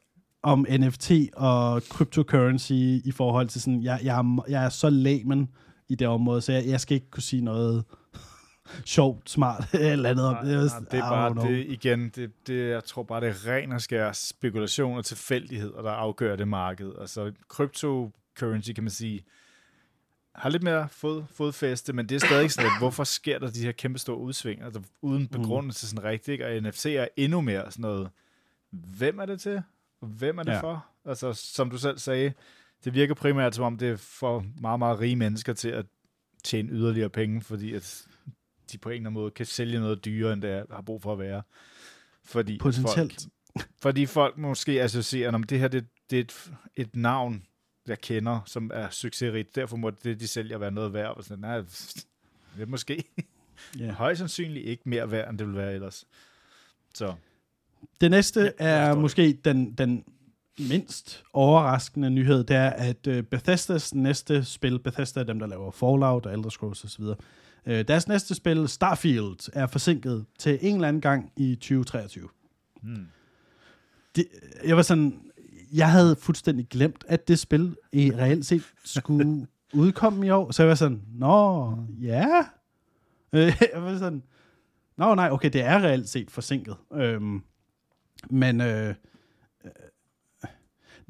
om 0.46 0.66
NFT 0.70 1.10
og 1.36 1.82
cryptocurrency 1.82 2.72
i 3.04 3.12
forhold 3.14 3.48
til 3.48 3.60
sådan, 3.60 3.82
jeg, 3.82 4.00
jeg, 4.04 4.18
er, 4.18 4.44
jeg 4.48 4.64
er 4.64 4.68
så 4.68 4.90
layman 4.90 5.48
i 5.88 5.94
det 5.94 6.08
område, 6.08 6.40
så 6.40 6.52
jeg, 6.52 6.66
jeg 6.66 6.80
skal 6.80 6.94
ikke 6.94 7.10
kunne 7.10 7.22
sige 7.22 7.44
noget 7.44 7.84
sjovt, 8.84 9.30
smart 9.30 9.74
eller 9.74 10.10
andet 10.10 10.26
om 10.26 10.36
det. 10.46 10.56
Nej, 10.56 10.80
det 10.90 10.98
er 10.98 11.10
bare 11.10 11.48
det 11.48 11.66
igen, 11.68 12.08
det, 12.08 12.46
det, 12.46 12.70
jeg 12.70 12.84
tror 12.84 13.02
bare, 13.02 13.20
det 13.20 13.28
er 13.28 13.46
ren 13.46 13.72
og 13.72 13.80
skær 13.80 14.12
spekulation 14.12 14.98
og 14.98 15.04
tilfældigheder, 15.04 15.82
der 15.82 15.90
afgør 15.90 16.36
det 16.36 16.48
marked. 16.48 16.92
Altså 17.00 17.32
cryptocurrency, 17.48 18.72
kan 18.72 18.84
man 18.84 18.90
sige, 18.90 19.24
har 20.34 20.48
lidt 20.48 20.62
mere 20.62 20.88
fod, 20.88 21.22
fodfæste, 21.30 21.92
men 21.92 22.08
det 22.08 22.14
er 22.14 22.26
stadig 22.26 22.50
sådan 22.50 22.70
lidt, 22.70 22.78
hvorfor 22.84 23.04
sker 23.04 23.38
der 23.38 23.50
de 23.50 23.62
her 23.62 23.72
kæmpe 23.72 23.98
store 23.98 24.18
udsving, 24.18 24.62
altså 24.62 24.80
uden 25.02 25.22
mm. 25.22 25.28
begrundelse 25.28 25.88
sådan 25.88 26.04
rigtigt, 26.04 26.42
og 26.42 26.62
NFC 26.62 26.86
er 26.86 27.08
endnu 27.16 27.40
mere 27.40 27.70
sådan 27.70 27.82
noget, 27.82 28.10
hvem 28.70 29.18
er 29.18 29.26
det 29.26 29.40
til, 29.40 29.56
og 29.56 29.62
hvem 30.00 30.38
er 30.38 30.42
det 30.42 30.52
ja. 30.52 30.60
for? 30.60 30.86
Altså, 31.04 31.32
som 31.32 31.70
du 31.70 31.78
selv 31.78 31.98
sagde, 31.98 32.32
det 32.84 32.94
virker 32.94 33.14
primært 33.14 33.54
som 33.54 33.64
om, 33.64 33.78
det 33.78 33.88
er 33.88 33.96
for 33.96 34.44
meget, 34.60 34.78
meget 34.78 35.00
rige 35.00 35.16
mennesker 35.16 35.52
til 35.52 35.68
at 35.68 35.86
tjene 36.44 36.72
yderligere 36.72 37.10
penge, 37.10 37.40
fordi 37.40 37.74
at 37.74 38.06
de 38.72 38.78
på 38.78 38.88
en 38.88 38.94
eller 38.94 39.00
anden 39.00 39.14
måde 39.14 39.30
kan 39.30 39.46
sælge 39.46 39.80
noget 39.80 40.04
dyrere, 40.04 40.32
end 40.32 40.42
det 40.42 40.66
har 40.70 40.82
brug 40.82 41.02
for 41.02 41.12
at 41.12 41.18
være. 41.18 41.42
Fordi 42.24 42.58
Potentielt. 42.58 43.28
Folk, 43.56 43.68
fordi 43.82 44.06
folk 44.06 44.38
måske 44.38 44.82
associerer, 44.82 45.32
om 45.32 45.42
det 45.42 45.58
her 45.58 45.68
det, 45.68 45.86
det 46.10 46.16
er 46.16 46.20
et, 46.20 46.52
et 46.76 46.96
navn, 46.96 47.46
jeg 47.86 48.00
kender, 48.00 48.40
som 48.46 48.70
er 48.74 48.90
succesrigt. 48.90 49.54
Derfor 49.54 49.76
må 49.76 49.90
det, 49.90 50.20
de 50.20 50.28
sælger, 50.28 50.58
være 50.58 50.70
noget 50.70 50.92
værd. 50.92 51.16
Og 51.16 51.24
sådan, 51.24 51.38
nej, 51.38 51.58
det 51.58 52.62
er 52.62 52.66
måske 52.66 53.04
yeah. 53.80 53.94
højst 53.94 54.18
sandsynligt 54.18 54.66
ikke 54.66 54.88
mere 54.88 55.10
værd, 55.10 55.30
end 55.30 55.38
det 55.38 55.46
vil 55.46 55.56
være 55.56 55.74
ellers. 55.74 56.06
Så. 56.94 57.14
Det 58.00 58.10
næste 58.10 58.52
ja, 58.60 58.66
er 58.66 58.94
måske 58.94 59.38
den, 59.44 59.72
den 59.72 60.04
mindst 60.58 61.24
overraskende 61.32 62.10
nyhed, 62.10 62.44
det 62.44 62.56
er, 62.56 62.70
at 62.70 63.06
uh, 63.06 63.20
Bethesdas 63.20 63.94
næste 63.94 64.44
spil, 64.44 64.78
Bethesda 64.78 65.20
er 65.20 65.24
dem, 65.24 65.38
der 65.38 65.46
laver 65.46 65.70
Fallout 65.70 66.26
og 66.26 66.32
Elder 66.32 66.48
Scrolls 66.48 66.84
osv., 66.84 67.02
uh, 67.04 67.14
deres 67.64 68.08
næste 68.08 68.34
spil, 68.34 68.68
Starfield, 68.68 69.50
er 69.52 69.66
forsinket 69.66 70.26
til 70.38 70.58
en 70.60 70.74
eller 70.74 70.88
anden 70.88 71.00
gang 71.00 71.32
i 71.36 71.54
2023. 71.54 72.28
Hmm. 72.82 73.06
Det, 74.16 74.26
jeg 74.64 74.76
var 74.76 74.82
sådan, 74.82 75.20
jeg 75.72 75.90
havde 75.90 76.16
fuldstændig 76.16 76.68
glemt, 76.68 77.04
at 77.08 77.28
det 77.28 77.38
spil 77.38 77.76
i 77.92 78.12
reelt 78.14 78.46
set 78.46 78.62
skulle 78.84 79.46
udkomme 79.74 80.26
i 80.26 80.30
år. 80.30 80.50
Så 80.50 80.62
jeg 80.62 80.68
var 80.68 80.74
sådan, 80.74 81.02
nå, 81.14 81.72
ja. 82.00 82.28
jeg 83.72 83.82
var 83.82 83.98
sådan, 83.98 84.22
nå 84.96 85.14
nej, 85.14 85.28
okay, 85.30 85.50
det 85.52 85.60
er 85.60 85.82
reelt 85.82 86.08
set 86.08 86.30
forsinket. 86.30 86.76
Øhm, 86.92 87.42
men 88.30 88.60
øh, 88.60 88.94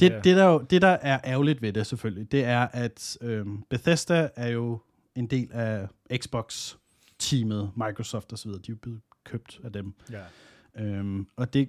det, 0.01 0.11
yeah. 0.13 0.25
det, 0.25 0.37
der, 0.37 0.59
det, 0.59 0.83
der 0.83 0.89
er 0.89 1.21
ærgerligt 1.25 1.63
ved 1.63 1.73
det 1.73 1.87
selvfølgelig, 1.87 2.33
det 2.33 2.45
er, 2.45 2.69
at 2.73 3.19
øh, 3.21 3.47
Bethesda 3.71 4.29
er 4.37 4.49
jo 4.49 4.81
en 5.15 5.27
del 5.27 5.53
af 5.53 5.89
Xbox-teamet, 6.17 7.73
Microsoft 7.77 8.33
osv., 8.33 8.51
de 8.51 8.57
er 8.57 8.63
jo 8.69 8.77
blevet 8.77 9.01
købt 9.25 9.61
af 9.65 9.73
dem. 9.73 9.95
Yeah. 10.13 10.99
Øhm, 10.99 11.27
og 11.37 11.55
det, 11.55 11.69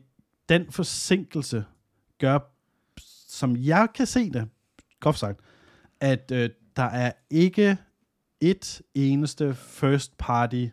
den 0.50 0.72
forsinkelse 0.72 1.66
gør 2.20 2.40
som 3.28 3.58
jeg 3.58 3.88
kan 3.96 4.06
se 4.06 4.30
det, 4.30 4.50
groft 5.00 5.20
sagt, 5.20 5.40
at 6.00 6.32
øh, 6.32 6.50
der 6.76 6.84
er 6.84 7.12
ikke 7.30 7.78
et 8.42 8.82
eneste 8.96 9.56
first 9.56 10.18
party 10.18 10.68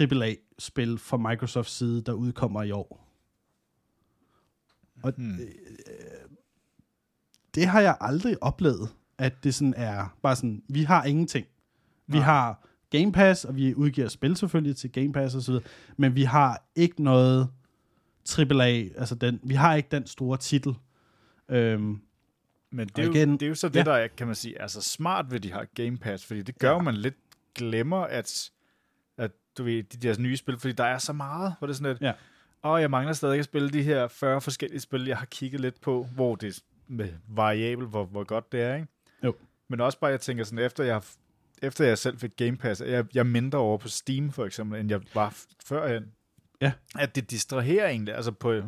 AAA-spil 0.00 0.98
fra 0.98 1.16
Microsofts 1.16 1.72
side, 1.72 2.02
der 2.02 2.12
udkommer 2.12 2.62
i 2.62 2.70
år. 2.70 3.01
Og 5.02 5.12
hmm. 5.16 5.40
øh, 5.40 5.46
det 7.54 7.66
har 7.66 7.80
jeg 7.80 7.96
aldrig 8.00 8.42
oplevet, 8.42 8.88
at 9.18 9.44
det 9.44 9.54
sådan 9.54 9.74
er 9.76 10.16
bare 10.22 10.36
sådan, 10.36 10.62
vi 10.68 10.82
har 10.82 11.04
ingenting. 11.04 11.46
Vi 12.06 12.18
Nej. 12.18 12.24
har 12.24 12.66
Game 12.90 13.12
Pass, 13.12 13.44
og 13.44 13.56
vi 13.56 13.74
udgiver 13.74 14.08
spil 14.08 14.36
selvfølgelig 14.36 14.76
til 14.76 14.92
Game 14.92 15.12
Pass 15.12 15.34
og 15.34 15.42
så 15.42 15.52
videre, 15.52 15.64
men 15.96 16.14
vi 16.14 16.22
har 16.22 16.66
ikke 16.76 17.02
noget 17.02 17.48
AAA, 18.38 18.88
altså 18.96 19.14
den, 19.14 19.40
vi 19.42 19.54
har 19.54 19.74
ikke 19.74 19.88
den 19.90 20.06
store 20.06 20.36
titel, 20.36 20.74
Øhm, 21.52 22.00
men 22.70 22.88
det 22.88 23.04
er, 23.04 23.10
igen, 23.10 23.30
jo, 23.30 23.36
det 23.36 23.42
er 23.42 23.48
jo 23.48 23.54
så 23.54 23.68
det, 23.68 23.76
ja. 23.76 23.84
der 23.84 23.92
er, 23.92 24.08
kan 24.08 24.26
man 24.26 24.36
sige, 24.36 24.62
altså 24.62 24.82
smart 24.82 25.30
ved 25.30 25.40
de 25.40 25.52
her 25.52 25.64
Game 25.74 25.98
Pass, 25.98 26.26
fordi 26.26 26.42
det 26.42 26.58
gør 26.58 26.72
ja. 26.72 26.78
man 26.78 26.94
lidt 26.94 27.14
glemmer, 27.54 28.00
at, 28.00 28.50
at 29.18 29.30
du 29.58 29.64
ved, 29.64 29.82
de 29.82 30.08
der 30.08 30.20
nye 30.20 30.36
spil, 30.36 30.58
fordi 30.58 30.72
der 30.72 30.84
er 30.84 30.98
så 30.98 31.12
meget, 31.12 31.54
hvor 31.58 31.66
det 31.66 31.74
er 31.74 31.76
sådan 31.76 31.92
lidt, 31.92 32.02
ja. 32.02 32.12
Og 32.62 32.80
jeg 32.80 32.90
mangler 32.90 33.12
stadig 33.12 33.38
at 33.38 33.44
spille 33.44 33.70
de 33.70 33.82
her 33.82 34.08
40 34.08 34.40
forskellige 34.40 34.80
spil, 34.80 35.06
jeg 35.06 35.16
har 35.16 35.26
kigget 35.26 35.60
lidt 35.60 35.80
på, 35.80 36.08
hvor 36.14 36.36
det 36.36 36.56
er 36.56 36.60
med 36.88 37.08
variabel, 37.28 37.86
hvor, 37.86 38.04
hvor 38.04 38.24
godt 38.24 38.52
det 38.52 38.62
er, 38.62 38.74
ikke? 38.74 38.88
Jo. 39.24 39.34
Men 39.68 39.80
også 39.80 39.98
bare, 39.98 40.10
jeg 40.10 40.20
tænker 40.20 40.44
sådan, 40.44 40.64
efter 40.64 40.84
jeg, 40.84 41.02
efter 41.62 41.84
jeg 41.84 41.98
selv 41.98 42.18
fik 42.18 42.36
Game 42.36 42.56
Pass, 42.56 42.80
jeg, 42.80 43.04
jeg 43.14 43.20
er 43.20 43.24
mindre 43.24 43.58
over 43.58 43.78
på 43.78 43.88
Steam 43.88 44.30
for 44.32 44.44
eksempel, 44.44 44.80
end 44.80 44.90
jeg 44.90 45.00
var 45.14 45.36
førhen. 45.64 46.12
Ja. 46.60 46.72
At 46.98 47.16
det 47.16 47.30
distraherer 47.30 47.88
egentlig, 47.88 48.14
altså 48.14 48.32
på, 48.32 48.62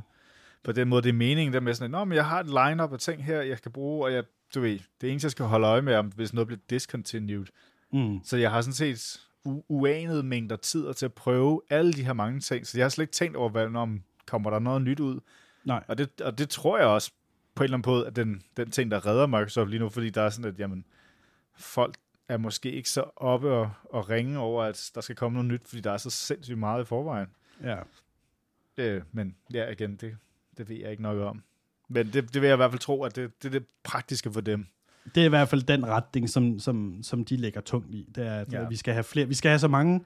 på 0.64 0.72
den 0.72 0.88
måde, 0.88 1.03
det 1.03 1.09
er 1.09 1.12
meningen, 1.12 1.53
der 1.53 1.61
med 1.61 1.74
sådan, 1.74 1.90
Nå, 1.90 2.05
men 2.05 2.16
jeg 2.16 2.26
har 2.26 2.40
et 2.40 2.47
line-up 2.47 2.92
af 2.92 2.99
ting 2.99 3.24
her, 3.24 3.42
jeg 3.42 3.62
kan 3.62 3.72
bruge, 3.72 4.07
og 4.07 4.12
jeg, 4.12 4.24
du 4.55 4.61
ved, 4.61 4.78
det 5.01 5.11
eneste, 5.11 5.26
jeg 5.26 5.30
skal 5.30 5.45
holde 5.45 5.66
øje 5.66 5.82
med, 5.82 5.95
om 5.95 6.07
hvis 6.07 6.34
noget 6.34 6.47
bliver 6.47 6.61
discontinued. 6.70 7.47
Mm. 7.92 8.20
Så 8.24 8.36
jeg 8.36 8.51
har 8.51 8.61
sådan 8.61 8.74
set 8.74 9.20
uanede 9.45 10.22
mængder 10.22 10.57
tid 10.57 10.95
til 10.95 11.07
at 11.07 11.14
prøve 11.14 11.62
alle 11.70 11.92
de 11.92 12.05
her 12.05 12.12
mange 12.12 12.40
ting, 12.40 12.66
så 12.66 12.78
jeg 12.78 12.84
har 12.84 12.88
slet 12.88 13.03
ikke 13.03 13.12
tænkt 13.12 13.36
over, 13.36 13.49
hvad, 13.49 13.66
om 13.66 14.03
kommer 14.26 14.51
der 14.51 14.59
noget 14.59 14.82
nyt 14.82 15.01
ud. 15.01 15.20
Nej. 15.64 15.84
Og 15.88 15.99
det, 15.99 16.20
og 16.20 16.38
det 16.38 16.49
tror 16.49 16.78
jeg 16.78 16.86
også 16.86 17.12
på 17.55 17.62
en 17.62 17.64
eller 17.64 17.76
anden 17.76 17.90
måde, 17.90 18.07
at 18.07 18.16
den, 18.16 18.42
den 18.57 18.70
ting, 18.70 18.90
der 18.90 19.07
redder 19.07 19.26
Microsoft 19.26 19.70
lige 19.70 19.80
nu, 19.80 19.88
fordi 19.88 20.11
der 20.11 20.22
er 20.22 20.30
sådan, 20.30 20.53
at 20.53 20.59
jamen, 20.59 20.84
folk 21.57 21.97
er 22.28 22.36
måske 22.36 22.72
ikke 22.72 22.90
så 22.90 23.05
oppe 23.16 23.51
og, 23.51 23.70
og 23.84 24.09
ringe 24.09 24.38
over, 24.38 24.64
at 24.64 24.90
der 24.95 25.01
skal 25.01 25.16
komme 25.16 25.34
noget 25.34 25.49
nyt, 25.49 25.68
fordi 25.68 25.80
der 25.80 25.90
er 25.90 25.97
så 25.97 26.11
sindssygt 26.11 26.59
meget 26.59 26.82
i 26.82 26.84
forvejen. 26.84 27.28
Ja. 27.62 27.78
Øh, 28.76 29.03
men 29.12 29.36
ja, 29.53 29.70
igen, 29.70 29.97
det, 29.97 30.16
det 30.59 30.68
ved 30.68 30.76
jeg 30.76 30.90
ikke 30.90 31.03
nok 31.03 31.18
om. 31.18 31.42
Men 31.88 32.07
det, 32.07 32.34
det 32.34 32.42
vil 32.42 32.49
jeg 32.49 32.55
i 32.55 32.57
hvert 32.57 32.70
fald 32.70 32.80
tro, 32.80 33.05
at 33.05 33.16
det, 33.16 33.42
det 33.42 33.49
er 33.49 33.53
det 33.53 33.66
praktiske 33.82 34.32
for 34.32 34.40
dem. 34.40 34.66
Det 35.14 35.20
er 35.20 35.24
i 35.24 35.28
hvert 35.28 35.48
fald 35.48 35.62
den 35.62 35.86
retning, 35.86 36.30
som, 36.30 36.59
som, 36.59 36.98
som 37.02 37.24
de 37.24 37.36
lægger 37.36 37.61
tungt 37.61 37.94
i. 37.94 38.09
Det 38.14 38.26
er, 38.26 38.34
at 38.34 38.52
Ja. 38.52 38.68
vi 38.68 38.76
skal 38.76 38.94
have 38.94 39.05
flere, 39.05 39.28
vi 39.28 39.34
skal 39.34 39.48
have 39.48 39.59
så 39.59 39.68
mange 39.68 40.00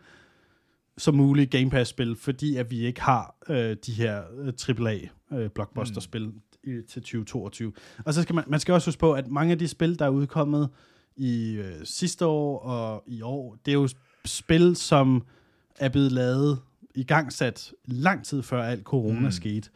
som 0.98 1.14
muligt 1.14 1.50
Game 1.50 1.70
Pass-spil, 1.70 2.16
fordi 2.16 2.56
at 2.56 2.70
vi 2.70 2.80
ikke 2.86 3.00
har 3.00 3.36
øh, 3.48 3.76
de 3.86 3.92
her 3.92 4.22
øh, 4.38 4.52
AAA 4.68 4.98
øh, 5.32 5.50
mm. 5.56 6.82
til 6.88 7.02
2022. 7.02 7.72
Og 8.04 8.14
så 8.14 8.22
skal 8.22 8.34
man, 8.34 8.44
man 8.46 8.60
skal 8.60 8.74
også 8.74 8.88
huske 8.88 9.00
på, 9.00 9.12
at 9.12 9.28
mange 9.28 9.52
af 9.52 9.58
de 9.58 9.68
spil, 9.68 9.98
der 9.98 10.04
er 10.04 10.08
udkommet 10.08 10.68
i 11.16 11.52
øh, 11.52 11.74
sidste 11.84 12.26
år 12.26 12.58
og 12.58 13.04
i 13.06 13.22
år, 13.22 13.56
det 13.66 13.70
er 13.72 13.74
jo 13.74 13.88
spil, 14.24 14.76
som 14.76 15.24
er 15.78 15.88
blevet 15.88 16.12
lavet 16.12 16.58
i 16.94 17.04
gang 17.04 17.32
sat 17.32 17.72
lang 17.84 18.24
tid 18.24 18.42
før 18.42 18.62
alt 18.62 18.82
corona 18.82 19.20
mm. 19.20 19.30
skete. 19.30 19.70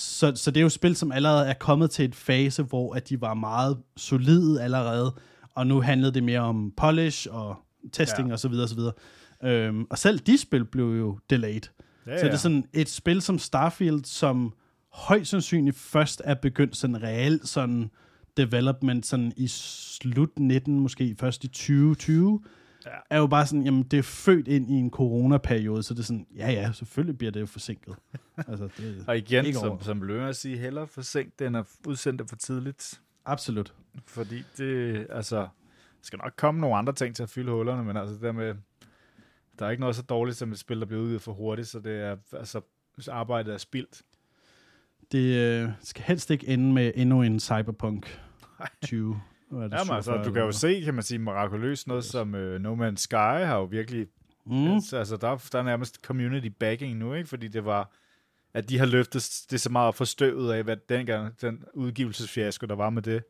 Så, 0.00 0.32
så 0.34 0.50
det 0.50 0.60
er 0.60 0.62
jo 0.62 0.68
spil, 0.68 0.96
som 0.96 1.12
allerede 1.12 1.46
er 1.46 1.54
kommet 1.54 1.90
til 1.90 2.04
et 2.04 2.14
fase, 2.14 2.62
hvor 2.62 2.94
at 2.94 3.08
de 3.08 3.20
var 3.20 3.34
meget 3.34 3.78
solide 3.96 4.62
allerede, 4.62 5.14
og 5.54 5.66
nu 5.66 5.80
handlede 5.80 6.12
det 6.14 6.24
mere 6.24 6.40
om 6.40 6.72
polish 6.76 7.28
og 7.30 7.56
testing 7.92 8.28
Ja. 8.28 8.30
ja. 8.30 8.32
og 8.32 8.38
så 8.38 8.48
videre 8.48 8.64
og 8.64 8.68
så 8.68 8.74
videre. 8.74 8.92
Øhm, 9.44 9.86
og 9.90 9.98
selv 9.98 10.18
de 10.18 10.38
spil 10.38 10.64
blev 10.64 10.84
jo 10.98 11.18
delayed. 11.30 11.60
Ja, 12.06 12.18
Så 12.18 12.26
det 12.26 12.32
er 12.32 12.36
sådan 12.36 12.64
et 12.72 12.88
spil 12.88 13.22
som 13.22 13.38
Starfield, 13.38 14.04
som 14.04 14.52
højst 14.92 15.30
sandsynligt 15.30 15.76
først 15.78 16.22
er 16.24 16.34
begyndt 16.34 16.76
sådan 16.76 17.02
reelt 17.02 17.48
sådan 17.48 17.90
development 18.36 19.06
sådan 19.06 19.32
i 19.36 19.46
slut 19.48 20.38
19, 20.38 20.80
måske 20.80 21.16
først 21.20 21.44
i 21.44 21.48
2020, 21.48 22.40
Ja. 22.86 22.90
er 23.10 23.18
jo 23.18 23.26
bare 23.26 23.46
sådan, 23.46 23.64
jamen 23.64 23.82
det 23.82 23.98
er 23.98 24.02
født 24.02 24.48
ind 24.48 24.70
i 24.70 24.74
en 24.74 24.90
coronaperiode, 24.90 25.82
så 25.82 25.94
det 25.94 26.00
er 26.00 26.04
sådan, 26.04 26.26
ja 26.36 26.50
ja, 26.50 26.72
selvfølgelig 26.72 27.18
bliver 27.18 27.30
det 27.30 27.40
jo 27.40 27.46
forsinket. 27.46 27.96
altså, 28.48 28.68
det, 28.76 29.04
Og 29.06 29.18
igen, 29.18 29.54
som, 29.54 29.70
over. 29.70 29.78
som 29.82 30.10
at 30.10 30.36
sige, 30.36 30.58
hellere 30.58 30.86
for 30.86 31.02
sent, 31.02 31.38
den 31.38 31.54
er 31.54 31.62
udsendt 31.86 32.28
for 32.28 32.36
tidligt. 32.36 33.00
absolut. 33.24 33.74
Fordi 34.06 34.42
det, 34.58 35.06
altså, 35.10 35.48
skal 36.02 36.18
nok 36.18 36.32
komme 36.36 36.60
nogle 36.60 36.76
andre 36.76 36.92
ting 36.92 37.16
til 37.16 37.22
at 37.22 37.30
fylde 37.30 37.52
hullerne, 37.52 37.84
men 37.84 37.96
altså 37.96 38.14
det 38.14 38.22
der 38.22 38.32
med, 38.32 38.54
der 39.58 39.66
er 39.66 39.70
ikke 39.70 39.80
noget 39.80 39.96
så 39.96 40.02
dårligt 40.02 40.36
som 40.36 40.52
et 40.52 40.58
spil, 40.58 40.80
der 40.80 40.86
bliver 40.86 41.02
udgivet 41.02 41.22
for 41.22 41.32
hurtigt, 41.32 41.68
så 41.68 41.80
det 41.80 42.00
er, 42.00 42.16
altså, 42.32 42.60
arbejdet 43.08 43.54
er 43.54 43.58
spildt. 43.58 44.02
Det 45.12 45.36
øh, 45.36 45.70
skal 45.80 46.04
helst 46.04 46.30
ikke 46.30 46.48
ende 46.48 46.72
med 46.72 46.92
endnu 46.94 47.22
en 47.22 47.40
Cyberpunk 47.40 48.20
20. 48.82 49.20
Hvad 49.50 49.62
er 49.64 49.68
det, 49.68 49.78
Jamen, 49.78 49.94
altså, 49.94 50.10
47 50.10 50.24
du 50.24 50.32
kan 50.32 50.42
jo 50.42 50.52
se, 50.52 50.80
kan 50.84 50.94
man 50.94 51.02
sige, 51.02 51.18
mirakuløst 51.18 51.86
noget 51.86 52.04
som 52.04 52.34
uh, 52.34 52.40
No 52.40 52.74
Man's 52.74 52.96
Sky 52.96 53.14
har 53.14 53.56
jo 53.56 53.64
virkelig, 53.64 54.06
mm. 54.46 54.56
Mm. 54.56 54.80
altså 54.92 55.16
der, 55.20 55.48
der 55.52 55.58
er 55.58 55.62
nærmest 55.62 56.00
community 56.02 56.48
backing 56.48 56.96
nu, 56.96 57.14
ikke? 57.14 57.28
Fordi 57.28 57.48
det 57.48 57.64
var, 57.64 57.90
at 58.54 58.68
de 58.68 58.78
har 58.78 58.86
løftet 58.86 59.46
det 59.50 59.60
så 59.60 59.70
meget 59.70 59.94
for 59.94 60.04
støvet 60.04 60.52
af, 60.52 60.64
hvad 60.64 60.76
dengang, 60.88 61.40
den 61.40 61.64
udgivelsesfiasko, 61.74 62.66
der 62.66 62.74
var 62.74 62.90
med 62.90 63.02
det. 63.02 63.22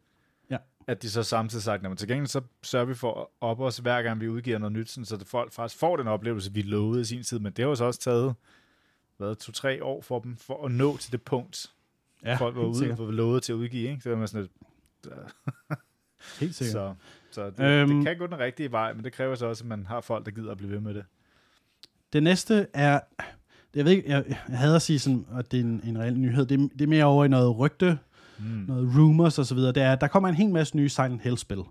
Ja. 0.50 0.56
At 0.86 1.02
de 1.02 1.10
så 1.10 1.22
samtidig 1.22 1.62
sagt, 1.62 1.86
at 1.86 1.98
til 1.98 2.08
gengæld 2.08 2.26
så 2.26 2.40
sørger 2.62 2.86
vi 2.86 2.94
for 2.94 3.20
at 3.20 3.26
op 3.40 3.60
os, 3.60 3.78
hver 3.78 4.02
gang 4.02 4.20
vi 4.20 4.28
udgiver 4.28 4.58
noget 4.58 4.72
nyt, 4.72 4.90
sådan, 4.90 5.04
så 5.04 5.16
det 5.16 5.26
folk 5.26 5.52
faktisk 5.52 5.80
får 5.80 5.96
den 5.96 6.06
oplevelse, 6.06 6.52
vi 6.52 6.62
lovede 6.62 7.00
i 7.00 7.04
sin 7.04 7.22
tid. 7.22 7.38
Men 7.38 7.52
det 7.52 7.62
har 7.62 7.68
jo 7.68 7.74
så 7.74 7.84
også 7.84 8.00
taget, 8.00 8.34
hvad, 9.16 9.34
to-tre 9.34 9.84
år 9.84 10.00
for 10.00 10.18
dem, 10.18 10.36
for 10.36 10.64
at 10.64 10.72
nå 10.72 10.96
til 10.96 11.12
det 11.12 11.22
punkt, 11.22 11.70
Ja, 12.24 12.36
folk 12.36 12.56
var 12.56 12.62
ude, 12.62 12.98
var 12.98 13.10
lovet 13.10 13.42
til 13.42 13.52
at 13.52 13.56
udgive. 13.56 13.90
Ikke? 13.90 14.10
Det 14.10 14.18
var 14.18 14.26
sådan 14.26 14.40
lidt, 14.40 15.14
Helt 16.40 16.54
sikkert. 16.54 16.72
så, 16.72 16.94
så 17.30 17.50
det, 17.50 17.60
Øhm. 17.64 17.94
det 17.96 18.04
kan 18.06 18.18
gå 18.18 18.26
den 18.26 18.38
rigtige 18.38 18.72
vej, 18.72 18.92
men 18.92 19.04
det 19.04 19.12
kræver 19.12 19.34
så 19.34 19.46
også, 19.46 19.64
at 19.64 19.68
man 19.68 19.86
har 19.86 20.00
folk, 20.00 20.24
der 20.26 20.30
gider 20.32 20.50
at 20.50 20.56
blive 20.56 20.72
ved 20.72 20.80
med 20.80 20.94
det. 20.94 21.04
Det 22.12 22.22
næste 22.22 22.66
er, 22.74 23.00
jeg 23.74 23.84
ved 23.84 23.92
ikke, 23.92 24.08
jeg, 24.10 24.24
jeg 24.48 24.58
hader 24.58 24.76
at 24.76 24.82
sige 24.82 24.98
sådan, 24.98 25.26
at 25.38 25.52
det 25.52 25.60
er 25.60 25.64
en, 25.64 25.80
en 25.84 25.98
reel 25.98 26.18
nyhed. 26.18 26.46
Det, 26.46 26.60
er- 26.60 26.68
det 26.72 26.80
er 26.80 26.86
mere 26.86 27.04
over 27.04 27.24
i 27.24 27.28
noget 27.28 27.58
rygte, 27.58 27.98
Mm. 28.38 28.44
noget 28.46 28.96
rumors 28.96 29.38
og 29.38 29.46
så 29.46 29.54
videre. 29.54 29.72
Det 29.72 29.82
er, 29.82 29.92
at 29.92 30.00
der 30.00 30.06
kommer 30.08 30.28
en 30.28 30.34
hel 30.34 30.50
masse 30.50 30.76
nye 30.76 30.88
Silent 30.88 31.22
Hill-spil. 31.22 31.58
Uh. 31.58 31.66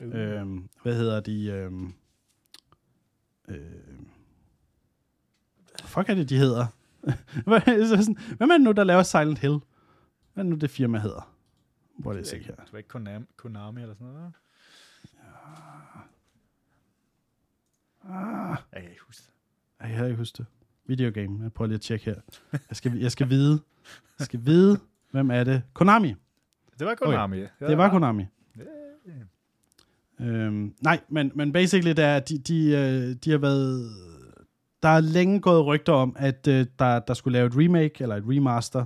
Øhm, 0.00 0.68
hvad 0.82 0.94
hedder 0.96 1.20
de? 1.20 1.46
Øhm, 1.46 1.92
øhm, 3.48 4.06
fuck 5.84 6.08
er 6.08 6.14
det, 6.14 6.28
de 6.28 6.36
hedder? 6.38 6.66
Hvem 8.38 8.50
er 8.50 8.54
det 8.56 8.60
nu, 8.60 8.72
der 8.72 8.84
laver 8.84 9.02
Silent 9.02 9.38
Hill? 9.38 9.52
Hvad 9.52 9.60
er 10.36 10.42
det 10.42 10.46
nu, 10.46 10.56
det 10.56 10.70
firma 10.70 10.98
hedder? 10.98 11.34
Hvor 11.98 12.12
er 12.12 12.16
det 12.16 12.32
er 12.32 12.36
ikke, 12.36 12.46
det 12.48 12.72
var 12.72 12.78
ikke 12.78 12.88
Konami, 12.88 13.24
Konami 13.36 13.82
eller 13.82 13.94
sådan 13.94 14.06
noget, 14.06 14.32
hva'? 14.34 14.38
Ah, 18.08 18.56
Jeg 18.72 18.82
kan 18.82 18.90
ikke 18.90 19.02
huske 19.06 19.22
det. 19.22 19.86
jeg 19.88 19.96
kan 19.96 20.04
ikke 20.06 20.16
huske 20.18 20.36
det. 20.36 20.46
Videogame. 20.86 21.42
Jeg 21.42 21.52
prøver 21.52 21.66
lige 21.66 21.74
at 21.74 21.80
tjekke 21.80 22.04
her. 22.04 22.14
Jeg 22.52 22.76
skal, 22.76 22.98
jeg 22.98 23.12
skal 23.12 23.28
vide. 23.28 23.60
Jeg 24.18 24.24
skal 24.24 24.40
vide, 24.46 24.80
hvem 25.10 25.30
er 25.30 25.44
det? 25.44 25.62
Konami. 25.72 26.14
Det 26.78 26.86
var 26.86 26.94
Konami, 26.94 27.36
ja. 27.36 27.46
Det 27.68 27.78
var 27.78 27.90
Konami. 27.90 28.26
Ja. 28.58 28.62
Øhm, 30.24 30.74
nej, 30.80 31.00
men, 31.08 31.32
men 31.34 31.52
basically, 31.52 31.92
der, 31.96 32.06
er- 32.06 32.20
de, 32.20 32.38
de, 32.38 32.64
øh, 32.70 33.16
de 33.24 33.30
har 33.30 33.38
været... 33.38 33.90
Der 34.82 34.88
er 34.88 35.00
længe 35.00 35.40
gået 35.40 35.66
rygter 35.66 35.92
om, 35.92 36.16
at 36.18 36.46
øh, 36.48 36.66
der, 36.78 36.98
der 36.98 37.14
skulle 37.14 37.32
lave 37.32 37.46
et 37.46 37.52
remake, 37.56 38.02
eller 38.02 38.16
et 38.16 38.24
remaster, 38.26 38.84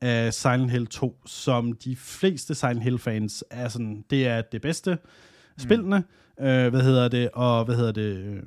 af 0.00 0.34
Silent 0.34 0.70
Hill 0.70 0.86
2, 0.86 1.20
som 1.26 1.72
de 1.72 1.96
fleste 1.96 2.54
Silent 2.54 2.82
Hill-fans 2.82 3.44
er 3.50 3.68
sådan, 3.68 4.04
det 4.10 4.26
er 4.26 4.42
det 4.42 4.62
bedste 4.62 4.94
mm. 4.94 5.58
spillene. 5.58 6.04
Øh, 6.40 6.68
hvad 6.68 6.82
hedder 6.82 7.08
det? 7.08 7.30
Og 7.32 7.64
hvad 7.64 7.76
hedder 7.76 7.92
det? 7.92 8.16
Øh, 8.16 8.42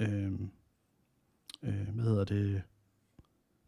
øh, 0.00 0.32
øh, 1.62 1.88
hvad 1.94 2.04
hedder 2.04 2.24
det? 2.24 2.62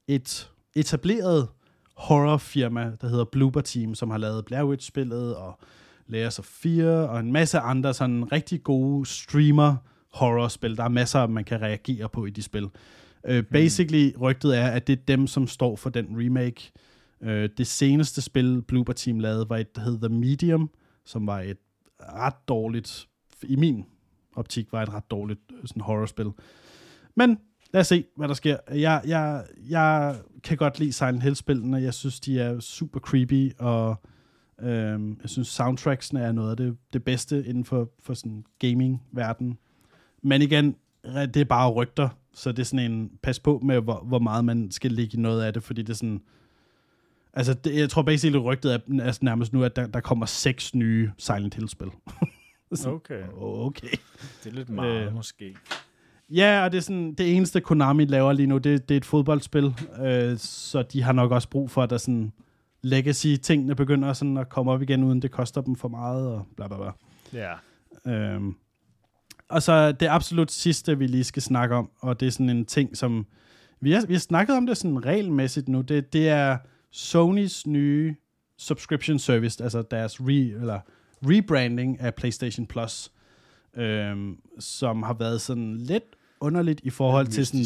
Et 0.08 0.50
etableret 0.74 1.48
horrorfirma, 1.96 2.92
der 3.00 3.08
hedder 3.08 3.24
Bloober 3.24 3.60
Team, 3.60 3.94
som 3.94 4.10
har 4.10 4.18
lavet 4.18 4.44
Blair 4.44 4.64
Witch-spillet 4.64 5.36
og 5.36 5.58
Layers 6.06 6.38
of 6.38 6.44
Fear 6.44 7.06
og 7.06 7.20
en 7.20 7.32
masse 7.32 7.58
andre 7.58 7.94
sådan 7.94 8.32
rigtig 8.32 8.62
gode 8.62 9.06
streamer 9.06 9.76
horrorspil. 10.12 10.76
Der 10.76 10.84
er 10.84 10.88
masser, 10.88 11.26
man 11.26 11.44
kan 11.44 11.60
reagere 11.62 12.08
på 12.08 12.26
i 12.26 12.30
de 12.30 12.42
spil. 12.42 12.70
Uh, 13.28 13.44
basically, 13.52 14.12
rygtet 14.20 14.58
er, 14.58 14.66
at 14.66 14.86
det 14.86 14.98
er 14.98 15.02
dem, 15.08 15.26
som 15.26 15.46
står 15.46 15.76
for 15.76 15.90
den 15.90 16.06
remake. 16.10 16.72
Uh, 17.20 17.28
det 17.28 17.66
seneste 17.66 18.22
spil, 18.22 18.62
Bloober 18.62 18.92
Team 18.92 19.18
lavede, 19.18 19.48
var 19.48 19.56
et, 19.56 19.76
der 19.76 19.82
hed 19.82 19.98
The 19.98 20.08
Medium, 20.08 20.70
som 21.04 21.26
var 21.26 21.40
et 21.40 21.58
ret 22.00 22.48
dårligt, 22.48 23.08
i 23.42 23.56
min 23.56 23.84
optik, 24.36 24.72
var 24.72 24.82
et 24.82 24.92
ret 24.94 25.10
dårligt 25.10 25.40
øh, 25.52 25.58
sådan 25.64 25.82
horrorspil. 25.82 26.30
Men 27.14 27.38
lad 27.72 27.80
os 27.80 27.86
se, 27.86 28.04
hvad 28.16 28.28
der 28.28 28.34
sker. 28.34 28.56
Jeg, 28.70 29.02
jeg, 29.06 29.44
jeg 29.68 30.16
kan 30.44 30.56
godt 30.56 30.78
lide 30.78 30.92
Silent 30.92 31.22
Hill-spillene. 31.22 31.76
Jeg 31.76 31.94
synes, 31.94 32.20
de 32.20 32.40
er 32.40 32.60
super 32.60 33.00
creepy, 33.00 33.52
og 33.58 33.96
øhm, 34.60 35.18
jeg 35.22 35.30
synes, 35.30 35.48
soundtracksene 35.48 36.20
er 36.20 36.32
noget 36.32 36.50
af 36.50 36.56
det, 36.56 36.76
det 36.92 37.04
bedste 37.04 37.46
inden 37.46 37.64
for, 37.64 37.90
for 38.02 38.14
sådan 38.14 38.44
gaming-verden. 38.58 39.58
Men 40.22 40.42
igen, 40.42 40.76
det 41.04 41.36
er 41.36 41.44
bare 41.44 41.70
rygter, 41.70 42.08
så 42.34 42.52
det 42.52 42.58
er 42.58 42.64
sådan 42.64 42.92
en, 42.92 43.10
pas 43.22 43.40
på 43.40 43.60
med, 43.64 43.80
hvor, 43.80 44.04
hvor 44.06 44.18
meget 44.18 44.44
man 44.44 44.70
skal 44.70 44.92
ligge 44.92 45.18
i 45.18 45.20
noget 45.20 45.42
af 45.42 45.52
det, 45.52 45.62
fordi 45.62 45.82
det 45.82 45.90
er 45.90 45.96
sådan, 45.96 46.22
altså 47.34 47.54
det, 47.54 47.74
jeg 47.76 47.90
tror 47.90 48.02
basically 48.02 48.38
rygtet 48.38 48.74
er, 48.74 48.78
er 49.02 49.18
nærmest 49.20 49.52
nu, 49.52 49.64
at 49.64 49.76
der, 49.76 49.86
der 49.86 50.00
kommer 50.00 50.26
seks 50.26 50.74
nye 50.74 51.10
Silent 51.18 51.54
Hill-spil. 51.54 51.88
Okay, 52.86 53.22
okay. 53.38 53.96
det 54.44 54.50
er 54.50 54.54
lidt 54.54 54.68
meget 54.68 55.06
Øh. 55.06 55.14
måske. 55.14 55.56
Ja, 56.30 56.64
og 56.64 56.72
det 56.72 56.78
er 56.78 56.82
sådan, 56.82 57.14
det 57.14 57.36
eneste 57.36 57.60
Konami 57.60 58.04
laver 58.04 58.32
lige 58.32 58.46
nu, 58.46 58.58
det, 58.58 58.88
det 58.88 58.94
er 58.94 58.96
et 58.98 59.04
fodboldspil, 59.04 59.74
øh, 60.02 60.38
så 60.38 60.82
de 60.82 61.02
har 61.02 61.12
nok 61.12 61.30
også 61.30 61.48
brug 61.48 61.70
for, 61.70 61.82
at 61.82 61.90
der 61.90 61.96
sådan 61.98 62.32
legacy-tingene 62.82 63.74
begynder 63.74 64.12
sådan 64.12 64.36
at 64.36 64.48
komme 64.48 64.72
op 64.72 64.82
igen, 64.82 65.04
uden 65.04 65.22
det 65.22 65.30
koster 65.30 65.60
dem 65.60 65.76
for 65.76 65.88
meget, 65.88 66.26
og 66.26 66.46
bla 66.56 66.68
bla 66.68 66.76
bla. 66.76 66.90
Ja. 67.32 67.54
Øhm, 68.12 68.56
og 69.50 69.62
så 69.62 69.92
det 69.92 70.06
absolut 70.06 70.50
sidste, 70.50 70.98
vi 70.98 71.06
lige 71.06 71.24
skal 71.24 71.42
snakke 71.42 71.74
om, 71.74 71.90
og 72.00 72.20
det 72.20 72.26
er 72.26 72.30
sådan 72.30 72.48
en 72.50 72.64
ting, 72.66 72.96
som 72.96 73.26
Vi 73.80 73.92
har, 73.92 74.06
vi 74.06 74.14
har 74.14 74.20
snakket 74.20 74.56
om 74.56 74.66
det 74.66 74.76
sådan 74.76 75.06
regelmæssigt 75.06 75.68
nu. 75.68 75.80
Det, 75.80 76.12
det 76.12 76.28
er 76.28 76.58
Sonys 76.90 77.66
nye 77.66 78.14
subscription 78.58 79.18
service, 79.18 79.62
altså 79.64 79.82
deres 79.90 80.20
re, 80.20 80.60
eller 80.60 80.80
rebranding 81.22 82.00
af 82.00 82.14
PlayStation 82.14 82.66
Plus, 82.66 83.12
øhm, 83.76 84.36
som 84.58 85.02
har 85.02 85.14
været 85.14 85.40
sådan 85.40 85.76
lidt 85.76 86.04
underligt 86.40 86.80
i 86.84 86.90
forhold 86.90 87.26
til 87.26 87.46
sådan, 87.46 87.64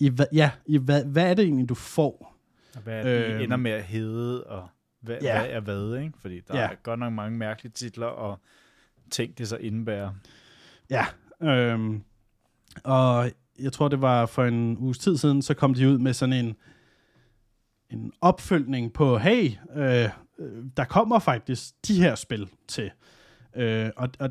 i, 0.00 0.10
ja, 0.32 0.50
i 0.66 0.78
hvad, 0.78 1.04
hvad 1.04 1.30
er 1.30 1.34
det 1.34 1.44
egentlig, 1.44 1.68
du 1.68 1.74
får? 1.74 2.38
Og 2.76 2.80
hvad 2.82 2.98
er 2.98 3.02
det, 3.02 3.34
Øhm. 3.34 3.42
ender 3.42 3.56
med 3.56 3.70
at 3.70 3.84
hedde, 3.84 4.44
og 4.44 4.68
hvad, 5.00 5.16
ja. 5.22 5.40
hvad 5.40 5.50
er 5.50 5.60
hvad, 5.60 6.00
ikke? 6.02 6.18
Fordi 6.20 6.40
der 6.40 6.58
ja. 6.58 6.64
er 6.64 6.74
godt 6.82 7.00
nok 7.00 7.12
mange 7.12 7.38
mærkelige 7.38 7.72
titler, 7.72 8.06
og 8.06 8.38
ting, 9.10 9.38
det 9.38 9.48
så 9.48 9.56
indebærer. 9.56 10.10
Ja, 10.90 11.06
øhm, 11.42 12.02
og 12.84 13.30
jeg 13.58 13.72
tror, 13.72 13.88
det 13.88 14.02
var 14.02 14.26
for 14.26 14.44
en 14.44 14.78
uges 14.78 14.98
tid 14.98 15.16
siden, 15.16 15.42
så 15.42 15.54
kom 15.54 15.74
de 15.74 15.88
ud 15.88 15.98
med 15.98 16.12
sådan 16.12 16.44
en, 16.44 16.56
en 17.90 18.12
opfølgning 18.20 18.92
på, 18.92 19.18
hey, 19.18 19.50
øh, 19.76 20.08
der 20.76 20.84
kommer 20.84 21.18
faktisk 21.18 21.74
de 21.88 22.02
her 22.02 22.14
spil 22.14 22.48
til. 22.68 22.90
Øh, 23.56 23.90
og, 23.96 24.08
og 24.18 24.30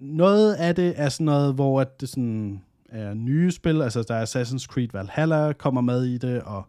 noget 0.00 0.54
af 0.54 0.74
det 0.74 0.94
er 0.96 1.08
sådan 1.08 1.24
noget, 1.24 1.54
hvor 1.54 1.80
at 1.80 2.00
det 2.00 2.08
sådan 2.08 2.62
er 2.88 3.14
nye 3.14 3.50
spil, 3.50 3.82
altså 3.82 4.02
der 4.02 4.14
er 4.14 4.26
Assassin's 4.26 4.66
Creed 4.66 4.88
Valhalla 4.92 5.52
kommer 5.52 5.80
med 5.80 6.04
i 6.04 6.18
det, 6.18 6.42
og 6.42 6.66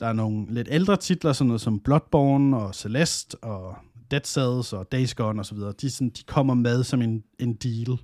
der 0.00 0.06
er 0.06 0.12
nogle 0.12 0.46
lidt 0.48 0.68
ældre 0.70 0.96
titler, 0.96 1.32
sådan 1.32 1.46
noget 1.46 1.60
som 1.60 1.80
Bloodborne 1.80 2.56
og 2.56 2.74
Celeste 2.74 3.44
og 3.44 3.76
Dead 4.12 4.24
Cells 4.24 4.72
og 4.72 4.92
Days 4.92 5.14
Gone 5.14 5.40
og 5.40 5.46
så 5.46 5.54
videre. 5.54 5.72
De, 5.80 5.90
sådan, 5.90 6.10
de 6.10 6.22
kommer 6.26 6.54
med 6.54 6.84
som 6.84 7.02
en, 7.02 7.24
en 7.38 7.54
deal 7.54 7.98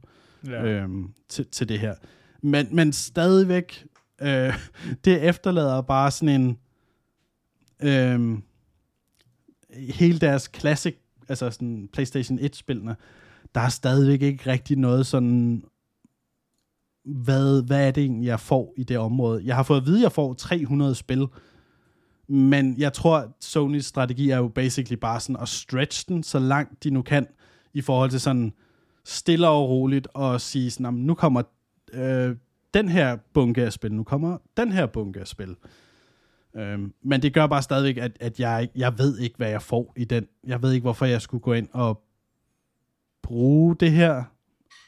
Ja. 0.47 0.65
øhm, 0.65 1.13
til, 1.29 1.47
til 1.47 1.69
det 1.69 1.79
her. 1.81 1.95
Men, 2.43 2.77
men 2.77 2.93
stadigvæk, 2.93 3.87
øh, 4.23 4.55
det 5.05 5.29
efterlader 5.29 5.83
bare 5.83 6.11
sådan 6.11 6.41
en, 6.41 6.59
øh, 7.83 8.39
hele 9.79 10.19
deres 10.19 10.51
classic, 10.57 10.97
altså 11.29 11.51
sådan 11.51 11.89
PlayStation 11.93 12.39
1-spillene, 12.39 12.97
der 13.55 13.61
er 13.61 13.69
stadigvæk 13.69 14.23
ikke 14.23 14.51
rigtig 14.51 14.77
noget 14.79 15.07
sådan, 15.07 15.65
hvad, 17.05 17.67
hvad 17.67 17.87
er 17.87 17.91
det 17.91 18.03
egentlig, 18.05 18.27
jeg 18.27 18.41
får 18.41 18.75
i 18.77 18.83
det 18.85 18.99
område? 18.99 19.43
Jeg 19.45 19.57
har 19.57 19.63
fået 19.63 19.81
at 19.81 19.87
vide, 19.87 19.99
at 19.99 20.03
jeg 20.03 20.13
får 20.13 20.35
300 20.35 20.95
spil, 20.95 21.27
men 22.29 22.79
jeg 22.79 22.93
tror, 22.93 23.37
Sonys 23.41 23.85
strategi 23.87 24.31
er 24.31 24.37
jo 24.37 24.49
basically 24.49 24.99
bare 24.99 25.21
sådan 25.21 25.43
at 25.43 25.49
stretch 25.49 26.09
den, 26.09 26.23
så 26.23 26.39
langt 26.39 26.85
de 26.85 26.91
nu 26.91 27.03
kan, 27.03 27.27
i 27.75 27.81
forhold 27.81 28.11
til 28.11 28.21
sådan 28.21 28.53
stille 29.05 29.49
og 29.49 29.69
roligt, 29.69 30.09
og 30.15 30.41
sige 30.41 30.71
sådan, 30.71 30.87
"Jamen, 30.87 31.07
nu 31.07 31.15
kommer 31.15 31.43
øh, 31.93 32.37
den 32.75 32.89
her 32.89 33.17
bunke 33.35 33.63
af 33.63 33.73
spil, 33.73 33.93
nu 33.95 34.05
kommer 34.05 34.39
den 34.57 34.73
her 34.73 34.87
bunke 34.87 35.21
af 35.21 35.29
spil. 35.29 35.57
Øhm, 36.57 36.95
men 37.03 37.23
det 37.23 37.35
gør 37.35 37.47
bare 37.47 37.63
stadigvæk, 37.63 37.97
at, 37.97 38.17
at 38.21 38.41
jeg, 38.41 38.69
jeg 38.75 38.99
ved 38.99 39.19
ikke, 39.19 39.37
hvad 39.37 39.51
jeg 39.51 39.63
får 39.63 39.93
i 39.97 40.05
den. 40.05 40.27
Jeg 40.47 40.63
ved 40.63 40.73
ikke, 40.73 40.85
hvorfor 40.85 41.07
jeg 41.07 41.23
skulle 41.23 41.41
gå 41.43 41.53
ind 41.53 41.69
og 41.73 42.03
bruge 43.23 43.77
det 43.77 43.93
her, 43.93 44.25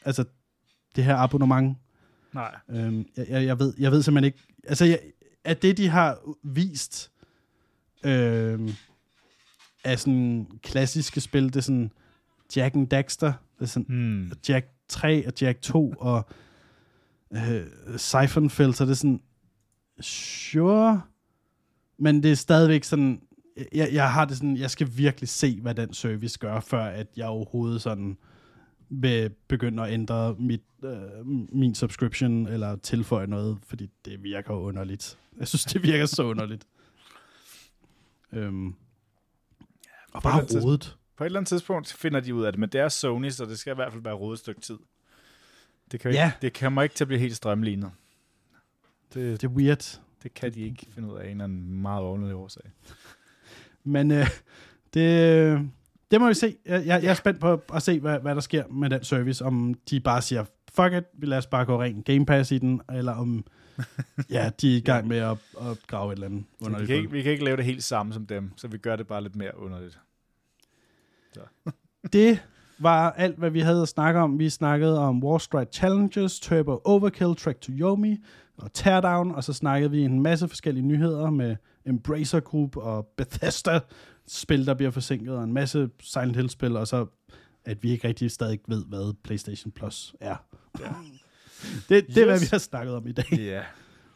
altså 0.05 0.23
det 0.95 1.03
her 1.03 1.15
abonnement. 1.15 1.77
Nej. 2.33 2.55
Øhm, 2.69 3.05
jeg, 3.17 3.25
jeg, 3.29 3.45
jeg, 3.45 3.59
ved, 3.59 3.73
jeg 3.79 3.91
ved 3.91 4.01
simpelthen 4.01 4.25
ikke, 4.25 4.39
altså 4.63 4.85
jeg, 4.85 4.99
at 5.43 5.61
det, 5.61 5.77
de 5.77 5.87
har 5.87 6.19
vist 6.43 7.10
øhm, 8.03 8.69
af 9.83 9.99
sådan 9.99 10.47
klassiske 10.63 11.21
spil, 11.21 11.43
det 11.43 11.55
er 11.55 11.61
sådan 11.61 11.91
Jack 12.55 12.75
and 12.75 12.87
Daxter, 12.87 13.33
det 13.59 13.65
er 13.65 13.69
sådan 13.69 13.85
Hmm. 13.87 14.31
Jack 14.49 14.67
3 14.87 15.27
og 15.27 15.33
Jack 15.41 15.61
2 15.61 15.93
og 15.99 16.25
øh, 17.33 17.67
Siphon 17.97 18.49
Filter, 18.49 18.85
det 18.85 18.91
er 18.91 18.95
sådan, 18.95 19.21
sure, 20.01 21.01
men 21.97 22.23
det 22.23 22.31
er 22.31 22.35
stadigvæk 22.35 22.83
sådan, 22.83 23.21
jeg, 23.73 23.89
jeg 23.93 24.11
har 24.11 24.25
det 24.25 24.37
sådan, 24.37 24.57
jeg 24.57 24.71
skal 24.71 24.87
virkelig 24.95 25.29
se, 25.29 25.59
hvad 25.61 25.75
den 25.75 25.93
service 25.93 26.39
gør, 26.39 26.59
før 26.59 26.83
at 26.83 27.07
jeg 27.17 27.27
overhovedet 27.27 27.81
sådan 27.81 28.17
vil 28.89 29.31
begynde 29.47 29.83
at 29.83 29.93
ændre 29.93 30.35
mit, 30.39 30.63
øh, 30.83 31.25
min 31.53 31.75
subscription, 31.75 32.47
eller 32.47 32.75
tilføje 32.75 33.27
noget, 33.27 33.57
fordi 33.63 33.89
det 34.05 34.23
virker 34.23 34.53
underligt. 34.53 35.17
Jeg 35.39 35.47
synes, 35.47 35.65
det 35.65 35.83
virker 35.83 36.05
så 36.05 36.23
underligt. 36.23 36.65
Øhm, 38.33 38.75
og 40.13 40.23
bare 40.23 40.41
på 40.41 40.47
rodet. 40.63 40.97
På 41.17 41.23
et 41.23 41.25
eller 41.25 41.39
andet 41.39 41.47
tidspunkt 41.47 41.93
finder 41.93 42.19
de 42.19 42.35
ud 42.35 42.43
af 42.43 42.51
det, 42.51 42.59
men 42.59 42.69
det 42.69 42.81
er 42.81 42.89
Sony, 42.89 43.29
så 43.29 43.45
det 43.45 43.59
skal 43.59 43.71
i 43.71 43.75
hvert 43.75 43.91
fald 43.91 44.03
være 44.03 44.13
rodet 44.13 44.35
et 44.35 44.39
stykke 44.39 44.61
tid. 44.61 44.77
Det, 45.91 45.99
kan 45.99 46.11
Ja. 46.11 46.25
ikke, 46.25 46.37
det 46.41 46.59
kommer 46.59 46.81
ikke 46.83 46.95
til 46.95 47.03
at 47.03 47.07
blive 47.07 47.19
helt 47.19 47.35
strømlignet. 47.35 47.91
Det, 49.13 49.41
Det 49.41 49.47
er 49.47 49.51
weird. 49.51 49.99
det 50.23 50.33
kan 50.33 50.53
de 50.53 50.59
ikke 50.61 50.87
finde 50.93 51.13
ud 51.13 51.17
af 51.17 51.23
en 51.25 51.31
eller 51.31 51.43
anden 51.43 51.81
meget 51.81 52.03
ordentlig 52.03 52.35
årsag. 52.35 52.71
Men 53.83 54.11
øh, 54.11 54.27
det, 54.93 55.69
det 56.11 56.21
må 56.21 56.27
vi 56.27 56.33
se. 56.33 56.57
Jeg, 56.65 56.85
jeg, 56.85 57.03
jeg 57.03 57.09
er 57.09 57.13
spændt 57.13 57.39
på 57.39 57.61
at 57.73 57.81
se, 57.83 57.99
hvad, 57.99 58.19
hvad 58.19 58.35
der 58.35 58.41
sker 58.41 58.67
med 58.67 58.89
den 58.89 59.03
service. 59.03 59.45
Om 59.45 59.73
de 59.89 59.99
bare 59.99 60.21
siger, 60.21 60.45
fuck 60.75 60.93
it, 60.93 61.03
vi 61.13 61.25
lader 61.25 61.37
os 61.37 61.47
bare 61.47 61.65
gå 61.65 61.81
ren 61.81 62.03
Game 62.03 62.25
Pass 62.25 62.51
i 62.51 62.57
den, 62.57 62.81
eller 62.93 63.13
om 63.13 63.45
ja, 64.29 64.51
de 64.61 64.73
er 64.73 64.77
i 64.77 64.81
gang 64.81 65.07
med 65.07 65.17
at, 65.17 65.37
at 65.61 65.77
grave 65.87 66.11
et 66.11 66.15
eller 66.15 66.27
andet 66.27 66.43
Så 66.43 66.57
vi, 66.59 66.65
underligt 66.65 66.87
kan 66.87 66.97
ikke, 66.97 67.11
vi 67.11 67.21
kan 67.21 67.31
ikke 67.31 67.43
lave 67.43 67.57
det 67.57 67.65
helt 67.65 67.83
samme 67.83 68.13
som 68.13 68.25
dem, 68.25 68.51
så 68.55 68.67
vi 68.67 68.77
gør 68.77 68.95
det 68.95 69.07
bare 69.07 69.23
lidt 69.23 69.35
mere 69.35 69.57
underligt. 69.57 69.99
Det 72.13 72.39
var 72.79 73.11
alt, 73.11 73.37
hvad 73.37 73.49
vi 73.49 73.59
havde 73.59 73.81
at 73.81 73.87
snakke 73.87 74.19
om. 74.19 74.39
Vi 74.39 74.49
snakkede 74.49 74.99
om 74.99 75.23
Wall 75.23 75.39
Street 75.39 75.75
Challenges, 75.75 76.39
Turbo 76.39 76.81
Overkill, 76.85 77.35
Track 77.35 77.61
to 77.61 77.71
Yomi 77.71 78.17
og 78.57 78.73
Teardown, 78.73 79.31
og 79.31 79.43
så 79.43 79.53
snakkede 79.53 79.91
vi 79.91 80.01
en 80.01 80.21
masse 80.21 80.47
forskellige 80.47 80.85
nyheder 80.85 81.29
med 81.29 81.55
Embracer 81.85 82.39
Group 82.39 82.77
og 82.77 83.07
Bethesda 83.17 83.79
spil, 84.27 84.65
der 84.65 84.73
bliver 84.73 84.91
forsinket, 84.91 85.35
og 85.35 85.43
en 85.43 85.53
masse 85.53 85.89
Silent 85.99 86.35
Hill 86.35 86.49
spil, 86.49 86.77
og 86.77 86.87
så 86.87 87.05
at 87.65 87.83
vi 87.83 87.91
ikke 87.91 88.07
rigtig 88.07 88.31
stadig 88.31 88.59
ved, 88.67 88.85
hvad 88.85 89.13
PlayStation 89.23 89.71
Plus 89.71 90.15
er. 90.19 90.35
Ja. 90.79 90.85
Det, 91.89 92.07
det 92.07 92.17
er, 92.17 92.25
hvad 92.25 92.35
Yes. 92.35 92.41
vi 92.41 92.47
har 92.51 92.57
snakket 92.57 92.95
om 92.95 93.07
i 93.07 93.11
dag. 93.11 93.25
Ja. 93.31 93.63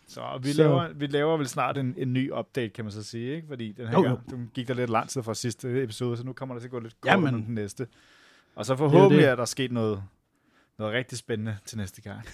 Så 0.08 0.39
vi, 0.43 0.51
Så-. 0.51 0.62
Laver, 0.64 0.93
vi 0.93 1.08
laver 1.08 1.38
vel 1.38 1.47
snart 1.47 1.78
en, 1.78 1.93
en 1.97 2.14
ny 2.14 2.32
update, 2.32 2.70
kan 2.70 2.86
man 2.86 2.91
så 2.91 3.03
sige, 3.03 3.36
ikke? 3.36 3.47
Fordi 3.47 3.72
den 3.72 3.88
her 3.88 3.93
Jo, 3.93 4.03
jo, 4.03 4.08
gang, 4.10 4.30
den 4.30 4.51
gik 4.53 4.68
der 4.68 4.74
lidt 4.74 4.89
lang 4.89 5.10
tid 5.10 5.24
fra 5.24 5.34
sidste 5.34 5.84
episode, 5.84 6.18
så 6.18 6.24
nu 6.24 6.34
kommer 6.34 6.56
der 6.56 6.60
til 6.60 6.68
at 6.68 6.72
gå 6.72 6.80
lidt 6.80 7.01
kort 7.01 7.12
Jamen. 7.12 7.34
Den 7.34 7.45
næste. 7.56 7.88
Og 8.56 8.66
så 8.66 8.76
forhåbentlig 8.76 9.24
det. 9.24 9.30
er 9.32 9.36
der 9.36 9.45
sket 9.45 9.72
noget, 9.72 10.03
noget 10.80 10.93
rigtig 10.93 11.18
spændende 11.18 11.58
til 11.66 11.78
næste 11.78 12.01
gang. 12.01 12.22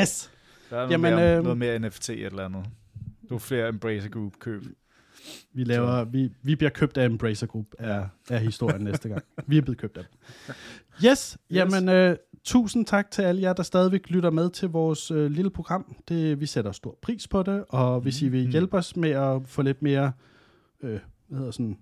Yes! 0.00 0.30
Der 0.70 0.76
er 0.76 0.80
noget, 0.80 0.90
Jamen, 0.90 1.14
mere, 1.14 1.34
øhm, 1.34 1.42
noget 1.42 1.58
mere 1.58 1.78
NFT 1.78 2.10
eller 2.10 2.44
andet. 2.44 2.66
Du 3.28 3.34
er 3.34 3.38
flere 3.38 3.68
Embracer 3.68 4.08
Group 4.08 4.32
køb. 4.38 4.62
Vi, 5.52 5.64
laver, 5.64 6.04
vi, 6.04 6.32
vi 6.42 6.56
bliver 6.56 6.70
købt 6.70 6.96
af 6.96 7.04
Embracer 7.06 7.46
Group 7.46 7.66
af, 7.78 8.08
af 8.30 8.40
historien 8.40 8.80
næste 8.84 9.08
gang. 9.08 9.22
Vi 9.46 9.58
er 9.58 9.62
blevet 9.62 9.78
købt 9.78 9.96
af 9.96 10.04
dem. 10.04 10.54
Yes, 11.04 11.38
jamen 11.50 11.88
øh, 11.88 12.16
tusind 12.46 12.86
tak 12.86 13.10
til 13.10 13.22
alle 13.22 13.42
jer, 13.42 13.52
der 13.52 13.62
stadigvæk 13.62 14.10
lytter 14.10 14.30
med 14.30 14.50
til 14.50 14.68
vores 14.68 15.10
øh, 15.10 15.30
lille 15.30 15.50
program. 15.50 15.96
Det, 16.08 16.40
vi 16.40 16.46
sætter 16.46 16.72
stor 16.72 16.98
pris 17.02 17.28
på 17.28 17.42
det, 17.42 17.64
og 17.68 18.00
hvis 18.00 18.22
I 18.22 18.28
vil 18.28 18.42
Mhm. 18.42 18.50
hjælpe 18.50 18.76
os 18.76 18.96
med 18.96 19.10
at 19.10 19.42
få 19.46 19.62
lidt 19.62 19.82
mere, 19.82 20.12
øh, 20.82 20.98
hvad 21.28 21.38
hedder 21.38 21.50
sådan, 21.52 21.78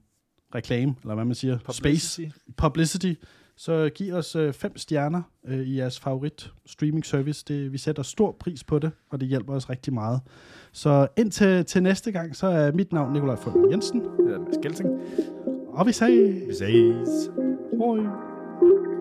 reklame, 0.54 0.94
eller 1.02 1.14
hvad 1.14 1.24
man 1.24 1.34
siger, 1.34 1.58
space, 1.58 2.22
Publicity. 2.22 2.38
publicity, 2.56 3.12
så 3.56 3.90
giv 3.94 4.14
os 4.14 4.36
øh, 4.36 4.52
fem 4.52 4.76
stjerner 4.76 5.22
øh, 5.46 5.58
i 5.60 5.76
jeres 5.78 6.00
favorit 6.00 6.52
streaming 6.66 7.06
service. 7.06 7.44
Det, 7.48 7.72
vi 7.72 7.78
sætter 7.78 8.02
stor 8.02 8.36
pris 8.40 8.64
på 8.64 8.78
det, 8.78 8.90
og 9.10 9.20
det 9.20 9.28
hjælper 9.28 9.54
os 9.54 9.70
rigtig 9.70 9.92
meget. 9.94 10.20
Så 10.72 11.08
indtil 11.16 11.64
til 11.64 11.82
næste 11.82 12.12
gang, 12.12 12.36
så 12.36 12.46
er 12.46 12.72
mit 12.72 12.92
navn 12.92 13.12
Nikolaj 13.12 13.36
Fulmer 13.36 13.70
Jensen, 13.70 14.00
Det 14.00 14.34
er 14.34 14.38
Mads 14.38 14.56
Gelsing. 14.62 14.88
og 15.68 15.86
vi 15.86 15.92
ses. 15.92 16.48
Vi 16.48 16.54
ses. 16.54 17.30
Hej. 17.78 18.93